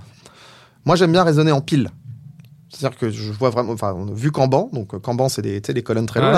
Moi, 0.86 0.96
j'aime 0.96 1.12
bien 1.12 1.24
raisonner 1.24 1.52
en 1.52 1.60
pile. 1.62 1.90
C'est-à-dire 2.70 2.98
que 2.98 3.12
je 3.12 3.32
vois 3.34 3.52
vraiment, 3.52 3.74
enfin, 3.74 3.94
on 3.96 4.08
a 4.08 4.14
vu 4.14 4.32
Kanban, 4.32 4.70
donc 4.74 4.96
euh, 4.96 5.00
Kanban, 5.00 5.30
c'est 5.30 5.44
des, 5.44 5.60
des 5.62 5.84
colonnes 5.84 6.08
très 6.08 6.22
bien. 6.22 6.32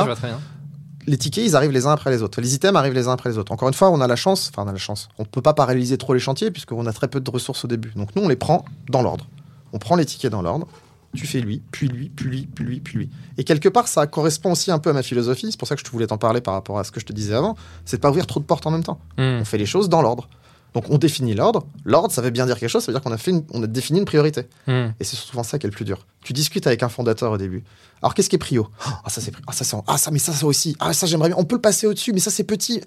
Les 1.07 1.17
tickets, 1.17 1.45
ils 1.45 1.55
arrivent 1.55 1.71
les 1.71 1.85
uns 1.85 1.91
après 1.91 2.09
les 2.09 2.23
autres. 2.23 2.41
Les 2.41 2.55
items 2.55 2.75
arrivent 2.75 2.93
les 2.93 3.07
uns 3.07 3.11
après 3.13 3.29
les 3.29 3.37
autres. 3.37 3.51
Encore 3.51 3.67
une 3.67 3.73
fois, 3.73 3.91
on 3.91 4.01
a 4.01 4.07
la 4.07 4.15
chance, 4.15 4.49
enfin, 4.51 4.63
on 4.65 4.69
a 4.69 4.71
la 4.71 4.77
chance. 4.77 5.09
On 5.19 5.23
ne 5.23 5.27
peut 5.27 5.41
pas 5.41 5.53
paralyser 5.53 5.97
trop 5.97 6.13
les 6.13 6.19
chantiers 6.19 6.51
puisqu'on 6.51 6.85
a 6.85 6.93
très 6.93 7.07
peu 7.07 7.19
de 7.19 7.29
ressources 7.29 7.65
au 7.65 7.67
début. 7.67 7.91
Donc, 7.95 8.15
nous, 8.15 8.23
on 8.23 8.27
les 8.27 8.35
prend 8.35 8.65
dans 8.89 9.01
l'ordre. 9.01 9.27
On 9.73 9.77
prend 9.77 9.95
les 9.95 10.05
tickets 10.05 10.31
dans 10.31 10.41
l'ordre. 10.41 10.67
Tu 11.15 11.27
fais 11.27 11.39
lui, 11.39 11.61
puis 11.71 11.87
lui, 11.87 12.09
puis 12.09 12.29
lui, 12.29 12.47
puis 12.53 12.65
lui, 12.65 12.79
puis 12.79 12.97
lui. 12.97 13.09
Et 13.37 13.43
quelque 13.43 13.69
part, 13.69 13.87
ça 13.87 14.05
correspond 14.05 14.51
aussi 14.51 14.69
un 14.71 14.79
peu 14.79 14.89
à 14.89 14.93
ma 14.93 15.03
philosophie. 15.03 15.47
C'est 15.49 15.59
pour 15.59 15.67
ça 15.67 15.75
que 15.75 15.79
je 15.79 15.85
te 15.85 15.91
voulais 15.91 16.07
t'en 16.07 16.17
parler 16.17 16.41
par 16.41 16.53
rapport 16.53 16.77
à 16.77 16.83
ce 16.83 16.91
que 16.91 16.99
je 16.99 17.05
te 17.05 17.13
disais 17.13 17.33
avant. 17.33 17.55
C'est 17.85 17.97
de 17.97 18.01
pas 18.01 18.09
ouvrir 18.09 18.27
trop 18.27 18.39
de 18.39 18.45
portes 18.45 18.67
en 18.67 18.71
même 18.71 18.83
temps. 18.83 18.99
Hmm. 19.17 19.39
On 19.41 19.45
fait 19.45 19.57
les 19.57 19.65
choses 19.65 19.87
dans 19.87 20.01
l'ordre. 20.01 20.27
Donc, 20.75 20.85
on 20.89 20.97
définit 20.97 21.33
l'ordre. 21.33 21.65
L'ordre, 21.85 22.11
ça 22.13 22.21
veut 22.21 22.29
bien 22.31 22.45
dire 22.45 22.59
quelque 22.59 22.69
chose. 22.69 22.83
Ça 22.83 22.91
veut 22.91 22.97
dire 22.97 23.01
qu'on 23.01 23.13
a, 23.13 23.17
fait 23.17 23.31
une- 23.31 23.45
on 23.51 23.63
a 23.63 23.67
défini 23.67 23.97
une 23.99 24.05
priorité. 24.05 24.41
Hmm. 24.67 24.89
Et 24.99 25.03
c'est 25.05 25.15
souvent 25.15 25.41
ça 25.41 25.57
qui 25.57 25.65
est 25.65 25.69
le 25.69 25.73
plus 25.75 25.85
dur. 25.85 26.05
Tu 26.21 26.33
discutes 26.33 26.67
avec 26.67 26.83
un 26.83 26.89
fondateur 26.89 27.31
au 27.31 27.37
début. 27.37 27.63
Alors 28.01 28.13
qu'est-ce 28.13 28.29
qui 28.29 28.35
est 28.35 28.39
prio? 28.39 28.67
Ah 28.85 29.09
ça 29.09 29.21
c'est 29.21 29.31
ah 29.47 29.53
ça 29.53 29.63
c'est 29.63 29.77
ah 29.87 29.97
ça 29.97 30.11
mais 30.11 30.19
ça 30.19 30.33
ça 30.33 30.45
aussi 30.45 30.75
ah 30.79 30.91
ça 30.93 31.07
j'aimerais 31.07 31.29
bien 31.29 31.37
on 31.39 31.45
peut 31.45 31.55
le 31.55 31.61
passer 31.61 31.87
au-dessus 31.87 32.11
mais 32.13 32.19
ça 32.19 32.29
c'est 32.29 32.43
petit. 32.43 32.81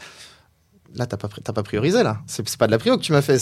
Là 0.94 1.06
t'as 1.06 1.16
pas 1.16 1.28
pas 1.28 1.62
priorisé 1.62 2.02
là. 2.02 2.18
C'est 2.26 2.44
pas 2.56 2.66
de 2.66 2.72
la 2.72 2.78
prio 2.78 2.96
que 2.98 3.02
tu 3.02 3.12
m'as 3.12 3.22
fait. 3.22 3.38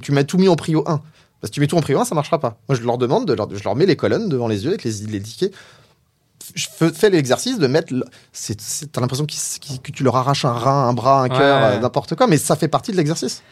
tu 0.00 0.12
m'as 0.12 0.24
tout 0.24 0.38
mis 0.38 0.48
en 0.48 0.56
prio 0.56 0.82
1. 0.88 1.00
Parce 1.40 1.50
que 1.50 1.54
tu 1.54 1.60
mets 1.60 1.66
tout 1.66 1.76
en 1.76 1.82
prio 1.82 2.00
1 2.00 2.06
ça 2.06 2.14
marchera 2.14 2.40
pas. 2.40 2.58
Moi 2.68 2.76
je 2.76 2.82
leur 2.82 2.96
demande 2.98 3.26
de 3.26 3.34
leur, 3.34 3.54
je 3.54 3.62
leur 3.62 3.76
mets 3.76 3.86
les 3.86 3.96
colonnes 3.96 4.28
devant 4.30 4.48
les 4.48 4.64
yeux 4.64 4.70
avec 4.70 4.84
les, 4.84 4.92
les 5.06 5.20
tickets. 5.20 5.52
Je 6.54 6.66
fais, 6.92 7.10
l'exercice 7.10 7.58
de 7.58 7.66
mettre. 7.66 7.92
T'as 8.92 9.00
l'impression 9.00 9.26
que 9.26 9.90
tu 9.92 10.02
leur 10.02 10.16
arraches 10.16 10.44
un 10.44 10.52
rein, 10.52 10.88
un 10.88 10.92
bras, 10.92 11.22
un 11.22 11.28
cœur, 11.28 11.70
ouais. 11.70 11.76
euh, 11.76 11.80
n'importe 11.80 12.16
quoi, 12.16 12.26
mais 12.26 12.36
ça 12.36 12.56
fait 12.56 12.68
partie 12.68 12.90
de 12.90 12.96
l'exercice. 12.96 13.42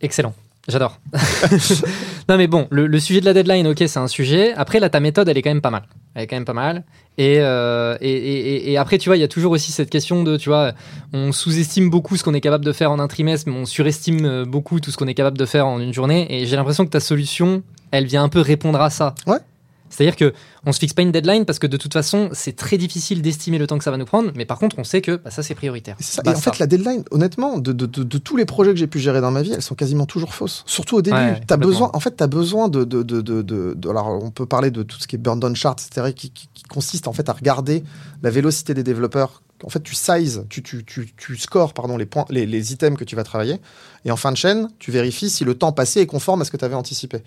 Excellent. 0.00 0.34
J'adore. 0.68 1.00
non 2.28 2.36
mais 2.36 2.46
bon, 2.46 2.68
le, 2.70 3.00
sujet 3.00 3.20
de 3.20 3.24
la 3.24 3.32
deadline, 3.32 3.66
ok, 3.68 3.82
c'est 3.86 3.98
un 3.98 4.06
sujet. 4.06 4.52
Après, 4.52 4.80
là, 4.80 4.90
ta 4.90 5.00
méthode, 5.00 5.26
elle 5.28 5.38
est 5.38 5.42
quand 5.42 5.50
même 5.50 5.62
pas 5.62 5.70
mal. 5.70 5.84
Elle 6.14 6.24
est 6.24 6.26
quand 6.26 6.36
même 6.36 6.44
pas 6.44 6.52
mal. 6.52 6.84
Et, 7.16 7.36
euh, 7.38 7.96
et 8.02 8.76
après, 8.76 8.98
tu 8.98 9.08
vois, 9.08 9.16
il 9.16 9.20
y 9.20 9.24
a 9.24 9.28
toujours 9.28 9.52
aussi 9.52 9.72
cette 9.72 9.88
question 9.88 10.22
de, 10.22 10.36
tu 10.36 10.50
vois, 10.50 10.72
on 11.14 11.32
sous-estime 11.32 11.88
beaucoup 11.88 12.18
ce 12.18 12.22
qu'on 12.22 12.34
est 12.34 12.42
capable 12.42 12.66
de 12.66 12.72
faire 12.72 12.92
en 12.92 12.98
un 12.98 13.08
trimestre, 13.08 13.48
mais 13.50 13.56
on 13.56 13.64
surestime 13.64 14.26
euh, 14.26 14.44
beaucoup 14.44 14.78
tout 14.78 14.90
ce 14.90 14.98
qu'on 14.98 15.06
est 15.06 15.14
capable 15.14 15.38
de 15.38 15.46
faire 15.46 15.66
en 15.66 15.80
une 15.80 15.94
journée. 15.94 16.26
Et 16.28 16.44
j'ai 16.44 16.56
l'impression 16.56 16.84
que 16.84 16.90
ta 16.90 17.00
solution, 17.00 17.62
elle 17.90 18.04
vient 18.04 18.22
un 18.22 18.28
peu 18.28 18.40
répondre 18.40 18.80
à 18.80 18.90
ça. 18.90 19.14
Ouais. 19.26 19.38
C'est-à-dire 19.90 20.16
que 20.16 20.32
on 20.66 20.72
se 20.72 20.78
fixe 20.78 20.92
pas 20.92 21.02
une 21.02 21.12
deadline 21.12 21.44
parce 21.44 21.58
que 21.58 21.66
de 21.66 21.76
toute 21.76 21.92
façon, 21.92 22.28
c'est 22.32 22.54
très 22.56 22.76
difficile 22.78 23.22
d'estimer 23.22 23.58
le 23.58 23.66
temps 23.66 23.78
que 23.78 23.84
ça 23.84 23.90
va 23.90 23.96
nous 23.96 24.04
prendre. 24.04 24.30
Mais 24.34 24.44
par 24.44 24.58
contre, 24.58 24.76
on 24.78 24.84
sait 24.84 25.00
que 25.00 25.16
bah, 25.16 25.30
ça, 25.30 25.42
c'est 25.42 25.54
prioritaire. 25.54 25.96
Et, 25.98 26.02
c'est 26.02 26.16
ça. 26.16 26.22
Bah, 26.22 26.32
Et 26.32 26.34
en 26.34 26.38
ça. 26.38 26.52
fait, 26.52 26.58
la 26.58 26.66
deadline, 26.66 27.04
honnêtement, 27.10 27.58
de, 27.58 27.72
de- 27.72 27.86
de- 27.86 28.02
de 28.02 28.18
tous 28.18 28.36
les 28.36 28.44
projets 28.44 28.72
que 28.72 28.78
j'ai 28.78 28.86
pu 28.86 28.98
gérer 28.98 29.20
dans 29.20 29.30
ma 29.30 29.42
vie, 29.42 29.52
elles 29.52 29.62
sont 29.62 29.74
quasiment 29.74 30.06
toujours 30.06 30.34
fausses. 30.34 30.62
Surtout 30.66 30.96
au 30.96 31.02
début. 31.02 31.16
Ouais, 31.16 31.40
besoin, 31.58 31.90
en 31.94 32.00
fait, 32.00 32.16
tu 32.16 32.22
as 32.22 32.26
besoin 32.26 32.68
de, 32.68 32.84
de, 32.84 33.02
de, 33.02 33.20
de, 33.20 33.42
de- 33.42 33.74
de- 33.76 33.88
Alors, 33.88 34.08
on 34.22 34.30
peut 34.30 34.46
parler 34.46 34.70
de 34.70 34.82
tout 34.82 34.98
ce 34.98 35.06
qui 35.06 35.16
est 35.16 35.18
burn 35.18 35.40
down 35.40 35.54
chart, 35.56 35.80
etc., 35.80 36.12
qui, 36.14 36.30
qui- 36.30 36.48
qui 36.54 36.62
consiste 36.64 37.08
en 37.08 37.12
fait 37.12 37.28
à 37.28 37.32
regarder 37.32 37.82
la 38.22 38.30
vélocité 38.30 38.74
des 38.74 38.82
développeurs. 38.82 39.42
En 39.64 39.70
fait, 39.70 39.82
tu 39.82 39.94
tu 41.16 41.36
scores 41.36 41.74
pardon, 41.74 41.96
les, 41.96 42.06
points, 42.06 42.24
les, 42.30 42.46
les 42.46 42.72
items 42.72 42.98
que 42.98 43.04
tu 43.04 43.16
vas 43.16 43.24
travailler. 43.24 43.60
Et 44.04 44.10
en 44.10 44.16
fin 44.16 44.30
de 44.30 44.36
chaîne, 44.36 44.68
tu 44.78 44.90
vérifies 44.90 45.30
si 45.30 45.44
le 45.44 45.54
temps 45.54 45.72
passé 45.72 46.00
est 46.00 46.06
conforme 46.06 46.42
à 46.42 46.44
ce 46.44 46.50
que 46.50 46.56
tu 46.56 46.64
avais 46.64 46.74
anticipé. 46.74 47.18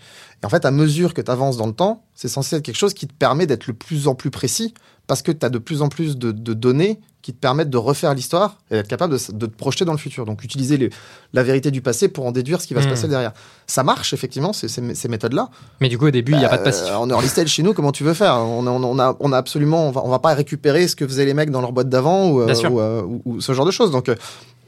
Et 0.41 0.45
en 0.45 0.49
fait, 0.49 0.65
à 0.65 0.71
mesure 0.71 1.13
que 1.13 1.21
tu 1.21 1.29
avances 1.29 1.57
dans 1.57 1.67
le 1.67 1.73
temps, 1.73 2.05
c'est 2.15 2.27
censé 2.27 2.55
être 2.55 2.63
quelque 2.63 2.77
chose 2.77 2.93
qui 2.93 3.07
te 3.07 3.13
permet 3.13 3.47
d'être 3.47 3.67
le 3.67 3.73
plus 3.73 4.07
en 4.07 4.15
plus 4.15 4.31
précis 4.31 4.73
parce 5.11 5.21
que 5.23 5.33
tu 5.33 5.45
as 5.45 5.49
de 5.49 5.57
plus 5.57 5.81
en 5.81 5.89
plus 5.89 6.17
de, 6.17 6.31
de 6.31 6.53
données 6.53 7.01
qui 7.21 7.33
te 7.33 7.37
permettent 7.37 7.69
de 7.69 7.77
refaire 7.77 8.13
l'histoire 8.13 8.55
et 8.71 8.75
d'être 8.75 8.87
capable 8.87 9.13
de, 9.17 9.45
te 9.45 9.55
projeter 9.57 9.83
dans 9.83 9.91
le 9.91 9.97
futur. 9.97 10.23
Donc, 10.25 10.41
utiliser 10.45 10.77
les- 10.77 10.89
la 11.33 11.43
vérité 11.43 11.69
du 11.69 11.81
passé 11.81 12.07
pour 12.07 12.25
en 12.25 12.31
déduire 12.31 12.61
ce 12.61 12.65
qui 12.67 12.73
va 12.73 12.81
se 12.81 12.87
Hmm. 12.87 12.91
passer 12.91 13.07
derrière. 13.09 13.33
Ça 13.67 13.83
marche, 13.83 14.13
effectivement, 14.13 14.53
ces, 14.53 14.69
ces- 14.69 14.95
ces 14.95 15.09
méthodes-là. 15.09 15.49
Mais 15.81 15.89
du 15.89 15.97
coup, 15.97 16.05
au 16.07 16.11
début, 16.11 16.31
il 16.31 16.37
n'y 16.37 16.45
a 16.45 16.49
pas 16.49 16.55
de 16.55 16.61
Euh, 16.61 16.71
passif. 16.71 16.85
en 16.95 17.09
early 17.09 17.27
stage, 17.27 17.49
chez 17.49 17.61
nous, 17.61 17.73
comment 17.73 17.91
tu 17.91 18.05
veux 18.05 18.13
faire? 18.13 18.35
On, 18.37 18.65
a- 18.65 18.69
on 18.71 18.99
a, 18.99 19.17
on 19.19 19.33
a 19.33 19.37
absolument, 19.37 19.89
on 19.89 19.91
va, 19.91 20.01
on 20.05 20.09
va 20.09 20.19
pas 20.19 20.33
récupérer 20.33 20.87
ce 20.87 20.95
que 20.95 21.05
faisaient 21.05 21.25
les 21.25 21.33
mecs 21.33 21.51
dans 21.51 21.59
leur 21.61 21.73
boîte 21.73 21.89
d'avant 21.89 22.29
ou, 22.29 22.39
euh, 22.41 22.55
ou, 22.69 22.79
euh, 22.79 23.01
ou- 23.03 23.21
ou 23.25 23.41
ce 23.41 23.51
genre 23.51 23.65
de 23.65 23.71
choses. 23.71 23.91
Donc, 23.91 24.07
euh, 24.07 24.15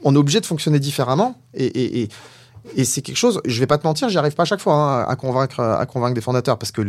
on 0.04 0.14
est 0.14 0.18
obligé 0.18 0.40
de 0.40 0.46
fonctionner 0.46 0.78
différemment 0.78 1.36
et, 1.54 1.64
et, 1.64 2.02
et, 2.02 2.08
et 2.76 2.84
c'est 2.84 3.02
quelque 3.02 3.16
chose. 3.16 3.40
Je 3.44 3.60
vais 3.60 3.66
pas 3.66 3.78
te 3.78 3.86
mentir, 3.86 4.08
j'y 4.08 4.18
arrive 4.18 4.34
pas 4.34 4.42
à 4.44 4.46
chaque 4.46 4.60
fois 4.60 4.74
hein, 4.74 5.04
à 5.08 5.16
convaincre, 5.16 5.60
à 5.60 5.84
convaincre 5.86 6.14
des 6.14 6.20
fondateurs 6.20 6.58
parce 6.58 6.72
que 6.72 6.82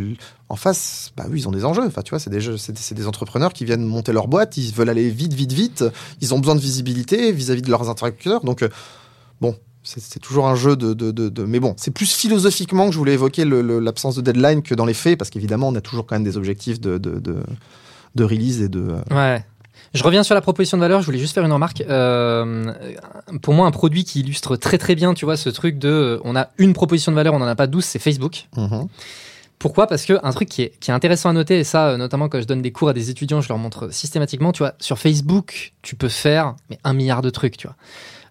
en 0.50 0.56
face, 0.56 1.12
bah 1.18 1.26
oui, 1.30 1.42
ils 1.42 1.48
ont 1.48 1.52
des 1.52 1.66
enjeux. 1.66 1.84
Enfin, 1.86 2.02
tu 2.02 2.12
vois, 2.12 2.20
c'est 2.20 2.30
des, 2.30 2.40
des, 2.40 2.96
des 2.96 3.08
entrepreneurs 3.08 3.54
qui 3.54 3.66
viennent 3.66 3.84
monter 3.86 4.14
leur 4.14 4.28
boîte, 4.28 4.58
ils 4.58 4.74
veulent 4.74 4.90
aller 4.90 5.10
vite, 5.10 5.34
vite, 5.34 5.52
vite. 5.54 5.84
Ils 6.22 6.34
ont 6.34 6.40
besoin 6.40 6.56
de 6.56 6.62
visibilité 6.62 7.32
vis-à-vis 7.32 7.62
de 7.62 7.70
leurs 7.70 7.90
interlocuteurs. 7.90 8.44
Donc, 8.44 8.64
euh, 8.64 8.70
bon. 9.42 9.56
C'est 9.88 10.20
toujours 10.20 10.48
un 10.48 10.56
jeu 10.56 10.76
de, 10.76 10.96
de, 10.96 11.12
de, 11.12 11.44
Mais 11.44 11.60
bon, 11.60 11.76
c'est 11.78 11.92
plus 11.92 12.12
philosophiquement 12.12 12.88
que 12.88 12.92
je 12.92 12.98
voulais 12.98 13.14
évoquer 13.14 13.46
l'absence 13.46 14.16
de 14.16 14.22
deadline 14.22 14.64
que 14.64 14.74
dans 14.74 14.84
les 14.86 14.96
faits, 14.96 15.16
parce 15.16 15.30
qu'évidemment, 15.30 15.68
on 15.68 15.76
a 15.76 15.82
toujours 15.82 16.08
quand 16.08 16.16
même 16.16 16.24
des 16.24 16.38
objectifs 16.38 16.82
de, 16.82 16.98
de 16.98 18.24
release 18.24 18.62
et 18.62 18.68
de. 18.68 18.80
euh, 18.80 19.16
Ouais. 19.16 19.46
Je 19.96 20.04
reviens 20.04 20.24
sur 20.24 20.36
la 20.36 20.42
proposition 20.42 20.78
de 20.78 20.82
valeur. 20.82 21.00
Je 21.00 21.06
voulais 21.06 21.20
juste 21.20 21.34
faire 21.34 21.46
une 21.46 21.54
remarque. 21.54 21.82
Euh, 21.90 22.74
pour 23.42 23.54
moi, 23.54 23.66
un 23.66 23.72
produit 23.72 24.04
qui 24.04 24.20
illustre 24.20 24.58
très 24.58 24.78
très 24.78 24.94
bien, 24.94 25.14
tu 25.14 25.24
vois, 25.24 25.38
ce 25.38 25.50
truc 25.50 25.80
de, 25.80 25.88
euh, 25.88 26.20
on 26.26 26.36
a 26.36 26.50
une 26.58 26.74
proposition 26.74 27.14
de 27.14 27.16
valeur, 27.16 27.34
on 27.34 27.40
n'en 27.40 27.48
a 27.48 27.56
pas 27.56 27.66
12, 27.66 27.84
c'est 27.84 28.00
Facebook. 28.00 28.48
mhm. 28.58 28.88
Pourquoi? 29.58 29.88
Parce 29.88 30.06
que 30.06 30.20
un 30.22 30.32
truc 30.34 30.50
qui 30.50 30.64
est, 30.64 30.74
qui 30.82 30.92
est 30.92 30.94
intéressant 30.94 31.30
à 31.30 31.34
noter, 31.34 31.60
et 31.60 31.64
ça, 31.64 31.88
euh, 31.88 31.98
notamment 31.98 32.28
quand 32.28 32.42
je 32.42 32.46
donne 32.46 32.62
des 32.62 32.74
cours 32.74 32.90
à 32.90 32.94
des 32.94 33.10
étudiants, 33.10 33.40
je 33.40 33.48
leur 33.48 33.58
montre 33.58 33.92
systématiquement, 33.92 34.52
tu 34.52 34.60
vois, 34.60 34.74
sur 34.80 35.00
Facebook, 35.00 35.72
tu 35.82 35.96
peux 35.96 36.10
faire 36.10 36.56
mais 36.70 36.78
un 36.84 36.94
milliard 36.94 37.22
de 37.22 37.30
trucs, 37.30 37.56
tu 37.56 37.68
vois. 37.68 37.78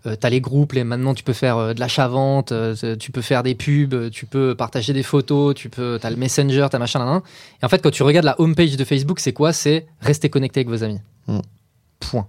Euh, 0.06 0.16
t'as 0.16 0.28
les 0.28 0.40
groupes, 0.40 0.72
les, 0.72 0.84
maintenant 0.84 1.14
tu 1.14 1.24
peux 1.24 1.32
faire 1.32 1.56
euh, 1.56 1.72
de 1.72 1.80
l'achat-vente, 1.80 2.52
euh, 2.52 2.96
tu 2.96 3.10
peux 3.10 3.22
faire 3.22 3.42
des 3.42 3.54
pubs, 3.54 4.10
tu 4.10 4.26
peux 4.26 4.54
partager 4.54 4.92
des 4.92 5.02
photos, 5.02 5.54
tu 5.54 5.70
peux, 5.70 5.98
t'as 6.00 6.10
le 6.10 6.16
Messenger, 6.16 6.66
t'as 6.70 6.78
machin, 6.78 6.98
nan, 6.98 7.08
nan. 7.08 7.20
Et 7.62 7.64
en 7.64 7.68
fait, 7.68 7.80
quand 7.80 7.90
tu 7.90 8.02
regardes 8.02 8.26
la 8.26 8.38
homepage 8.38 8.76
de 8.76 8.84
Facebook, 8.84 9.18
c'est 9.18 9.32
quoi? 9.32 9.52
C'est 9.52 9.86
rester 10.00 10.28
connecté 10.28 10.60
avec 10.60 10.68
vos 10.68 10.84
amis. 10.84 11.00
Mm. 11.26 11.38
Point. 12.10 12.26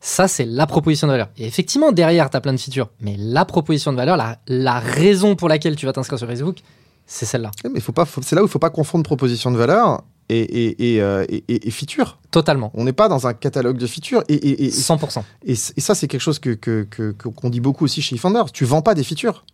Ça, 0.00 0.28
c'est 0.28 0.44
la 0.44 0.66
proposition 0.66 1.06
de 1.06 1.12
valeur. 1.12 1.28
Et 1.38 1.46
effectivement, 1.46 1.90
derrière, 1.90 2.28
t'as 2.28 2.40
plein 2.40 2.52
de 2.52 2.58
features. 2.58 2.90
Mais 3.00 3.16
la 3.18 3.44
proposition 3.46 3.90
de 3.92 3.96
valeur, 3.96 4.16
la, 4.18 4.38
la 4.48 4.78
raison 4.78 5.34
pour 5.34 5.48
laquelle 5.48 5.76
tu 5.76 5.86
vas 5.86 5.92
t'inscrire 5.92 6.18
sur 6.18 6.28
Facebook, 6.28 6.58
c'est 7.06 7.24
celle-là. 7.24 7.50
Ouais, 7.64 7.70
Mais 7.72 7.80
faut 7.80 7.92
pas, 7.92 8.06
c'est 8.22 8.36
là 8.36 8.42
où 8.42 8.46
il 8.46 8.50
faut 8.50 8.58
pas 8.58 8.70
confondre 8.70 9.02
proposition 9.04 9.50
de 9.50 9.56
valeur 9.56 10.02
et, 10.28 10.40
et, 10.40 10.94
et, 10.96 11.00
euh, 11.02 11.24
et- 11.30 11.44
et- 11.66 11.70
feature. 11.70 12.18
Totalement. 12.30 12.70
On 12.74 12.84
n'est 12.84 12.92
pas 12.92 13.08
dans 13.08 13.26
un 13.26 13.32
catalogue 13.34 13.78
de 13.78 13.86
features. 13.86 14.24
Et, 14.28 14.34
et, 14.34 14.64
et, 14.66 14.70
100%. 14.70 15.22
et 15.46 15.54
ça, 15.54 15.94
c'est 15.94 16.06
quelque 16.08 16.20
chose 16.20 16.38
que, 16.38 16.50
que, 16.50 16.86
que- 16.90 17.12
que- 17.12 17.28
qu'on 17.28 17.48
dit 17.50 17.60
beaucoup 17.60 17.84
aussi 17.84 18.02
chez 18.02 18.14
eFounders. 18.16 18.52
Tu 18.52 18.64
vends 18.66 18.82
pas 18.82 18.94
des 18.94 19.04
features. 19.04 19.44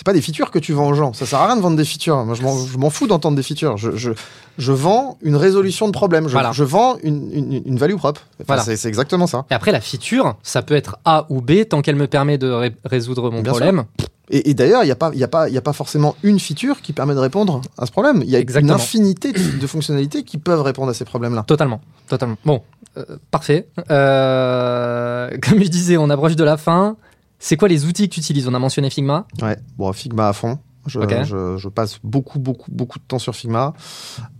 C'est 0.00 0.06
pas 0.06 0.14
des 0.14 0.22
features 0.22 0.50
que 0.50 0.58
tu 0.58 0.72
vends 0.72 0.88
aux 0.88 0.94
gens. 0.94 1.12
Ça 1.12 1.26
sert 1.26 1.38
à 1.40 1.46
rien 1.46 1.56
de 1.56 1.60
vendre 1.60 1.76
des 1.76 1.84
features. 1.84 2.24
Moi, 2.24 2.34
je 2.34 2.78
m'en, 2.78 2.88
fous 2.88 3.06
d'entendre 3.06 3.36
des 3.36 3.42
features. 3.42 3.76
Je, 3.76 3.96
je, 3.96 4.12
je 4.56 4.72
vends 4.72 5.18
une 5.20 5.36
résolution 5.36 5.88
de 5.88 5.92
problème. 5.92 6.26
Je, 6.26 6.32
Voilà. 6.32 6.52
je 6.52 6.64
vends 6.64 6.96
une, 7.02 7.30
une, 7.30 7.62
une 7.66 7.76
value 7.76 7.96
propre. 7.96 8.22
Enfin, 8.36 8.44
Voilà. 8.56 8.62
c'est, 8.62 8.88
exactement 8.88 9.26
ça. 9.26 9.44
Et 9.50 9.54
après, 9.54 9.72
la 9.72 9.80
feature, 9.82 10.36
ça 10.42 10.62
peut 10.62 10.72
être 10.74 10.96
A 11.04 11.26
ou 11.28 11.42
B, 11.42 11.66
tant 11.68 11.82
qu'elle 11.82 11.96
me 11.96 12.06
permet 12.06 12.38
de 12.38 12.50
ré- 12.50 12.74
résoudre 12.86 13.30
mon 13.30 13.42
Bien 13.42 13.52
problème. 13.52 13.84
Et, 14.30 14.48
et 14.48 14.54
d'ailleurs, 14.54 14.84
il 14.84 14.86
n'y 14.86 14.90
a, 14.90 14.96
pas- 14.96 15.10
y 15.14 15.22
a, 15.22 15.28
pas- 15.28 15.50
il 15.50 15.54
y 15.54 15.58
a 15.58 15.60
pas 15.60 15.74
forcément 15.74 16.16
une 16.22 16.40
feature 16.40 16.80
qui 16.80 16.94
permet 16.94 17.12
de 17.12 17.18
répondre 17.18 17.60
à 17.76 17.84
ce 17.84 17.92
problème. 17.92 18.22
Il 18.24 18.30
y 18.30 18.36
a 18.36 18.38
Exactement. 18.38 18.72
une 18.72 18.80
infinité 18.80 19.32
de, 19.32 19.58
de 19.60 19.66
fonctionnalités 19.66 20.22
qui 20.22 20.38
peuvent 20.38 20.62
répondre 20.62 20.88
à 20.90 20.94
ces 20.94 21.04
problèmes-là. 21.04 21.42
Totalement, 21.46 21.82
totalement. 22.08 22.36
Bon, 22.46 22.62
euh, 22.96 23.04
parfait. 23.30 23.68
Euh, 23.90 25.28
comme 25.46 25.62
je 25.62 25.68
disais, 25.68 25.98
on 25.98 26.08
approche 26.08 26.36
de 26.36 26.44
la 26.44 26.56
fin. 26.56 26.96
C'est 27.42 27.56
quoi 27.56 27.68
les 27.68 27.86
outils 27.86 28.08
que 28.08 28.14
tu 28.14 28.20
utilises? 28.20 28.46
On 28.46 28.54
a 28.54 28.58
mentionné 28.58 28.90
Figma. 28.90 29.26
Ouais, 29.42 29.56
bon, 29.76 29.92
Figma 29.92 30.28
à 30.28 30.32
fond. 30.34 30.58
Je, 30.86 30.98
Ok. 30.98 31.14
je, 31.24 31.56
je 31.58 31.68
passe 31.68 31.98
beaucoup, 32.02 32.38
beaucoup, 32.38 32.70
beaucoup 32.70 32.98
de 32.98 33.04
temps 33.06 33.18
sur 33.18 33.34
Figma. 33.36 33.74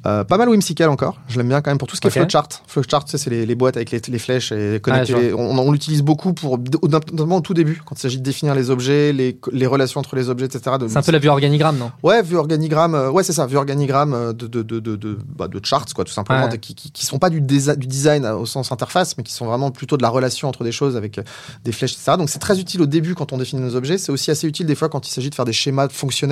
Euh, 0.06 0.24
pas 0.24 0.38
mal 0.38 0.48
Whimsical 0.48 0.88
encore. 0.88 1.18
Je 1.28 1.36
l'aime 1.38 1.48
bien 1.48 1.60
quand 1.60 1.70
même 1.70 1.76
pour 1.78 1.86
tout 1.86 1.96
ce 1.96 2.00
qui 2.00 2.06
est 2.08 2.10
flowchart. 2.10 2.48
Flowchart, 2.66 3.04
tu 3.04 3.10
sais, 3.10 3.18
c'est 3.18 3.28
les, 3.30 3.44
les 3.44 3.54
boîtes 3.54 3.76
avec 3.76 3.90
les, 3.90 4.00
les 4.08 4.18
flèches 4.18 4.50
et 4.52 4.80
connecter 4.82 5.14
les- 5.14 5.34
on, 5.34 5.50
on 5.58 5.70
l'utilise 5.70 6.02
beaucoup 6.02 6.32
pour, 6.32 6.58
notamment 6.88 7.36
au 7.36 7.40
tout 7.42 7.52
début, 7.54 7.82
quand 7.84 7.94
il 7.98 8.00
s'agit 8.00 8.16
de 8.18 8.22
définir 8.22 8.54
les 8.54 8.70
objets, 8.70 9.12
les, 9.12 9.66
relations 9.66 10.00
entre 10.00 10.16
les 10.16 10.30
objets, 10.30 10.46
etc. 10.46 10.76
C'est 10.88 10.96
un 10.96 11.02
peu 11.02 11.12
la 11.12 11.18
vue 11.18 11.28
organigramme, 11.28 11.76
non? 11.76 11.90
Ouais, 12.02 12.22
vue 12.22 12.36
organigramme, 12.36 12.94
euh, 12.94 13.10
ouais, 13.10 13.22
c'est 13.22 13.34
ça, 13.34 13.46
vue 13.46 13.56
organigramme 13.58 14.14
euh, 14.14 14.32
de, 14.32 14.46
de, 14.46 14.62
de, 14.62 14.80
de, 14.80 14.96
de, 14.96 15.18
bah, 15.36 15.46
de 15.48 15.60
charts, 15.64 15.84
quoi, 15.94 16.04
tout 16.04 16.12
simplement, 16.12 16.46
Ouais. 16.48 16.58
qui, 16.58 16.74
qui, 16.74 16.90
qui 16.90 17.04
sont 17.04 17.18
pas 17.18 17.28
du, 17.28 17.42
du 17.42 17.86
design 17.86 18.24
euh, 18.24 18.36
au 18.36 18.46
sens 18.46 18.72
interface, 18.72 19.16
mais 19.18 19.22
qui 19.24 19.34
sont 19.34 19.44
vraiment 19.46 19.70
plutôt 19.70 19.98
de 19.98 20.02
la 20.02 20.08
relation 20.08 20.48
entre 20.48 20.64
des 20.64 20.72
choses 20.72 20.96
avec 20.96 21.20
des 21.64 21.72
flèches, 21.72 21.92
etc. 21.92 22.12
Donc 22.16 22.30
c'est 22.30 22.38
très 22.38 22.58
utile 22.58 22.80
au 22.80 22.86
début 22.86 23.14
quand 23.14 23.32
on 23.34 23.38
définit 23.38 23.60
nos 23.60 23.76
objets. 23.76 23.98
C'est 23.98 24.10
aussi 24.12 24.30
assez 24.30 24.46
utile 24.48 24.64
des 24.66 24.74
fois 24.74 24.88
quand 24.88 25.06
il 25.06 25.10
s'agit 25.10 25.28
de 25.28 25.34
faire 25.34 25.44
des 25.44 25.52
schémas 25.52 25.88
fonctionnels 25.90 26.29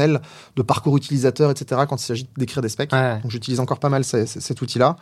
de 0.57 0.63
parcours 0.63 0.97
utilisateur, 0.97 1.51
etc. 1.51 1.83
Quand 1.89 2.01
il 2.01 2.05
s'agit 2.05 2.29
d'écrire 2.37 2.63
des 2.63 2.69
specs. 2.69 2.93
Ouais. 2.93 3.21
Donc 3.23 3.31
j'utilise 3.31 3.61
encore 3.61 3.79
pas 3.81 3.89
mal 3.89 4.05
ce- 4.05 4.25
ce- 4.27 4.41
cet 4.41 4.63
outil-là. 4.63 4.97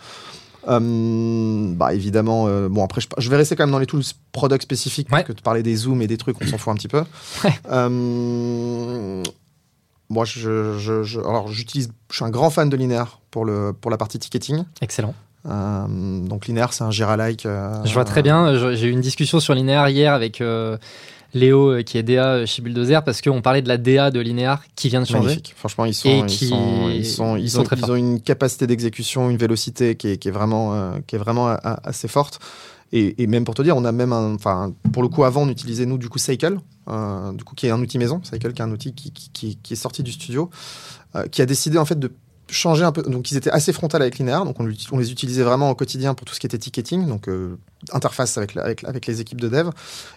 Euh, 0.68 1.72
bah 1.74 1.94
évidemment, 1.94 2.46
euh, 2.48 2.68
bon 2.68 2.82
après 2.82 3.00
je, 3.00 3.06
je 3.18 3.30
vais 3.30 3.36
rester 3.36 3.54
quand 3.54 3.62
même 3.62 3.70
dans 3.70 3.78
les 3.78 3.86
tools 3.86 4.02
product 4.32 4.62
spécifiques 4.64 5.06
Ouais. 5.12 5.18
parce 5.18 5.28
que 5.28 5.32
tu 5.32 5.42
parlais 5.42 5.62
des 5.62 5.76
zooms 5.76 6.02
et 6.02 6.08
des 6.08 6.16
trucs, 6.16 6.36
on 6.42 6.46
s'en 6.46 6.58
fout 6.58 6.72
un 6.72 6.76
petit 6.76 6.88
peu. 6.88 7.04
Ouais. 7.44 7.52
Euh, 7.70 9.22
moi, 10.08 10.24
je, 10.24 10.78
je- 10.78 11.02
je- 11.02 11.20
alors 11.20 11.48
j'utilise, 11.48 11.90
je 12.10 12.16
suis 12.16 12.24
un 12.24 12.30
grand 12.30 12.50
fan 12.50 12.68
de 12.68 12.76
Linear 12.76 13.20
pour 13.30 13.44
le 13.44 13.72
pour 13.80 13.90
la 13.90 13.96
partie 13.96 14.18
ticketing. 14.18 14.62
Excellent. 14.80 15.14
Donc 15.44 16.46
Linear, 16.46 16.72
c'est 16.72 16.82
un 16.82 16.90
Jira-like. 16.90 17.42
Je 17.44 17.92
vois 17.94 18.04
très 18.04 18.22
bien. 18.22 18.72
J'ai 18.74 18.88
eu 18.88 18.90
une 18.90 19.00
discussion 19.00 19.38
sur 19.38 19.54
Linéaire 19.54 19.88
hier 19.88 20.12
avec 20.12 20.42
Léo, 21.36 21.70
euh, 21.72 21.82
qui 21.82 21.98
est 21.98 22.02
DA 22.02 22.44
chez 22.46 22.62
Bulldozer, 22.62 23.04
parce 23.04 23.20
qu'on 23.20 23.42
parlait 23.42 23.62
de 23.62 23.68
la 23.68 23.76
DA 23.78 24.10
de 24.10 24.18
Linéaire 24.20 24.62
qui 24.74 24.88
vient 24.88 25.00
de 25.00 25.06
changer. 25.06 25.20
Magnifique. 25.28 25.54
Franchement, 25.56 25.84
ils 25.84 25.94
sont, 25.94 26.08
ils 26.24 26.26
qui- 26.26 26.46
sont, 26.48 26.88
ils 26.88 27.04
sont, 27.06 27.36
sont- 27.48 27.90
ont 27.90 27.94
une 27.96 28.20
capacité 28.20 28.66
d'exécution, 28.66 29.30
une 29.30 29.36
vélocité 29.36 29.94
qui 29.96 30.08
est, 30.08 30.16
qui 30.16 30.28
est 30.28 30.32
vraiment, 30.32 30.74
euh, 30.74 30.92
qui 31.06 31.16
est 31.16 31.18
vraiment 31.18 31.48
a- 31.48 31.54
a- 31.54 31.88
assez 31.88 32.08
forte. 32.08 32.38
Et, 32.92 33.20
et 33.22 33.26
même 33.26 33.44
pour 33.44 33.54
te 33.54 33.62
dire, 33.62 33.76
on 33.76 33.84
a 33.84 33.90
même 33.92 34.12
un, 34.12 34.34
enfin, 34.34 34.72
pour 34.92 35.02
le 35.02 35.08
coup, 35.08 35.24
avant, 35.24 35.42
on 35.42 35.48
utilisait 35.48 35.86
nous 35.86 35.98
du 35.98 36.08
coup 36.08 36.18
Cycle, 36.18 36.58
euh, 36.88 37.32
du 37.32 37.42
coup 37.44 37.54
qui 37.56 37.66
est 37.66 37.70
un 37.70 37.80
outil 37.80 37.98
maison, 37.98 38.20
Cycle 38.22 38.52
qui 38.52 38.62
est 38.62 38.64
un 38.64 38.70
outil 38.70 38.94
qui, 38.94 39.10
qui, 39.10 39.28
qui- 39.32 39.56
qui 39.62 39.72
est 39.72 39.76
sorti 39.76 40.02
du 40.04 40.12
studio, 40.12 40.50
euh, 41.16 41.26
qui 41.26 41.42
a 41.42 41.46
décidé 41.46 41.78
en 41.78 41.84
fait 41.84 41.98
de 41.98 42.12
changer 42.48 42.84
un 42.84 42.92
peu. 42.92 43.02
Donc 43.02 43.32
ils 43.32 43.36
étaient 43.36 43.50
assez 43.50 43.72
frontal 43.72 44.02
avec 44.02 44.18
Linear, 44.18 44.44
donc 44.44 44.60
on, 44.60 44.96
les 44.98 45.10
utilisait 45.10 45.42
vraiment 45.42 45.68
au 45.70 45.74
quotidien 45.74 46.14
pour 46.14 46.26
tout 46.26 46.32
ce 46.34 46.38
qui 46.38 46.46
était 46.46 46.58
ticketing, 46.58 47.08
donc 47.08 47.28
euh, 47.28 47.58
interface 47.92 48.36
avec, 48.38 48.54
la- 48.54 48.62
avec, 48.64 48.84
avec 48.84 49.06
les 49.06 49.20
équipes 49.20 49.40
de 49.40 49.48
dev. 49.48 49.68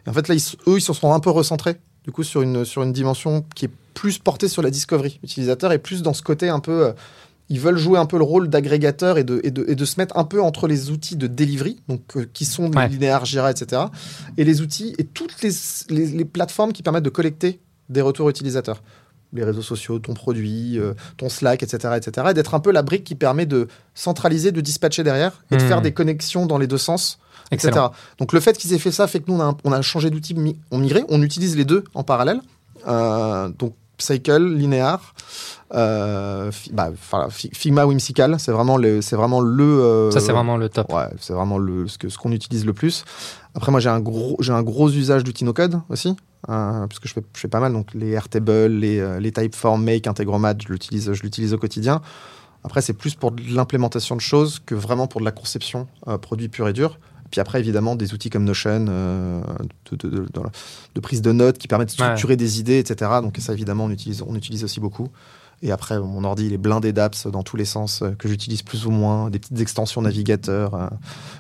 Et 0.05 0.09
en 0.09 0.13
fait 0.13 0.28
là, 0.28 0.36
ils, 0.36 0.43
eux, 0.67 0.78
ils 0.78 0.82
se 0.82 0.93
sont 0.93 1.13
un 1.13 1.20
peu 1.20 1.30
recentrés 1.30 1.78
du 2.05 2.11
coup 2.11 2.24
sur 2.24 2.41
une, 2.41 2.65
sur 2.65 2.82
une 2.84 2.93
dimension 2.93 3.45
qui 3.55 3.65
est 3.65 3.72
plus 3.93 4.17
portée 4.20 4.47
sur 4.47 4.61
la 4.61 4.70
discovery 4.72 5.20
utilisateur 5.24 5.72
et 5.74 5.80
plus 5.80 6.01
dans 6.01 6.13
ce 6.13 6.22
côté 6.24 6.49
un 6.49 6.59
peu. 6.59 6.86
euh, 6.88 6.91
ils 7.51 7.59
veulent 7.59 7.78
jouer 7.80 7.97
un 7.97 8.05
peu 8.05 8.17
le 8.20 8.24
rôle 8.24 8.47
d'agrégateur 8.47 9.17
et 9.17 9.24
de, 9.24 9.41
et, 9.43 9.49
de, 9.49 9.65
et 9.67 9.74
de 9.76 9.84
se 9.86 9.99
mettre 9.99 10.15
un 10.17 10.24
peu 10.24 10.39
entre 10.39 10.67
les 10.67 10.91
outils 10.91 11.15
de 11.15 11.26
delivery, 11.26 11.82
donc 11.88 12.01
euh, 12.15 12.30
qui 12.32 12.45
sont 12.45 12.72
Ouais. 12.74 12.88
Linear, 12.88 13.26
Jira, 13.26 13.49
etc., 13.49 13.82
et 14.38 14.43
les 14.43 14.61
outils 14.61 14.93
et 14.99 15.03
toutes 15.03 15.41
les, 15.41 15.49
les, 15.89 16.05
les 16.05 16.26
plateformes 16.26 16.72
qui 16.74 16.84
permettent 16.84 17.03
de 17.05 17.09
collecter 17.09 17.59
des 17.89 18.01
retours 18.01 18.30
utilisateurs. 18.30 18.84
Les 19.34 19.43
réseaux 19.43 19.63
sociaux, 19.63 19.97
ton 19.97 20.13
produit, 20.13 20.78
euh, 20.80 20.93
ton 21.17 21.28
Slack, 21.28 21.63
etc., 21.63 21.95
etc., 21.97 22.28
et 22.30 22.34
d'être 22.36 22.53
un 22.53 22.59
peu 22.59 22.72
la 22.72 22.84
brique 22.84 23.03
qui 23.03 23.15
permet 23.15 23.47
de 23.47 23.67
centraliser, 23.95 24.51
de 24.51 24.61
dispatcher 24.61 25.03
derrière 25.03 25.43
et 25.51 25.57
de 25.57 25.63
Hmm. 25.63 25.67
faire 25.67 25.82
des 25.82 25.91
connexions 25.91 26.45
dans 26.45 26.59
les 26.59 26.67
deux 26.67 26.78
sens 26.78 27.17
etc. 27.52 27.72
Donc 28.20 28.34
le 28.34 28.39
fait 28.39 28.58
qu'ils 28.58 28.74
aient 28.74 28.80
fait 28.80 28.91
ça 28.91 29.08
fait 29.08 29.20
que 29.20 29.32
nous, 29.32 29.38
on 29.38 29.41
a, 29.41 29.56
on 29.64 29.72
a 29.72 29.82
changé 29.82 30.10
d'outil, 30.10 30.36
on 30.72 30.78
migré, 30.78 31.04
on 31.10 31.22
utilise 31.22 31.56
les 31.58 31.66
deux 31.66 31.84
en 31.93 32.04
parallèle. 32.04 32.41
Euh, 32.88 33.50
donc 33.50 33.74
Cycle, 33.97 34.56
Linear, 34.56 35.14
euh, 35.74 36.52
bah, 36.72 36.89
Figma, 37.30 37.86
Whimsical, 37.86 38.39
c'est 38.39 38.52
vraiment 38.52 38.78
le, 38.78 39.02
c'est 39.02 39.16
vraiment 39.18 39.41
le. 39.41 39.64
euh, 39.64 40.12
Ça, 40.12 40.20
c'est 40.22 40.32
vraiment 40.32 40.56
le 40.58 40.70
top. 40.70 40.91
Ouais, 40.93 41.10
c'est 41.20 41.34
vraiment 41.34 41.58
le, 41.58 41.88
ce 41.88 41.97
que- 41.97 42.08
ce 42.10 42.18
qu'on 42.18 42.32
utilise 42.32 42.66
le 42.66 42.72
plus. 42.74 43.04
Après, 43.56 43.72
moi, 43.72 43.80
j'ai 43.82 43.89
un 43.89 44.00
gros, 44.00 44.38
j'ai 44.39 44.54
un 44.54 44.64
gros 44.64 44.89
usage 44.89 45.24
d'outils 45.26 45.43
no-code 45.43 45.82
aussi, 45.89 46.16
euh, 46.50 46.88
parce 46.88 47.00
que 47.00 47.08
je 47.10 47.14
fais, 47.14 47.22
je 47.36 47.39
fais 47.41 47.47
pas 47.50 47.60
mal. 47.60 47.74
Donc, 47.74 47.93
les 47.93 48.12
Airtable, 48.12 48.68
les, 48.68 49.00
euh, 49.00 49.20
les 49.20 49.32
Typeform, 49.32 49.84
Make, 49.84 50.08
Integromat, 50.08 50.54
je 50.66 50.72
l'utilise, 50.72 51.12
je 51.12 51.22
l'utilise 51.22 51.54
au 51.54 51.58
quotidien. 51.58 52.02
Après, 52.64 52.82
c'est 52.82 52.93
plus 52.93 53.16
pour 53.16 53.34
l'implémentation 53.50 54.16
de 54.16 54.22
choses 54.22 54.60
que 54.66 54.76
vraiment 54.76 55.08
pour 55.08 55.20
de 55.22 55.26
la 55.26 55.32
conception 55.32 55.88
produit 56.22 56.50
pur 56.50 56.68
et 56.68 56.74
dur. 56.74 57.00
Puis 57.32 57.39
après, 57.41 57.59
évidemment, 57.59 57.95
des 57.95 58.13
outils 58.13 58.30
comme 58.30 58.43
Notion, 58.43 58.86
euh, 58.89 59.41
de, 59.91 59.95
de- 59.95 60.09
de- 60.09 60.17
de- 60.25 60.41
de 60.95 60.99
prise 60.99 61.21
de 61.21 61.32
notes 61.32 61.57
qui 61.57 61.67
permettent 61.67 61.89
de 61.89 61.93
structurer 62.05 62.36
des 62.38 62.59
idées, 62.59 62.80
etc. 62.80 63.11
Donc 63.21 63.38
ça, 63.39 63.53
évidemment, 63.53 63.86
on 63.86 63.89
utilise, 63.91 64.23
on 64.27 64.36
utilise 64.36 64.63
aussi 64.63 64.80
beaucoup. 64.80 65.09
Et 65.61 65.71
après, 65.73 65.99
mon 65.99 66.23
ordi, 66.23 66.45
il 66.45 66.53
est 66.53 66.57
blindé 66.57 66.93
d'apps 66.93 67.27
dans 67.27 67.43
tous 67.43 67.57
les 67.57 67.65
sens 67.65 68.01
euh, 68.01 68.11
que 68.11 68.30
j'utilise 68.30 68.61
plus 68.61 68.86
ou 68.86 68.91
moins. 68.91 69.30
Des 69.30 69.39
petites 69.39 69.59
extensions 69.59 70.01
navigateurs. 70.01 70.73
euh, 70.73 70.88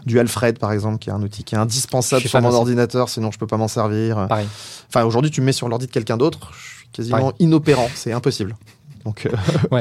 du 0.05 0.19
Alfred, 0.19 0.59
par 0.59 0.73
exemple, 0.73 0.97
qui 0.99 1.09
est 1.09 1.13
un 1.13 1.21
outil 1.23 1.43
qui 1.45 1.55
est 1.55 1.57
indispensable 1.57 2.21
sur 2.27 2.41
mon 2.41 2.49
ordinateur, 2.59 3.07
sinon 3.07 3.31
je 3.31 3.39
peux 3.39 3.47
pas 3.47 3.55
m'en 3.57 3.69
servir. 3.69 4.27
Pareil. 4.27 4.47
Enfin, 4.89 5.05
aujourd'hui, 5.05 5.31
tu 5.31 5.39
me 5.39 5.45
mets 5.45 5.53
sur 5.53 5.69
l'ordi 5.69 5.85
de 5.87 5.91
quelqu'un 5.91 6.17
d'autre, 6.17 6.51
je 6.53 6.77
suis 6.79 6.87
quasiment 6.91 7.17
inopérant. 7.39 7.87
C'est 7.95 8.11
impossible. 8.11 8.57
Donc, 9.05 9.25
euh, 9.25 9.29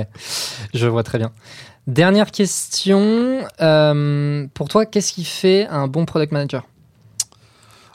Je 0.72 0.86
vois 0.86 1.02
très 1.02 1.18
bien. 1.18 1.32
Dernière 1.88 2.30
question. 2.30 3.40
euh, 3.62 4.46
pour 4.52 4.68
toi, 4.68 4.84
qu'est-ce 4.84 5.12
qui 5.14 5.24
fait 5.24 5.66
un 5.68 5.88
bon 5.88 6.04
product 6.04 6.32
manager? 6.32 6.66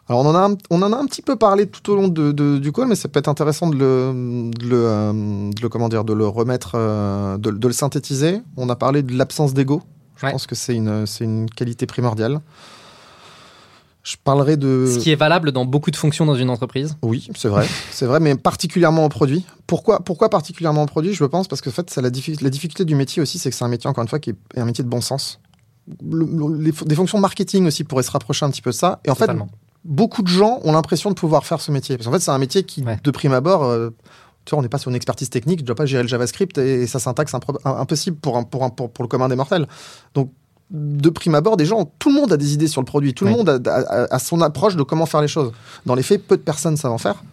Alors 0.10 0.22
on 0.26 0.30
en, 0.30 0.36
a 0.36 0.40
un, 0.50 0.58
on 0.72 0.82
en 0.82 0.92
a 0.92 0.98
un 0.98 1.06
petit 1.06 1.22
peu 1.22 1.36
parlé 1.38 1.66
tout 1.68 1.90
au 1.92 1.96
long 1.96 2.08
de, 2.10 2.32
de- 2.34 2.58
du 2.58 2.72
call, 2.74 2.88
mais 2.88 2.96
ça 2.96 3.08
peut 3.08 3.20
être 3.20 3.30
intéressant 3.30 3.70
de 3.70 3.76
le, 3.78 4.52
de 4.60 4.66
le, 4.68 4.76
euh, 4.86 5.12
de 5.52 5.62
le- 5.62 5.70
comment 5.70 5.88
dire, 5.90 6.04
de 6.04 6.12
le 6.12 6.28
remettre, 6.28 6.72
euh, 6.76 7.38
de, 7.38 7.50
le 7.52 7.72
synthétiser. 7.74 8.42
On 8.58 8.68
a 8.70 8.76
parlé 8.76 9.02
de 9.04 9.16
l'absence 9.16 9.54
d'ego. 9.54 9.82
Je 10.18 10.26
Ouais. 10.26 10.32
pense 10.32 10.46
que 10.48 10.56
c'est 10.56 10.76
une, 10.76 11.06
c'est 11.06 11.24
une 11.24 11.50
qualité 11.50 11.86
primordiale. 11.86 12.40
Je 14.04 14.18
parlerai 14.22 14.58
de... 14.58 14.86
Ce 14.86 15.00
qui 15.00 15.12
est 15.12 15.16
valable 15.16 15.54
dans 15.54 15.64
beaucoup 15.66 15.90
de 15.90 15.96
fonctions 15.96 16.26
dans 16.26 16.36
une 16.36 16.50
entreprise. 16.50 16.98
Oui, 17.02 17.30
c'est 17.38 17.48
vrai, 17.48 17.66
c'est 17.92 18.06
vrai, 18.06 18.20
mais 18.20 18.36
particulièrement 18.36 19.06
en 19.06 19.10
produit. 19.10 19.46
Pourquoi, 19.66 20.02
pourquoi 20.02 20.30
particulièrement 20.30 20.82
en 20.82 20.86
produit? 20.88 21.14
Je 21.14 21.24
pense 21.24 21.48
parce 21.48 21.62
que 21.62 21.70
en 21.70 21.74
fait, 21.74 21.90
ça, 21.90 22.02
la, 22.02 22.10
diffi- 22.10 22.42
la 22.44 22.50
difficulté 22.50 22.84
du 22.84 22.96
métier 22.96 23.22
aussi, 23.22 23.40
c'est 23.40 23.50
que 23.50 23.56
c'est 23.56 23.64
un 23.64 23.70
métier 23.70 23.90
encore 23.90 24.02
une 24.04 24.10
fois 24.10 24.20
qui 24.20 24.32
est 24.32 24.60
un 24.60 24.66
métier 24.66 24.84
de 24.84 24.90
bon 24.90 25.00
sens. 25.00 25.40
Le- 26.04 26.26
le- 26.26 26.58
les, 26.62 26.72
des 26.72 26.96
fonctions 26.96 27.18
marketing 27.20 27.66
aussi 27.66 27.86
pourraient 27.86 28.04
se 28.04 28.12
rapprocher 28.12 28.46
un 28.46 28.50
petit 28.50 28.62
peu 28.62 28.72
de 28.72 28.76
ça. 28.76 29.00
Et 29.06 29.10
en 29.10 29.16
fait, 29.16 29.30
beaucoup 29.86 30.22
de 30.22 30.28
gens 30.28 30.60
ont 30.66 30.74
l'impression 30.74 31.10
de 31.10 31.16
pouvoir 31.16 31.46
faire 31.46 31.62
ce 31.62 31.72
métier. 31.72 31.96
Parce 31.96 32.08
qu'en 32.08 32.14
fait, 32.14 32.20
c'est 32.20 32.32
un 32.32 32.38
métier 32.38 32.64
qui, 32.64 32.84
Ouais. 32.84 33.00
de 33.02 33.12
prime 33.12 33.32
abord, 33.34 33.64
euh, 33.64 33.90
tu 34.44 34.50
vois, 34.52 34.60
on 34.60 34.62
n'est 34.64 34.70
pas 34.70 34.80
sur 34.80 34.90
une 34.90 34.96
expertise 34.98 35.30
technique, 35.30 35.60
je 35.60 35.64
ne 35.64 35.68
dois 35.68 35.76
pas 35.76 35.86
gérer 35.86 36.04
le 36.04 36.10
JavaScript 36.10 36.58
et, 36.58 36.88
sa 36.88 37.00
syntaxe 37.00 37.34
impossible 37.64 38.18
pour, 38.18 38.36
un- 38.36 38.44
pour, 38.44 38.66
un- 38.66 38.70
pour, 38.70 38.92
pour 38.92 39.04
le 39.06 39.08
commun 39.08 39.30
des 39.30 39.38
mortels. 39.38 39.66
Donc, 40.14 40.32
de 40.72 41.10
prime 41.10 41.36
abord, 41.36 41.58
des 41.58 41.66
gens, 41.66 41.86
tout 42.00 42.10
le 42.10 42.16
monde 42.16 42.32
a 42.34 42.38
des 42.38 42.54
idées 42.54 42.68
sur 42.68 42.82
le 42.82 42.86
produit, 42.86 43.14
tout 43.14 43.26
le 43.26 43.32
monde 43.32 43.50
a, 43.50 43.72
a- 43.74 44.14
a 44.16 44.20
son 44.20 44.42
approche 44.42 44.76
de 44.76 44.84
comment 44.84 45.06
faire 45.06 45.22
les 45.22 45.28
choses. 45.28 45.52
Dans 45.86 45.96
les 45.96 46.04
faits, 46.04 46.26
peu 46.26 46.38
de 46.38 46.42
personnes 46.42 46.78
savent 46.78 46.92
en 46.94 46.98
faire. 46.98 47.24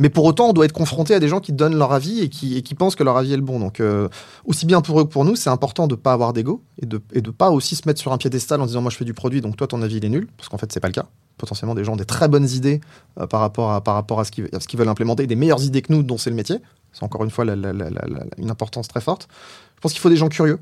Mais 0.00 0.10
pour 0.10 0.24
autant, 0.26 0.50
on 0.50 0.52
doit 0.52 0.64
être 0.64 0.72
confronté 0.72 1.12
à 1.12 1.18
des 1.18 1.26
gens 1.26 1.40
qui 1.40 1.52
donnent 1.52 1.74
leur 1.76 1.92
avis 1.92 2.20
et 2.20 2.28
qui, 2.28 2.56
et 2.56 2.62
qui 2.62 2.76
pensent 2.76 2.94
que 2.94 3.02
leur 3.02 3.16
avis 3.16 3.32
est 3.32 3.36
le 3.36 3.42
bon. 3.42 3.58
Donc, 3.58 3.80
euh, 3.80 4.08
aussi 4.44 4.64
bien 4.64 4.80
pour 4.80 5.00
eux 5.00 5.04
que 5.04 5.08
pour 5.08 5.24
nous, 5.24 5.34
c'est 5.34 5.50
important 5.50 5.88
de 5.88 5.94
ne 5.96 6.00
pas 6.00 6.12
avoir 6.12 6.32
d'ego 6.32 6.62
et 6.80 6.86
de 6.86 7.00
ne 7.16 7.20
de 7.20 7.30
pas 7.32 7.50
aussi 7.50 7.74
se 7.74 7.82
mettre 7.88 7.98
sur 8.00 8.12
un 8.12 8.16
piédestal 8.16 8.60
en 8.60 8.66
disant 8.66 8.80
Moi, 8.80 8.92
je 8.92 8.96
fais 8.96 9.04
du 9.04 9.12
produit, 9.14 9.40
donc 9.40 9.56
toi, 9.56 9.66
ton 9.66 9.82
avis, 9.82 9.96
il 9.96 10.04
est 10.04 10.08
nul. 10.08 10.28
Parce 10.36 10.48
qu'en 10.48 10.56
fait, 10.58 10.70
c'est 10.72 10.78
pas 10.78 10.86
le 10.86 10.92
cas. 10.94 11.06
Potentiellement, 11.36 11.74
des 11.74 11.82
gens 11.82 11.94
ont 11.94 11.96
des 11.96 12.04
très 12.04 12.28
bonnes 12.28 12.48
idées 12.48 12.80
euh, 13.18 13.26
par 13.26 13.40
rapport 13.40 13.72
à, 13.72 13.80
par 13.80 13.94
rapport 13.94 14.20
à 14.20 14.24
ce 14.24 14.30
qu'ils 14.30 14.78
veulent 14.78 14.88
implémenter, 14.88 15.26
des 15.26 15.34
meilleures 15.34 15.64
idées 15.64 15.82
que 15.82 15.92
nous, 15.92 16.04
dont 16.04 16.16
c'est 16.16 16.30
le 16.30 16.36
métier. 16.36 16.58
C'est 16.92 17.02
encore 17.02 17.24
une 17.24 17.30
fois 17.30 17.44
la- 17.44 17.56
la- 17.56 17.72
la- 17.72 17.90
la- 17.90 18.06
la- 18.06 18.24
une 18.38 18.50
importance 18.50 18.86
très 18.86 19.00
forte. 19.00 19.26
Je 19.74 19.80
pense 19.80 19.90
qu'il 19.92 20.00
faut 20.00 20.08
des 20.10 20.16
gens 20.16 20.28
curieux 20.28 20.60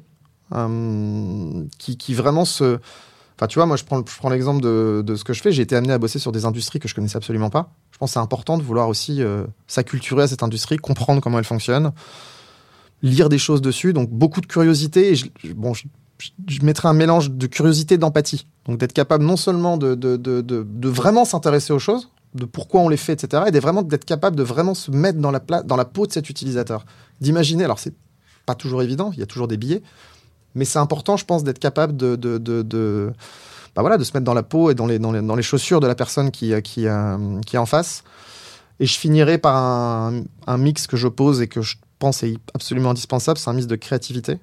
qui, 0.51 1.97
qui 1.97 2.15
vraiment 2.15 2.45
se. 2.45 2.79
Enfin, 3.37 3.49
tu 3.49 3.59
vois, 3.59 3.67
moi, 3.67 3.77
je 3.77 3.85
prends, 3.85 3.99
je 3.99 4.17
prends 4.17 4.31
l'exemple 4.31 4.63
de, 4.63 5.03
de 5.05 5.15
ce 5.15 5.23
que 5.23 5.35
je 5.35 5.43
fais. 5.43 5.53
J'ai 5.53 5.63
été 5.63 5.77
amené 5.77 5.93
à 5.93 5.99
bosser 5.99 6.19
sur 6.19 6.33
des 6.33 6.47
industries 6.47 6.79
que 6.79 6.89
je 6.89 6.95
connaissais 6.95 7.19
absolument 7.19 7.51
pas. 7.51 7.71
Je 7.93 7.99
pense 7.99 8.11
que 8.11 8.15
c'est 8.15 8.21
important 8.21 8.57
de 8.57 8.63
vouloir 8.63 8.89
aussi 8.89 9.23
euh, 9.23 9.45
s'acculturer 9.67 10.23
à 10.23 10.27
cette 10.29 10.43
industrie, 10.43 10.79
comprendre 10.79 11.21
comment 11.21 11.39
elle 11.39 11.45
fonctionne, 11.45 11.93
lire 13.03 13.29
des 13.29 13.37
choses 13.37 13.61
dessus. 13.61 13.93
Donc, 13.93 14.09
beaucoup 14.09 14.41
de 14.41 14.47
curiosité. 14.47 15.15
Je, 15.17 15.27
bon, 15.55 15.75
je, 15.75 15.85
mettrais 16.63 16.89
un 16.89 16.95
mélange 16.95 17.31
de 17.31 17.47
curiosité 17.47 17.97
et 17.97 17.99
d'empathie. 17.99 18.47
Donc, 18.65 18.79
d'être 18.79 18.95
capable 18.95 19.23
non 19.23 19.37
seulement 19.37 19.77
de, 19.77 19.95
de, 19.95 20.17
de, 20.17 20.89
vraiment 20.89 21.27
s'intéresser 21.27 21.75
aux 21.75 21.79
choses, 21.79 22.09
de 22.35 22.47
pourquoi 22.47 22.81
on 22.81 22.89
les 22.89 22.97
fait, 22.97 23.13
etc., 23.13 23.43
et 23.53 23.61
vraiment 23.61 23.83
d'être 23.83 24.07
capable 24.07 24.37
de 24.37 24.43
vraiment 24.43 24.73
se 24.73 24.91
mettre 24.91 25.19
dans 25.19 25.31
la, 25.31 25.41
dans 25.41 25.77
la 25.77 25.85
peau 25.85 26.07
de 26.07 26.13
cet 26.13 26.31
utilisateur. 26.31 26.87
D'imaginer, 27.21 27.65
alors 27.65 27.79
c'est 27.79 27.95
pas 28.47 28.55
toujours 28.55 28.83
évident, 28.83 29.11
il 29.13 29.19
y 29.19 29.23
a 29.23 29.27
toujours 29.27 29.49
des 29.49 29.59
billets, 29.59 29.83
mais 30.57 30.65
c'est 30.65 30.79
important, 30.79 31.17
je 31.17 31.25
pense, 31.25 31.45
d'être 31.45 31.59
capable 31.59 31.97
de, 31.97 32.17
de, 32.17 32.39
de, 32.39 33.13
bah 33.77 33.83
voilà, 33.83 33.99
de 33.99 34.05
se 34.05 34.13
mettre 34.15 34.25
dans 34.25 34.35
la 34.35 34.43
peau 34.43 34.71
et 34.71 34.75
dans 34.75 34.87
les, 34.87 34.99
dans 34.99 35.13
les, 35.13 35.21
dans 35.21 35.37
les 35.37 35.43
chaussures 35.43 35.81
de 35.81 35.87
la 35.87 35.95
personne 35.95 36.31
qui, 36.31 36.53
euh, 36.55 36.63
qui, 36.63 36.89
euh, 36.89 37.41
qui 37.43 37.57
est 37.57 37.59
en 37.59 37.67
face. 37.67 38.03
Et 38.81 38.87
je 38.87 38.99
finirai 38.99 39.39
par 39.39 39.55
un, 39.57 40.59
mix 40.59 40.87
que 40.87 40.97
j'oppose 40.97 41.43
et 41.43 41.47
que 41.47 41.61
je 41.61 41.77
pense 41.99 42.23
est 42.23 42.37
absolument 42.55 42.91
indispensable, 42.91 43.39
c'est 43.39 43.49
un 43.49 43.55
mix 43.55 43.67
de 43.67 43.77
créativité, 43.77 44.39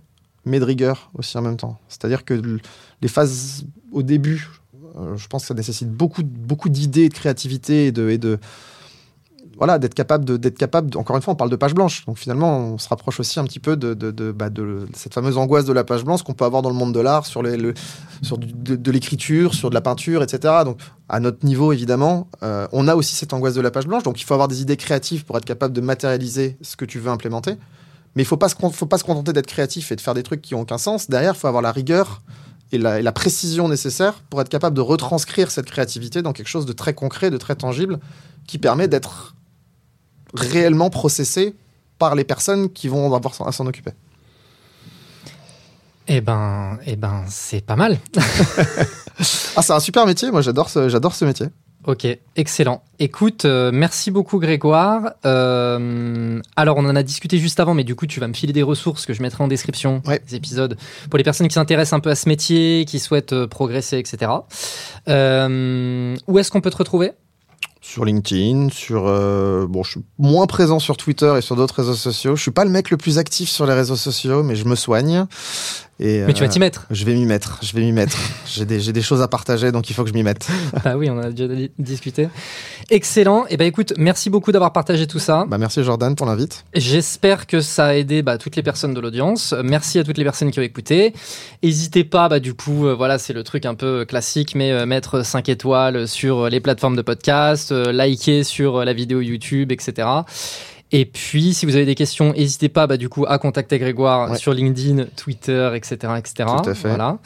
mais 0.46 0.60
de 0.60 0.66
rigueur 0.66 1.12
aussi 1.16 1.38
en 1.38 1.42
même 1.42 1.58
temps. 1.58 1.80
C'est-à-dire 1.88 2.26
que 2.26 2.60
les 3.02 3.08
phases 3.08 3.66
au 3.92 4.04
début, 4.04 4.50
euh, 4.96 5.18
je 5.18 5.28
pense 5.28 5.44
que 5.44 5.48
ça 5.48 5.54
nécessite 5.56 5.90
beaucoup, 5.90 6.24
beaucoup 6.24 6.70
d'idées, 6.70 7.10
de 7.10 7.14
créativité 7.14 7.88
et 7.88 7.92
de 7.92 8.40
voilà, 9.58 9.78
d'être 9.78 9.94
capable 9.94 10.40
d'être 10.40 10.58
capable. 10.58 10.98
encore 10.98 11.16
une 11.16 11.22
fois, 11.22 11.34
on 11.34 11.36
parle 11.36 11.50
de 11.50 11.56
page 11.56 11.74
blanche, 11.74 12.06
donc 12.06 12.18
finalement, 12.18 12.58
on 12.58 12.78
se 12.78 12.90
rapproche 12.90 13.20
aussi 13.20 13.40
un 13.40 13.44
petit 13.44 13.60
peu 13.60 13.78
de, 13.78 13.94
de, 13.94 14.12
de, 14.12 14.32
bah, 14.32 14.50
cette 14.94 15.14
fameuse 15.14 15.38
angoisse 15.38 15.66
de 15.66 15.74
la 15.74 15.84
page 15.84 16.04
blanche 16.04 16.24
qu'on 16.24 16.34
peut 16.34 16.46
avoir 16.46 16.62
dans 16.62 16.70
le 16.70 16.76
monde 16.76 16.94
de 16.94 17.00
l'art, 17.00 17.26
sur, 17.26 17.44
le, 17.44 17.74
sur 18.22 18.38
de, 18.38 18.92
l'écriture, 18.92 19.54
sur 19.54 19.70
de 19.70 19.76
la 19.76 19.82
peinture, 19.82 20.24
etc. 20.24 20.54
Donc, 20.66 20.80
à 21.08 21.20
notre 21.20 21.46
niveau, 21.46 21.72
évidemment, 21.72 22.28
euh, 22.42 22.68
on 22.72 22.88
a 22.88 22.96
aussi 22.96 23.16
cette 23.16 23.34
angoisse 23.34 23.54
de 23.54 23.62
la 23.62 23.72
page 23.72 23.88
blanche. 23.88 24.04
Donc, 24.04 24.20
il 24.20 24.24
faut 24.24 24.34
avoir 24.34 24.48
des 24.48 24.62
idées 24.62 24.78
créatives 24.78 25.24
pour 25.26 25.38
être 25.38 25.46
capable 25.46 25.74
de 25.74 25.82
matérialiser 25.82 26.58
ce 26.62 26.76
que 26.76 26.86
tu 26.86 27.00
veux 27.00 27.12
implémenter. 27.12 27.56
Mais 28.16 28.24
il 28.24 28.26
faut 28.26 28.38
pas 28.38 28.50
se 28.50 28.56
faut 28.56 28.86
pas 28.86 28.98
se 28.98 29.04
contenter 29.04 29.34
d'être 29.34 29.48
créatif 29.48 29.92
et 29.92 29.96
de 29.96 30.02
faire 30.02 30.14
des 30.14 30.24
trucs 30.24 30.42
qui 30.42 30.56
ont 30.56 30.62
aucun 30.62 30.78
sens. 30.78 31.10
Derrière, 31.10 31.34
il 31.36 31.40
faut 31.40 31.48
avoir 31.48 31.62
la 31.62 31.72
rigueur 31.72 32.22
et 32.72 32.78
la, 32.78 33.00
et 33.00 33.04
la 33.04 33.12
précision 33.12 33.68
nécessaire 33.68 34.16
pour 34.30 34.42
être 34.42 34.50
capable 34.50 34.76
de 34.76 34.82
retranscrire 34.82 35.52
cette 35.52 35.66
créativité 35.66 36.22
dans 36.22 36.34
quelque 36.34 36.48
chose 36.48 36.66
de 36.66 36.74
très 36.74 36.94
concret, 36.94 37.30
de 37.30 37.38
très 37.38 37.56
tangible, 37.56 38.00
qui 38.48 38.58
permet 38.58 38.88
d'être 38.88 39.36
réellement 40.34 40.90
processé 40.90 41.56
par 42.00 42.16
les 42.16 42.24
personnes 42.24 42.70
qui 42.72 42.88
vont 42.88 43.14
avoir 43.14 43.34
à 43.48 43.52
s'en 43.52 43.66
occuper. 43.66 43.92
Eh 46.08 46.22
ben, 46.22 46.78
eh 46.86 46.96
ben, 46.96 47.24
c'est 47.30 47.66
pas 47.66 47.76
mal. 47.76 47.98
Ah, 49.56 49.62
c'est 49.62 49.74
un 49.74 49.80
super 49.80 50.08
métier. 50.08 50.32
Moi, 50.32 50.42
j'adore 50.42 50.70
ce, 50.72 50.90
j'adore 50.90 51.14
ce 51.14 51.24
métier. 51.24 51.46
Ok, 51.86 52.08
excellent. 52.36 52.82
Écoute, 52.98 53.46
euh, 53.46 53.70
merci 53.72 54.10
beaucoup 54.10 54.40
Grégoire. 54.40 55.12
Euh, 55.26 56.42
alors, 56.56 56.78
on 56.78 56.86
en 56.86 56.96
a 56.96 57.04
discuté 57.04 57.38
juste 57.38 57.60
avant, 57.60 57.76
mais 57.76 57.84
du 57.84 57.94
coup, 57.94 58.08
tu 58.08 58.20
vas 58.20 58.28
me 58.28 58.34
filer 58.34 58.54
des 58.54 58.64
ressources 58.64 59.06
que 59.06 59.14
je 59.14 59.22
mettrai 59.22 59.44
en 59.44 59.48
description 59.48 60.02
Ouais. 60.08 60.20
des 60.28 60.36
épisodes 60.36 60.76
pour 61.12 61.18
les 61.20 61.24
personnes 61.24 61.48
qui 61.48 61.54
s'intéressent 61.54 61.94
un 61.94 62.00
peu 62.00 62.10
à 62.10 62.16
ce 62.16 62.28
métier, 62.28 62.86
qui 62.86 62.98
souhaitent 62.98 63.34
euh, 63.34 63.46
progresser, 63.48 64.00
etc. 64.00 64.32
Où 65.08 66.40
est-ce 66.40 66.50
qu'on 66.50 66.62
peut 66.62 66.72
te 66.72 66.78
retrouver? 66.78 67.12
Sur 67.86 68.06
LinkedIn, 68.06 68.70
sur 68.70 69.08
euh, 69.08 69.68
bon, 69.68 69.84
je 69.84 69.92
suis 69.92 70.02
moins 70.18 70.48
présent 70.48 70.80
sur 70.80 70.96
Twitter 70.96 71.34
et 71.38 71.42
sur 71.42 71.58
d'autres 71.58 71.76
réseaux 71.76 71.96
sociaux. 71.96 72.34
Je 72.34 72.42
suis 72.42 72.50
pas 72.50 72.64
le 72.64 72.72
mec 72.72 72.90
le 72.90 72.96
plus 72.96 73.18
actif 73.18 73.50
sur 73.50 73.66
les 73.66 73.74
réseaux 73.74 73.98
sociaux, 73.98 74.42
mais 74.42 74.56
je 74.56 74.64
me 74.64 74.76
soigne. 74.76 75.26
Et, 76.00 76.24
Mais 76.26 76.34
tu 76.34 76.42
vas 76.42 76.48
euh, 76.48 76.50
t'y 76.50 76.60
mettre. 76.60 76.86
Je 76.90 77.06
vais 77.06 77.14
m'y 77.14 77.26
mettre. 77.26 77.60
Je 77.62 77.74
vais 77.74 77.82
m'y 77.82 77.92
mettre. 77.92 78.18
j'ai 78.48 78.66
des, 78.66 79.02
choses 79.02 79.22
à 79.22 79.28
partager, 79.28 79.72
donc 79.72 79.90
il 79.90 79.94
faut 79.94 80.04
que 80.04 80.10
je 80.10 80.14
m'y 80.14 80.24
mette. 80.24 80.48
bah 80.84 80.96
oui, 80.98 81.10
on 81.10 81.20
a 81.20 81.30
déjà 81.30 81.54
di- 81.54 81.72
discuté. 81.78 82.30
Excellent. 82.90 83.46
Et 83.50 83.58
ben 83.58 83.66
écoute, 83.66 83.94
merci 83.98 84.30
beaucoup 84.30 84.52
d'avoir 84.52 84.74
partagé 84.74 85.08
tout 85.08 85.20
ça. 85.20 85.46
Bah, 85.48 85.58
merci 85.58 85.84
Jordan 85.84 86.16
pour 86.16 86.26
l'invite. 86.26 86.66
J'espère 86.74 87.48
que 87.48 87.62
ça 87.62 87.88
a 87.88 87.94
aidé 87.94 88.22
bah, 88.22 88.38
toutes 88.38 88.56
les 88.56 88.64
personnes 88.64 88.94
de 88.94 89.00
l'audience. 89.00 89.54
Merci 89.64 90.00
à 90.00 90.04
toutes 90.04 90.18
les 90.18 90.24
personnes 90.24 90.52
qui 90.52 90.60
ont 90.60 90.64
écouté. 90.64 91.14
N'hésitez 91.62 92.04
pas, 92.04 92.28
bah, 92.28 92.40
du 92.40 92.54
coup, 92.54 92.88
euh, 92.88 92.96
voilà, 92.96 93.20
c'est 93.20 93.34
le 93.34 93.44
truc 93.44 93.66
un 93.66 93.76
peu 93.76 94.06
classique, 94.06 94.56
mais 94.56 94.72
euh, 94.72 94.86
mettre 94.86 95.24
5 95.24 95.48
étoiles 95.50 96.08
sur 96.08 96.50
les 96.50 96.60
plateformes 96.60 96.96
de 96.96 97.02
podcast, 97.02 97.72
euh, 97.72 97.92
liker 97.92 98.44
sur 98.44 98.78
euh, 98.78 98.86
la 98.86 98.94
vidéo 98.94 99.22
YouTube, 99.22 99.72
etc. 99.72 100.08
Et 100.96 101.06
puis, 101.06 101.56
si 101.56 101.66
vous 101.66 101.76
avez 101.76 101.86
des 101.86 101.96
questions, 101.96 102.34
n'hésitez 102.34 102.70
pas, 102.70 102.86
bah, 102.86 102.98
du 102.98 103.10
coup, 103.10 103.26
à 103.28 103.40
contacter 103.40 103.80
Grégoire 103.80 104.30
Ouais. 104.30 104.38
sur 104.38 104.54
LinkedIn, 104.54 105.06
Twitter, 105.18 105.72
etc., 105.74 105.98
etc. 106.20 106.34
Tout 106.64 106.70
à 106.70 106.74
fait. 106.76 106.88
Voilà. 106.90 107.18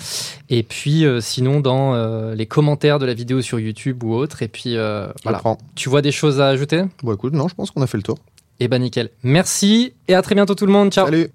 Et 0.49 0.63
puis, 0.63 1.05
euh, 1.05 1.19
sinon, 1.19 1.59
dans 1.59 1.93
euh, 1.93 2.33
les 2.33 2.45
commentaires 2.45 2.97
de 2.97 3.05
la 3.05 3.13
vidéo 3.13 3.41
sur 3.41 3.59
YouTube 3.59 4.03
ou 4.05 4.13
autre. 4.15 4.41
Et 4.41 4.47
puis, 4.47 4.77
euh, 4.77 5.07
voilà. 5.23 5.39
prends. 5.39 5.57
Tu 5.75 5.89
vois 5.89 6.01
des 6.01 6.13
choses 6.13 6.39
à 6.39 6.47
ajouter? 6.47 6.83
Bon, 7.03 7.13
écoute, 7.13 7.33
non, 7.33 7.49
je 7.49 7.55
pense 7.55 7.71
qu'on 7.71 7.81
a 7.81 7.87
fait 7.87 7.97
le 7.97 8.03
tour. 8.03 8.17
Eh 8.61 8.69
ben, 8.69 8.79
nickel. 8.81 9.09
Merci 9.21 9.93
et 10.07 10.15
à 10.15 10.21
très 10.21 10.33
bientôt 10.33 10.55
tout 10.55 10.65
le 10.65 10.71
monde. 10.71 10.91
Ciao. 10.91 11.05
Salut. 11.05 11.29